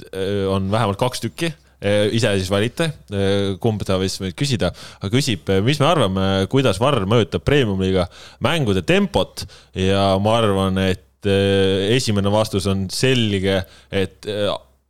on 0.50 0.66
vähemalt 0.74 0.98
kaks 1.00 1.22
tükki 1.22 1.52
Äh, 1.54 1.69
ise 1.80 2.32
siis 2.36 2.50
valite, 2.52 2.90
äh, 3.16 3.58
kumb 3.64 3.84
ta 3.88 3.96
võis 4.00 4.18
meid 4.20 4.36
küsida, 4.40 4.74
aga 5.00 5.12
küsib, 5.14 5.48
äh, 5.48 5.62
mis 5.64 5.80
me 5.80 5.88
arvame, 5.88 6.26
kuidas 6.52 6.80
Varr 6.82 7.06
mõjutab 7.08 7.46
premium-liiga 7.48 8.10
mängude 8.44 8.84
tempot? 8.84 9.46
Ja 9.80 10.18
ma 10.20 10.40
arvan, 10.42 10.80
et 10.84 11.06
esimene 11.24 12.32
vastus 12.32 12.68
on 12.72 12.86
selge, 12.92 13.58
et 13.92 14.28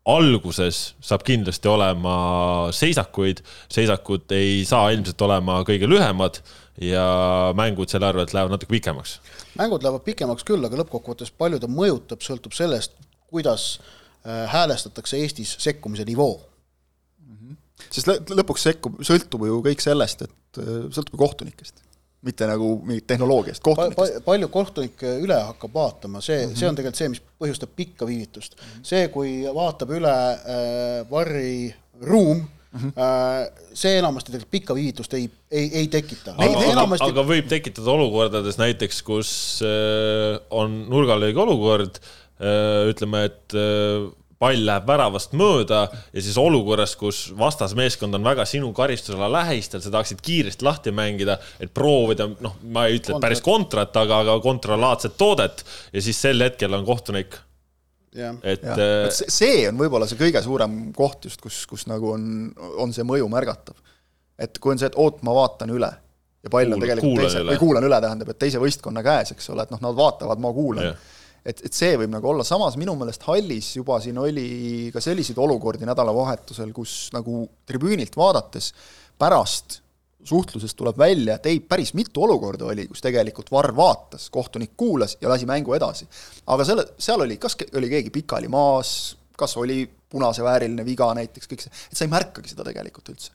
alguses 0.09 0.81
saab 1.01 1.23
kindlasti 1.25 1.69
olema 1.69 2.13
seisakuid, 2.73 3.41
seisakud 3.73 4.29
ei 4.37 4.59
saa 4.69 4.91
ilmselt 4.93 5.21
olema 5.25 5.63
kõige 5.65 5.89
lühemad 5.89 6.37
ja 6.85 7.05
mängud 7.57 7.89
selle 7.89 8.11
arvelt 8.11 8.33
lähevad 8.33 8.53
natuke 8.53 8.75
pikemaks. 8.75 9.17
mängud 9.57 9.81
lähevad 9.81 10.05
pikemaks 10.05 10.45
küll, 10.45 10.61
aga 10.65 10.83
lõppkokkuvõttes 10.83 11.33
palju 11.33 11.57
ta 11.61 11.70
mõjutab, 11.70 12.21
sõltub 12.21 12.53
sellest, 12.53 12.93
kuidas 13.33 13.79
häälestatakse 14.25 15.17
Eestis 15.17 15.55
sekkumise 15.57 16.05
nivoo 16.05 16.37
sest 17.89 18.34
lõpuks 18.34 18.66
sekkub, 18.70 19.00
sõltub 19.06 19.46
ju 19.47 19.62
kõik 19.66 19.84
sellest, 19.84 20.26
et 20.28 20.62
äh, 20.62 20.89
sõltub 20.93 21.16
ju 21.16 21.24
kohtunikest 21.26 21.86
mitte 22.26 22.47
nagu 22.50 22.74
mingit 22.84 23.08
tehnoloogiast, 23.08 23.64
kohtunikest 23.64 24.00
pa,. 24.20 24.22
palju 24.26 24.50
kohtunikke 24.51 25.16
üle 25.24 25.38
hakkab 25.39 25.76
vaatama, 25.76 26.22
see 26.22 26.42
mm, 26.42 26.50
-hmm. 26.51 26.60
see 26.60 26.70
on 26.70 26.80
tegelikult 26.80 27.00
see, 27.00 27.12
mis 27.14 27.22
põhjustab 27.39 27.76
pikka 27.76 28.08
viivitust 28.10 28.56
mm. 28.56 28.64
-hmm. 28.66 28.88
see, 28.92 29.08
kui 29.14 29.36
vaatab 29.56 29.93
üle 29.96 30.16
äh, 30.36 31.12
varri 31.12 31.74
ruum 32.01 32.42
mm, 32.43 32.80
-hmm. 32.80 32.92
äh, 33.00 33.72
see 33.74 33.96
enamasti 34.01 34.34
tegelikult 34.34 34.51
pikka 34.51 34.76
viivitust 34.76 35.14
ei, 35.14 35.30
ei, 35.51 35.70
ei 35.84 35.88
tekita. 35.88 36.36
aga, 36.38 36.64
enamasti... 36.74 37.08
aga 37.08 37.28
võib 37.32 37.47
tekitada 37.47 37.92
olukordades 37.96 38.60
näiteks, 38.60 39.01
kus 39.08 39.32
äh, 39.64 40.42
on 40.50 40.82
nurgalöögi 40.92 41.39
olukord 41.39 42.04
äh,, 42.04 42.89
ütleme, 42.92 43.24
et 43.32 43.56
äh, 43.56 44.12
pall 44.39 44.61
läheb 44.63 44.87
väravast 44.87 45.33
mööda 45.37 45.82
ja 45.91 46.21
siis 46.24 46.37
olukorras, 46.39 46.93
kus 46.99 47.25
vastasmeeskond 47.37 48.16
on 48.16 48.24
väga 48.24 48.45
sinu 48.47 48.71
karistusala 48.75 49.28
lähestel, 49.33 49.83
sa 49.83 49.91
tahaksid 49.91 50.24
kiiresti 50.24 50.66
lahti 50.66 50.93
mängida, 50.95 51.36
et 51.59 51.74
proovida, 51.75 52.29
noh, 52.39 52.55
ma 52.71 52.87
ei 52.87 53.01
ütle, 53.01 53.17
et 53.17 53.25
päris 53.25 53.43
kontrat, 53.43 53.91
aga, 53.99 54.21
aga 54.24 54.37
kontralaadset 54.43 55.17
toodet. 55.20 55.66
Ja 55.93 56.03
siis 56.03 56.21
sel 56.24 56.39
hetkel 56.43 56.74
on 56.78 56.87
kohtunik. 56.87 57.36
Et 58.16 58.63
äh, 58.63 59.09
see, 59.13 59.29
see 59.29 59.59
on 59.70 59.78
võib-olla 59.78 60.07
see 60.09 60.17
kõige 60.17 60.41
suurem 60.41 60.79
koht 60.97 61.28
just, 61.28 61.43
kus, 61.43 61.59
kus 61.70 61.86
nagu 61.91 62.16
on, 62.16 62.24
on 62.82 62.95
see 62.95 63.05
mõju 63.05 63.28
märgatav. 63.29 63.75
et 64.39 64.55
kui 64.57 64.71
on 64.71 64.79
see, 64.79 64.87
et 64.87 64.97
oot, 64.97 65.20
ma 65.28 65.36
vaatan 65.36 65.75
üle 65.75 65.91
ja 66.39 66.49
pall 66.49 66.74
on 66.74 66.79
tegelikult 66.79 67.20
teise, 67.21 67.43
või 67.43 67.59
kuulan 67.59 67.86
üle, 67.86 67.99
tähendab, 68.01 68.32
et 68.32 68.39
teise 68.39 68.61
võistkonna 68.63 69.03
käes, 69.03 69.36
eks 69.36 69.51
ole, 69.51 69.67
et 69.67 69.74
noh, 69.75 69.82
nad 69.83 69.97
vaatavad, 69.99 70.39
ma 70.41 70.55
kuulan. 70.55 70.93
Yeah 70.93 71.07
et, 71.45 71.61
et 71.66 71.74
see 71.75 71.97
võib 71.99 72.11
nagu 72.13 72.32
olla, 72.32 72.45
samas 72.47 72.78
minu 72.79 72.95
meelest 72.99 73.24
hallis 73.28 73.74
juba 73.78 73.99
siin 74.03 74.17
oli 74.21 74.89
ka 74.93 75.03
selliseid 75.03 75.37
olukordi 75.39 75.87
nädalavahetusel, 75.89 76.74
kus 76.75 77.09
nagu 77.16 77.43
tribüünilt 77.70 78.17
vaadates 78.20 78.74
pärast 79.20 79.82
suhtlusest 80.24 80.78
tuleb 80.78 80.97
välja, 80.99 81.37
et 81.39 81.47
ei, 81.49 81.59
päris 81.63 81.93
mitu 81.97 82.24
olukorda 82.24 82.67
oli, 82.70 82.86
kus 82.89 83.01
tegelikult 83.03 83.51
Varr 83.51 83.71
vaatas, 83.75 84.28
kohtunik 84.29 84.75
kuulas 84.78 85.17
ja 85.21 85.29
lasi 85.32 85.47
mängu 85.49 85.74
edasi. 85.74 86.07
aga 86.47 86.66
selle, 86.67 86.86
seal 86.99 87.24
oli, 87.24 87.37
kas 87.37 87.55
oli 87.74 87.89
keegi 87.89 88.11
pikali 88.13 88.51
maas, 88.51 89.16
kas 89.39 89.55
oli 89.57 89.86
punasevääriline 90.09 90.86
viga 90.86 91.07
näiteks, 91.16 91.47
kõik 91.47 91.63
see, 91.63 91.71
et 91.91 91.97
sa 91.97 92.05
ei 92.05 92.11
märkagi 92.11 92.51
seda 92.51 92.66
tegelikult 92.67 93.13
üldse. 93.13 93.32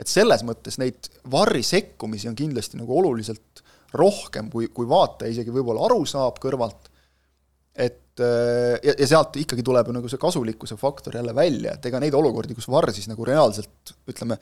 et 0.00 0.08
selles 0.08 0.44
mõttes 0.48 0.78
neid 0.80 1.08
Varri 1.30 1.62
sekkumisi 1.62 2.28
on 2.28 2.36
kindlasti 2.36 2.78
nagu 2.80 2.98
oluliselt 2.98 3.64
rohkem, 3.92 4.50
kui, 4.50 4.68
kui 4.68 4.88
vaataja 4.88 5.32
isegi 5.32 5.52
võib-olla 5.52 5.88
aru 5.88 6.04
saab 6.06 6.38
kõrvalt, 6.40 6.89
et 7.80 8.20
ja, 8.20 8.92
ja 8.92 9.06
sealt 9.08 9.38
ikkagi 9.40 9.64
tuleb 9.64 9.88
ju 9.88 9.94
nagu 9.96 10.08
see 10.12 10.20
kasulikkuse 10.20 10.76
faktor 10.80 11.14
jälle 11.16 11.32
välja, 11.36 11.72
et 11.78 11.86
ega 11.88 12.00
neid 12.02 12.16
olukordi, 12.18 12.56
kus 12.56 12.68
Varr 12.68 12.92
siis 12.92 13.08
nagu 13.08 13.24
reaalselt 13.24 13.94
ütleme, 14.10 14.36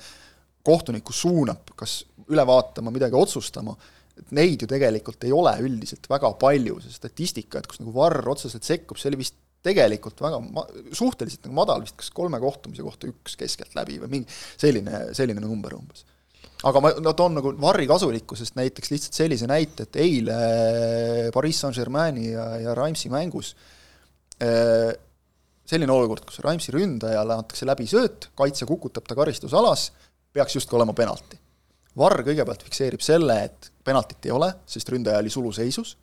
kohtunikku 0.66 1.14
suunab, 1.14 1.70
kas 1.78 2.00
üle 2.28 2.44
vaatama, 2.48 2.90
midagi 2.92 3.16
otsustama, 3.16 3.76
et 4.18 4.32
neid 4.34 4.64
ju 4.64 4.68
tegelikult 4.70 5.22
ei 5.24 5.34
ole 5.34 5.54
üldiselt 5.64 6.08
väga 6.10 6.32
palju, 6.40 6.80
see 6.82 6.96
statistika, 6.96 7.60
et 7.60 7.70
kus 7.70 7.80
nagu 7.82 7.94
Varr 7.94 8.32
otseselt 8.34 8.66
sekkub, 8.66 8.98
see 8.98 9.12
oli 9.12 9.22
vist 9.22 9.38
tegelikult 9.64 10.20
väga 10.22 10.40
ma-, 10.42 10.66
suhteliselt 10.94 11.46
nagu 11.46 11.56
madal 11.58 11.82
vist, 11.84 11.96
kas 11.98 12.12
kolme 12.14 12.40
kohtumise 12.42 12.84
kohta 12.86 13.10
üks 13.10 13.38
keskeltläbi 13.40 13.98
või 14.04 14.18
mingi 14.18 14.38
selline, 14.60 15.08
selline 15.16 15.42
number 15.42 15.74
umbes. 15.78 16.04
Aga 16.66 16.80
ma 16.82 16.90
no, 16.98 17.12
toon 17.14 17.36
nagu 17.38 17.52
Varri 17.62 17.86
kasulikkusest 17.86 18.56
näiteks 18.58 18.90
lihtsalt 18.90 19.18
sellise 19.18 19.46
näite, 19.50 19.86
et 19.86 19.98
eile 20.02 20.38
Pariis 21.34 21.60
Saint-Germaini 21.62 22.32
ja, 22.32 22.48
ja 22.64 22.74
Raimsi 22.74 23.10
mängus 23.12 23.52
äh, 24.42 24.90
selline 25.68 25.92
olukord, 25.92 26.24
kus 26.26 26.40
Raimsi 26.44 26.72
ründajale 26.74 27.36
antakse 27.36 27.68
läbi 27.68 27.86
sööt, 27.88 28.30
kaitse 28.38 28.66
kukutab 28.68 29.06
ta 29.06 29.16
karistusalas, 29.18 29.90
peaks 30.32 30.56
justkui 30.56 30.78
olema 30.78 30.94
penalti. 30.96 31.38
Varr 31.98 32.22
kõigepealt 32.26 32.62
fikseerib 32.64 33.02
selle, 33.04 33.36
et 33.48 33.70
penaltit 33.84 34.28
ei 34.28 34.32
ole, 34.34 34.52
sest 34.68 34.88
ründaja 34.94 35.20
oli 35.20 35.32
suluseisus, 35.32 35.96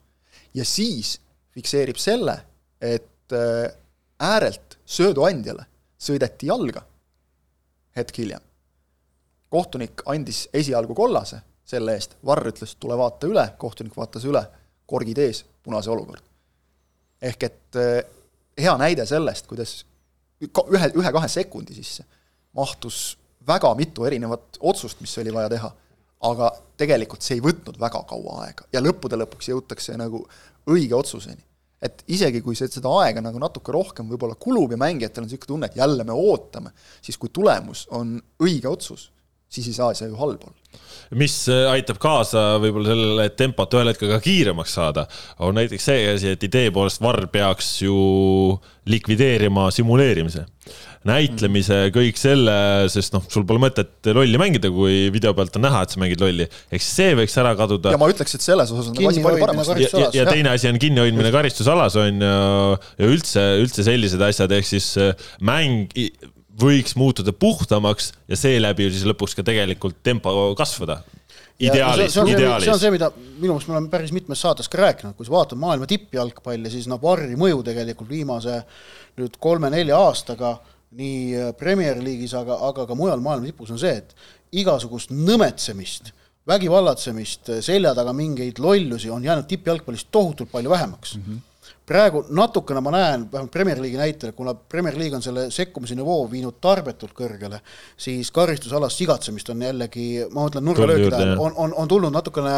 ja 0.54 0.64
siis 0.64 1.16
fikseerib 1.56 1.98
selle, 2.00 2.36
et 2.80 3.34
äh, 3.34 3.66
äärelt 4.22 4.78
sööduandjale 4.86 5.66
sõideti 5.98 6.50
jalga 6.50 6.84
hetk 7.96 8.20
hiljem. 8.20 8.42
Kohtunik 9.56 10.04
andis 10.12 10.46
esialgu 10.52 10.94
kollase 10.94 11.40
selle 11.66 11.96
eest, 11.96 12.18
Varr 12.26 12.52
ütles, 12.52 12.76
tule 12.78 12.96
vaata 12.98 13.26
üle, 13.26 13.42
kohtunik 13.58 13.96
vaatas 13.96 14.26
üle, 14.28 14.44
korgid 14.86 15.18
ees, 15.18 15.42
punase 15.64 15.90
olukord. 15.90 16.22
ehk 17.22 17.42
et 17.42 17.78
äh, 17.80 18.04
hea 18.60 18.76
näide 18.78 19.06
sellest, 19.08 19.46
kuidas 19.48 19.80
ühe, 20.44 20.90
ühe-kahe 21.00 21.28
sekundi 21.32 21.74
sisse 21.74 22.04
mahtus 22.56 23.16
väga 23.46 23.72
mitu 23.78 24.04
erinevat 24.08 24.58
otsust, 24.60 25.00
mis 25.00 25.18
oli 25.18 25.34
vaja 25.34 25.50
teha. 25.52 25.72
aga 26.26 26.46
tegelikult 26.80 27.22
see 27.22 27.36
ei 27.36 27.42
võtnud 27.44 27.76
väga 27.78 28.00
kaua 28.08 28.38
aega 28.46 28.64
ja 28.72 28.80
lõppude 28.80 29.18
lõpuks 29.20 29.50
jõutakse 29.50 29.98
nagu 30.00 30.22
õige 30.72 30.94
otsuseni. 30.96 31.42
et 31.82 32.02
isegi, 32.08 32.40
kui 32.40 32.56
see, 32.56 32.68
seda 32.72 32.88
aega 33.02 33.20
nagu 33.20 33.38
natuke 33.38 33.72
rohkem 33.72 34.08
võib-olla 34.08 34.34
kulub 34.40 34.72
ja 34.72 34.78
mängijatel 34.80 35.22
on 35.22 35.28
niisugune 35.28 35.46
tunne, 35.46 35.66
et 35.66 35.76
jälle 35.76 36.04
me 36.04 36.12
ootame, 36.12 36.72
siis 37.02 37.18
kui 37.20 37.28
tulemus 37.28 37.86
on 37.90 38.16
õige 38.42 38.68
otsus, 38.68 39.10
siis 39.52 39.70
ei 39.70 39.76
saa 39.76 39.94
see 39.96 40.08
ju 40.10 40.18
halb 40.20 40.46
olla 40.48 40.64
mis 41.16 41.36
äh, 41.52 41.68
aitab 41.70 42.00
kaasa 42.02 42.56
võib-olla 42.62 42.90
sellele, 42.90 43.28
et 43.28 43.36
tempot 43.38 43.76
ühel 43.78 43.92
hetkel 43.92 44.10
ka 44.10 44.18
kiiremaks 44.24 44.74
saada, 44.78 45.06
on 45.44 45.54
näiteks 45.58 45.86
see 45.90 46.08
asi, 46.16 46.34
et 46.34 46.48
idee 46.48 46.72
poolest 46.74 47.02
Varr 47.04 47.28
peaks 47.32 47.76
ju 47.84 47.96
likvideerima 48.90 49.70
simuleerimise 49.74 50.46
näitlemise, 51.06 51.76
kõik 51.94 52.18
selle, 52.18 52.54
sest 52.90 53.14
noh, 53.14 53.24
sul 53.30 53.44
pole 53.46 53.60
mõtet 53.62 54.08
lolli 54.16 54.38
mängida, 54.40 54.70
kui 54.74 55.06
video 55.14 55.32
pealt 55.36 55.54
on 55.58 55.66
näha, 55.66 55.84
et 55.86 55.94
sa 55.94 56.00
mängid 56.02 56.22
lolli. 56.22 56.48
siis 56.72 56.88
see 56.98 57.16
võiks 57.18 57.36
ära 57.38 57.52
kaduda. 57.58 57.92
ja 57.94 58.00
ma 58.00 58.08
ütleks, 58.10 58.34
et 58.34 58.42
selles 58.42 58.72
osas 58.74 58.90
on 58.90 58.98
asi 59.10 59.22
palju 59.22 59.42
paremaks. 59.42 59.70
ja, 59.78 59.90
ja, 60.02 60.08
ja 60.20 60.26
teine 60.28 60.54
asi 60.56 60.70
on 60.70 60.80
kinnihoidmine 60.82 61.30
karistusalas 61.34 61.98
on 62.02 62.22
ju, 62.26 62.78
ja 62.98 63.10
üldse, 63.12 63.44
üldse 63.62 63.86
sellised 63.86 64.22
asjad, 64.26 64.56
ehk 64.58 64.66
siis 64.66 64.90
äh, 65.02 65.28
mäng 65.46 65.94
võiks 66.60 66.96
muutuda 66.96 67.32
puhtamaks 67.32 68.12
ja 68.28 68.38
seeläbi 68.38 68.86
ju 68.86 68.94
siis 68.94 69.06
lõpuks 69.08 69.36
ka 69.36 69.44
tegelikult 69.46 69.98
tempo 70.06 70.32
kasvada 70.58 71.02
ideaalis, 71.60 72.16
ideaalis. 72.16 72.64
see 72.64 72.72
on 72.74 72.80
see, 72.80 72.92
mida 72.94 73.10
minu 73.16 73.54
meelest 73.54 73.70
me 73.70 73.76
oleme 73.76 73.90
päris 73.92 74.12
mitmes 74.14 74.42
saates 74.44 74.68
ka 74.72 74.80
rääkinud, 74.80 75.16
kui 75.16 75.28
sa 75.28 75.34
vaatad 75.34 75.60
maailma 75.60 75.88
tippjalgpalli, 75.90 76.70
siis 76.72 76.88
noh, 76.90 77.00
Varri 77.02 77.36
mõju 77.38 77.62
tegelikult 77.66 78.10
viimase 78.12 78.60
nüüd 79.20 79.38
kolme-nelja 79.40 79.98
aastaga 80.08 80.56
nii 80.96 81.22
äh, 81.36 81.50
Premier 81.58 81.98
League'is, 82.00 82.36
aga, 82.36 82.60
aga 82.68 82.86
ka 82.88 82.98
mujal 82.98 83.24
maailma 83.24 83.48
tipus 83.48 83.72
on 83.72 83.80
see, 83.80 83.96
et 84.02 84.14
igasugust 84.56 85.12
nõmetsemist, 85.12 86.12
vägivallatsemist, 86.46 87.50
selja 87.64 87.92
taga 87.96 88.14
mingeid 88.16 88.60
lollusi 88.62 89.10
on 89.10 89.24
jäänud 89.24 89.48
tippjalgpallis 89.50 90.06
tohutult 90.14 90.52
palju 90.52 90.70
vähemaks 90.70 91.16
mm. 91.18 91.28
-hmm 91.28 91.44
praegu 91.86 92.24
natukene 92.34 92.80
ma 92.82 92.92
näen, 92.94 93.26
vähemalt 93.30 93.52
Premier 93.54 93.78
League'i 93.78 94.00
näitel, 94.00 94.32
kuna 94.36 94.54
Premier 94.54 94.96
League 94.98 95.16
on 95.16 95.22
selle 95.22 95.46
sekkumise 95.54 95.94
nivoo 95.98 96.24
viinud 96.30 96.58
tarbetult 96.62 97.14
kõrgele, 97.16 97.60
siis 97.96 98.32
karistusalast 98.34 98.98
sigatsemist 98.98 99.52
on 99.54 99.62
jällegi, 99.68 100.06
ma 100.32 100.48
mõtlen 100.48 100.66
nurgalöökide 100.66 101.14
ajal, 101.16 101.34
on, 101.38 101.54
on, 101.62 101.74
on 101.84 101.90
tulnud 101.90 102.14
natukene 102.14 102.56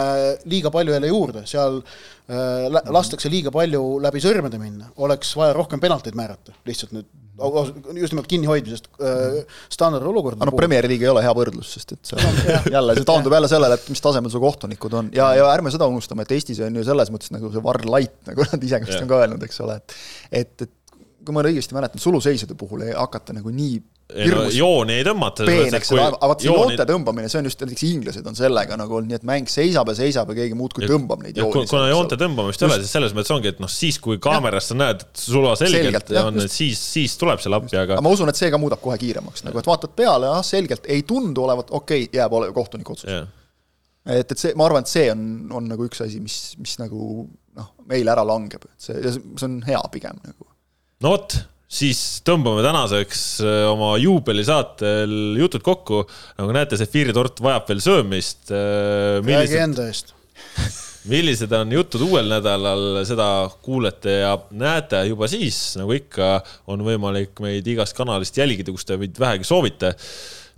liiga 0.49 0.73
palju 0.75 0.97
jälle 0.97 1.13
juurde, 1.13 1.45
seal 1.51 1.81
äh, 1.83 2.81
lastakse 2.89 3.31
liiga 3.33 3.53
palju 3.55 3.85
läbi 4.05 4.25
sõrmede 4.25 4.61
minna, 4.63 4.89
oleks 5.05 5.37
vaja 5.37 5.57
rohkem 5.57 5.83
penalteid 5.83 6.17
määrata, 6.19 6.57
lihtsalt 6.69 6.97
nüüd 6.97 7.13
just 7.39 8.15
nimelt 8.15 8.29
kinnihoidmisest 8.31 8.89
äh, 9.01 9.37
standardolukord. 9.73 10.41
no 10.43 10.55
Premier 10.57 10.89
League 10.91 11.07
ei 11.07 11.13
ole 11.13 11.23
hea 11.25 11.35
võrdlus, 11.37 11.75
sest 11.77 11.95
et 11.97 12.13
see 12.13 12.19
jälle, 12.77 12.97
see 12.99 13.09
taandub 13.09 13.37
jälle 13.37 13.51
sellele, 13.51 13.79
et 13.79 13.93
mis 13.93 14.03
tasemel 14.05 14.33
su 14.33 14.43
kohtunikud 14.43 14.97
on. 15.01 15.13
Ja, 15.17 15.31
ja 15.39 15.51
ärme 15.53 15.73
seda 15.75 15.89
unustame, 15.91 16.27
et 16.27 16.35
Eestis 16.39 16.63
on 16.67 16.81
ju 16.81 16.87
selles 16.87 17.13
mõttes 17.15 17.33
nagu 17.35 17.53
see 17.55 17.63
var 17.65 17.83
light, 17.87 18.19
nagu 18.29 18.47
nad 18.53 18.67
ise 18.71 18.83
vist 18.85 19.03
on 19.03 19.11
ka 19.11 19.23
öelnud, 19.23 19.47
eks 19.47 19.63
ole, 19.67 19.79
et 19.79 19.97
et, 20.43 20.67
et 20.67 20.75
kui 21.25 21.37
ma 21.37 21.45
õigesti 21.45 21.77
mäletan, 21.77 22.01
suluseisude 22.03 22.57
puhul 22.59 22.87
ei 22.87 22.97
hakata 22.97 23.37
nagu 23.37 23.53
nii 23.53 23.79
No, 24.09 24.47
jooni 24.49 24.95
ei 24.97 25.05
tõmmata. 25.05 25.45
peeneks, 25.45 25.91
aga 25.93 26.29
vaat 26.31 26.41
see 26.41 26.49
joonte 26.49 26.85
tõmbamine, 26.89 27.29
see 27.29 27.43
on 27.43 27.49
just, 27.51 27.61
näiteks 27.61 27.83
inglased 27.91 28.29
on 28.31 28.37
sellega 28.39 28.79
nagu 28.81 28.95
olnud, 28.97 29.11
nii 29.11 29.19
et 29.19 29.27
mäng 29.29 29.51
seisab 29.53 29.91
ja 29.93 29.95
seisab 29.99 30.31
ja 30.33 30.37
keegi 30.39 30.57
muudkui 30.57 30.87
tõmbab 30.89 31.27
neid 31.27 31.37
jooni. 31.37 31.67
kuna 31.69 31.91
joonte 31.91 32.17
tõmbamist 32.21 32.65
ei 32.65 32.71
ole, 32.71 32.79
siis 32.81 32.95
selles 32.97 33.13
mõttes 33.13 33.35
ongi, 33.35 33.53
et 33.53 33.61
noh, 33.61 33.69
siis 33.69 33.99
kui 34.01 34.17
kaamerast 34.25 34.73
sa 34.73 34.79
näed, 34.81 35.05
et 35.05 35.21
sulva 35.27 35.53
selgelt, 35.61 36.09
selgelt 36.09 36.15
on, 36.23 36.41
siis, 36.49 36.81
siis 36.95 37.19
tuleb 37.21 37.43
see 37.45 37.53
lappi, 37.53 37.77
aga. 37.83 37.99
ma 38.05 38.15
usun, 38.17 38.33
et 38.33 38.41
see 38.41 38.49
ka 38.55 38.63
muudab 38.63 38.81
kohe 38.81 38.97
kiiremaks, 39.03 39.45
nagu 39.45 39.61
et 39.61 39.69
vaatad 39.69 39.93
peale, 40.01 40.33
ah 40.39 40.41
selgelt 40.47 40.89
ei 40.89 41.05
tundu 41.05 41.45
olevat, 41.45 41.75
okei 41.77 42.09
okay,, 42.09 42.17
jääb 42.17 42.57
kohtuniku 42.57 42.97
otsus 42.97 43.11
yeah.. 43.13 43.29
et, 44.09 44.25
et 44.25 44.39
see, 44.41 44.57
ma 44.57 44.71
arvan, 44.71 44.89
et 44.89 44.95
see 44.95 45.05
on, 45.13 45.29
on 45.61 45.69
nagu 45.75 45.85
üks 45.85 46.01
asi, 46.07 46.25
mis, 46.25 46.57
mis 46.57 46.79
nagu 46.81 47.29
noh, 47.29 47.71
meil 47.93 48.09
ära 48.09 48.25
langeb, 48.25 48.65
et 48.73 48.89
see, 48.89 49.05
see 49.13 49.49
on 49.51 49.61
hea 49.69 49.85
pigem 49.93 50.17
nagu. 50.25 50.49
no 51.05 51.17
vot 51.19 51.43
siis 51.69 52.01
tõmbame 52.27 52.65
tänaseks 52.65 53.23
äh, 53.45 53.63
oma 53.69 53.93
juubelisaatel 54.01 55.37
jutud 55.39 55.65
kokku. 55.65 56.03
nagu 56.41 56.57
näete, 56.57 56.81
see 56.81 56.89
fiiritort 56.91 57.43
vajab 57.45 57.69
veel 57.69 57.83
söömist. 57.85 58.49
Äh, 58.51 59.21
räägi 59.25 59.61
enda 59.63 59.89
eest 59.93 60.15
millised 61.09 61.53
on 61.57 61.73
jutud 61.73 62.03
uuel 62.09 62.29
nädalal, 62.29 63.03
seda 63.09 63.29
kuulete 63.65 64.19
ja 64.23 64.35
näete 64.51 65.05
juba 65.09 65.29
siis, 65.31 65.59
nagu 65.79 65.95
ikka, 65.97 66.39
on 66.69 66.83
võimalik 66.85 67.39
meid 67.45 67.67
igast 67.71 67.97
kanalist 67.97 68.37
jälgida, 68.37 68.75
kus 68.75 68.85
te 68.89 68.99
meid 69.01 69.17
vähegi 69.21 69.47
soovite. 69.49 69.95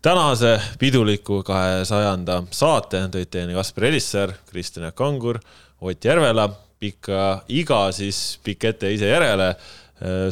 tänase 0.03 0.55
piduliku 0.79 1.43
kahesajanda 1.45 2.43
saate 2.51 3.05
tõid 3.13 3.31
teieni 3.31 3.55
Kaspar 3.55 3.91
Elisser, 3.91 4.33
Kristjan 4.51 4.93
Kangur, 4.95 5.41
Ott 5.81 6.05
Järvela, 6.05 6.49
pikka 6.81 7.45
iga 7.49 7.93
siis 7.93 8.39
pikk 8.45 8.65
ette 8.65 8.91
ise 8.93 9.09
järele 9.09 9.55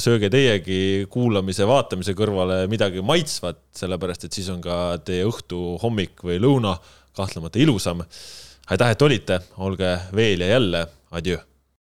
sööge 0.01 0.31
teiegi 0.33 1.07
kuulamise, 1.13 1.67
vaatamise 1.69 2.15
kõrvale 2.17 2.63
midagi 2.73 3.03
maitsvat, 3.05 3.61
sellepärast 3.77 4.25
et 4.25 4.39
siis 4.39 4.49
on 4.53 4.63
ka 4.65 4.97
teie 5.05 5.27
õhtu, 5.29 5.77
hommik 5.83 6.25
või 6.25 6.39
lõuna 6.41 6.79
kahtlemata 7.19 7.61
ilusam. 7.61 8.01
aitäh, 8.71 8.91
et 8.91 9.03
olite, 9.03 9.41
olge 9.59 9.99
veel 10.13 10.41
ja 10.41 10.55
jälle, 10.57 10.87
adjöö 11.11 11.45